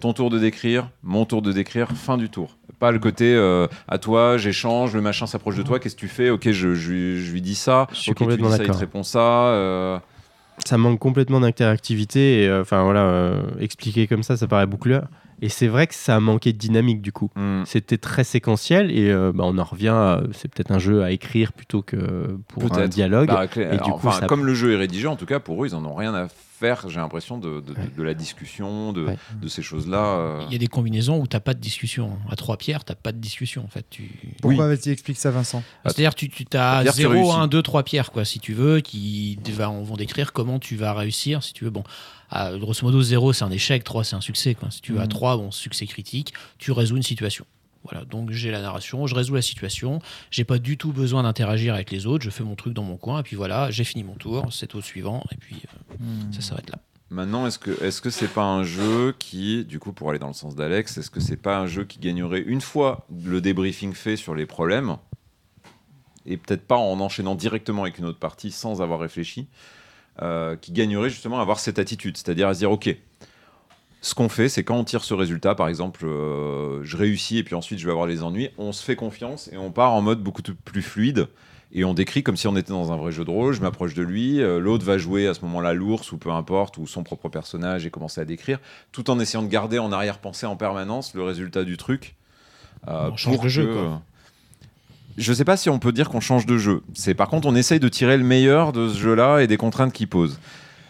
ton 0.00 0.12
tour 0.12 0.30
de 0.30 0.38
décrire, 0.38 0.88
mon 1.02 1.24
tour 1.24 1.42
de 1.42 1.52
décrire, 1.52 1.88
fin 1.92 2.16
du 2.16 2.28
tour. 2.28 2.56
Pas 2.78 2.90
le 2.90 2.98
côté 2.98 3.34
euh, 3.34 3.66
à 3.88 3.98
toi, 3.98 4.36
j'échange, 4.36 4.94
le 4.94 5.00
machin 5.00 5.26
s'approche 5.26 5.56
de 5.56 5.62
toi, 5.62 5.78
qu'est-ce 5.78 5.94
que 5.94 6.00
tu 6.00 6.08
fais 6.08 6.30
Ok, 6.30 6.50
je, 6.50 6.74
je 6.74 6.90
lui- 6.92 7.24
je 7.24 7.32
lui 7.32 7.40
dis 7.42 7.54
ça, 7.54 7.86
Je 7.92 7.96
suis 7.96 8.10
ok, 8.10 8.18
tu 8.18 8.24
lui 8.26 8.36
dis 8.36 8.50
ça, 8.50 8.62
il 8.64 8.70
te 8.70 8.76
répond 8.76 9.02
ça. 9.02 9.20
euh, 9.48 9.98
Ça 10.64 10.76
manque 10.78 10.98
complètement 10.98 11.40
d'interactivité. 11.40 12.42
et, 12.44 12.48
euh, 12.48 12.60
Enfin 12.62 12.82
voilà, 12.84 13.34
expliqué 13.60 14.06
comme 14.06 14.22
ça, 14.22 14.36
ça 14.36 14.46
paraît 14.46 14.66
boucleur. 14.66 15.06
Et 15.42 15.48
c'est 15.48 15.66
vrai 15.66 15.86
que 15.86 15.94
ça 15.94 16.16
a 16.16 16.20
manqué 16.20 16.52
de 16.52 16.58
dynamique 16.58 17.02
du 17.02 17.10
coup. 17.12 17.28
hmm. 17.34 17.62
C'était 17.66 17.98
très 17.98 18.24
séquentiel 18.24 18.90
et 18.96 19.10
euh, 19.10 19.32
bah, 19.34 19.44
on 19.46 19.58
en 19.58 19.64
revient. 19.64 20.18
C'est 20.32 20.48
peut-être 20.52 20.70
un 20.70 20.78
jeu 20.78 21.02
à 21.02 21.10
écrire 21.10 21.52
plutôt 21.52 21.82
que 21.82 22.36
pour 22.48 22.72
un 22.78 22.86
dialogue. 22.88 23.28
Bah, 23.28 23.46
clé- 23.48 23.64
et 23.64 23.68
du 23.70 23.74
alors, 23.74 23.98
coup, 24.00 24.06
enfin, 24.08 24.20
ça- 24.20 24.26
comme 24.26 24.46
le 24.46 24.54
jeu 24.54 24.72
est 24.72 24.76
rédigé, 24.76 25.06
en 25.08 25.16
tout 25.16 25.26
cas, 25.26 25.40
pour 25.40 25.62
eux, 25.64 25.68
ils 25.68 25.74
en 25.74 25.84
ont 25.84 25.94
rien 25.94 26.14
à 26.14 26.28
faire, 26.64 26.88
j'ai 26.88 27.00
l'impression, 27.00 27.36
de, 27.38 27.60
de, 27.60 27.74
de- 27.74 27.96
de 27.96 28.02
la 28.02 28.14
discussion, 28.14 28.92
de, 28.92 29.04
Ouais. 29.04 29.18
de 29.40 29.48
ces 29.48 29.60
choses-là. 29.62 29.98
euh. 29.98 30.44
Il 30.48 30.52
y 30.52 30.56
a 30.56 30.58
des 30.58 30.66
combinaisons 30.66 31.20
où 31.20 31.26
t'as 31.26 31.40
pas 31.40 31.52
de 31.54 31.60
discussion. 31.60 32.18
À 32.30 32.36
trois 32.36 32.56
pierres, 32.56 32.84
t'as 32.84 32.94
pas 32.94 33.12
de 33.12 33.18
discussion 33.18 33.62
en 33.64 33.68
fait. 33.68 33.84
Tu... 33.90 34.10
Pourquoi 34.40 34.68
vas-y, 34.68 34.88
explique 34.90 35.18
ça, 35.18 35.30
Vincent? 35.30 35.62
C'est-à-dire 35.84 36.14
tu, 36.14 36.28
tu 36.30 36.44
as 36.54 36.82
C'est-à-dire 36.82 36.92
que 36.92 36.96
tu 36.96 37.02
0, 37.02 37.12
réussis. 37.12 37.30
1, 37.38 37.46
2, 37.48 37.62
3 37.62 37.82
pierres, 37.82 38.10
quoi, 38.12 38.24
si 38.24 38.40
tu 38.40 38.54
veux, 38.54 38.80
qui 38.80 39.38
va- 39.52 39.68
vont 39.68 39.96
décrire 39.96 40.32
comment 40.32 40.58
tu 40.58 40.76
vas 40.76 40.94
réussir, 40.94 41.42
si 41.42 41.52
tu 41.52 41.64
veux. 41.64 41.70
Bon, 41.70 41.84
à, 42.30 42.56
grosso 42.56 42.84
modo, 42.86 43.02
0, 43.02 43.32
c'est 43.32 43.44
un 43.44 43.50
échec, 43.50 43.84
3, 43.84 44.04
c'est 44.04 44.16
un 44.16 44.20
succès. 44.22 44.54
Quoi. 44.54 44.70
Si 44.70 44.80
tu 44.80 44.92
veux, 44.92 45.00
à 45.00 45.02
Mhm. 45.04 45.08
3, 45.08 45.36
bon, 45.36 45.50
succès 45.50 45.86
critique, 45.86 46.32
tu 46.58 46.72
résous 46.72 46.96
une 46.96 47.02
situation. 47.02 47.44
Voilà, 47.84 48.04
donc 48.04 48.30
j'ai 48.30 48.50
la 48.50 48.62
narration, 48.62 49.06
je 49.06 49.14
résous 49.14 49.34
la 49.34 49.42
situation, 49.42 50.00
j'ai 50.30 50.44
pas 50.44 50.58
du 50.58 50.78
tout 50.78 50.92
besoin 50.92 51.22
d'interagir 51.22 51.74
avec 51.74 51.90
les 51.90 52.06
autres, 52.06 52.24
je 52.24 52.30
fais 52.30 52.42
mon 52.42 52.54
truc 52.54 52.72
dans 52.72 52.82
mon 52.82 52.96
coin, 52.96 53.20
et 53.20 53.22
puis 53.22 53.36
voilà, 53.36 53.70
j'ai 53.70 53.84
fini 53.84 54.02
mon 54.02 54.14
tour, 54.14 54.52
c'est 54.52 54.74
au 54.74 54.80
suivant, 54.80 55.22
et 55.30 55.36
puis 55.36 55.62
euh, 55.64 55.96
ça 56.32 56.40
s'arrête 56.40 56.70
là. 56.70 56.78
Maintenant, 57.10 57.46
est-ce 57.46 57.58
que 57.58 57.70
est-ce 57.84 58.00
que 58.00 58.10
c'est 58.10 58.32
pas 58.32 58.44
un 58.44 58.64
jeu 58.64 59.14
qui, 59.18 59.64
du 59.64 59.78
coup, 59.78 59.92
pour 59.92 60.10
aller 60.10 60.18
dans 60.18 60.28
le 60.28 60.34
sens 60.34 60.56
d'Alex, 60.56 60.96
est-ce 60.96 61.10
que 61.10 61.20
c'est 61.20 61.36
pas 61.36 61.58
un 61.58 61.66
jeu 61.66 61.84
qui 61.84 61.98
gagnerait 61.98 62.40
une 62.40 62.62
fois 62.62 63.06
le 63.24 63.40
débriefing 63.40 63.92
fait 63.92 64.16
sur 64.16 64.34
les 64.34 64.46
problèmes 64.46 64.96
et 66.26 66.36
peut-être 66.36 66.66
pas 66.66 66.76
en 66.76 66.98
enchaînant 67.00 67.34
directement 67.34 67.82
avec 67.82 67.98
une 67.98 68.06
autre 68.06 68.18
partie 68.18 68.50
sans 68.50 68.80
avoir 68.80 68.98
réfléchi, 69.00 69.46
euh, 70.22 70.56
qui 70.56 70.72
gagnerait 70.72 71.10
justement 71.10 71.38
à 71.38 71.42
avoir 71.42 71.60
cette 71.60 71.78
attitude, 71.78 72.16
c'est-à-dire 72.16 72.48
à 72.48 72.54
se 72.54 72.60
dire 72.60 72.70
ok. 72.70 72.96
Ce 74.04 74.14
qu'on 74.14 74.28
fait, 74.28 74.50
c'est 74.50 74.64
quand 74.64 74.76
on 74.76 74.84
tire 74.84 75.02
ce 75.02 75.14
résultat, 75.14 75.54
par 75.54 75.66
exemple, 75.68 76.04
euh, 76.04 76.80
je 76.82 76.94
réussis 76.98 77.38
et 77.38 77.42
puis 77.42 77.54
ensuite 77.54 77.78
je 77.78 77.86
vais 77.86 77.90
avoir 77.90 78.06
les 78.06 78.22
ennuis, 78.22 78.50
on 78.58 78.70
se 78.72 78.84
fait 78.84 78.96
confiance 78.96 79.48
et 79.50 79.56
on 79.56 79.70
part 79.70 79.92
en 79.94 80.02
mode 80.02 80.22
beaucoup 80.22 80.42
plus 80.42 80.82
fluide 80.82 81.26
et 81.72 81.86
on 81.86 81.94
décrit 81.94 82.22
comme 82.22 82.36
si 82.36 82.46
on 82.46 82.54
était 82.54 82.74
dans 82.74 82.92
un 82.92 82.96
vrai 82.98 83.12
jeu 83.12 83.24
de 83.24 83.30
rôle. 83.30 83.54
Je 83.54 83.62
m'approche 83.62 83.94
de 83.94 84.02
lui, 84.02 84.42
euh, 84.42 84.58
l'autre 84.60 84.84
va 84.84 84.98
jouer 84.98 85.26
à 85.26 85.32
ce 85.32 85.40
moment-là 85.46 85.72
l'ours 85.72 86.12
ou 86.12 86.18
peu 86.18 86.30
importe, 86.30 86.76
ou 86.76 86.86
son 86.86 87.02
propre 87.02 87.30
personnage 87.30 87.86
et 87.86 87.90
commencer 87.90 88.20
à 88.20 88.26
décrire, 88.26 88.58
tout 88.92 89.08
en 89.08 89.18
essayant 89.18 89.42
de 89.42 89.48
garder 89.48 89.78
en 89.78 89.90
arrière-pensée 89.90 90.44
en 90.44 90.56
permanence 90.56 91.14
le 91.14 91.22
résultat 91.22 91.64
du 91.64 91.78
truc. 91.78 92.14
euh, 92.88 93.08
On 93.10 93.16
change 93.16 93.34
pour 93.36 93.44
de 93.44 93.48
jeu, 93.48 93.64
que- 93.64 93.72
quoi. 93.72 94.02
Je 95.16 95.32
sais 95.32 95.44
pas 95.46 95.56
si 95.56 95.70
on 95.70 95.78
peut 95.78 95.92
dire 95.92 96.10
qu'on 96.10 96.20
change 96.20 96.44
de 96.44 96.58
jeu. 96.58 96.82
C'est 96.92 97.14
par 97.14 97.28
contre 97.28 97.48
on 97.48 97.54
essaye 97.54 97.80
de 97.80 97.88
tirer 97.88 98.18
le 98.18 98.24
meilleur 98.24 98.72
de 98.74 98.88
ce 98.90 98.98
jeu-là 98.98 99.38
et 99.40 99.46
des 99.46 99.56
contraintes 99.56 99.94
qu'il 99.94 100.08
pose. 100.08 100.38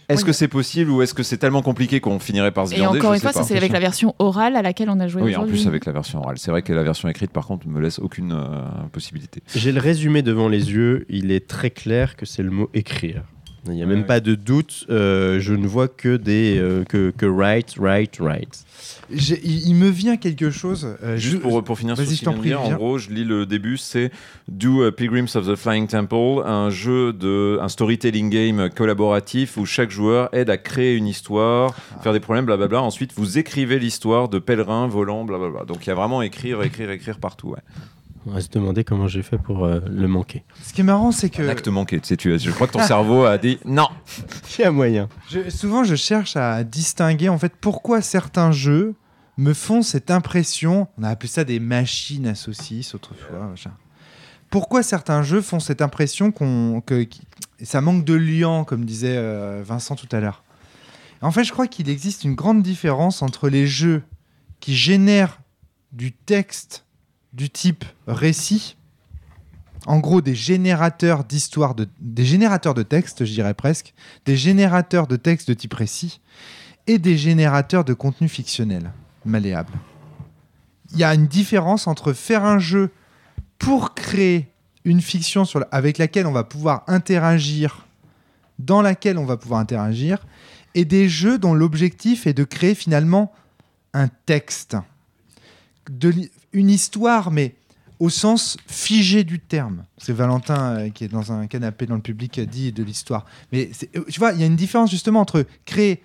Est-ce 0.09 0.21
Oui. 0.23 0.27
que 0.27 0.33
c'est 0.33 0.49
possible 0.49 0.91
ou 0.91 1.03
est-ce 1.03 1.15
que 1.15 1.23
c'est 1.23 1.39
tellement 1.39 1.63
compliqué 1.63 2.01
qu'on 2.01 2.19
finirait 2.19 2.51
par 2.53 2.69
se 2.69 2.75
Et 2.75 2.77
viander 2.77 2.99
encore 2.99 3.13
Je 3.13 3.17
une 3.17 3.23
fois, 3.23 3.33
ça 3.33 3.43
c'est 3.43 3.57
avec 3.57 3.73
la 3.73 3.81
version 3.81 4.15
orale 4.19 4.57
à 4.57 4.63
laquelle 4.63 4.91
on 4.91 5.01
a 5.01 5.09
joué 5.09 5.23
Oui, 5.23 5.37
en 5.37 5.47
plus 5.47 5.67
avec 5.67 5.87
la 5.87 5.93
version 5.93 6.21
orale. 6.21 6.39
C'est 6.39 6.51
vrai 6.51 6.63
que 6.63 6.73
la 6.73 6.83
version 6.83 7.09
écrite, 7.09 7.31
par 7.31 7.47
contre, 7.47 7.67
me 7.69 7.81
laisse 7.81 7.99
aucune 7.99 8.33
euh, 8.33 8.61
possibilité. 8.93 9.43
J'ai 9.55 9.73
le 9.73 9.81
résumé 9.81 10.23
devant 10.23 10.49
les 10.49 10.71
yeux. 10.73 11.07
Il 11.09 11.31
est 11.31 11.49
très 11.49 11.71
clair 11.71 12.17
que 12.17 12.27
c'est 12.27 12.43
le 12.43 12.51
mot 12.51 12.69
écrire. 12.75 13.23
Il 13.67 13.73
n'y 13.73 13.83
a 13.83 13.87
Ouais, 13.87 13.91
même 13.93 14.01
ouais. 14.01 14.07
pas 14.07 14.21
de 14.21 14.35
doute. 14.35 14.85
euh, 14.91 15.41
je 15.41 15.55
ne 15.55 15.67
vois 15.67 15.89
que 15.89 16.17
des 16.17 16.59
euh, 16.59 16.85
que, 16.85 17.13
write, 17.27 17.77
write. 17.79 18.65
J'ai- 19.11 19.41
Il, 19.43 19.69
il 19.69 19.75
me 19.75 19.89
vient 19.89 20.17
quelque 20.19 20.51
chose. 20.51 20.87
euh, 21.03 21.17
Juste 21.17 21.37
je- 21.37 21.41
pour, 21.41 21.63
pour 21.65 21.79
finir 21.79 21.97
sur 21.97 22.05
ce 22.05 22.11
je 22.15 22.19
qu'il 22.19 22.41
vient 22.43 22.59
en 22.59 22.73
gros, 22.75 22.99
je 22.99 23.11
lis 23.11 23.25
le 23.25 23.47
début, 23.47 23.77
c'est 23.79 24.11
Do 24.49 24.91
Pilgrims 24.93 25.29
of 25.35 25.47
the 25.47 25.55
Flying 25.57 25.87
Temple, 25.87 26.43
un 26.45 26.69
jeu 26.69 27.13
de 27.15 27.59
un 27.61 27.69
storytelling 27.69 28.29
game 28.29 28.69
collaboratif 28.69 29.57
où 29.57 29.65
chaque 29.65 29.91
joueur 29.91 30.29
aide 30.35 30.51
à 30.51 30.59
créer 30.59 30.95
une 30.97 31.07
histoire, 31.07 31.75
Ah. 31.97 32.03
faire 32.03 32.13
des 32.13 32.21
problèmes, 32.21 32.45
blablabla. 32.45 32.83
Ensuite, 32.83 33.13
vous 33.17 33.39
écrivez 33.39 33.79
l'histoire 33.79 34.29
de 34.29 34.39
pèlerins 34.39 34.89
volant, 34.89 35.25
blablabla. 35.25 35.65
Donc 35.65 35.87
il 35.87 35.89
y 35.89 35.93
a 35.93 35.95
vraiment 35.95 36.21
écrire, 36.21 36.63
écrire, 36.63 36.91
écrire 36.91 37.19
partout. 37.19 37.49
Ouais. 37.49 37.59
On 38.27 38.31
va 38.33 38.41
se 38.41 38.49
demander 38.49 38.85
comment 38.85 39.07
j'ai 39.07 39.23
fait 39.23 39.37
pour 39.39 39.65
euh, 39.67 39.81
le 39.87 40.09
manquer. 40.09 40.45
Ce 40.63 40.73
qui 40.73 40.81
est 40.81 40.85
marrant, 40.85 41.13
c'est 41.13 41.29
que 41.31 41.43
Un 41.43 41.49
acte 41.49 41.69
manqué. 41.69 42.01
Tu 42.01 42.07
sais, 42.09 42.17
tu, 42.17 42.39
je 42.39 42.51
crois 42.51 42.67
que 42.67 42.73
ton 42.73 42.83
cerveau 42.83 43.25
a 43.25 43.37
dit 43.39 43.59
non. 43.65 43.89
Il 44.59 44.63
y 44.63 44.65
a 44.65 44.71
moyen? 44.71 45.09
je- 45.31 45.51
souvent 45.51 45.85
je 45.85 45.95
cherche 45.95 46.37
à 46.37 46.65
distinguer 46.65 47.29
en 47.29 47.39
fait 47.39 47.53
pourquoi 47.61 48.01
certains 48.01 48.51
jeux 48.53 48.95
me 49.37 49.53
font 49.53 49.83
cette 49.83 50.11
impression. 50.11 50.89
On 50.99 51.03
a 51.03 51.09
appelé 51.11 51.29
ça 51.29 51.45
des 51.45 51.61
machines 51.61 52.27
à 52.27 52.35
saucisses 52.35 52.95
autrefois. 52.95 53.47
machin. 53.51 53.73
Pourquoi 54.51 54.83
certains 54.83 55.23
jeux 55.23 55.41
font 55.43 55.59
cette 55.61 55.83
impression 55.83 56.31
qu'on 56.31 56.81
que 56.81 57.07
ça 57.63 57.81
manque 57.81 58.05
de 58.05 58.15
liant, 58.15 58.65
comme 58.65 58.85
disait 58.85 59.17
euh, 59.17 59.63
Vincent 59.67 59.97
tout 59.97 60.09
à 60.13 60.21
l'heure. 60.21 60.45
En 61.21 61.31
fait, 61.31 61.45
je 61.45 61.53
crois 61.53 61.67
qu'il 61.67 61.89
existe 61.89 62.25
une 62.25 62.35
grande 62.35 62.63
différence 62.63 63.21
entre 63.23 63.49
les 63.49 63.67
jeux 63.67 64.03
qui 64.61 64.75
génèrent 64.77 65.41
du 65.93 66.13
texte 66.13 66.84
du 67.35 67.51
type 67.51 67.85
récit, 68.07 68.77
en 69.87 69.99
gros 69.99 70.21
des 70.21 70.35
générateurs 70.35 71.25
d'histoire, 71.25 71.75
de, 71.75 71.89
des 72.01 72.25
générateurs 72.25 72.75
de 72.75 72.83
texte, 72.83 73.25
je 73.25 73.33
dirais 73.33 73.55
presque, 73.55 73.93
des 74.25 74.37
générateurs 74.37 75.07
de 75.07 75.17
texte 75.17 75.49
de 75.49 75.55
type 75.55 75.75
récit, 75.75 76.21
et 76.87 76.99
des 76.99 77.17
générateurs 77.17 77.85
de 77.85 77.93
contenu 77.93 78.29
fictionnel, 78.29 78.93
malléable. 79.25 79.73
Il 80.93 80.99
y 80.99 81.05
a 81.05 81.15
une 81.15 81.27
différence 81.27 81.87
entre 81.87 82.13
faire 82.13 82.45
un 82.45 82.59
jeu 82.59 82.91
pour 83.59 83.95
créer 83.95 84.49
une 84.85 85.01
fiction 85.01 85.45
avec 85.71 85.99
laquelle 85.99 86.27
on 86.27 86.33
va 86.33 86.45
pouvoir 86.45 86.85
interagir, 86.87 87.87
dans 88.59 88.83
laquelle 88.83 89.19
on 89.19 89.25
va 89.25 89.37
pouvoir 89.37 89.61
interagir, 89.61 90.19
et 90.75 90.85
des 90.85 91.09
jeux 91.09 91.39
dont 91.39 91.55
l'objectif 91.55 92.27
est 92.27 92.35
de 92.35 92.45
créer 92.45 92.75
finalement 92.75 93.33
un 93.93 94.09
texte, 94.27 94.77
une 96.55 96.71
histoire, 96.71 97.31
mais 97.31 97.55
au 98.01 98.09
sens 98.09 98.57
figé 98.67 99.25
du 99.25 99.39
terme. 99.39 99.85
C'est 99.99 100.13
Valentin 100.13 100.77
euh, 100.77 100.91
qui 100.91 101.05
est 101.05 101.09
dans 101.09 101.33
un 101.33 101.47
canapé 101.47 101.87
dans 101.87 101.95
le 101.95 102.01
public 102.01 102.39
euh, 102.39 102.47
dit 102.47 102.73
de 102.73 102.83
l'histoire. 102.83 103.25
Mais 103.53 103.71
euh, 103.97 104.05
tu 104.09 104.19
vois, 104.19 104.33
il 104.33 104.41
y 104.41 104.43
a 104.43 104.47
une 104.47 104.57
différence 104.57 104.91
justement 104.91 105.21
entre 105.21 105.45
créer 105.65 106.03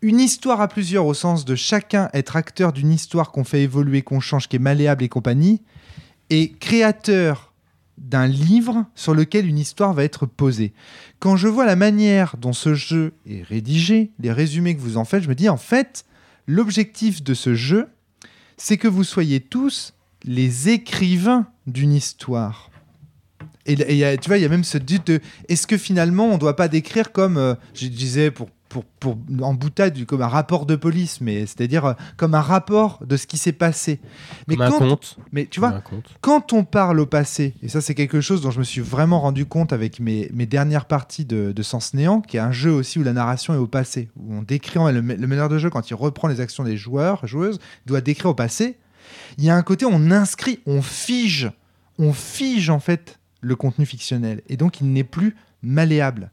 une 0.00 0.20
histoire 0.20 0.60
à 0.60 0.68
plusieurs 0.68 1.06
au 1.06 1.14
sens 1.14 1.44
de 1.44 1.54
chacun 1.54 2.10
être 2.12 2.36
acteur 2.36 2.72
d'une 2.72 2.90
histoire 2.90 3.30
qu'on 3.30 3.44
fait 3.44 3.62
évoluer, 3.62 4.02
qu'on 4.02 4.20
change, 4.20 4.48
qui 4.48 4.56
est 4.56 4.58
malléable 4.58 5.04
et 5.04 5.08
compagnie, 5.08 5.62
et 6.28 6.52
créateur 6.52 7.52
d'un 7.98 8.26
livre 8.26 8.84
sur 8.94 9.14
lequel 9.14 9.46
une 9.46 9.58
histoire 9.58 9.92
va 9.92 10.02
être 10.02 10.26
posée. 10.26 10.72
Quand 11.20 11.36
je 11.36 11.46
vois 11.46 11.66
la 11.66 11.76
manière 11.76 12.36
dont 12.36 12.52
ce 12.52 12.74
jeu 12.74 13.12
est 13.26 13.44
rédigé, 13.44 14.10
les 14.18 14.32
résumés 14.32 14.74
que 14.74 14.80
vous 14.80 14.96
en 14.96 15.04
faites, 15.04 15.22
je 15.22 15.28
me 15.28 15.36
dis 15.36 15.48
en 15.48 15.56
fait, 15.56 16.04
l'objectif 16.46 17.22
de 17.22 17.34
ce 17.34 17.54
jeu, 17.54 17.88
c'est 18.62 18.76
que 18.76 18.86
vous 18.86 19.02
soyez 19.02 19.40
tous 19.40 19.92
les 20.22 20.68
écrivains 20.68 21.48
d'une 21.66 21.92
histoire. 21.92 22.70
Et, 23.66 23.74
tu 23.76 24.28
vois, 24.28 24.38
il 24.38 24.42
y 24.42 24.44
a 24.44 24.48
même 24.48 24.62
ce 24.62 24.78
doute 24.78 25.08
de 25.08 25.20
est-ce 25.48 25.66
que 25.66 25.76
finalement 25.76 26.26
on 26.26 26.34
ne 26.34 26.38
doit 26.38 26.54
pas 26.54 26.68
décrire 26.68 27.10
comme, 27.10 27.38
euh, 27.38 27.54
je 27.74 27.88
disais 27.88 28.30
pour, 28.30 28.48
pour, 28.72 28.84
pour, 28.84 29.18
en 29.42 29.52
boutade, 29.52 30.02
comme 30.06 30.22
un 30.22 30.28
rapport 30.28 30.64
de 30.64 30.76
police, 30.76 31.20
mais 31.20 31.40
c'est-à-dire 31.40 31.84
euh, 31.84 31.92
comme 32.16 32.34
un 32.34 32.40
rapport 32.40 33.00
de 33.06 33.18
ce 33.18 33.26
qui 33.26 33.36
s'est 33.36 33.52
passé. 33.52 34.00
Mais, 34.48 34.56
Comme 34.56 34.66
un 34.66 34.78
quand, 34.78 35.16
mais 35.30 35.44
tu 35.44 35.60
vois, 35.60 35.82
quand 36.22 36.54
on 36.54 36.64
parle 36.64 36.98
au 36.98 37.04
passé, 37.04 37.54
et 37.62 37.68
ça 37.68 37.82
c'est 37.82 37.94
quelque 37.94 38.22
chose 38.22 38.40
dont 38.40 38.50
je 38.50 38.58
me 38.58 38.64
suis 38.64 38.80
vraiment 38.80 39.20
rendu 39.20 39.44
compte 39.44 39.74
avec 39.74 40.00
mes, 40.00 40.30
mes 40.32 40.46
dernières 40.46 40.86
parties 40.86 41.26
de, 41.26 41.52
de 41.52 41.62
Sens 41.62 41.92
Néant, 41.92 42.22
qui 42.22 42.38
est 42.38 42.40
un 42.40 42.50
jeu 42.50 42.72
aussi 42.72 42.98
où 42.98 43.02
la 43.02 43.12
narration 43.12 43.52
est 43.52 43.58
au 43.58 43.66
passé, 43.66 44.08
où 44.18 44.34
on 44.34 44.42
décrit 44.42 44.78
le, 44.78 45.00
le 45.00 45.26
meneur 45.26 45.50
de 45.50 45.58
jeu 45.58 45.68
quand 45.68 45.90
il 45.90 45.94
reprend 45.94 46.28
les 46.28 46.40
actions 46.40 46.64
des 46.64 46.78
joueurs, 46.78 47.26
joueuses, 47.26 47.60
doit 47.84 48.00
décrire 48.00 48.30
au 48.30 48.34
passé. 48.34 48.78
Il 49.36 49.44
y 49.44 49.50
a 49.50 49.56
un 49.56 49.62
côté, 49.62 49.84
on 49.84 50.10
inscrit, 50.10 50.60
on 50.64 50.80
fige, 50.80 51.50
on 51.98 52.14
fige 52.14 52.70
en 52.70 52.80
fait 52.80 53.18
le 53.42 53.54
contenu 53.54 53.84
fictionnel, 53.84 54.40
et 54.48 54.56
donc 54.56 54.80
il 54.80 54.90
n'est 54.92 55.04
plus 55.04 55.36
malléable. 55.62 56.30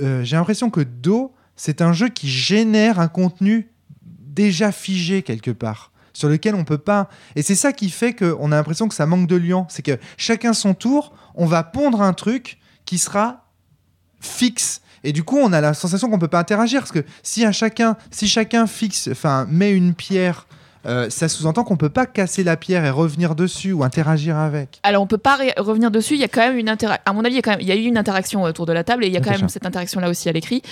Euh, 0.00 0.24
J'ai 0.24 0.36
l'impression 0.36 0.70
que 0.70 0.80
Do, 0.80 1.32
c'est 1.56 1.80
un 1.80 1.92
jeu 1.92 2.08
qui 2.08 2.28
génère 2.28 2.98
un 2.98 3.08
contenu 3.08 3.70
déjà 4.02 4.72
figé 4.72 5.22
quelque 5.22 5.50
part, 5.52 5.92
sur 6.12 6.28
lequel 6.28 6.54
on 6.54 6.64
peut 6.64 6.78
pas. 6.78 7.08
Et 7.36 7.42
c'est 7.42 7.54
ça 7.54 7.72
qui 7.72 7.90
fait 7.90 8.14
qu'on 8.14 8.52
a 8.52 8.56
l'impression 8.56 8.88
que 8.88 8.94
ça 8.94 9.06
manque 9.06 9.28
de 9.28 9.36
liant. 9.36 9.66
C'est 9.70 9.82
que 9.82 9.98
chacun 10.16 10.52
son 10.52 10.74
tour, 10.74 11.14
on 11.34 11.46
va 11.46 11.62
pondre 11.62 12.02
un 12.02 12.12
truc 12.12 12.58
qui 12.84 12.98
sera 12.98 13.48
fixe. 14.20 14.80
Et 15.04 15.12
du 15.12 15.22
coup, 15.22 15.38
on 15.38 15.52
a 15.52 15.60
la 15.60 15.74
sensation 15.74 16.08
qu'on 16.10 16.18
peut 16.18 16.28
pas 16.28 16.40
interagir 16.40 16.80
parce 16.80 16.92
que 16.92 17.04
si 17.22 17.44
à 17.44 17.52
chacun, 17.52 17.96
si 18.10 18.26
chacun 18.26 18.66
fixe, 18.66 19.08
enfin 19.12 19.46
met 19.48 19.72
une 19.72 19.94
pierre, 19.94 20.46
euh, 20.86 21.10
ça 21.10 21.28
sous-entend 21.28 21.64
qu'on 21.64 21.76
peut 21.76 21.88
pas 21.88 22.06
casser 22.06 22.44
la 22.44 22.56
pierre 22.56 22.84
et 22.84 22.90
revenir 22.90 23.34
dessus 23.34 23.72
ou 23.72 23.84
interagir 23.84 24.36
avec. 24.36 24.80
Alors 24.82 25.02
on 25.02 25.06
peut 25.06 25.18
pas 25.18 25.38
revenir 25.58 25.90
dessus. 25.90 26.14
Il 26.14 26.20
y 26.20 26.24
a 26.24 26.28
quand 26.28 26.46
même 26.46 26.58
une 26.58 26.68
interaction. 26.68 27.02
À 27.06 27.12
mon 27.12 27.24
avis, 27.24 27.34
il 27.34 27.36
y 27.36 27.38
a 27.38 27.42
quand 27.42 27.52
même 27.52 27.60
il 27.60 27.68
y 27.68 27.72
a 27.72 27.76
eu 27.76 27.84
une 27.84 27.98
interaction 27.98 28.42
autour 28.42 28.66
de 28.66 28.72
la 28.72 28.84
table 28.84 29.04
et 29.04 29.08
il 29.08 29.12
y 29.12 29.16
a 29.16 29.20
quand 29.20 29.30
même 29.30 29.48
cette 29.48 29.66
interaction 29.66 30.00
là 30.00 30.10
aussi 30.10 30.28
à 30.28 30.32
l'écrit 30.32 30.62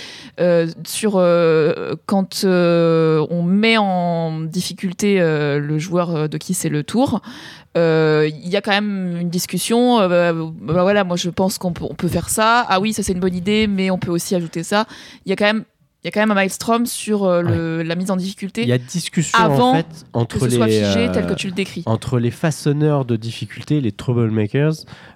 euh, 0.41 0.67
sur 0.87 1.15
euh, 1.17 1.95
quand 2.07 2.45
on 2.45 3.43
met 3.43 3.77
en 3.79 4.41
difficulté 4.41 5.19
le 5.21 5.79
joueur 5.79 6.29
de 6.29 6.39
qui 6.39 6.55
c'est 6.55 6.69
le 6.69 6.83
tour. 6.83 7.21
Il 7.75 8.49
y 8.49 8.57
a 8.57 8.61
quand 8.61 8.73
même 8.73 9.17
une 9.21 9.31
discussion. 9.31 10.01
euh, 10.01 10.33
bah, 10.33 10.73
bah, 10.73 10.83
voilà, 10.83 11.05
moi 11.05 11.17
je 11.17 11.31
pense 11.31 11.59
qu'on 11.59 11.73
peut, 11.73 11.85
on 11.89 11.95
peut 11.95 12.09
faire 12.09 12.29
ça. 12.29 12.65
Ah 12.69 12.81
oui, 12.81 12.93
ça 12.93 13.03
c'est 13.03 13.13
une 13.13 13.21
bonne 13.21 13.35
idée, 13.35 13.67
mais 13.67 13.91
on 13.91 13.99
peut 13.99 14.11
aussi 14.11 14.35
ajouter 14.35 14.63
ça. 14.63 14.87
Il 15.25 15.31
y 15.31 15.33
a 15.33 15.37
quand 15.37 15.45
même 15.45 15.65
il 16.03 16.07
y 16.07 16.09
a 16.09 16.11
quand 16.11 16.21
même 16.21 16.31
un 16.33 16.35
maelstrom 16.35 16.85
sur 16.87 17.25
euh, 17.25 17.43
le- 17.43 17.83
la 17.83 17.95
mise 17.95 18.11
en 18.11 18.17
difficulté 18.17 18.63
Il 18.63 18.69
y 18.69 18.73
a 18.73 18.79
discussion 18.79 19.39
Avant 19.39 19.71
en 19.71 19.75
fait 19.75 19.87
que 19.87 20.07
entre 20.13 20.39
ce 20.41 20.45
les 20.47 20.57
soit 20.57 20.67
figé 20.67 21.09
euh, 21.09 21.13
tel 21.13 21.27
que 21.27 21.35
tu 21.35 21.47
le 21.47 21.53
décris. 21.53 21.83
entre 21.87 22.19
les 22.19 22.31
façonneurs 22.33 23.05
de 23.05 23.17
difficultés, 23.17 23.81
les 23.81 23.93
troublemakers, 23.93 24.73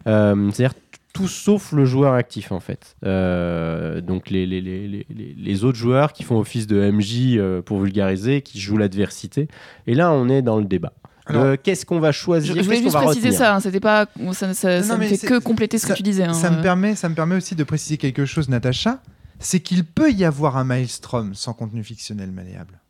euh, 0.06 0.50
c'est-à-dire 0.52 0.74
tout 1.12 1.28
sauf 1.28 1.72
le 1.72 1.84
joueur 1.86 2.12
actif 2.12 2.52
en 2.52 2.60
fait. 2.60 2.94
Euh, 3.04 4.00
donc 4.00 4.30
les, 4.30 4.46
les, 4.46 4.60
les, 4.60 4.86
les, 4.86 5.06
les- 5.14 5.34
les 5.36 5.64
autres 5.64 5.78
joueurs 5.78 6.12
qui 6.12 6.22
font 6.22 6.38
office 6.38 6.66
de 6.66 6.90
MJ 6.90 7.36
euh, 7.38 7.62
pour 7.62 7.80
vulgariser, 7.80 8.42
qui 8.42 8.60
jouent 8.60 8.76
l'adversité. 8.76 9.48
Et 9.86 9.94
là, 9.94 10.12
on 10.12 10.28
est 10.28 10.42
dans 10.42 10.58
le 10.58 10.64
débat. 10.66 10.92
Euh, 11.30 11.56
Qu'est-ce 11.60 11.84
qu'on 11.84 11.98
va 11.98 12.12
choisir? 12.12 12.54
Je 12.54 12.62
voulais 12.62 12.76
juste 12.82 12.94
préciser 12.94 13.28
retenir? 13.30 13.32
ça, 13.38 13.56
hein, 13.56 13.60
c'était 13.60 13.80
pas, 13.80 14.06
ça, 14.32 14.54
ça- 14.54 14.76
Non, 14.78 14.82
ça 14.84 14.94
ne 14.94 14.98
mais 15.00 15.08
fait 15.08 15.16
c'est- 15.16 15.26
que 15.26 15.38
compléter 15.40 15.78
ce 15.78 15.86
ça- 15.88 15.92
que 15.94 15.96
tu 15.96 16.04
disais. 16.04 16.22
hein, 16.22 16.34
ça, 16.34 16.50
me 16.50 16.58
euh. 16.58 16.62
permet, 16.62 16.94
ça 16.94 17.08
me 17.08 17.14
permet 17.16 17.34
aussi 17.34 17.56
de 17.56 17.64
préciser 17.64 17.96
quelque 17.96 18.26
chose, 18.26 18.48
Natacha, 18.48 19.00
c'est 19.38 19.60
qu'il 19.60 19.84
peut 19.84 20.10
y 20.12 20.24
avoir 20.24 20.56
un 20.56 20.64
maelstrom 20.64 21.34
sans 21.34 21.52
contenu 21.54 21.82
fictionnel 21.84 22.30
malléable. 22.32 22.80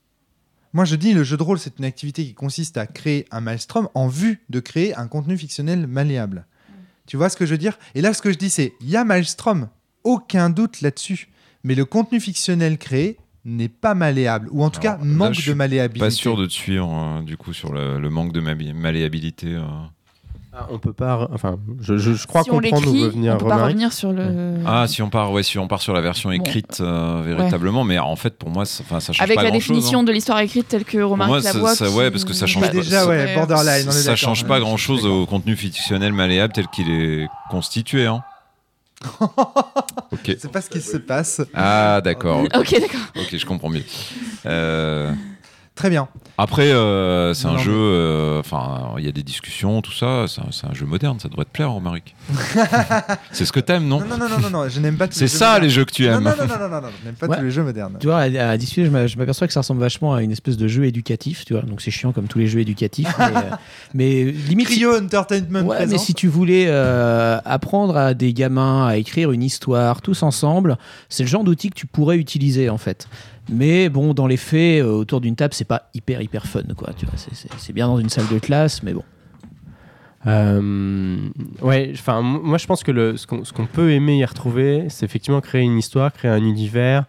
Moi, 0.72 0.84
je 0.84 0.96
dis, 0.96 1.14
le 1.14 1.24
jeu 1.24 1.36
de 1.36 1.42
rôle, 1.42 1.58
c'est 1.58 1.78
une 1.78 1.84
activité 1.84 2.24
qui 2.24 2.34
consiste 2.34 2.76
à 2.76 2.86
créer 2.86 3.26
un 3.30 3.40
maelstrom 3.40 3.88
en 3.94 4.08
vue 4.08 4.42
de 4.50 4.60
créer 4.60 4.94
un 4.94 5.08
contenu 5.08 5.36
fictionnel 5.38 5.86
malléable. 5.86 6.46
Tu 7.06 7.16
vois 7.16 7.28
ce 7.30 7.36
que 7.36 7.46
je 7.46 7.52
veux 7.52 7.58
dire? 7.58 7.78
Et 7.94 8.00
là, 8.02 8.12
ce 8.12 8.20
que 8.20 8.30
je 8.32 8.36
dis, 8.36 8.50
c'est, 8.50 8.74
il 8.80 8.90
y 8.90 8.96
a 8.96 9.04
maelstrom, 9.04 9.68
aucun 10.04 10.50
doute 10.50 10.80
là-dessus. 10.82 11.28
Mais 11.64 11.74
le 11.74 11.84
contenu 11.84 12.20
fictionnel 12.20 12.78
créé 12.78 13.16
n'est 13.44 13.68
pas 13.68 13.94
malléable, 13.94 14.48
ou 14.50 14.64
en 14.64 14.70
tout 14.70 14.80
Alors, 14.80 14.98
cas 14.98 15.04
là, 15.04 15.10
manque 15.10 15.32
je 15.34 15.38
de 15.38 15.42
suis 15.42 15.54
malléabilité. 15.54 16.04
Pas 16.04 16.10
sûr 16.10 16.36
de 16.36 16.46
te 16.46 16.52
suivre 16.52 16.92
euh, 16.92 17.22
du 17.22 17.36
coup 17.36 17.52
sur 17.52 17.72
le, 17.72 17.98
le 18.00 18.10
manque 18.10 18.32
de 18.32 18.40
ma- 18.40 18.54
malléabilité. 18.54 19.54
euh. 19.54 19.62
Ah, 20.58 20.68
on 20.70 20.78
peut 20.78 20.94
pas. 20.94 21.28
Enfin, 21.34 21.58
je, 21.82 21.98
je, 21.98 22.14
je 22.14 22.26
crois 22.26 22.42
si 22.42 22.48
comprendre 22.48 22.88
où 22.88 22.94
veut 22.96 23.08
venir 23.08 23.34
on 23.34 23.36
peut 23.36 23.46
pas 23.46 23.64
revenir 23.64 23.92
sur 23.92 24.10
le. 24.12 24.54
Ah, 24.66 24.86
si 24.88 25.02
on 25.02 25.10
part, 25.10 25.30
ouais, 25.30 25.42
si 25.42 25.58
on 25.58 25.68
part 25.68 25.82
sur 25.82 25.92
la 25.92 26.00
version 26.00 26.30
Bon. 26.30 26.34
écrite 26.36 26.78
euh, 26.80 27.20
véritablement, 27.22 27.84
mais 27.84 27.98
en 27.98 28.16
fait 28.16 28.38
pour 28.38 28.48
moi, 28.48 28.64
ça, 28.64 28.82
ça 29.00 29.12
change 29.12 29.20
Avec 29.20 29.36
pas 29.36 29.42
la 29.42 29.50
définition 29.50 30.00
hein. 30.00 30.04
de 30.04 30.12
l'histoire 30.12 30.38
écrite 30.40 30.68
telle 30.68 30.84
que 30.86 30.96
Romaric 31.02 31.30
moi, 31.30 31.42
ça- 31.42 31.52
Lavoie. 31.52 31.74
ça- 31.74 31.86
qui- 31.88 31.94
ouais, 31.94 32.10
parce 32.10 32.24
que 32.24 32.32
ça 32.32 32.46
change 32.46 32.62
Bah, 32.62 32.68
pas. 32.68 32.74
déjà, 32.74 33.00
ça- 33.02 33.06
ouais, 33.06 33.34
borderline. 33.34 33.90
ça 33.92 34.16
change 34.16 34.46
pas 34.46 34.58
grand 34.58 34.78
chose 34.78 35.04
au 35.04 35.26
contenu 35.26 35.56
fictionnel 35.56 36.14
malléable 36.14 36.54
tel 36.54 36.68
qu'il 36.68 36.90
est 36.90 37.28
constitué. 37.50 38.06
Hein. 38.06 38.22
ok. 39.20 40.36
C'est 40.38 40.50
pas 40.50 40.62
ce 40.62 40.70
qui 40.70 40.80
se 40.80 40.96
passe. 40.96 41.42
Ah, 41.54 42.00
d'accord. 42.02 42.40
ok. 42.40 42.50
Ok, 42.56 42.70
d'accord. 42.80 43.00
Ok, 43.16 43.36
je 43.36 43.44
comprends 43.46 43.68
mieux. 43.68 43.84
Euh, 44.46 45.12
Très 45.74 45.90
bien. 45.90 46.08
Après, 46.38 46.70
euh, 46.70 47.32
c'est 47.32 47.46
un 47.46 47.56
jeu. 47.56 47.72
euh, 47.74 48.40
Enfin, 48.40 48.94
il 48.98 49.04
y 49.04 49.08
a 49.08 49.12
des 49.12 49.22
discussions, 49.22 49.80
tout 49.80 49.92
ça. 49.92 50.26
C'est 50.28 50.42
un, 50.42 50.70
un 50.70 50.74
jeu 50.74 50.84
moderne. 50.84 51.18
Ça 51.18 51.28
devrait 51.28 51.46
te 51.46 51.50
plaire, 51.50 51.70
Romaric. 51.70 52.14
c'est 53.32 53.44
ce 53.46 53.52
que 53.52 53.60
t'aimes, 53.60 53.86
non, 53.86 54.00
Non, 54.00 54.18
non, 54.18 54.28
non, 54.28 54.38
non, 54.40 54.50
non, 54.50 54.68
je 54.68 54.78
n'aime 54.80 54.96
pas 54.96 55.08
tous 55.08 55.14
C'est 55.14 55.24
les 55.24 55.28
jeux 55.28 55.38
ça 55.38 55.46
modernes. 55.46 55.62
les 55.64 55.70
jeux 55.70 55.84
que 55.86 55.92
tu 55.92 56.02
Non, 56.06 56.18
aimes. 56.18 56.24
non, 56.24 56.30
non, 56.38 56.46
non, 56.46 56.58
non, 56.58 56.68
non, 56.68 56.80
non, 56.82 56.88
je 57.00 57.06
n'aime 57.06 57.14
pas 57.14 57.26
Ouais. 57.26 57.36
tous 57.38 57.42
les 57.44 57.50
jeux 57.50 57.62
modernes. 57.62 57.96
Tu 58.00 58.06
vois, 58.06 58.18
à, 58.18 58.50
à 58.50 58.56
discuter, 58.58 58.84
je 58.84 58.90
m'a- 58.90 59.06
je 59.06 59.16
m'aperçois 59.16 59.46
que 59.46 59.52
ça 59.52 59.60
ressemble 59.60 59.80
vachement 59.80 60.14
à 60.14 60.22
une 60.22 60.30
espèce 60.32 60.56
de 60.58 60.68
jeu 60.68 60.84
éducatif, 60.84 61.44
tu 61.46 61.54
vois. 61.54 61.62
Donc 61.62 61.80
c'est 61.80 61.90
chiant 61.90 62.12
comme 62.12 62.26
tous 62.28 62.38
les 62.38 62.46
jeux 62.48 62.60
éducatifs. 62.60 63.08
mais, 63.18 63.24
euh, 63.24 63.40
mais 63.94 64.24
limite. 64.24 64.68
si- 64.68 64.74
Cryo 64.76 64.94
Entertainment 64.98 65.60
Ouais, 65.62 65.76
présent. 65.76 65.92
mais 65.92 65.98
si 65.98 66.12
tu 66.14 66.28
voulais 66.28 66.66
euh, 66.68 67.38
apprendre 67.46 67.96
à 67.96 68.12
des 68.14 68.34
gamins 68.34 68.86
à 68.86 68.96
écrire 68.96 69.32
une 69.32 69.42
histoire 69.42 70.02
tous 70.02 70.22
ensemble, 70.22 70.76
c'est 71.08 71.22
le 71.22 71.28
genre 71.28 71.44
d'outil 71.44 71.70
que 71.70 71.74
tu 71.74 71.86
pourrais 71.86 72.18
utiliser 72.18 72.68
en 72.68 72.78
fait. 72.78 73.08
Mais 73.48 73.88
bon, 73.88 74.12
dans 74.14 74.26
les 74.26 74.36
faits, 74.36 74.82
euh, 74.82 74.90
autour 74.90 75.20
d'une 75.20 75.36
table, 75.36 75.54
c'est 75.54 75.64
pas 75.66 75.88
hyper 75.94 76.20
hyper 76.22 76.46
fun 76.46 76.62
quoi. 76.76 76.92
Tu 76.96 77.06
vois, 77.06 77.16
c'est- 77.16 77.34
c'est 77.34 77.48
c'est 77.58 77.72
bien 77.72 77.86
dans 77.86 77.98
une 77.98 78.08
salle 78.08 78.26
de 78.32 78.38
classe, 78.38 78.82
mais 78.82 78.92
bon. 78.92 79.04
Euh, 80.26 81.16
ouais, 81.62 81.90
enfin, 81.94 82.20
moi 82.20 82.58
je 82.58 82.66
pense 82.66 82.82
que 82.82 82.90
le, 82.90 83.16
ce 83.16 83.26
qu'on 83.26 83.44
ce 83.44 83.52
qu'on 83.52 83.66
peut 83.66 83.92
aimer 83.92 84.18
y 84.18 84.24
retrouver, 84.24 84.86
c'est 84.88 85.04
effectivement 85.06 85.40
créer 85.40 85.62
une 85.62 85.78
histoire, 85.78 86.12
créer 86.12 86.30
un 86.30 86.42
univers. 86.44 87.04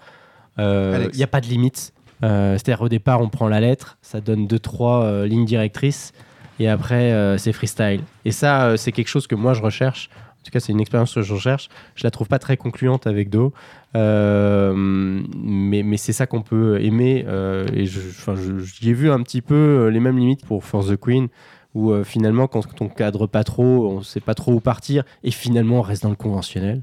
Il 0.59 0.63
Alex. 0.63 1.17
n'y 1.17 1.23
a 1.23 1.27
pas 1.27 1.41
de 1.41 1.47
limite. 1.47 1.93
Euh, 2.23 2.53
C'est-à-dire 2.53 2.81
au 2.81 2.89
départ, 2.89 3.21
on 3.21 3.29
prend 3.29 3.47
la 3.47 3.59
lettre, 3.59 3.97
ça 4.01 4.21
donne 4.21 4.47
deux 4.47 4.59
trois 4.59 5.03
euh, 5.03 5.27
lignes 5.27 5.45
directrices, 5.45 6.13
et 6.59 6.67
après 6.67 7.11
euh, 7.11 7.37
c'est 7.37 7.53
freestyle. 7.53 8.01
Et 8.25 8.31
ça, 8.31 8.65
euh, 8.65 8.77
c'est 8.77 8.91
quelque 8.91 9.07
chose 9.07 9.25
que 9.27 9.35
moi 9.35 9.53
je 9.53 9.61
recherche. 9.61 10.09
En 10.47 10.49
tout 10.49 10.53
cas, 10.53 10.61
c'est 10.61 10.71
une 10.71 10.79
expérience 10.79 11.13
que 11.13 11.21
je 11.21 11.33
recherche. 11.33 11.67
Je 11.95 12.05
la 12.05 12.11
trouve 12.11 12.29
pas 12.29 12.39
très 12.39 12.55
concluante 12.55 13.05
avec 13.05 13.29
Do, 13.29 13.51
Euh, 13.95 14.73
mais, 14.73 15.97
c'est 15.97 16.13
ça 16.13 16.25
qu'on 16.25 16.41
peut 16.41 16.81
aimer. 16.81 17.25
euh, 17.27 17.65
et 17.73 17.85
j'y 17.85 18.89
ai 18.89 18.93
vu 18.93 19.11
un 19.11 19.21
petit 19.23 19.41
peu 19.41 19.55
euh, 19.55 19.89
les 19.89 19.99
mêmes 19.99 20.17
limites 20.17 20.45
pour 20.45 20.63
For 20.63 20.85
the 20.85 20.95
Queen 20.95 21.27
où 21.73 21.91
euh, 21.91 22.05
finalement 22.05 22.47
quand 22.47 22.63
on 22.81 22.87
cadre 22.87 23.27
pas 23.27 23.43
trop, 23.43 23.89
on 23.89 24.01
sait 24.03 24.21
pas 24.21 24.35
trop 24.35 24.53
où 24.53 24.61
partir 24.61 25.03
et 25.23 25.31
finalement 25.31 25.79
on 25.79 25.81
reste 25.81 26.03
dans 26.03 26.09
le 26.09 26.15
conventionnel. 26.15 26.81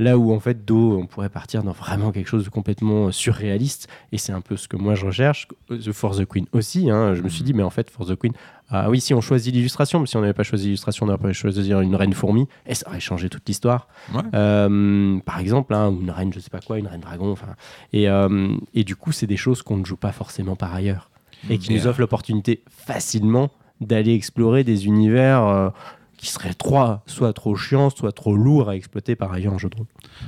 Là 0.00 0.16
où 0.16 0.32
en 0.32 0.40
fait 0.40 0.64
Do, 0.64 0.98
on 0.98 1.04
pourrait 1.04 1.28
partir 1.28 1.62
dans 1.62 1.72
vraiment 1.72 2.10
quelque 2.10 2.26
chose 2.26 2.46
de 2.46 2.48
complètement 2.48 3.08
euh, 3.08 3.12
surréaliste 3.12 3.86
et 4.12 4.16
c'est 4.16 4.32
un 4.32 4.40
peu 4.40 4.56
ce 4.56 4.66
que 4.66 4.78
moi 4.78 4.94
je 4.94 5.04
recherche. 5.04 5.46
The 5.68 5.92
For 5.92 6.16
the 6.16 6.24
Queen 6.24 6.46
aussi, 6.52 6.88
hein, 6.88 7.14
je 7.14 7.20
me 7.20 7.28
suis 7.28 7.44
dit 7.44 7.52
mais 7.52 7.62
en 7.62 7.68
fait 7.68 7.90
For 7.90 8.06
the 8.06 8.16
Queen, 8.16 8.32
ah 8.70 8.88
oui 8.88 9.02
si 9.02 9.12
on 9.12 9.20
choisit 9.20 9.54
l'illustration, 9.54 10.00
mais 10.00 10.06
si 10.06 10.16
on 10.16 10.22
n'avait 10.22 10.32
pas 10.32 10.42
choisi 10.42 10.64
l'illustration, 10.64 11.04
on 11.04 11.10
aurait 11.10 11.18
pu 11.18 11.34
choisir 11.34 11.82
une 11.82 11.94
reine 11.94 12.14
fourmi 12.14 12.48
et 12.64 12.74
ça 12.74 12.88
aurait 12.88 12.98
changé 12.98 13.28
toute 13.28 13.46
l'histoire. 13.46 13.88
Ouais. 14.14 14.22
Euh, 14.32 15.18
par 15.18 15.38
exemple, 15.38 15.74
hein, 15.74 15.90
ou 15.90 16.00
une 16.00 16.10
reine 16.10 16.32
je 16.32 16.40
sais 16.40 16.48
pas 16.48 16.60
quoi, 16.60 16.78
une 16.78 16.86
reine 16.86 17.02
dragon, 17.02 17.30
enfin 17.30 17.54
et, 17.92 18.08
euh, 18.08 18.56
et 18.72 18.84
du 18.84 18.96
coup 18.96 19.12
c'est 19.12 19.26
des 19.26 19.36
choses 19.36 19.60
qu'on 19.60 19.76
ne 19.76 19.84
joue 19.84 19.98
pas 19.98 20.12
forcément 20.12 20.56
par 20.56 20.74
ailleurs 20.74 21.10
et 21.50 21.58
qui 21.58 21.74
nous 21.74 21.86
euh, 21.86 21.90
offrent 21.90 22.00
l'opportunité 22.00 22.62
facilement 22.70 23.50
d'aller 23.82 24.14
explorer 24.14 24.64
des 24.64 24.86
univers 24.86 25.72
qui 26.20 26.26
seraient 26.26 26.52
trop, 26.52 26.96
soit 27.06 27.32
trop 27.32 27.56
chiants, 27.56 27.88
soit 27.88 28.12
trop 28.12 28.36
lourds 28.36 28.68
à 28.68 28.76
exploiter 28.76 29.16
par 29.16 29.32
ailleurs 29.32 29.54
en 29.54 29.58
jeu 29.58 29.70
de 29.70 29.76
rôle. 29.76 29.86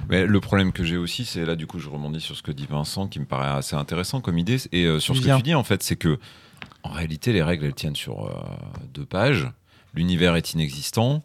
Mais 0.09 0.25
le 0.25 0.41
problème 0.41 0.73
que 0.73 0.85
j'ai 0.85 0.97
aussi, 0.97 1.27
c'est 1.27 1.45
là, 1.45 1.55
du 1.55 1.67
coup, 1.67 1.79
je 1.79 1.91
rebondis 1.91 2.23
sur 2.23 2.35
ce 2.35 2.43
que 2.43 2.51
dit 2.51 2.67
Vincent, 2.67 3.09
qui 3.09 3.21
me 3.21 3.27
paraît 3.27 3.59
assez 3.59 3.77
intéressant 3.77 4.23
comme 4.23 4.39
idée, 4.39 4.57
et 4.73 4.87
euh, 4.87 5.01
sur 5.01 5.15
ce 5.15 5.21
que 5.21 5.37
tu 5.37 5.43
dis, 5.43 5.55
en 5.55 5.65
fait, 5.65 5.83
c'est 5.83 5.97
que, 5.97 6.19
en 6.83 6.89
réalité, 6.89 7.35
les 7.35 7.43
règles, 7.43 7.67
elles 7.67 7.75
tiennent 7.75 7.95
sur 7.95 8.25
euh, 8.25 8.33
deux 8.95 9.05
pages, 9.05 9.51
l'univers 9.93 10.35
est 10.35 10.55
inexistant, 10.55 11.23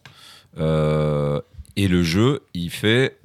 euh, 0.57 1.39
et 1.77 1.87
le 1.87 2.03
jeu, 2.03 2.43
il 2.53 2.69
fait. 2.69 3.17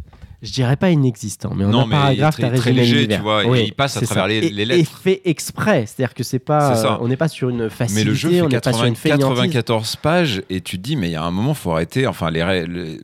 Je 0.42 0.50
dirais 0.52 0.76
pas 0.76 0.90
inexistant, 0.90 1.52
mais 1.54 1.64
en 1.64 1.68
Non, 1.68 1.80
un 1.82 1.86
mais 1.86 1.90
paragraphe, 1.94 2.34
il 2.38 2.44
est 2.46 2.50
très- 2.56 2.72
léger, 2.72 3.06
tu 3.08 3.16
vois, 3.18 3.44
et 3.56 3.62
il 3.64 3.72
passe 3.74 3.96
à 3.96 4.00
travers 4.00 4.26
les- 4.26 4.38
Et- 4.38 4.50
les 4.50 4.62
Et 4.62 4.66
lettres. 4.66 4.98
fait 4.98 5.22
exprès, 5.24 5.86
c'est-à-dire 5.86 6.14
que 6.14 6.24
c'est 6.24 6.40
pas, 6.40 6.84
euh, 6.84 6.96
on 7.00 7.06
n'est 7.06 7.16
pas 7.16 7.28
sur 7.28 7.48
une 7.48 7.70
facilité, 7.70 8.04
Mais 8.04 8.10
le 8.10 8.14
jeu 8.14 8.28
on 8.28 8.32
fait 8.32 8.36
n'est 8.36 8.42
pas 8.60 8.72
sur 8.72 8.82
80 8.82 8.86
une 8.88 8.96
fainéantise. 8.96 9.28
94 9.28 9.96
pages, 9.96 10.42
et 10.50 10.60
tu 10.60 10.78
te 10.78 10.82
dis, 10.82 10.96
mais 10.96 11.08
il 11.08 11.12
y 11.12 11.16
a 11.16 11.22
un 11.22 11.30
moment, 11.30 11.54
faut 11.54 11.70
arrêter. 11.70 12.06
Enfin, 12.08 12.30
les 12.30 12.42
règles. 12.42 12.98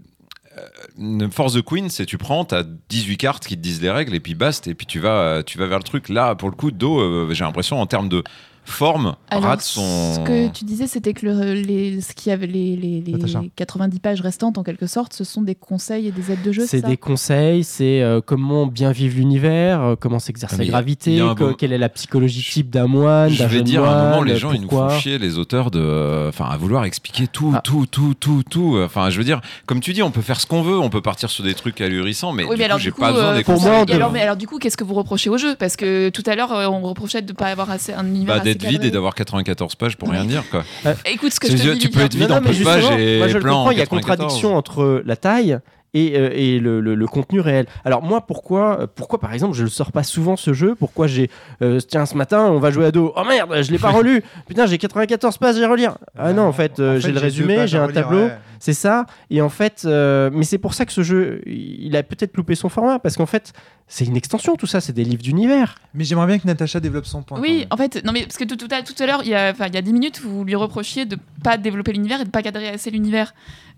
euh, 0.98 1.28
Force 1.30 1.54
the 1.54 1.62
Queen, 1.62 1.88
c'est 1.88 2.04
tu 2.06 2.18
prends, 2.18 2.44
t'as 2.44 2.64
18 2.88 3.16
cartes 3.16 3.46
qui 3.46 3.56
te 3.56 3.62
disent 3.62 3.80
les 3.80 3.90
règles, 3.90 4.16
et 4.16 4.20
puis 4.20 4.34
basta, 4.34 4.68
et 4.68 4.74
puis 4.74 4.86
tu 4.86 4.98
vas, 4.98 5.44
tu 5.44 5.56
vas 5.58 5.66
vers 5.66 5.78
le 5.78 5.84
truc. 5.84 6.08
Là, 6.08 6.34
pour 6.34 6.50
le 6.50 6.56
coup, 6.56 6.72
Do, 6.72 6.98
euh, 6.98 7.28
j'ai 7.32 7.44
l'impression, 7.44 7.80
en 7.80 7.86
termes 7.86 8.08
de 8.08 8.24
forme, 8.68 9.14
Alors, 9.30 9.44
rate 9.44 9.62
son. 9.62 10.14
ce 10.14 10.20
que 10.20 10.48
tu 10.48 10.64
disais, 10.64 10.86
c'était 10.86 11.12
que 11.12 11.26
le- 11.26 11.52
les, 11.54 12.00
ce 12.00 12.12
qui 12.12 12.30
avait 12.30 12.46
les, 12.46 12.76
les, 12.76 13.00
les 13.00 13.12
Natacha. 13.12 13.42
90 13.56 14.00
pages 14.00 14.20
restantes, 14.20 14.58
en 14.58 14.62
quelque 14.62 14.86
sorte, 14.86 15.12
ce 15.12 15.24
sont 15.24 15.42
des 15.42 15.54
conseils 15.54 16.06
et 16.08 16.10
des 16.12 16.30
aides 16.32 16.42
de 16.42 16.52
jeu. 16.52 16.64
C'est 16.66 16.84
des 16.84 16.96
conseils, 16.96 17.64
c'est 17.64 18.02
euh, 18.02 18.20
comment 18.24 18.66
bien 18.66 18.92
vivre 18.92 19.16
l'univers, 19.16 19.80
euh, 19.82 19.94
comment 19.98 20.18
s'exercer 20.18 20.56
Ah, 20.58 20.62
la 20.64 20.68
gravité, 20.68 21.20
quelle 21.58 21.72
est 21.72 21.78
la 21.78 21.88
psychologie 21.88 22.42
type 22.48 22.70
d'un 22.70 22.86
moine, 22.86 23.30
Je 23.30 23.44
vais 23.44 23.62
dire, 23.62 23.84
à 23.84 23.88
un 23.92 24.10
moment, 24.10 24.22
les 24.22 24.32
moine, 24.32 24.36
gens, 24.40 24.52
ils 24.52 24.60
nous 24.62 24.68
font 24.70 24.88
chier, 24.90 25.18
les 25.18 25.38
auteurs, 25.38 25.70
de, 25.70 26.26
enfin, 26.28 26.46
à 26.46 26.56
vouloir 26.56 26.84
expliquer 26.84 27.26
tout, 27.26 27.52
Ah. 27.54 27.60
tout, 27.62 27.86
tout, 27.86 28.14
tout, 28.14 28.42
tout. 28.48 28.78
Enfin, 28.84 29.10
je 29.10 29.18
veux 29.18 29.24
dire, 29.24 29.40
comme 29.66 29.80
tu 29.80 29.92
dis, 29.92 30.02
on 30.02 30.10
peut 30.10 30.22
faire 30.22 30.40
ce 30.40 30.46
qu'on 30.46 30.62
veut, 30.62 30.78
on 30.78 30.90
peut 30.90 31.02
partir 31.02 31.30
sur 31.30 31.44
des 31.44 31.54
trucs 31.54 31.80
ahurissants, 31.80 32.32
mais 32.32 32.44
Oui, 32.44 32.50
du 32.50 32.56
mais 32.56 32.58
coup, 32.58 32.64
alors 32.66 32.78
j'ai 32.78 32.90
pas 32.90 33.12
besoin 33.12 33.32
euh, 33.32 33.36
des 33.36 33.44
conseils. 33.44 33.68
moi, 33.70 33.84
alors, 33.90 34.12
mais 34.12 34.20
alors 34.20 34.36
du 34.36 34.46
coup, 34.46 34.58
qu'est-ce 34.58 34.76
que 34.76 34.84
vous 34.84 34.94
reprochez 34.94 35.30
au 35.30 35.38
jeu? 35.38 35.54
Parce 35.58 35.76
que 35.76 36.08
tout 36.10 36.22
à 36.26 36.34
l'heure, 36.34 36.50
on 36.50 36.80
reprochait 36.82 37.22
de 37.22 37.32
ne 37.32 37.36
pas 37.36 37.46
avoir 37.46 37.70
assez 37.70 37.92
un 37.92 38.06
univers 38.06 38.36
Bah, 38.36 38.40
assez 38.42 38.54
d'être 38.58 38.70
vide 38.70 38.84
et 38.84 38.90
d'avoir 38.90 39.14
94 39.14 39.74
pages 39.74 39.96
pour 39.96 40.10
rien 40.10 40.24
dire, 40.24 40.44
quoi. 40.50 40.64
Écoute 41.06 41.32
ce 41.32 41.40
que 41.40 41.48
je 41.48 41.56
te 41.56 41.72
dis. 41.72 41.78
tu 41.78 41.88
peux 41.88 42.00
être 42.00 42.14
vide 42.14 42.32
en 42.32 42.40
peu 42.40 42.52
de 42.52 42.64
pages 42.64 42.90
et 42.98 43.18
moi, 43.18 43.28
je 43.28 43.38
le 43.38 43.44
comprends, 43.44 43.70
il 43.70 43.78
y 43.78 43.82
a 43.82 43.86
94. 43.86 43.88
contradiction 43.88 44.56
entre 44.56 45.02
la 45.04 45.16
taille 45.16 45.58
et, 45.94 46.16
euh, 46.18 46.30
et 46.32 46.58
le, 46.60 46.80
le- 46.80 46.94
le 46.94 47.06
contenu 47.06 47.40
réel. 47.40 47.66
Alors 47.84 48.02
moi, 48.02 48.26
pourquoi, 48.26 48.86
pourquoi 48.94 49.18
par 49.20 49.32
exemple, 49.32 49.54
je 49.56 49.64
ne 49.64 49.68
sors 49.68 49.92
pas 49.92 50.02
souvent 50.02 50.36
ce 50.36 50.52
jeu? 50.52 50.74
Pourquoi 50.74 51.06
j'ai... 51.06 51.30
euh, 51.62 51.80
tiens, 51.80 52.06
ce 52.06 52.14
matin, 52.16 52.46
on 52.50 52.58
va 52.58 52.70
jouer 52.70 52.86
à 52.86 52.90
dos. 52.92 53.12
Oh 53.16 53.22
merde, 53.26 53.62
je 53.62 53.70
l'ai 53.72 53.78
pas 53.78 53.90
relu 53.92 54.22
Putain, 54.46 54.66
j'ai 54.66 54.78
94 54.78 55.38
pages 55.38 55.60
à 55.60 55.68
relire. 55.68 55.96
Ah 56.18 56.32
non, 56.32 56.42
en 56.42 56.52
fait, 56.52 56.78
euh, 56.78 56.92
En 56.92 56.94
fait, 57.00 57.00
j'ai 57.06 57.12
le 57.12 57.20
résumé, 57.20 57.66
j'ai 57.66 57.78
un 57.78 57.86
relire, 57.86 58.02
tableau. 58.02 58.24
ouais. 58.26 58.38
C'est 58.60 58.72
ça. 58.72 59.06
Et 59.30 59.40
en 59.40 59.48
fait, 59.50 59.82
euh, 59.84 60.30
mais 60.32 60.42
c'est 60.42 60.58
pour 60.58 60.74
ça 60.74 60.84
que 60.84 60.92
ce 60.92 61.02
jeu, 61.02 61.40
il 61.46 61.96
a 61.96 62.02
peut-être 62.02 62.36
loupé 62.36 62.56
son 62.56 62.68
format, 62.68 62.98
parce 62.98 63.16
qu'en 63.16 63.24
fait, 63.26 63.52
c'est 63.86 64.04
une 64.04 64.16
extension, 64.16 64.56
tout 64.56 64.66
ça, 64.66 64.80
c'est 64.80 64.92
des 64.92 65.04
livres 65.04 65.22
d'univers. 65.22 65.76
Mais 65.94 66.02
j'aimerais 66.02 66.26
bien 66.26 66.38
que 66.40 66.46
Natacha 66.48 66.80
développe 66.80 67.06
son 67.06 67.22
point. 67.22 67.38
Oui, 67.40 67.66
en 67.70 67.76
fait, 67.76 68.04
non 68.04 68.10
mais 68.12 68.22
parce 68.22 68.36
que 68.36 68.42
tout, 68.44 68.56
tout 68.56 68.66
à, 68.72 68.82
tout 68.82 69.00
à 69.00 69.06
l'heure, 69.06 69.20
il 69.22 69.28
y 69.30 69.34
a, 69.36 69.52
enfin, 69.52 69.66
il 69.68 69.74
y 69.74 69.78
a 69.78 69.82
10 69.82 69.92
minutes, 69.92 70.20
vous 70.20 70.42
lui 70.44 70.56
reprochiez 70.56 71.04
de 71.06 71.16
pas 71.44 71.56
développer 71.56 71.92
l'univers 71.92 72.20
et 72.20 72.24
de 72.24 72.30
pas 72.30 72.42
cadrer 72.42 72.68
assez 72.68 72.90
l'univers. 72.90 73.32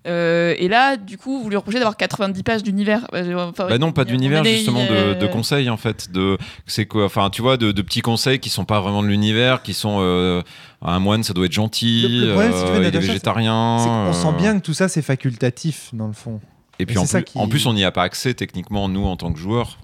Euh, 0.06 0.54
et 0.58 0.68
là, 0.68 0.96
du 0.96 1.18
coup, 1.18 1.42
vous 1.42 1.50
lui 1.50 1.56
reprochez 1.56 1.78
d'avoir 1.78 1.96
90 1.96 2.42
pages 2.42 2.62
d'univers. 2.62 3.06
Euh, 3.12 3.34
enfin, 3.50 3.66
Bah 3.68 3.76
non, 3.78 3.92
pas 3.92 4.04
d'univers, 4.04 4.42
justement, 4.44 4.80
euh, 4.90 5.14
de, 5.14 5.20
de 5.20 5.26
conseils, 5.26 5.68
en 5.68 5.76
fait. 5.76 6.10
De, 6.10 6.38
c'est 6.66 6.86
quoi 6.86 7.04
Enfin, 7.04 7.28
tu 7.30 7.42
vois, 7.42 7.56
de, 7.58 7.70
de 7.70 7.82
petits 7.82 8.00
conseils 8.00 8.38
qui 8.38 8.48
sont 8.48 8.64
pas 8.64 8.80
vraiment 8.80 9.02
de 9.02 9.08
l'univers, 9.08 9.62
qui 9.62 9.74
sont. 9.74 9.98
euh, 10.00 10.42
un 10.82 10.98
moine, 10.98 11.22
ça 11.22 11.34
doit 11.34 11.44
être 11.44 11.52
gentil, 11.52 12.06
Le- 12.08 12.26
le 12.28 12.32
problème, 12.32 12.52
si 12.54 12.58
tu 12.64 12.70
veux, 12.70 12.76
euh, 12.76 12.88
il 12.88 12.96
est 12.96 12.98
végétarien. 12.98 14.06
Euh, 14.08 14.12
sent 14.14 14.32
bien 14.38 14.58
que 14.58 14.64
tout 14.64 14.72
ça 14.72 14.88
c'est 14.88 15.02
facultatif 15.02 15.90
dans 15.92 16.06
le 16.06 16.14
fond. 16.14 16.40
Et 16.78 16.86
puis 16.86 16.96
en 16.96 17.02
c'est 17.02 17.08
ça 17.08 17.18
plus, 17.18 17.24
qui- 17.32 17.38
en 17.38 17.46
plus, 17.48 17.66
on 17.66 17.74
n'y 17.74 17.84
a 17.84 17.92
pas 17.92 18.02
accès 18.02 18.32
techniquement, 18.32 18.88
nous, 18.88 19.04
en 19.04 19.18
tant 19.18 19.30
que 19.30 19.38
joueurs, 19.38 19.76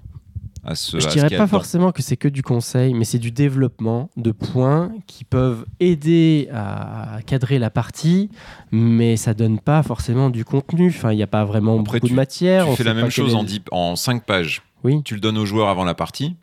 à 0.67 0.75
ce. 0.75 0.99
Je 0.99 1.07
à 1.07 1.11
dirais 1.11 1.29
pas 1.37 1.47
forcément 1.47 1.91
que 1.91 2.01
c'est 2.01 2.17
que 2.17 2.27
du 2.27 2.43
conseil, 2.43 2.93
mais 2.93 3.05
c'est 3.05 3.17
du 3.19 3.31
développement 3.31 4.09
de 4.17 4.31
points 4.31 4.91
qui 5.07 5.23
peuvent 5.23 5.65
aider 5.79 6.49
à 6.53 7.19
cadrer 7.25 7.57
la 7.57 7.69
partie, 7.69 8.29
mais 8.71 9.17
ça 9.17 9.33
donne 9.33 9.59
pas 9.59 9.81
forcément 9.83 10.29
du 10.29 10.45
contenu. 10.45 10.89
Enfin, 10.89 11.11
il 11.11 11.15
n'y 11.15 11.23
a 11.23 11.27
pas 11.27 11.45
vraiment 11.45 11.79
Après, 11.79 11.97
beaucoup 11.99 12.07
tu- 12.07 12.11
de 12.13 12.15
matière. 12.15 12.65
Tu 12.65 12.71
on 12.71 12.75
fais 12.75 12.83
la 12.83 12.93
même 12.93 13.09
chose 13.09 13.33
en, 13.35 13.41
le- 13.41 13.47
10 13.47 13.61
en 13.71 13.95
5 13.95 14.23
pages. 14.25 14.61
Oui. 14.83 15.01
Tu 15.03 15.15
le 15.15 15.19
donnes 15.19 15.37
aux 15.37 15.45
joueurs 15.45 15.69
avant 15.69 15.83
la 15.85 15.95
partie. 15.95 16.35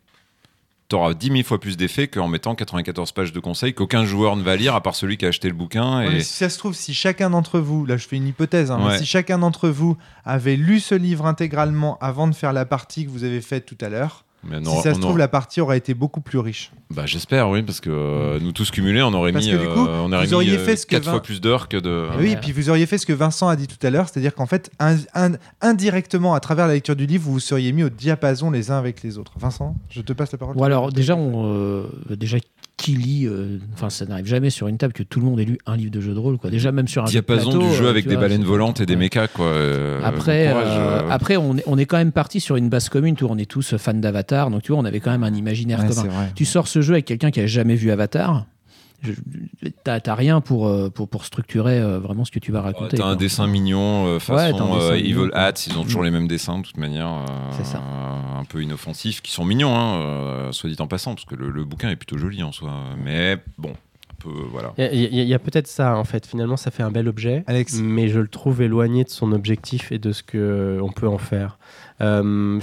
Tu 0.87 0.95
auras 0.95 1.15
10 1.15 1.27
000 1.27 1.43
fois 1.43 1.59
plus 1.59 1.77
d'effets 1.77 2.07
qu'en 2.07 2.27
mettant 2.27 2.53
94 2.53 3.11
pages 3.11 3.33
de 3.33 3.39
conseils 3.39 3.73
qu'aucun 3.73 4.05
joueur 4.05 4.35
ne 4.35 4.43
va 4.43 4.55
lire 4.55 4.75
à 4.75 4.81
part 4.81 4.93
celui 4.95 5.17
qui 5.17 5.25
a 5.25 5.29
acheté 5.29 5.47
le 5.47 5.55
bouquin. 5.55 5.99
Ouais, 5.99 6.07
Et... 6.07 6.09
mais 6.09 6.19
si 6.21 6.33
ça 6.33 6.49
se 6.49 6.59
trouve, 6.59 6.75
si 6.75 6.93
chacun 6.93 7.31
d'entre 7.31 7.59
vous, 7.59 7.85
là 7.85 7.97
je 7.97 8.07
fais 8.07 8.17
une 8.17 8.27
hypothèse, 8.27 8.69
hein, 8.69 8.79
mais 8.85 8.97
si 8.99 9.05
chacun 9.05 9.39
d'entre 9.39 9.69
vous 9.69 9.97
avait 10.25 10.55
lu 10.55 10.79
ce 10.79 10.93
livre 10.93 11.25
intégralement 11.25 11.97
avant 12.01 12.27
de 12.27 12.35
faire 12.35 12.53
la 12.53 12.65
partie 12.65 13.05
que 13.05 13.09
vous 13.09 13.23
avez 13.23 13.41
faite 13.41 13.65
tout 13.65 13.77
à 13.81 13.89
l'heure, 13.89 14.24
Mais 14.47 14.61
si 14.63 14.67
on- 14.69 14.81
ça 14.81 14.93
se 14.93 14.99
trouve, 14.99 15.11
aura- 15.11 15.19
la 15.19 15.27
partie 15.27 15.59
aurait 15.61 15.77
été 15.77 15.93
beaucoup 15.93 16.21
plus 16.21 16.39
riche. 16.39 16.71
Bah, 16.93 17.05
j'espère, 17.05 17.49
oui, 17.49 17.63
parce 17.63 17.79
que 17.79 17.89
euh, 17.89 18.39
nous 18.39 18.51
tous 18.51 18.69
cumulés, 18.71 19.01
on 19.01 19.13
aurait 19.13 19.31
Parce 19.31 19.45
mis, 19.45 19.51
que 19.51 19.57
du 19.57 19.65
coup, 19.67 19.87
euh, 19.87 20.01
on 20.03 20.11
aurait 20.13 20.25
vous 20.27 20.33
auriez 20.35 20.51
mis, 20.57 20.63
fait 20.63 20.75
ce 20.75 20.85
que 20.85 20.91
4 20.91 21.03
Vin- 21.05 21.11
fois 21.11 21.21
plus 21.23 21.41
d'heures 21.41 21.67
que 21.67 21.77
de. 21.77 22.07
Oui, 22.19 22.31
et 22.31 22.37
puis 22.37 22.51
vous 22.51 22.69
auriez 22.69 22.85
fait 22.85 22.97
ce 22.99 23.05
que 23.07 23.13
Vincent 23.13 23.47
a 23.47 23.55
dit 23.55 23.67
tout 23.67 23.85
à 23.85 23.89
l'heure, 23.89 24.07
c'est-à-dire 24.07 24.35
qu'en 24.35 24.45
fait, 24.45 24.71
in- 24.79 24.97
in- 25.15 25.37
indirectement, 25.61 26.33
à 26.35 26.39
travers 26.39 26.67
la 26.67 26.73
lecture 26.73 26.95
du 26.95 27.05
livre, 27.05 27.23
vous 27.25 27.33
vous 27.33 27.39
seriez 27.39 27.71
mis 27.71 27.83
au 27.83 27.89
diapason 27.89 28.51
les 28.51 28.71
uns 28.71 28.77
avec 28.77 29.01
les 29.03 29.17
autres. 29.17 29.33
Vincent, 29.37 29.75
je 29.89 30.01
te 30.01 30.13
passe 30.13 30.31
la 30.31 30.37
parole. 30.37 30.55
Bon 30.55 30.63
alors 30.63 30.91
déjà, 30.91 31.15
on, 31.15 31.51
euh, 31.53 31.87
déjà 32.11 32.37
qui 32.77 32.91
lit 32.95 33.25
euh, 33.25 33.57
Enfin, 33.73 33.89
ça 33.89 34.05
n'arrive 34.05 34.25
jamais 34.25 34.49
sur 34.49 34.67
une 34.67 34.77
table 34.77 34.93
que 34.93 35.03
tout 35.03 35.19
le 35.19 35.25
monde 35.25 35.39
ait 35.39 35.45
lu 35.45 35.57
un 35.65 35.77
livre 35.77 35.91
de 35.91 36.01
jeu 36.01 36.13
de 36.13 36.19
rôle. 36.19 36.37
Quoi. 36.37 36.49
Déjà, 36.49 36.71
même 36.71 36.87
sur 36.87 37.03
un 37.03 37.05
jeu 37.05 37.19
de 37.21 37.25
Diapason 37.25 37.51
plateau, 37.51 37.67
du 37.69 37.73
jeu 37.75 37.85
euh, 37.85 37.89
avec 37.89 38.05
des 38.05 38.15
vois, 38.15 38.23
baleines 38.23 38.43
volantes 38.43 38.81
et 38.81 38.85
des 38.85 38.95
mechas, 38.95 39.27
quoi. 39.27 39.45
euh, 39.47 40.01
Après, 40.03 40.49
courage, 40.49 40.67
euh, 40.69 41.09
après 41.09 41.37
on, 41.37 41.57
est, 41.57 41.63
on 41.67 41.77
est 41.77 41.85
quand 41.85 41.97
même 41.97 42.11
parti 42.11 42.39
sur 42.39 42.55
une 42.57 42.69
base 42.69 42.89
commune. 42.89 43.15
Vois, 43.19 43.29
on 43.31 43.37
est 43.37 43.49
tous 43.49 43.75
fans 43.77 43.93
d'Avatar, 43.93 44.49
donc 44.51 44.61
tu 44.63 44.71
vois, 44.71 44.81
on 44.81 44.85
avait 44.85 44.99
quand 44.99 45.11
même 45.11 45.23
un 45.23 45.33
imaginaire 45.33 45.79
Ouais, 45.79 45.87
commun. 45.87 46.09
Tu 46.35 46.45
sors 46.45 46.67
ce 46.67 46.81
jeu 46.81 46.93
avec 46.93 47.05
quelqu'un 47.05 47.31
qui 47.31 47.39
a 47.39 47.47
jamais 47.47 47.75
vu 47.75 47.91
Avatar. 47.91 48.45
T'as 49.83 50.15
rien 50.15 50.41
pour, 50.41 50.67
euh, 50.67 50.89
pour, 50.89 51.07
pour 51.09 51.25
structurer 51.25 51.79
euh, 51.79 51.99
vraiment 51.99 52.25
ce 52.25 52.31
que 52.31 52.39
tu 52.39 52.51
vas 52.51 52.59
Ouais, 52.59 52.65
raconter. 52.65 52.97
T'as 52.97 53.05
un 53.05 53.15
dessin 53.15 53.47
mignon, 53.47 54.05
euh, 54.07 54.19
façon 54.19 54.57
euh, 54.75 54.95
mignon, 54.95 55.23
Evil. 55.25 55.31
Hats, 55.33 55.53
ils 55.67 55.77
ont 55.77 55.83
toujours 55.83 56.01
Mm. 56.01 56.05
les 56.05 56.11
mêmes 56.11 56.27
dessins 56.27 56.57
de 56.59 56.63
toute 56.63 56.77
manière. 56.77 57.07
euh, 57.07 57.63
ça. 57.63 57.79
Un 57.79 58.43
peu 58.45 58.61
inoffensifs, 58.61 59.21
qui 59.21 59.31
sont 59.31 59.45
mignons, 59.45 59.75
hein, 59.75 60.49
soit 60.51 60.69
dit 60.69 60.75
en 60.79 60.87
passant, 60.87 61.15
parce 61.15 61.25
que 61.25 61.35
le, 61.35 61.49
le 61.49 61.63
bouquin 61.63 61.89
est 61.89 61.95
plutôt 61.95 62.17
joli 62.17 62.43
en 62.43 62.51
soi. 62.51 62.71
Mais 63.03 63.37
bon, 63.57 63.73
peu, 64.25 64.47
voilà. 64.51 64.73
Il 64.77 65.15
y 65.15 65.33
a, 65.33 65.39
peut-être 65.39 65.67
ça 65.67 65.95
en 65.97 66.03
fait. 66.03 66.25
Finalement, 66.25 66.57
ça 66.57 66.71
fait 66.71 66.83
un 66.83 66.91
bel 66.91 67.07
objet, 67.07 67.43
Alex. 67.47 67.79
mais 67.81 68.07
je 68.09 68.19
le 68.19 68.27
trouve 68.27 68.61
éloigné 68.61 69.03
de 69.03 69.09
son 69.09 69.31
objectif 69.31 69.91
et 69.91 69.97
de 69.99 70.11
ce 70.11 70.23
que 70.23 70.79
on 70.81 70.91
peut 70.91 71.07
en 71.07 71.17
faire. 71.17 71.57
Euh, 72.01 72.59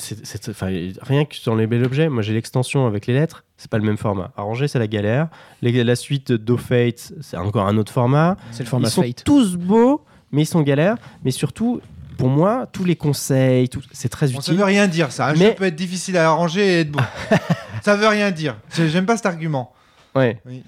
enfin, 0.50 0.66
rien 1.00 1.24
que 1.24 1.34
sur 1.36 1.56
les 1.56 1.66
bels 1.66 1.84
objets, 1.84 2.08
moi 2.10 2.22
j'ai 2.22 2.34
l'extension 2.34 2.86
avec 2.86 3.06
les 3.06 3.14
lettres, 3.14 3.44
c'est 3.56 3.70
pas 3.70 3.78
le 3.78 3.84
même 3.84 3.96
format. 3.96 4.32
Arranger, 4.36 4.68
c'est 4.68 4.78
la 4.78 4.86
galère. 4.86 5.28
Les- 5.62 5.84
la 5.84 5.96
suite 5.96 6.32
Do 6.32 6.56
Fate, 6.58 7.12
c'est 7.20 7.36
encore 7.38 7.66
un 7.66 7.78
autre 7.78 7.92
format. 7.92 8.36
C'est 8.50 8.62
le 8.64 8.68
format 8.68 8.88
ils 8.88 8.90
sont 8.90 9.02
Fate. 9.02 9.24
tous 9.24 9.56
beaux, 9.56 10.04
mais 10.32 10.42
ils 10.42 10.46
sont 10.46 10.60
galères. 10.62 10.96
Mais 11.24 11.30
surtout, 11.30 11.80
pour 12.18 12.28
moi, 12.28 12.66
tous 12.72 12.84
les 12.84 12.94
conseils, 12.96 13.68
tout, 13.70 13.80
c'est 13.92 14.10
très 14.10 14.26
Bon, 14.26 14.34
ça 14.34 14.52
utile. 14.52 14.56
veut 14.58 14.64
rien 14.64 14.86
dire, 14.86 15.10
ça. 15.10 15.28
Un 15.28 15.32
Mais- 15.32 15.46
jeu 15.46 15.54
peut 15.54 15.64
être 15.64 15.76
difficile 15.76 16.16
à 16.18 16.28
arranger 16.28 16.60
et 16.66 16.80
être 16.80 16.90
bon. 16.90 17.00
ça 17.82 17.96
veut 17.96 18.06
rien 18.08 18.30
dire. 18.30 18.56
J'ai- 18.76 18.88
J'aime 18.90 19.06
pas 19.06 19.16
cet 19.16 19.26
argument. 19.26 19.72
Ouais, 20.14 20.38
Oui, 20.44 20.62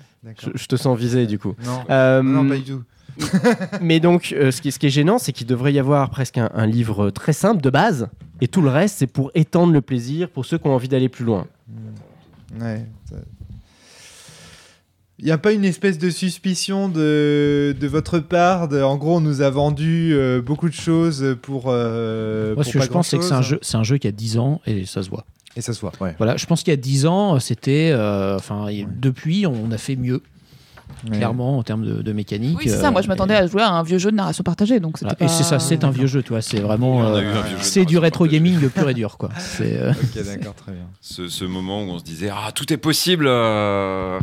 je, 0.54 0.66
te 0.66 0.76
sens 0.76 0.98
visé 0.98 1.26
du 1.26 1.38
coup. 1.38 1.54
Non. 1.64 1.80
Euh, 1.90 2.22
non, 2.22 2.48
pas 2.48 2.56
du 2.56 2.62
tout. 2.64 2.82
Mais 3.80 4.00
donc, 4.00 4.34
euh, 4.36 4.50
ce, 4.50 4.60
qui, 4.60 4.72
ce 4.72 4.78
qui 4.78 4.86
est 4.86 4.90
gênant, 4.90 5.18
c'est 5.18 5.32
qu'il 5.32 5.46
devrait 5.46 5.72
y 5.72 5.78
avoir 5.78 6.10
presque 6.10 6.38
un, 6.38 6.50
un 6.54 6.66
livre 6.66 7.10
très 7.10 7.32
simple 7.32 7.62
de 7.62 7.70
base, 7.70 8.08
et 8.40 8.48
tout 8.48 8.60
le 8.60 8.70
reste, 8.70 8.96
c'est 8.98 9.06
pour 9.06 9.30
étendre 9.34 9.72
le 9.72 9.80
plaisir 9.80 10.28
pour 10.28 10.44
ceux 10.44 10.58
qui 10.58 10.66
ont 10.66 10.74
envie 10.74 10.88
d'aller 10.88 11.08
plus 11.08 11.24
loin. 11.24 11.46
Ouais. 12.60 12.84
ça- 13.08 13.16
Il 15.20 15.24
n'y 15.26 15.30
a 15.30 15.38
pas 15.38 15.52
une 15.52 15.64
espèce 15.64 15.96
de 15.98 16.10
suspicion 16.10 16.88
de, 16.88 17.74
de 17.78 17.86
votre 17.86 18.18
part 18.18 18.66
de- 18.68 18.82
En 18.82 18.96
gros, 18.96 19.18
on 19.18 19.20
nous 19.20 19.42
a 19.42 19.50
vendu 19.50 20.12
euh, 20.12 20.42
beaucoup 20.42 20.68
de 20.68 20.74
choses 20.74 21.36
pour. 21.40 21.66
euh, 21.68 22.48
Moi, 22.48 22.54
pour 22.56 22.64
ce 22.64 22.72
que 22.72 22.78
pas 22.78 22.84
je 22.84 22.90
pense, 22.90 23.08
c'est 23.08 23.18
que 23.18 23.24
c'est 23.24 23.32
un 23.32 23.42
jeu, 23.42 23.58
c'est 23.62 23.76
un 23.76 23.84
jeu 23.84 23.98
qui 23.98 24.08
a 24.08 24.12
10 24.12 24.38
ans 24.38 24.60
et 24.66 24.84
ça 24.86 25.02
se 25.04 25.08
voit. 25.10 25.24
Et 25.56 25.60
ça 25.60 25.72
se 25.72 25.80
voit, 25.80 25.92
ouais. 26.00 26.14
Voilà, 26.18 26.36
je 26.36 26.46
pense 26.46 26.62
qu'il 26.62 26.72
y 26.72 26.74
a 26.74 26.76
10 26.76 27.06
ans, 27.06 27.38
c'était. 27.40 27.90
euh, 27.92 28.36
Enfin, 28.36 28.66
depuis, 29.00 29.46
on 29.46 29.70
a 29.70 29.78
fait 29.78 29.96
mieux, 29.96 30.22
Ouais. 31.08 31.16
clairement, 31.16 31.58
en 31.58 31.62
termes 31.62 31.84
de, 31.84 32.02
de 32.02 32.12
mécanique. 32.12 32.58
Oui, 32.58 32.64
c'est 32.66 32.76
ça. 32.78 32.88
euh, 32.88 32.90
Moi, 32.90 33.02
je 33.02 33.08
m'attendais 33.08 33.34
et- 33.34 33.38
à 33.38 33.46
jouer 33.46 33.62
à 33.62 33.70
un 33.70 33.82
vieux 33.82 33.98
jeu 33.98 34.10
de 34.10 34.16
narration 34.16 34.42
partagée. 34.44 34.80
Donc 34.80 34.98
voilà. 35.00 35.14
pas- 35.14 35.24
Et 35.24 35.28
c'est 35.28 35.42
ça, 35.42 35.58
c'est 35.58 35.82
un 35.84 35.90
vieux 35.90 36.06
jeu, 36.06 36.22
tu 36.22 36.30
vois. 36.30 36.42
C'est 36.42 36.60
vraiment. 36.60 36.96
On 36.98 37.02
a 37.02 37.06
euh, 37.18 37.22
eu 37.22 37.26
un 37.26 37.32
vieux 37.42 37.50
jeu 37.52 37.56
de 37.58 37.62
c'est 37.62 37.84
du 37.84 37.98
rétro 37.98 38.24
partagée. 38.24 38.42
gaming 38.42 38.68
pur 38.68 38.88
et 38.88 38.94
dur, 38.94 39.16
quoi. 39.16 39.30
C'est. 39.38 39.78
euh, 39.80 39.92
Ok, 39.92 40.24
d'accord, 40.24 40.54
très 40.54 40.72
bien. 40.72 40.86
Ce, 41.00 41.28
ce 41.28 41.44
moment 41.44 41.82
où 41.84 41.88
on 41.90 41.98
se 41.98 42.04
disait 42.04 42.30
Ah, 42.32 42.52
tout 42.52 42.70
est 42.72 42.76
possible 42.78 43.26
euh, 43.28 44.18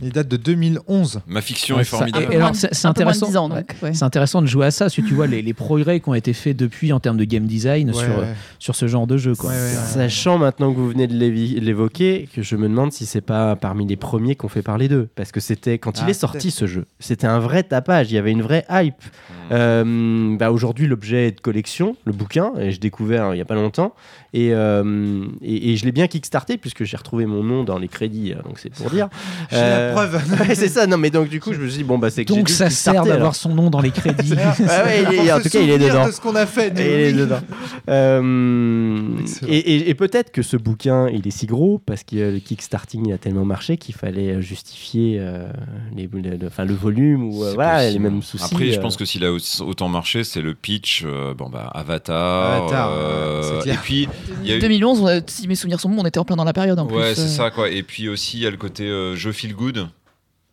Il 0.00 0.10
date 0.10 0.28
de 0.28 0.36
2011. 0.36 1.20
Ma 1.26 1.40
fiction 1.40 1.76
Ouais, 1.76 1.82
est 1.82 1.84
formidable. 1.84 2.26
Et 2.32 2.36
alors, 2.36 2.54
c'est- 2.54 2.86
intéressant. 2.86 3.26
10 3.26 3.36
ans, 3.36 3.48
donc, 3.48 3.64
ouais. 3.82 3.94
C'est 3.94 4.04
intéressant 4.04 4.40
de 4.42 4.46
jouer 4.46 4.66
à 4.66 4.70
ça, 4.70 4.88
que 4.88 5.00
tu 5.00 5.14
vois 5.14 5.26
les, 5.26 5.42
les 5.42 5.54
progrès 5.54 6.00
qui 6.00 6.08
ont 6.08 6.14
été 6.14 6.32
faits 6.32 6.56
depuis 6.56 6.92
en 6.92 7.00
termes 7.00 7.16
de 7.16 7.24
game 7.24 7.46
design 7.46 7.88
Ouais, 7.90 7.94
sur, 7.94 8.18
ouais. 8.18 8.34
sur 8.58 8.76
ce 8.76 8.86
genre 8.86 9.06
de 9.06 9.16
jeu. 9.16 9.34
Quoi. 9.34 9.50
Ouais, 9.50 9.56
ouais, 9.56 9.62
ouais. 9.62 9.68
Sachant 9.68 10.38
maintenant 10.38 10.72
que 10.72 10.78
vous 10.78 10.88
venez 10.88 11.06
de 11.06 11.14
l'évoquer, 11.60 12.28
que 12.34 12.42
je 12.42 12.56
me 12.56 12.68
demande 12.68 12.92
si 12.92 13.06
c'est 13.06 13.20
pas 13.20 13.56
parmi 13.56 13.86
les 13.86 13.96
premiers 13.96 14.34
qu'on 14.36 14.48
fait 14.48 14.62
parler 14.62 14.88
d'eux. 14.88 15.08
Parce 15.16 15.32
que 15.32 15.40
c'était 15.40 15.78
quand 15.78 15.98
il 15.98 16.04
Ah, 16.06 16.10
est 16.10 16.14
sorti 16.14 16.50
ce 16.50 16.66
jeu, 16.66 16.86
c'était 17.00 17.26
un 17.26 17.38
vrai 17.38 17.62
tapage, 17.62 18.10
il 18.10 18.14
y 18.14 18.18
avait 18.18 18.32
une 18.32 18.42
vraie 18.42 18.64
hype. 18.70 18.94
Mm. 18.94 19.32
Euh, 19.52 20.36
bah, 20.38 20.52
Aujourd'hui, 20.52 20.86
l'objet 20.86 21.28
est 21.28 21.32
de 21.32 21.40
collection, 21.40 21.96
le 22.04 22.12
bouquin, 22.12 22.52
et 22.58 22.70
je 22.72 22.80
découvert 22.80 23.24
hein, 23.24 23.34
il 23.34 23.38
y 23.38 23.42
a 23.42 23.44
pas 23.44 23.54
longtemps. 23.54 23.94
Et, 24.34 24.50
euh, 24.52 25.24
et, 25.42 25.72
et 25.72 25.76
je 25.78 25.84
l'ai 25.86 25.92
bien 25.92 26.06
kickstarté, 26.06 26.58
puisque 26.58 26.84
j'ai 26.84 26.96
retrouvé 26.98 27.24
mon 27.24 27.42
nom 27.42 27.64
dans 27.64 27.78
les 27.78 27.88
crédits, 27.88 28.32
euh, 28.34 28.42
donc 28.42 28.58
c'est 28.58 28.68
pour 28.72 28.90
dire. 28.90 29.08
J'ai 29.50 29.56
Euh, 29.56 29.88
la 29.88 29.92
preuve. 29.94 30.22
ouais, 30.48 30.54
c'est 30.54 30.68
ça, 30.68 30.86
non 30.86 30.98
mais 30.98 31.08
donc 31.08 31.28
du 31.30 31.40
coup 31.40 31.54
je 31.54 31.58
me 31.60 31.66
suis 31.68 31.78
dit, 31.78 31.84
bon 31.84 31.96
bah 31.98 32.10
c'est 32.10 32.26
que 32.26 32.34
Donc 32.34 32.50
ça 32.50 32.68
sert 32.68 33.04
d'avoir 33.04 33.34
son 33.34 33.54
nom 33.54 33.70
dans 33.70 33.80
les 33.80 33.90
crédits. 33.90 34.34
Ah 34.38 34.54
ouais, 34.84 35.04
il 35.12 35.14
est- 35.28 35.32
en 35.32 35.40
tout 35.40 35.48
cas 35.48 35.60
il 35.60 35.70
est 35.70 35.78
dedans. 35.78 36.06
de 36.06 36.12
ce 36.12 36.20
qu'on 36.20 36.34
a 36.36 36.44
fait. 36.44 36.72
il 36.76 36.80
est 36.82 37.12
dedans. 37.14 37.40
Euh, 37.88 39.02
et 39.46 39.56
et- 39.58 39.90
et 39.90 39.94
peut-être 39.94 40.30
que 40.30 40.42
ce 40.42 40.56
bouquin, 40.56 41.08
il 41.08 41.26
est 41.26 41.30
si 41.30 41.46
gros 41.46 41.78
parce 41.84 42.04
que 42.04 42.16
le 42.16 42.38
kickstarting 42.38 43.06
il 43.08 43.12
a 43.12 43.18
tellement 43.18 43.44
marché 43.44 43.76
qu'il 43.76 43.94
fallait 43.94 44.40
justifier 44.42 45.16
euh, 45.20 45.48
les, 45.96 46.08
le, 46.12 46.36
le- 46.36 46.46
enfin, 46.46 46.64
le 46.64 46.74
volume 46.74 47.24
ou 47.24 47.44
euh, 47.44 47.52
voilà, 47.54 47.90
les 47.90 47.98
mêmes 47.98 48.22
soucis. 48.22 48.44
Après, 48.44 48.70
je 48.72 48.80
pense 48.80 48.96
que 48.96 49.04
s'il 49.04 49.24
a 49.24 49.32
autant 49.32 49.88
marché, 49.88 50.24
c'est 50.24 50.42
le 50.42 50.54
pitch. 50.54 51.02
euh, 51.06 51.34
bon, 51.34 51.48
bah, 51.48 51.70
Avatar. 51.74 52.62
Avatar, 52.62 52.90
euh. 52.92 53.37
Et 53.74 53.76
puis, 53.76 54.08
il 54.42 54.48
y 54.48 54.52
a 54.52 54.56
eu- 54.56 54.60
2011, 54.60 55.00
on 55.00 55.06
a- 55.06 55.20
si 55.26 55.46
mes 55.48 55.54
souvenirs 55.54 55.80
sont 55.80 55.88
bons, 55.88 56.00
on 56.02 56.06
était 56.06 56.18
en 56.18 56.24
plein 56.24 56.36
dans 56.36 56.44
la 56.44 56.52
période 56.52 56.78
en. 56.78 56.86
Ouais, 56.88 57.14
c'est 57.14 57.22
euh. 57.22 57.26
ça, 57.28 57.50
quoi. 57.50 57.70
Et 57.70 57.82
puis 57.82 58.08
aussi, 58.08 58.38
il 58.38 58.42
y 58.42 58.46
a 58.46 58.50
le 58.50 58.56
côté 58.56 58.84
euh, 58.84 59.14
jeu 59.16 59.32
feel 59.32 59.54
good. 59.54 59.88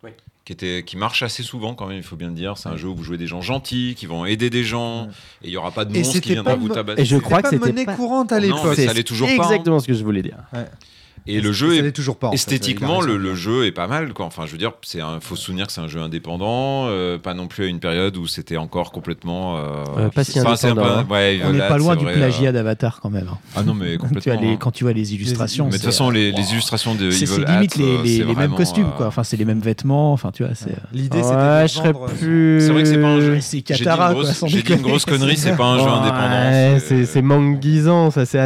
Oui. 0.04 0.10
Qui, 0.44 0.52
était, 0.52 0.84
qui 0.86 0.96
marche 0.96 1.22
assez 1.22 1.42
souvent 1.42 1.74
quand 1.74 1.86
même, 1.86 1.96
il 1.96 2.02
faut 2.02 2.16
bien 2.16 2.28
le 2.28 2.34
dire. 2.34 2.56
C'est 2.58 2.68
un 2.68 2.76
jeu 2.76 2.88
où 2.88 2.94
vous 2.94 3.02
jouez 3.02 3.16
des 3.18 3.26
gens 3.26 3.40
gentils, 3.40 3.94
qui 3.96 4.06
vont 4.06 4.24
aider 4.26 4.48
des 4.50 4.62
gens, 4.64 5.04
Ouais. 5.06 5.10
et 5.42 5.46
il 5.48 5.50
n'y 5.50 5.56
aura 5.56 5.70
pas 5.72 5.84
de 5.84 5.92
monstre 5.96 6.20
qui 6.20 6.32
viendra 6.32 6.54
vous 6.54 6.68
tabasser. 6.68 7.02
Et 7.02 7.04
je 7.04 7.16
crois 7.16 7.42
que 7.42 7.48
C'était 7.50 7.60
pas 7.60 7.66
monnaie 7.66 7.86
courante 7.86 8.32
à 8.32 8.36
Non, 8.36 8.42
l'époque. 8.42 8.76
ça 8.76 8.90
allait 8.90 9.02
toujours 9.02 9.28
pas, 9.28 9.32
hein. 9.34 9.36
Exactement 9.50 9.80
ce 9.80 9.86
que 9.86 9.94
je 9.94 10.04
voulais 10.04 10.22
dire. 10.22 10.36
Et 11.26 11.40
le 11.40 11.52
jeu 11.52 11.74
est 11.84 11.92
toujours 11.92 12.16
pas. 12.16 12.28
fait, 12.28 12.34
Esthétiquement, 12.34 13.00
le, 13.00 13.16
le 13.16 13.34
jeu 13.34 13.66
est 13.66 13.72
pas 13.72 13.86
mal. 13.86 14.12
Quoi. 14.12 14.26
Enfin, 14.26 14.44
je 14.46 14.52
veux 14.52 14.58
dire, 14.58 14.72
c'est 14.82 15.00
un 15.00 15.18
faut 15.20 15.34
se 15.36 15.42
souvenir 15.44 15.66
que 15.66 15.72
c'est 15.72 15.80
un 15.80 15.88
jeu 15.88 16.00
indépendant, 16.00 16.86
euh, 16.86 17.18
pas 17.18 17.34
non 17.34 17.46
plus 17.48 17.64
à 17.64 17.66
une 17.66 17.80
période 17.80 18.16
où 18.16 18.26
c'était 18.26 18.56
encore 18.56 18.92
complètement. 18.92 19.56
euh, 19.56 19.84
Euh, 19.98 20.08
pas 20.10 20.24
si 20.24 20.40
enfin, 20.40 20.56
c'est 20.56 20.68
un 20.68 20.74
peu- 20.74 20.82
indépendant, 20.82 21.14
ouais, 21.14 21.40
On 21.44 21.52
n'est 21.52 21.58
pas 21.58 21.78
loin 21.78 21.96
du 21.96 22.04
vrai, 22.04 22.14
plagiat 22.14 22.50
euh, 22.50 22.52
d'Avatar 22.52 23.00
quand 23.00 23.10
même. 23.10 23.28
hein. 23.30 23.38
Ah 23.56 23.62
non, 23.62 23.74
mais 23.74 23.96
Quand 23.96 24.08
tu, 24.20 24.30
as 24.30 24.36
les, 24.36 24.52
hein. 24.52 24.56
quand 24.58 24.70
tu 24.70 24.84
vois 24.84 24.92
les 24.92 25.14
illustrations. 25.14 25.64
Mais 25.64 25.72
Mais 25.72 25.78
de 25.78 25.82
toute 25.82 25.90
façon, 25.92 26.10
les, 26.10 26.30
les 26.32 26.52
illustrations 26.52 26.94
de 26.94 27.10
c'est 27.10 27.26
limite 27.44 27.76
les, 27.76 28.02
les- 28.24 28.34
mêmes 28.34 28.54
costumes, 28.54 28.90
quoi. 28.96 29.06
Enfin, 29.06 29.24
c'est 29.24 29.36
les 29.36 29.44
mêmes 29.44 29.60
vêtements. 29.60 30.12
Enfin, 30.12 30.30
tu 30.32 30.44
vois, 30.44 30.54
c'est. 30.54 30.76
L'idée, 30.92 31.22
c'était 31.22 31.34
Ouais, 31.36 31.62
de 31.62 31.68
je 31.68 31.72
serais 31.74 31.92
vendre- 31.92 32.06
plus. 32.12 32.60
C'est 32.60 32.72
vrai 32.72 32.82
que 32.82 32.88
c'est 32.88 33.00
pas 33.00 33.08
un 33.08 33.20
jeu. 33.20 33.38
C'est 33.40 33.56
une 33.58 33.62
Katara, 33.62 34.12
grosse- 34.14 34.32
sans 34.32 34.46
J'ai 34.46 34.58
dit 34.58 34.60
une 34.62 34.68
déconner. 34.76 34.88
grosse 34.90 35.04
connerie, 35.04 35.36
c'est 35.36 35.56
pas 35.56 35.64
un 35.64 35.78
jeu 35.78 35.88
indépendant. 35.88 36.78
c'est 36.86 37.04
c'est 37.06 37.22
manguisant, 37.22 38.10
ça 38.10 38.24
c'est 38.26 38.38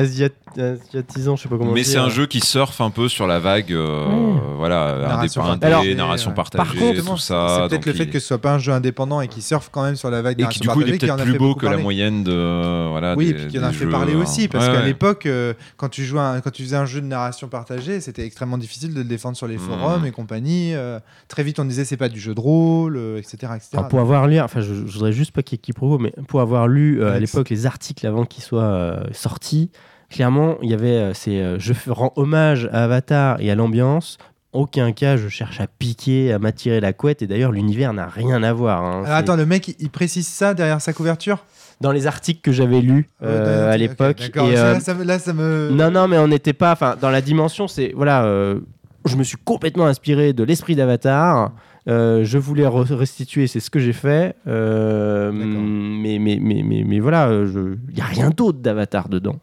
asiat- 0.56 0.76
asiatisant, 0.90 1.36
je 1.36 1.42
sais 1.42 1.48
pas 1.48 1.56
comment 1.58 1.72
Mais 1.72 1.84
c'est 1.84 1.98
un 1.98 2.08
jeu 2.08 2.26
qui 2.26 2.40
surfe 2.40 2.80
un 2.80 2.90
peu 2.90 3.08
sur 3.08 3.26
la 3.26 3.38
vague, 3.38 3.72
euh, 3.72 4.06
Ouais. 4.06 4.40
voilà, 4.56 4.96
Narration 5.00 5.42
indépendante, 5.42 5.60
partagée, 5.60 5.94
narration 5.94 6.30
ouais. 6.30 6.34
partagée, 6.36 6.64
Par 6.64 6.74
contre, 6.74 7.04
tout 7.04 7.16
C'est 7.18 7.26
ça. 7.26 7.56
peut-être 7.58 7.70
donc 7.72 7.86
le 7.86 7.92
fait 7.92 8.04
il- 8.04 8.10
que 8.10 8.18
ce 8.18 8.26
soit 8.26 8.38
pas 8.38 8.54
un 8.54 8.58
jeu 8.58 8.72
indépendant 8.72 9.20
et 9.20 9.28
qui 9.28 9.42
surfe 9.42 9.68
quand 9.72 9.82
même 9.82 9.96
sur 9.96 10.10
la 10.10 10.22
vague 10.22 10.40
et 10.40 10.46
qui 10.48 10.60
du 10.60 10.68
coup 10.68 10.80
il 10.82 10.88
est 10.94 10.98
peut-être 10.98 11.12
a 11.20 11.22
plus 11.22 11.38
beau 11.38 11.54
que 11.54 11.66
la 11.66 11.76
moyenne 11.78 12.24
de 12.24 12.88
voilà. 12.90 13.14
Oui, 13.16 13.26
des- 13.26 13.30
et 13.30 13.34
puis 13.34 13.46
qui 13.48 13.58
en 13.58 13.62
a 13.64 13.72
fait 13.72 13.84
jeux, 13.84 13.90
parler 13.90 14.14
euh, 14.14 14.22
aussi, 14.22 14.48
parce 14.48 14.66
ouais, 14.66 14.72
qu'à 14.72 14.80
ouais. 14.80 14.86
l'époque, 14.86 15.26
euh, 15.26 15.54
quand, 15.76 15.88
tu 15.88 16.04
jouais 16.04 16.20
un- 16.20 16.40
quand 16.40 16.50
tu 16.50 16.62
faisais 16.62 16.76
un 16.76 16.86
jeu 16.86 17.00
de 17.00 17.06
narration 17.06 17.48
partagée, 17.48 18.00
c'était 18.00 18.24
extrêmement 18.24 18.58
difficile 18.58 18.92
de 18.94 18.98
le 18.98 19.04
défendre 19.04 19.36
sur 19.36 19.46
les 19.46 19.56
Mhm. 19.56 19.60
forums 19.62 20.06
et 20.06 20.10
compagnie. 20.12 20.74
euh, 20.74 20.98
très 21.28 21.42
vite, 21.42 21.58
on 21.58 21.64
disait 21.64 21.84
c'est 21.84 21.96
pas 21.96 22.08
du 22.08 22.20
jeu 22.20 22.34
de 22.34 22.40
rôle, 22.40 22.96
euh, 22.96 23.18
etc. 23.18 23.52
etc. 23.56 23.68
Alors, 23.74 23.88
pour 23.88 24.00
avoir 24.00 24.26
lu, 24.26 24.40
enfin, 24.40 24.60
je, 24.60 24.74
je 24.74 24.92
voudrais 24.92 25.12
juste 25.12 25.32
pas 25.32 25.42
qu'il 25.42 25.58
y 25.58 25.70
ait 25.70 25.98
mais 26.00 26.12
pour 26.28 26.40
avoir 26.40 26.68
lu 26.68 27.00
euh, 27.02 27.14
à 27.14 27.18
l'époque 27.18 27.48
les 27.50 27.66
articles 27.66 28.06
avant 28.06 28.24
qu'ils 28.24 28.42
soient 28.44 28.62
euh, 28.62 29.04
sortis, 29.12 29.70
clairement, 30.10 30.56
il 30.62 30.70
y 30.70 30.74
avait 30.74 30.88
euh, 30.88 31.14
c'est 31.14 31.40
euh, 31.40 31.58
je 31.58 31.72
rends 31.88 32.12
hommage 32.16 32.68
à 32.72 32.84
Avatar 32.84 33.40
et 33.40 33.50
à 33.50 33.54
l'ambiance. 33.54 34.18
Aucun 34.52 34.90
cas, 34.90 35.16
je 35.16 35.28
cherche 35.28 35.60
à 35.60 35.68
piquer, 35.68 36.32
à 36.32 36.40
m'attirer 36.40 36.80
la 36.80 36.92
couette. 36.92 37.22
Et 37.22 37.28
d'ailleurs, 37.28 37.52
l'univers 37.52 37.92
n'a 37.92 38.06
rien 38.06 38.42
à 38.42 38.52
voir. 38.52 38.82
hein. 38.84 39.04
Alors, 39.04 39.16
attends, 39.18 39.36
le 39.36 39.46
mec, 39.46 39.76
il- 39.78 39.90
précise 39.90 40.26
ça 40.26 40.54
derrière 40.54 40.80
sa 40.80 40.92
couverture? 40.92 41.44
Dans 41.80 41.92
les 41.92 42.06
articles 42.08 42.40
que 42.42 42.50
j'avais 42.52 42.80
lus 42.80 43.08
euh, 43.22 43.38
Ouais, 43.38 43.66
dans- 43.66 43.70
à 43.72 43.76
l'époque. 43.76 44.20
Ça, 44.34 44.42
euh, 44.44 44.72
là, 44.74 44.80
ça 44.80 44.94
me- 44.94 45.04
là, 45.04 45.18
ça 45.20 45.32
me. 45.32 45.70
Non, 45.72 45.90
non, 45.92 46.08
mais 46.08 46.18
on 46.18 46.26
n'était 46.26 46.52
pas. 46.52 46.72
Enfin, 46.72 46.96
dans 47.00 47.10
la 47.10 47.20
dimension, 47.22 47.68
c'est 47.68 47.92
voilà. 47.94 48.24
euh, 48.24 48.58
je 49.06 49.16
me 49.16 49.22
suis 49.22 49.38
complètement 49.42 49.86
inspiré 49.86 50.32
de 50.34 50.42
l'esprit 50.44 50.74
d'Avatar. 50.74 51.52
Euh, 51.88 52.22
je 52.24 52.36
voulais 52.36 52.64
re- 52.66 52.92
restituer, 52.92 53.46
c'est 53.46 53.60
ce 53.60 53.70
que 53.70 53.78
j'ai 53.78 53.94
fait. 53.94 54.34
Euh, 54.46 55.30
mais, 55.32 56.18
mais, 56.18 56.38
mais, 56.40 56.62
mais, 56.62 56.84
mais 56.86 56.98
voilà, 57.00 57.30
il 57.32 57.94
n'y 57.94 58.00
a 58.02 58.04
rien 58.04 58.28
d'autre 58.30 58.58
d'Avatar 58.58 59.08
dedans. 59.08 59.36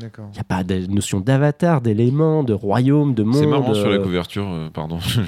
Il 0.00 0.32
n'y 0.34 0.38
a 0.38 0.44
pas 0.44 0.62
de 0.64 0.86
notion 0.86 1.20
d'Avatar, 1.20 1.80
d'éléments, 1.80 2.42
de 2.44 2.52
royaume, 2.52 3.14
de 3.14 3.22
monde. 3.22 3.34
C'est 3.40 3.46
marrant 3.46 3.74
sur 3.74 3.88
la 3.88 3.96
euh, 3.96 4.02
couverture, 4.02 4.46
euh, 4.48 4.68
pardon. 4.70 4.98
je, 5.00 5.22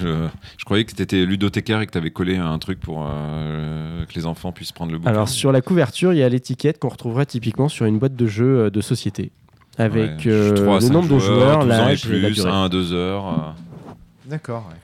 je 0.56 0.64
croyais 0.64 0.84
que 0.84 0.92
t'étais 0.94 1.24
ludothécaire 1.24 1.80
et 1.80 1.86
que 1.86 1.92
t'avais 1.92 2.10
collé 2.10 2.36
un 2.36 2.58
truc 2.58 2.80
pour 2.80 3.06
euh, 3.08 4.04
que 4.06 4.14
les 4.14 4.26
enfants 4.26 4.52
puissent 4.52 4.72
prendre 4.72 4.92
le 4.92 4.98
bouquin. 4.98 5.10
Alors, 5.10 5.28
sur 5.28 5.52
la 5.52 5.60
couverture, 5.60 6.12
il 6.12 6.18
y 6.18 6.22
a 6.22 6.28
l'étiquette 6.28 6.78
qu'on 6.78 6.88
retrouverait 6.88 7.26
typiquement 7.26 7.68
sur 7.68 7.86
une 7.86 7.98
boîte 7.98 8.16
de 8.16 8.26
jeux 8.26 8.58
euh, 8.66 8.70
de 8.70 8.80
société. 8.80 9.30
Avec 9.78 10.10
Ouais, 10.24 10.26
euh, 10.26 10.54
trois 10.54 10.72
à 10.76 10.80
le 10.80 10.86
cinq 10.86 10.92
nombre 10.92 11.14
de 11.14 11.18
joueurs, 11.20 11.58
12 11.60 11.62
ans 11.62 11.62
et 11.64 11.68
l'âge 11.68 12.06
et 12.06 12.20
la 12.20 12.28
plus, 12.28 12.34
durée. 12.34 12.50
1 12.50 12.64
à 12.64 12.68
2 12.68 12.92
heures. 12.94 13.26
euh. 13.28 13.90
D'accord. 14.26 14.66
ouais. 14.70 14.76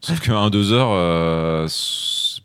Sauf 0.00 0.18
que 0.20 0.32
1 0.32 0.46
à 0.46 0.50
2 0.50 0.72
heures, 0.72 0.88
euh, 0.92 1.68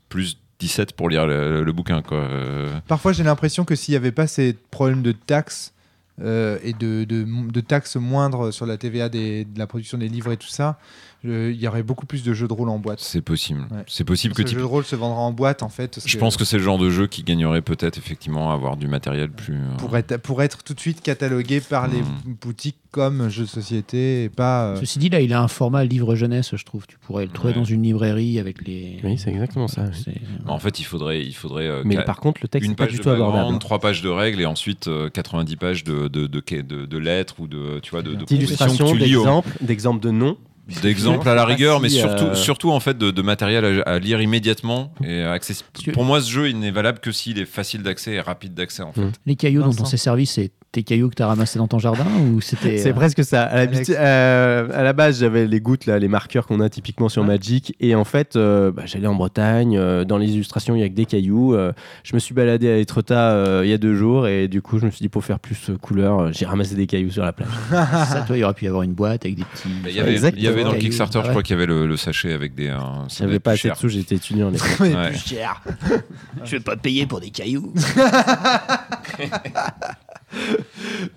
plus 0.10 0.38
17 0.60 0.94
pour 0.94 1.10
lire 1.10 1.26
le, 1.26 1.64
le 1.64 1.72
bouquin. 1.72 2.02
Quoi. 2.02 2.18
Euh, 2.18 2.68
Parfois, 2.88 3.14
j'ai 3.14 3.24
l'impression 3.24 3.64
que 3.66 3.76
s'il 3.76 3.94
n'y 3.94 3.98
avait 3.98 4.12
pas 4.12 4.28
ces 4.28 4.54
problèmes 4.72 5.02
de 5.04 5.12
taxes, 5.14 5.74
euh, 6.22 6.58
et 6.64 6.74
de, 6.74 7.04
de, 7.04 7.26
de 7.52 7.62
taxes 7.62 7.98
moindres 7.98 8.54
sur 8.54 8.66
la 8.66 8.78
TVA 8.78 9.10
des- 9.10 9.46
de 9.46 9.60
la 9.60 9.68
production 9.68 9.98
des 9.98 10.08
livres 10.08 10.32
et 10.32 10.38
tout 10.38 10.48
ça, 10.48 10.80
il 11.26 11.60
y 11.62 11.68
aurait 11.68 11.84
beaucoup 11.84 12.06
plus 12.06 12.24
de 12.24 12.34
jeux 12.34 12.48
de 12.48 12.54
rôle 12.54 12.70
en 12.70 12.80
boîte. 12.80 13.00
C'est 13.00 13.22
possible. 13.22 13.62
Ouais. 13.72 13.84
C'est 13.88 14.04
possible 14.04 14.34
que 14.34 14.42
tu 14.44 14.54
jeu 14.56 14.60
de 14.60 14.64
rôle 14.66 14.86
se 14.86 14.96
vendra 14.96 15.20
en 15.20 15.32
boîte 15.32 15.64
en 15.64 15.70
fait. 15.70 16.00
Je 16.06 16.18
pense 16.18 16.38
que 16.38 16.46
c'est 16.46 16.58
le 16.58 16.64
genre 16.64 16.78
de 16.78 16.90
jeu 16.90 17.08
qui 17.08 17.24
gagnerait 17.24 17.62
peut-être 17.62 17.98
effectivement 17.98 18.52
à 18.52 18.54
avoir 18.54 18.78
du 18.78 18.88
matériel 18.88 19.30
plus. 19.32 19.56
euh, 19.56 19.76
pour 19.78 19.96
être, 19.98 20.18
pour 20.18 20.42
être 20.44 20.64
tout 20.64 20.74
de 20.74 20.80
suite 20.80 21.02
catalogué 21.02 21.60
par 21.62 21.88
les 21.88 22.02
Hmm. 22.02 22.36
boutiques 22.42 22.78
comme 22.92 23.28
jeu 23.30 23.44
de 23.44 23.50
société 23.50 24.24
et 24.24 24.30
pas. 24.30 24.68
euh, 24.68 24.76
Ceci 24.80 25.00
dit, 25.00 25.10
là, 25.10 25.20
il 25.20 25.34
a 25.34 25.42
un 25.42 25.50
format 25.50 25.84
livre 25.84 26.16
jeunesse, 26.16 26.56
je 26.56 26.64
trouve. 26.64 26.88
Tu 26.88 26.98
pourrais 27.00 27.26
le 27.26 27.32
trouver 27.32 27.52
Ouais. 27.54 27.60
dans 27.60 27.66
une 27.66 27.84
librairie 27.84 28.40
avec 28.40 28.66
les. 28.66 29.00
Oui, 29.04 29.18
c'est 29.18 29.32
exactement 29.32 29.68
ça. 29.68 29.84
oui. 29.92 30.02
C'est- 30.06 30.22
En 30.50 30.60
fait, 30.60 30.80
il 30.80 30.84
faudrait, 30.84 31.22
il 31.22 31.34
faudrait 31.34 31.68
euh, 31.68 31.82
Mais 31.84 32.02
par 32.04 32.20
contre, 32.22 32.40
le 32.42 32.48
texte 32.48 32.66
une 32.66 32.72
n'est 32.72 32.76
pas 32.76 32.86
page 32.86 32.94
du 32.94 33.00
de 33.00 33.04
tout 33.04 33.10
abordable. 33.10 33.60
trois 33.60 33.80
pages 33.80 34.02
de 34.02 34.08
règles 34.10 34.40
et 34.42 34.46
ensuite 34.46 34.88
euh, 34.88 35.10
90 35.10 35.56
pages 35.58 35.84
de, 35.84 36.08
de, 36.08 36.28
de, 36.28 36.42
de- 36.62 36.86
de 36.86 36.98
lettres 36.98 37.36
ou 37.40 37.48
de, 37.48 37.80
tu 37.82 37.92
vois, 37.92 38.02
de, 38.02 38.16
D'illustrations, 38.16 38.94
d'exemples, 38.96 39.50
d'exemples 39.62 40.00
de 40.02 40.12
noms. 40.12 40.38
D'exemples 40.82 41.28
à 41.30 41.36
la 41.36 41.44
pas 41.44 41.48
rigueur, 41.50 41.80
mais 41.80 41.90
surtout, 41.90 42.26
euh, 42.26 42.36
surtout 42.36 42.72
en 42.72 42.80
fait 42.80 42.98
de, 42.98 43.12
de 43.12 43.22
matériel 43.22 43.84
à, 43.86 43.92
à 43.92 44.00
lire 44.00 44.22
immédiatement 44.22 44.92
et 45.04 45.22
accessible. 45.22 45.70
Pour 45.94 46.04
moi, 46.04 46.22
ce 46.22 46.30
jeu, 46.30 46.50
il 46.50 46.60
n'est 46.60 46.72
valable 46.72 47.00
que 47.00 47.12
s'il 47.12 47.40
est 47.40 47.46
facile 47.46 47.84
d'accès 47.84 48.14
et 48.14 48.20
rapide 48.22 48.54
d'accès 48.54 48.84
en 48.84 48.92
fait. 48.94 49.02
Mm. 49.02 49.12
Les 49.26 49.36
cailloux 49.36 49.62
dont 49.62 49.70
Vincent. 49.70 49.84
on 49.84 49.86
s'est 49.86 49.98
servi, 49.98 50.26
c'est 50.26 50.52
tes 50.76 50.84
cailloux 50.84 51.10
que 51.10 51.16
tu 51.16 51.24
as 51.24 51.28
ramassés 51.28 51.58
dans 51.58 51.68
ton 51.68 51.80
jardin 51.80 52.06
ou 52.34 52.42
c'était. 52.42 52.78
C'est 52.78 52.92
euh, 52.92 52.94
presque 52.94 53.24
ça. 53.24 53.44
À, 53.44 53.60
euh, 53.66 54.68
à 54.74 54.84
la 54.84 54.94
base, 54.94 55.20
j'avais 55.22 55.48
les 55.48 55.60
gouttes, 55.62 55.86
là, 55.86 55.98
les 56.00 56.08
marqueurs 56.08 56.46
qu'on 56.48 56.60
a 56.60 56.70
typiquement 56.70 57.10
sur 57.10 57.22
Ouais. 57.24 57.28
Magic. 57.30 57.76
Et 57.80 57.96
en 57.96 58.04
fait, 58.04 58.36
euh, 58.36 58.72
bah, 58.72 58.84
j'allais 58.86 59.08
en 59.08 59.16
Bretagne. 59.16 59.78
euh, 59.78 60.04
dans 60.06 60.18
les 60.18 60.32
illustrations, 60.34 60.76
il 60.76 60.82
y 60.82 60.84
a 60.84 60.90
que 60.90 60.94
des 60.94 61.06
cailloux. 61.06 61.56
euh, 61.56 61.72
je 62.04 62.14
me 62.14 62.20
suis 62.20 62.36
baladé 62.36 62.70
à 62.70 62.78
Etretat 62.78 63.32
euh, 63.32 63.62
il 63.64 63.70
y 63.70 63.74
a 63.74 63.78
deux 63.78 63.96
jours. 63.96 64.28
Et 64.28 64.48
du 64.48 64.62
coup, 64.62 64.78
je 64.80 64.86
me 64.86 64.92
suis 64.92 65.02
dit, 65.02 65.10
pour 65.10 65.24
faire 65.26 65.40
plus 65.40 65.72
couleur, 65.82 66.32
j'ai 66.34 66.46
ramassé 66.46 66.76
des 66.76 66.86
cailloux 66.88 67.12
sur 67.12 67.24
la 67.24 67.34
plage. 67.34 67.48
Ça, 67.72 68.24
toi, 68.28 68.38
il 68.38 68.44
aurait 68.44 68.54
pu 68.54 68.66
y 68.66 68.68
avoir 68.68 68.84
une 68.84 68.94
boîte 68.94 69.26
avec 69.26 69.38
des 69.38 69.44
petits. 69.46 69.70
Bah, 69.84 69.90
Il 69.90 69.96
y, 69.96 70.00
avait, 70.02 70.12
Exactement. 70.12 70.42
il 70.42 70.46
y 70.46 70.48
avait 70.48 70.64
dans 70.64 70.70
le 70.70 70.76
Cailloux. 70.76 70.86
Kickstarter, 70.90 71.20
Ah 71.20 71.22
je 71.22 71.28
ouais. 71.28 71.32
crois 71.32 71.44
qu'il 71.44 71.54
y 71.56 71.58
avait 71.58 71.66
le, 71.66 71.88
le 71.88 71.98
sachet 71.98 72.34
avec 72.34 72.54
des. 72.54 72.68
euh, 72.68 72.78
J'avais 73.18 73.40
pas 73.40 73.52
plus 73.52 73.60
assez 73.60 73.70
de 73.70 73.76
sous, 73.76 73.90
j'étais 73.90 74.16
étudiant. 74.16 74.52
Ouais. 74.80 75.14
cher. 75.16 75.62
Je 76.44 76.52
vais 76.52 76.60
pas 76.60 76.76
payer 76.76 77.06
pour 77.08 77.20
des 77.22 77.30
cailloux. 77.30 77.74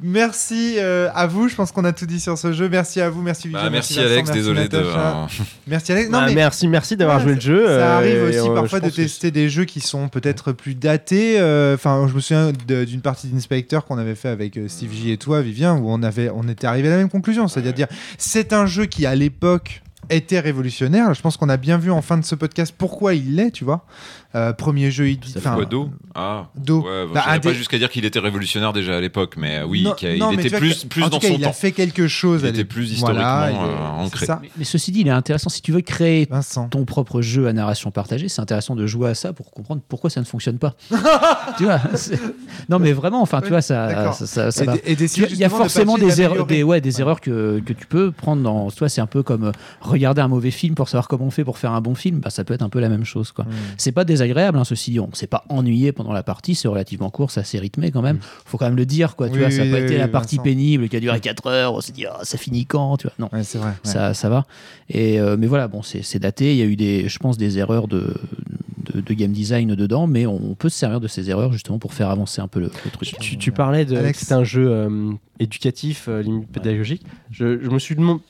Merci 0.00 0.74
euh, 0.78 1.08
à 1.14 1.26
vous. 1.26 1.48
Je 1.48 1.54
pense 1.54 1.72
qu'on 1.72 1.84
a 1.84 1.92
tout 1.92 2.06
dit 2.06 2.20
sur 2.20 2.36
ce 2.38 2.52
jeu. 2.52 2.68
Merci 2.68 3.00
à 3.00 3.10
vous. 3.10 3.22
Merci 3.22 3.48
Bah, 3.48 3.58
Vivien. 3.60 3.70
merci 3.70 3.94
Vincent, 3.94 4.06
Alex, 4.06 4.30
désolé 4.30 4.68
de. 4.68 4.76
Natacha. 4.78 5.22
euh, 5.22 5.44
Merci 5.66 5.92
Alex. 5.92 6.10
Non 6.10 6.18
Bah, 6.20 6.24
mais 6.28 6.34
Merci, 6.34 6.68
merci 6.68 6.96
d'avoir 6.96 7.18
Ouais, 7.18 7.22
joué 7.24 7.34
le 7.34 7.40
jeu. 7.40 7.66
Ça 7.66 7.70
euh, 7.70 7.96
arrive 7.98 8.16
et, 8.16 8.20
aussi 8.40 8.48
euh, 8.50 8.54
parfois 8.54 8.80
de 8.80 8.88
que 8.88 8.94
tester 8.94 9.30
des 9.30 9.48
jeux 9.48 9.64
qui 9.64 9.80
sont 9.80 10.08
peut-être 10.08 10.52
plus 10.52 10.74
datés. 10.74 11.38
euh, 11.40 11.74
Enfin, 11.74 12.06
je 12.08 12.14
me 12.14 12.20
souviens 12.20 12.52
d'une 12.66 13.00
partie 13.00 13.26
d'Inspector 13.28 13.84
qu'on 13.84 13.98
avait 13.98 14.14
fait 14.14 14.28
avec 14.28 14.56
euh, 14.56 14.68
Steve 14.68 14.92
J 14.92 15.10
et 15.12 15.16
toi, 15.16 15.40
Vivien, 15.42 15.74
où 15.76 15.90
on 15.90 16.02
avait, 16.02 16.30
on 16.34 16.48
était 16.48 16.66
arrivé 16.66 16.88
à 16.88 16.92
la 16.92 16.96
même 16.98 17.10
conclusion, 17.10 17.48
c'est-à-dire 17.48 17.72
dire 17.72 17.88
c'est 18.18 18.52
un 18.52 18.66
jeu 18.66 18.86
qui 18.86 19.06
à 19.06 19.14
l'époque 19.14 19.82
était 20.10 20.40
révolutionnaire. 20.40 21.12
Je 21.12 21.20
pense 21.20 21.36
qu'on 21.36 21.48
a 21.50 21.56
bien 21.58 21.76
vu 21.76 21.90
en 21.90 22.00
fin 22.00 22.16
de 22.16 22.24
ce 22.24 22.34
podcast 22.34 22.74
pourquoi 22.76 23.14
il 23.14 23.36
l'est, 23.36 23.50
tu 23.50 23.64
vois. 23.64 23.84
Euh, 24.34 24.52
premier 24.52 24.90
jeu, 24.90 25.08
il 25.08 25.18
Ça 25.24 25.40
fait 25.40 25.48
quoi, 25.48 25.64
Do 25.64 25.88
Ah, 26.14 26.48
Do. 26.54 26.82
ouais, 26.82 27.06
Bah, 27.14 27.22
pas 27.26 27.38
des- 27.38 27.54
jusqu'à 27.54 27.78
dire 27.78 27.88
qu'il 27.88 28.04
était 28.04 28.18
révolutionnaire 28.18 28.74
déjà 28.74 28.96
à 28.96 29.00
l'époque, 29.00 29.36
mais 29.38 29.60
euh, 29.60 29.64
oui, 29.64 29.82
Non, 29.84 29.94
qu'il- 29.94 30.18
non, 30.18 30.30
il 30.32 30.36
mais 30.36 30.44
était 30.46 30.58
plus, 30.58 30.82
que- 30.82 30.86
plus 30.88 31.02
en 31.02 31.08
dans 31.08 31.16
tout 31.16 31.20
cas, 31.26 31.28
son 31.28 31.34
il 31.38 31.44
a 31.44 31.48
temps. 31.48 31.52
fait 31.54 31.72
quelque 31.72 32.06
chose. 32.08 32.40
Il 32.42 32.46
à 32.46 32.48
était 32.50 32.58
l'époque. 32.58 32.74
plus 32.74 32.92
historiquement, 32.92 33.46
il 33.48 33.54
est- 33.54 33.58
euh, 33.58 33.86
ancré. 34.04 34.26
ça. 34.26 34.38
Mais, 34.42 34.50
mais 34.58 34.64
ceci 34.64 34.92
dit, 34.92 35.00
il 35.00 35.08
est 35.08 35.12
intéressant. 35.12 35.48
Si 35.48 35.62
tu 35.62 35.72
veux 35.72 35.80
créer 35.80 36.26
Vincent. 36.30 36.68
ton 36.68 36.84
propre 36.84 37.22
jeu 37.22 37.48
à 37.48 37.54
narration 37.54 37.90
partagée, 37.90 38.28
c'est 38.28 38.42
intéressant 38.42 38.76
de 38.76 38.86
jouer 38.86 39.08
à 39.08 39.14
ça 39.14 39.32
pour 39.32 39.50
comprendre 39.50 39.80
pourquoi 39.88 40.10
ça 40.10 40.20
ne 40.20 40.26
fonctionne 40.26 40.58
pas. 40.58 40.74
tu 41.56 41.64
vois 41.64 41.80
Non, 42.68 42.78
mais 42.78 42.92
vraiment, 42.92 43.22
enfin, 43.22 43.40
tu 43.40 43.48
vois, 43.48 43.62
ça, 43.62 43.86
d'accord. 43.88 44.14
ça, 44.14 44.26
ça- 44.26 44.50
ça 44.50 44.62
Et 44.62 44.66
va. 44.66 44.74
Il 44.84 45.36
y 45.36 45.44
a 45.44 45.48
de 45.48 45.52
forcément 45.54 45.96
des 45.96 46.20
erreurs, 46.20 46.44
des, 46.46 46.62
ouais, 46.62 46.80
des 46.82 46.96
Ouais. 46.96 47.00
erreurs 47.00 47.20
que, 47.22 47.60
que 47.64 47.72
tu 47.72 47.86
peux 47.86 48.10
prendre 48.12 48.42
dans. 48.42 48.70
Toi, 48.70 48.88
c'est 48.90 49.00
un 49.00 49.06
peu 49.06 49.22
comme 49.22 49.52
regarder 49.80 50.20
un 50.20 50.28
mauvais 50.28 50.50
film 50.50 50.74
pour 50.74 50.88
savoir 50.88 51.08
comment 51.08 51.24
on 51.26 51.30
fait 51.30 51.44
pour 51.44 51.56
faire 51.58 51.72
un 51.72 51.80
bon 51.80 51.94
film. 51.94 52.20
Bah, 52.20 52.30
ça 52.30 52.44
peut 52.44 52.52
être 52.54 52.62
un 52.62 52.68
peu 52.68 52.80
la 52.80 52.88
même 52.90 53.04
chose, 53.04 53.32
quoi. 53.32 53.44
Mm. 53.44 53.48
C'est 53.78 53.92
pas 53.92 54.04
désagréable, 54.18 54.58
hein, 54.58 54.64
ceci 54.64 54.90
dit. 54.90 55.00
On 55.00 55.08
s'est 55.12 55.26
pas 55.26 55.44
ennuyé 55.48 55.92
pendant 55.92 56.12
la 56.12 56.22
partie. 56.22 56.54
C'est 56.54 56.68
relativement 56.68 57.10
court, 57.10 57.30
c'est 57.30 57.40
assez 57.40 57.58
rythmé 57.58 57.90
quand 57.90 58.02
même. 58.02 58.18
Faut 58.44 58.58
quand 58.58 58.66
même 58.66 58.76
le 58.76 58.86
dire, 58.86 59.16
quoi. 59.16 59.28
Tu 59.28 59.34
Oui, 59.34 59.40
vois, 59.40 59.50
ça 59.50 59.58
n'a 59.58 59.64
oui, 59.64 59.70
pas 59.70 59.76
oui, 59.78 59.82
été 59.84 59.94
oui, 59.94 59.98
la 60.00 60.08
partie 60.08 60.36
Vincent. 60.36 60.44
pénible 60.44 60.88
qui 60.88 60.96
a 60.96 61.00
duré 61.00 61.20
4 61.20 61.46
heures. 61.46 61.74
On 61.74 61.80
s'est 61.80 61.92
dit, 61.92 62.06
Ah, 62.06 62.18
ça 62.22 62.36
finit 62.38 62.66
quand, 62.66 62.96
tu 62.96 63.06
vois. 63.06 63.14
Non. 63.18 63.28
Ouais, 63.32 63.42
c'est 63.44 63.58
vrai. 63.58 63.68
ouais. 63.68 63.74
Ça, 63.84 64.14
ça 64.14 64.28
va. 64.28 64.44
Et, 64.88 65.18
euh, 65.20 65.36
mais 65.38 65.46
voilà, 65.46 65.68
bon, 65.68 65.82
c'est 65.82 66.02
c'est 66.02 66.18
daté. 66.18 66.52
Il 66.52 66.58
y 66.58 66.62
a 66.62 66.66
eu, 66.66 66.76
des, 66.76 67.08
je 67.08 67.18
pense, 67.18 67.38
des 67.38 67.58
erreurs 67.58 67.88
de, 67.88 68.14
de, 68.94 69.00
de 69.00 69.14
game 69.14 69.32
design 69.32 69.74
dedans, 69.74 70.06
mais 70.06 70.26
on 70.26 70.54
peut 70.54 70.68
se 70.68 70.78
servir 70.78 71.00
de 71.00 71.08
ces 71.08 71.30
erreurs 71.30 71.52
justement 71.52 71.78
pour 71.78 71.92
faire 71.94 72.10
avancer 72.10 72.40
un 72.40 72.48
peu 72.48 72.60
le, 72.60 72.70
le 72.84 72.90
truc. 72.90 73.14
Tu, 73.20 73.36
tu 73.38 73.52
parlais 73.52 73.84
de 73.84 73.96
c'était 74.14 74.32
un 74.34 74.44
jeu 74.44 74.68
euh, 74.70 75.12
éducatif, 75.38 76.06
euh, 76.08 76.22
limite 76.22 76.48
pédagogique. 76.50 77.02
Je, 77.30 77.60
je 77.62 77.68
me 77.70 77.78
suis 77.78 77.94
demandé, 77.94 78.20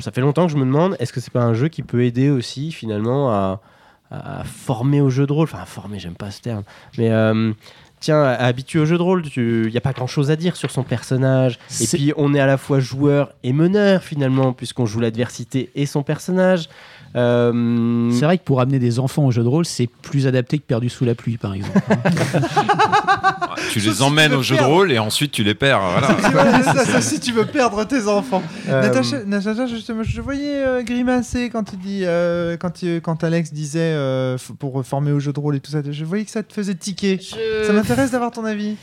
ça 0.00 0.10
fait 0.12 0.20
longtemps 0.20 0.46
que 0.46 0.52
je 0.52 0.56
me 0.56 0.64
demande, 0.64 0.96
est-ce 0.98 1.12
que 1.12 1.20
c'est 1.20 1.32
pas 1.32 1.42
un 1.42 1.54
jeu 1.54 1.68
qui 1.68 1.82
peut 1.82 2.04
aider 2.04 2.30
aussi 2.30 2.72
finalement 2.72 3.30
à, 3.32 3.60
à 4.10 4.44
former 4.44 5.00
au 5.00 5.10
jeu 5.10 5.26
de 5.26 5.32
rôle 5.32 5.44
Enfin, 5.44 5.64
former, 5.64 5.98
j'aime 5.98 6.14
pas 6.14 6.30
ce 6.30 6.40
terme, 6.40 6.62
mais 6.98 7.10
euh, 7.10 7.52
tiens, 8.00 8.22
à 8.22 8.44
habituer 8.44 8.78
au 8.78 8.84
jeu 8.84 8.98
de 8.98 9.02
rôle, 9.02 9.24
il 9.36 9.68
n'y 9.68 9.76
a 9.76 9.80
pas 9.80 9.92
grand-chose 9.92 10.30
à 10.30 10.36
dire 10.36 10.56
sur 10.56 10.70
son 10.70 10.82
personnage. 10.82 11.58
Et 11.80 11.86
puis, 11.86 12.12
on 12.16 12.34
est 12.34 12.40
à 12.40 12.46
la 12.46 12.58
fois 12.58 12.80
joueur 12.80 13.32
et 13.42 13.52
meneur 13.52 14.02
finalement, 14.02 14.52
puisqu'on 14.52 14.86
joue 14.86 15.00
l'adversité 15.00 15.70
et 15.74 15.86
son 15.86 16.02
personnage. 16.02 16.68
Euh, 17.16 18.10
C'est 18.12 18.24
vrai 18.24 18.38
que 18.38 18.42
pour 18.44 18.60
amener 18.60 18.78
des 18.78 18.98
enfants 18.98 19.24
au 19.26 19.30
jeu 19.30 19.42
de 19.42 19.48
rôle, 19.48 19.64
c'est 19.64 19.88
plus 20.02 20.26
adapté 20.26 20.58
que 20.58 20.64
perdu 20.64 20.88
sous 20.88 21.04
la 21.04 21.14
pluie, 21.14 21.36
par 21.36 21.54
exemple. 21.54 21.78
Tu 23.70 23.80
les 23.80 23.92
si 23.94 24.02
emmènes 24.02 24.30
tu 24.32 24.36
au 24.36 24.42
jeu 24.42 24.56
de 24.56 24.62
rôle 24.62 24.92
et 24.92 24.98
ensuite 24.98 25.32
tu 25.32 25.42
les 25.42 25.54
perds. 25.54 25.80
Voilà. 26.32 26.62
Ça, 26.62 26.84
ça, 26.84 27.00
si 27.00 27.18
tu 27.20 27.32
veux 27.32 27.44
perdre 27.46 27.84
tes 27.84 28.06
enfants. 28.06 28.42
euh, 28.68 28.82
Natacha, 28.82 29.24
Natacha, 29.24 29.66
justement, 29.66 30.02
je 30.02 30.20
voyais 30.20 30.62
euh, 30.64 30.82
grimacer 30.82 31.50
quand 31.50 31.64
tu 31.64 31.76
dis, 31.76 32.02
euh, 32.04 32.56
quand, 32.56 32.70
tu- 32.70 33.00
quand 33.00 33.24
Alex 33.24 33.52
disait 33.52 33.80
euh, 33.94 34.36
pour 34.58 34.84
former 34.84 35.12
au 35.12 35.18
jeu 35.20 35.32
de 35.32 35.40
rôle 35.40 35.56
et 35.56 35.60
tout 35.60 35.70
ça. 35.72 35.78
Je 35.88 36.04
voyais 36.04 36.24
que 36.24 36.30
ça 36.30 36.42
te 36.42 36.52
faisait 36.52 36.74
tiquer. 36.74 37.18
Je- 37.20 37.66
Ça 37.66 37.72
m'intéresse 37.72 38.10
d'avoir 38.10 38.30
ton 38.30 38.44
avis. 38.44 38.76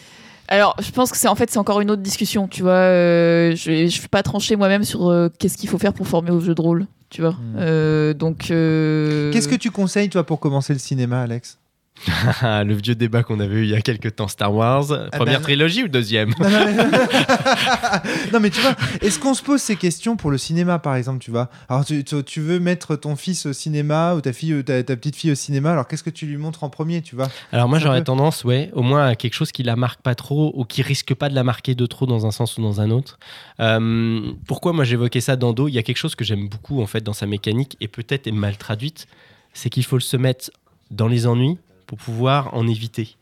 Alors, 0.47 0.75
je 0.81 0.91
pense 0.91 1.11
que 1.11 1.17
c'est 1.17 1.29
en 1.29 1.35
fait 1.35 1.49
c'est 1.49 1.59
encore 1.59 1.79
une 1.79 1.91
autre 1.91 2.01
discussion, 2.01 2.47
tu 2.49 2.61
vois. 2.63 2.71
euh, 2.71 3.55
je 3.55 3.71
ne 3.83 3.87
suis 3.87 4.09
pas 4.09 4.23
trancher 4.23 4.57
moi-même 4.57 4.83
sur 4.83 5.09
euh, 5.09 5.29
qu'est-ce 5.39 5.57
qu'il 5.57 5.69
faut 5.69 5.77
faire 5.77 5.93
pour 5.93 6.07
former 6.07 6.31
au 6.31 6.41
jeu 6.41 6.53
de 6.55 6.61
rôle, 6.61 6.87
tu 7.11 7.21
vois. 7.21 7.35
Euh, 7.57 8.15
donc. 8.15 8.49
euh, 8.49 9.31
Qu'est-ce 9.31 9.47
que 9.47 9.55
tu 9.55 9.69
conseilles, 9.69 10.09
toi, 10.09 10.25
pour 10.25 10.39
commencer 10.39 10.73
le 10.73 10.79
cinéma, 10.79 11.21
Alex? 11.21 11.59
le 12.41 12.73
vieux 12.73 12.95
débat 12.95 13.23
qu'on 13.23 13.39
avait 13.39 13.55
eu 13.55 13.63
il 13.63 13.69
y 13.69 13.75
a 13.75 13.81
quelques 13.81 14.15
temps 14.15 14.27
Star 14.27 14.53
Wars, 14.53 14.87
première 15.11 15.39
ben- 15.39 15.43
trilogie 15.43 15.83
ou 15.83 15.87
deuxième? 15.87 16.33
Non, 16.39 16.49
non, 16.49 16.65
mais... 16.65 16.75
non, 18.33 18.39
mais 18.39 18.49
tu 18.49 18.61
vois, 18.61 18.75
est-ce 19.01 19.19
qu'on 19.19 19.33
se 19.33 19.43
pose 19.43 19.61
ces 19.61 19.75
questions 19.75 20.15
pour 20.15 20.31
le 20.31 20.37
cinéma, 20.37 20.79
par 20.79 20.95
exemple, 20.95 21.19
tu 21.19 21.31
vois? 21.31 21.49
Alors, 21.69 21.85
tu, 21.85 22.41
veux 22.41 22.59
mettre 22.59 22.95
ton 22.95 23.15
fils 23.15 23.45
au 23.45 23.53
cinéma 23.53 24.15
ou 24.15 24.21
ta 24.21 24.33
fille, 24.33 24.63
ta, 24.63 24.83
ta 24.83 24.95
petite 24.95 25.15
fille 25.15 25.31
au 25.31 25.35
cinéma, 25.35 25.71
alors 25.71 25.87
qu'est-ce 25.87 26.03
que 26.03 26.09
tu 26.09 26.25
lui 26.25 26.37
montres 26.37 26.63
en 26.63 26.69
premier, 26.69 27.01
tu 27.01 27.15
vois? 27.15 27.29
Alors 27.51 27.67
moi 27.67 27.79
j'aurais 27.79 28.03
tendance, 28.03 28.43
ouais, 28.43 28.69
au 28.73 28.81
moins 28.81 29.07
à 29.07 29.15
quelque 29.15 29.33
chose 29.33 29.51
qui 29.51 29.63
la 29.63 29.75
marque 29.75 30.01
pas 30.01 30.15
trop 30.15 30.51
ou 30.55 30.65
qui 30.65 30.81
risque 30.81 31.13
pas 31.13 31.29
de 31.29 31.35
la 31.35 31.43
marquer 31.43 31.75
de 31.75 31.85
trop 31.85 32.05
dans 32.05 32.25
un 32.25 32.31
sens 32.31 32.57
ou 32.57 32.61
dans 32.61 32.81
un 32.81 32.89
autre. 32.89 33.19
Euh, 33.59 34.31
pourquoi 34.47 34.73
moi 34.73 34.83
j'évoquais 34.83 35.21
ça 35.21 35.35
dans 35.35 35.53
Do 35.53 35.67
Il 35.67 35.73
y 35.73 35.77
a 35.77 35.83
quelque 35.83 35.97
chose 35.97 36.15
que 36.15 36.23
j'aime 36.23 36.47
beaucoup 36.47 36.81
en 36.81 36.87
fait 36.87 37.01
dans 37.01 37.13
sa 37.13 37.25
mécanique 37.25 37.77
et 37.81 37.87
peut-être 37.87 38.27
est 38.27 38.31
mal 38.31 38.57
traduite, 38.57 39.07
c'est 39.53 39.69
qu'il 39.69 39.83
faut 39.83 39.99
se 39.99 40.17
mettre 40.17 40.51
dans 40.89 41.07
les 41.07 41.27
ennuis 41.27 41.57
pour 41.91 41.97
pouvoir 41.97 42.53
en 42.53 42.65
éviter. 42.69 43.17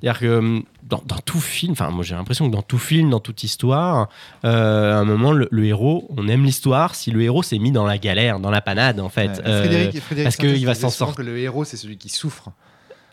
C'est-à-dire 0.00 0.18
que 0.20 0.24
euh, 0.26 0.60
dans, 0.82 1.02
dans 1.04 1.18
tout 1.18 1.40
film, 1.40 1.72
enfin 1.72 1.90
moi 1.90 2.04
j'ai 2.04 2.14
l'impression 2.14 2.48
que 2.48 2.54
dans 2.54 2.62
tout 2.62 2.78
film, 2.78 3.10
dans 3.10 3.20
toute 3.20 3.44
histoire, 3.44 4.08
euh, 4.46 4.94
à 4.94 4.96
un 4.98 5.04
moment 5.04 5.32
le, 5.32 5.46
le 5.50 5.64
héros, 5.66 6.06
on 6.16 6.26
aime 6.28 6.42
l'histoire 6.44 6.94
si 6.94 7.10
le 7.10 7.20
héros 7.22 7.42
s'est 7.42 7.58
mis 7.58 7.70
dans 7.70 7.84
la 7.84 7.98
galère, 7.98 8.40
dans 8.40 8.50
la 8.50 8.62
panade 8.62 8.98
en 8.98 9.10
fait. 9.10 9.28
Ouais, 9.28 9.40
Euh, 9.44 9.60
Frédéric, 9.64 10.00
Frédéric 10.00 10.24
parce 10.24 10.36
qu'il 10.36 10.64
va 10.64 10.74
s'en 10.74 10.88
sortir. 10.90 11.16
que 11.16 11.22
le 11.22 11.36
héros, 11.38 11.64
c'est 11.64 11.76
celui 11.76 11.98
qui 11.98 12.08
souffre. 12.08 12.50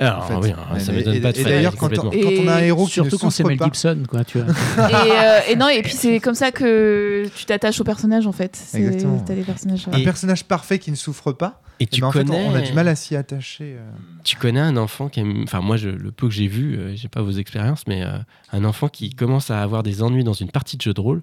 Alors, 0.05 0.23
en 0.23 0.27
fait. 0.27 0.35
oui, 0.35 0.51
alors, 0.51 0.81
ça 0.81 0.91
Et- 0.91 0.95
m'étonne 0.95 1.15
et- 1.15 1.19
pas 1.21 1.31
de 1.31 1.39
et 1.39 1.43
d'ailleurs, 1.43 1.75
quand, 1.75 1.87
on- 1.97 2.01
complètement. 2.01 2.29
quand 2.29 2.43
on 2.43 2.47
a 2.47 2.53
un 2.55 2.59
héros 2.63 2.85
qui 2.85 2.91
Surtout 2.93 3.15
ne 3.15 3.21
quand 3.21 3.29
c'est 3.29 3.43
Mel 3.43 3.57
Gibson, 3.61 4.03
quoi, 4.07 4.23
tu 4.23 4.39
vois. 4.39 4.47
et, 4.89 4.93
euh, 5.11 5.39
et 5.49 5.55
non, 5.55 5.67
et 5.69 5.81
puis 5.81 5.93
c'est 5.93 6.19
comme 6.19 6.35
ça 6.35 6.51
que 6.51 7.27
tu 7.35 7.45
t'attaches 7.45 7.79
au 7.79 7.83
personnage 7.83 8.27
en 8.27 8.31
fait. 8.31 8.55
C'est- 8.55 8.79
Exactement. 8.79 9.19
T'as 9.25 9.35
des 9.35 9.43
personnages. 9.43 9.87
un 9.91 10.03
personnage 10.03 10.43
parfait 10.45 10.79
qui 10.79 10.91
ne 10.91 10.95
souffre 10.95 11.31
pas, 11.31 11.61
Et 11.79 11.83
eh 11.83 11.87
tu 11.87 12.01
ben, 12.01 12.07
en 12.07 12.11
fait, 12.11 12.23
connais, 12.25 12.45
on 12.47 12.55
a 12.55 12.61
du 12.61 12.73
mal 12.73 12.87
à 12.87 12.95
s'y 12.95 13.15
attacher. 13.15 13.75
euh. 13.77 13.89
tu 14.23 14.35
connais 14.35 14.59
un 14.59 14.77
enfant 14.77 15.09
qui 15.09 15.19
aime, 15.19 15.41
enfin 15.43 15.61
moi 15.61 15.77
je, 15.77 15.89
le 15.89 16.11
peu 16.11 16.27
que 16.27 16.33
j'ai 16.33 16.47
vu, 16.47 16.77
euh, 16.77 16.95
j'ai 16.95 17.07
pas 17.07 17.21
vos 17.21 17.31
expériences, 17.31 17.83
mais 17.87 18.03
euh, 18.03 18.09
un 18.53 18.63
enfant 18.65 18.87
qui 18.87 19.11
commence 19.11 19.49
à 19.51 19.61
avoir 19.61 19.81
des 19.83 20.01
ennuis 20.03 20.23
dans 20.23 20.33
une 20.33 20.49
partie 20.51 20.77
de 20.77 20.81
jeu 20.81 20.93
de 20.93 21.01
rôle, 21.01 21.21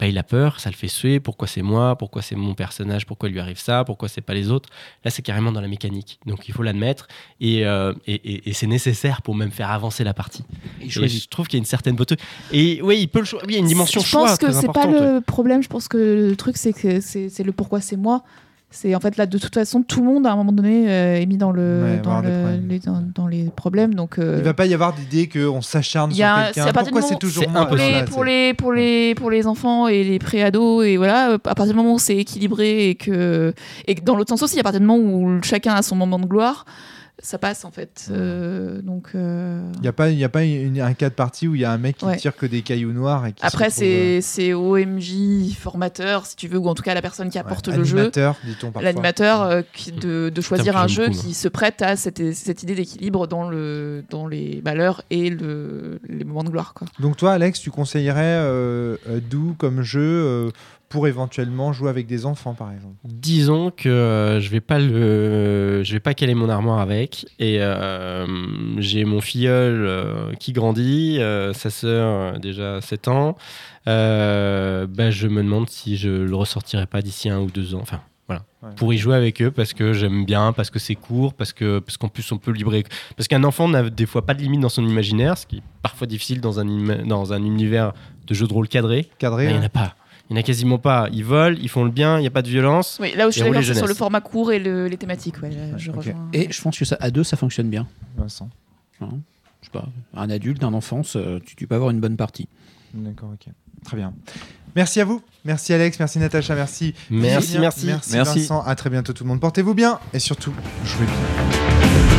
bah, 0.00 0.06
il 0.06 0.16
a 0.16 0.22
peur, 0.22 0.58
ça 0.60 0.70
le 0.70 0.74
fait 0.76 0.88
suer. 0.88 1.20
Pourquoi 1.20 1.46
c'est 1.46 1.60
moi? 1.60 1.94
Pourquoi 1.96 2.22
c'est 2.22 2.34
mon 2.34 2.54
personnage? 2.54 3.04
Pourquoi 3.04 3.28
il 3.28 3.32
lui 3.32 3.40
arrive 3.40 3.58
ça? 3.60 3.84
Pourquoi 3.84 4.08
c'est 4.08 4.22
pas 4.22 4.32
les 4.34 4.50
autres? 4.50 4.70
Là 5.04 5.10
c'est 5.10 5.20
carrément 5.20 5.52
dans 5.52 5.60
la 5.60 5.68
mécanique, 5.68 6.18
donc 6.26 6.48
il 6.48 6.54
faut 6.54 6.62
l'admettre 6.62 7.06
et, 7.40 7.66
euh, 7.66 7.92
et, 8.06 8.14
et- 8.14 8.48
et 8.48 8.52
c'est 8.54 8.66
nécessaire 8.66 9.20
pour 9.20 9.34
même 9.34 9.50
faire 9.50 9.70
avancer 9.70 10.02
la 10.02 10.14
partie. 10.14 10.42
Et 10.80 10.88
je 10.88 11.28
trouve 11.28 11.46
qu'il 11.48 11.58
y 11.58 11.60
a 11.60 11.62
une 11.62 11.66
certaine 11.66 11.96
beauté. 11.96 12.16
Et 12.50 12.80
oui, 12.82 12.98
il 13.00 13.08
peut 13.08 13.18
le 13.20 13.24
choix. 13.26 13.40
Oui, 13.42 13.48
il 13.50 13.54
y 13.54 13.56
a 13.56 13.60
une 13.60 13.66
dimension 13.66 14.00
je 14.00 14.06
choix 14.06 14.28
pense 14.28 14.38
que 14.38 14.52
c'est 14.52 14.72
pas 14.72 14.86
le 14.86 15.20
problème. 15.20 15.62
Je 15.62 15.68
pense 15.68 15.86
que 15.86 15.98
le 15.98 16.34
truc, 16.36 16.56
c'est 16.56 16.72
que 16.72 17.00
c'est 17.00 17.42
le 17.44 17.52
pourquoi 17.52 17.80
c'est 17.82 17.96
moi. 17.96 18.22
C'est 18.72 18.94
en 18.94 19.00
fait 19.00 19.16
là 19.16 19.26
de 19.26 19.36
toute 19.36 19.52
façon 19.52 19.82
tout 19.82 20.00
le 20.00 20.06
monde 20.06 20.26
à 20.28 20.32
un 20.32 20.36
moment 20.36 20.52
donné 20.52 20.88
euh, 20.88 21.20
est 21.20 21.26
mis 21.26 21.36
dans 21.36 21.50
le 21.50 21.82
Ouais, 21.82 22.00
dans, 22.02 22.20
le- 22.20 22.28
problèmes. 22.30 22.68
les, 22.68 22.78
dans, 22.78 23.02
dans 23.14 23.26
les 23.26 23.44
problèmes 23.56 23.94
donc 23.94 24.18
euh, 24.18 24.36
Il 24.38 24.44
va 24.44 24.54
pas 24.54 24.66
y 24.66 24.74
avoir 24.74 24.92
d'idée 24.94 25.28
qu'on 25.28 25.60
s'acharne 25.60 26.12
sur 26.12 26.24
quelqu'un. 26.24 26.50
c'est 26.54 26.60
à 26.60 26.72
partir 26.72 26.92
Pourquoi 26.92 27.00
du 27.00 27.06
c'est 27.08 27.12
moment- 27.14 27.18
toujours 27.18 27.44
c'est 27.44 27.50
moi 27.50 27.66
pour 27.66 27.76
les, 27.76 28.04
pour, 28.04 28.24
les, 28.24 28.54
pour, 28.54 28.72
les, 28.72 29.14
pour 29.16 29.30
les 29.30 29.46
enfants 29.48 29.88
et 29.88 30.04
les 30.04 30.20
pré-ados, 30.20 30.84
et 30.86 30.96
voilà, 30.96 31.32
à 31.32 31.38
partir 31.54 31.66
du 31.66 31.74
moment 31.74 31.94
où 31.94 31.98
c'est 31.98 32.16
équilibré 32.16 32.90
et 32.90 32.94
que, 32.94 33.52
et 33.88 33.96
que 33.96 34.02
dans 34.04 34.14
l'autre 34.14 34.30
sens 34.30 34.42
aussi, 34.44 34.60
à 34.60 34.62
partir 34.62 34.80
du 34.80 34.86
moment 34.86 35.02
où 35.02 35.42
chacun 35.42 35.74
a 35.74 35.82
son 35.82 35.96
moment 35.96 36.20
de 36.20 36.26
gloire, 36.26 36.64
ça 37.22 37.38
passe 37.38 37.64
en 37.64 37.70
fait. 37.70 38.08
Euh, 38.10 38.80
donc, 38.82 39.08
euh, 39.14 39.70
Il 39.76 39.80
n'y 39.82 39.88
a 39.88 39.92
pas, 39.92 40.10
il 40.10 40.18
y 40.18 40.24
a 40.24 40.28
pas 40.28 40.42
une- 40.44 40.80
un 40.80 40.94
cas 40.94 41.08
de 41.10 41.14
partie 41.14 41.46
où 41.48 41.54
il 41.54 41.60
y 41.60 41.64
a 41.64 41.70
un 41.72 41.78
mec 41.78 41.98
qui 41.98 42.04
Ouais. 42.06 42.16
tire 42.16 42.34
que 42.36 42.46
des 42.46 42.62
cailloux 42.62 42.92
noirs 42.92 43.26
et 43.26 43.32
qui 43.32 43.44
Après, 43.44 43.66
retrouve, 43.66 43.82
euh, 43.84 44.20
c'est 44.20 44.20
c'est 44.20 44.52
OMJ 44.54 45.54
formateur, 45.58 46.26
si 46.26 46.36
tu 46.36 46.48
veux, 46.48 46.58
ou 46.58 46.66
en 46.68 46.74
tout 46.74 46.82
cas 46.82 46.94
la 46.94 47.02
personne 47.02 47.30
qui 47.30 47.38
apporte 47.38 47.68
ouais, 47.68 47.76
le 47.76 47.84
jeu. 47.84 47.96
animateur, 47.98 48.36
dit-on 48.44 48.70
parfois. 48.70 48.82
L'animateur 48.82 49.42
euh, 49.42 49.62
qui- 49.74 49.92
de, 49.92 50.30
de 50.34 50.40
choisir 50.40 50.76
un 50.76 50.86
jeu 50.86 51.08
beaucoup, 51.08 51.20
qui 51.20 51.34
se 51.34 51.48
prête 51.48 51.82
à 51.82 51.96
cette, 51.96 52.34
cette 52.34 52.62
idée 52.62 52.74
d'équilibre 52.74 53.26
dans, 53.26 53.48
le, 53.48 54.04
dans 54.10 54.26
les 54.26 54.62
malheurs 54.64 55.02
et 55.10 55.30
le, 55.30 56.00
les 56.08 56.24
moments 56.24 56.44
de 56.44 56.50
gloire. 56.50 56.74
Quoi. 56.74 56.86
Donc 57.00 57.16
toi, 57.16 57.32
Alex, 57.32 57.60
tu 57.60 57.70
conseillerais 57.70 58.20
euh, 58.24 58.96
euh, 59.08 59.20
Doux 59.20 59.54
comme 59.58 59.82
jeu 59.82 60.00
euh, 60.00 60.50
pour 60.90 61.06
éventuellement 61.06 61.72
jouer 61.72 61.88
avec 61.88 62.06
des 62.08 62.26
enfants, 62.26 62.52
par 62.52 62.72
exemple 62.72 62.96
Disons 63.04 63.70
que 63.70 63.88
euh, 63.88 64.40
je 64.40 64.50
vais 64.50 64.60
pas 64.60 64.80
le, 64.80 65.82
je 65.84 65.92
vais 65.92 66.00
pas 66.00 66.14
caler 66.14 66.34
mon 66.34 66.48
armoire 66.50 66.80
avec 66.80 67.26
et 67.38 67.58
euh, 67.60 68.26
j'ai 68.78 69.04
mon 69.04 69.20
filleul 69.20 69.86
euh, 69.86 70.32
qui 70.34 70.52
grandit, 70.52 71.20
sa 71.54 71.70
sœur 71.70 72.38
déjà 72.40 72.80
7 72.80 73.08
ans. 73.08 73.36
Bah, 73.86 75.10
je 75.10 75.28
me 75.28 75.42
demande 75.42 75.70
si 75.70 75.96
je 75.96 76.10
le 76.10 76.34
ressortirai 76.36 76.86
pas 76.86 77.02
d'ici 77.02 77.30
un 77.30 77.38
ou 77.38 77.50
deux 77.50 77.74
ans. 77.74 77.80
Enfin 77.80 78.00
voilà, 78.26 78.42
Ouais. 78.62 78.70
pour 78.76 78.92
y 78.92 78.98
jouer 78.98 79.16
avec 79.16 79.40
eux 79.42 79.50
parce 79.50 79.72
que 79.72 79.92
j'aime 79.92 80.24
bien, 80.24 80.52
parce 80.52 80.70
que 80.70 80.78
c'est 80.78 80.94
court, 80.96 81.34
parce 81.34 81.52
que 81.52 81.78
parce 81.78 81.96
qu'en 81.96 82.08
plus 82.08 82.30
on 82.32 82.38
peut 82.38 82.50
libérer, 82.52 82.84
parce 83.16 83.26
qu'un 83.28 83.42
enfant 83.44 83.68
n'a 83.68 83.88
des 83.90 84.06
fois 84.06 84.26
pas 84.26 84.34
de 84.34 84.42
limite 84.42 84.60
dans 84.60 84.68
son 84.68 84.86
imaginaire, 84.86 85.38
ce 85.38 85.46
qui 85.46 85.58
est 85.58 85.62
parfois 85.82 86.06
difficile 86.06 86.40
dans 86.40 86.58
un 86.60 86.64
dans 87.06 87.32
un 87.32 87.42
univers 87.42 87.92
de 88.26 88.34
jeu 88.34 88.46
de 88.46 88.52
rôle 88.52 88.68
cadré. 88.68 89.08
Cadré 89.18 89.44
Là, 89.46 89.50
il 89.50 89.54
n'y 89.54 89.60
en 89.62 89.66
a 89.66 89.68
pas. 89.68 89.94
Il 90.30 90.34
n'y 90.34 90.38
en 90.38 90.40
a 90.40 90.44
quasiment 90.44 90.78
pas. 90.78 91.08
Ils 91.12 91.24
volent, 91.24 91.56
ils 91.60 91.68
font 91.68 91.82
le 91.84 91.90
bien, 91.90 92.16
il 92.18 92.20
n'y 92.20 92.26
a 92.28 92.30
pas 92.30 92.42
de 92.42 92.48
violence. 92.48 92.98
Oui, 93.02 93.12
là 93.16 93.26
où 93.26 93.30
je 93.30 93.40
suis 93.40 93.42
d'accord, 93.42 93.62
c'est 93.64 93.74
sur 93.74 93.88
le 93.88 93.94
format 93.94 94.20
court 94.20 94.52
et 94.52 94.60
le- 94.60 94.86
les 94.86 94.96
thématiques. 94.96 95.42
Ouais, 95.42 95.50
je 95.76 95.90
rejoins. 95.90 96.28
Et 96.32 96.50
je 96.52 96.62
pense 96.62 96.78
que 96.78 96.84
ça, 96.84 96.96
à 97.00 97.10
deux, 97.10 97.24
ça 97.24 97.36
fonctionne 97.36 97.68
bien. 97.68 97.86
Vincent. 98.16 98.48
Hein 99.00 99.08
je 99.60 99.66
sais 99.66 99.72
pas, 99.72 99.88
un 100.14 100.30
adulte, 100.30 100.62
un 100.64 100.72
enfant, 100.72 101.02
ça- 101.02 101.18
tu, 101.44 101.54
tu 101.56 101.66
peux 101.66 101.74
avoir 101.74 101.90
une 101.90 102.00
bonne 102.00 102.16
partie. 102.16 102.48
D'accord, 102.94 103.30
ok. 103.34 103.52
Très 103.84 103.96
bien. 103.96 104.14
Merci 104.76 105.00
à 105.00 105.04
vous. 105.04 105.20
Merci 105.44 105.72
Alex, 105.72 105.98
merci 105.98 106.18
Natacha, 106.18 106.54
merci. 106.54 106.94
Merci, 107.10 107.58
merci. 107.58 107.86
Merci, 107.86 108.12
Merci. 108.14 108.38
Vincent. 108.40 108.62
À 108.62 108.74
très 108.76 108.88
bientôt 108.88 109.12
tout 109.12 109.24
le 109.24 109.28
monde. 109.28 109.40
Portez-vous 109.40 109.74
bien 109.74 109.98
et 110.12 110.18
surtout, 110.18 110.52
jouez 110.84 111.06
bien. 111.06 112.09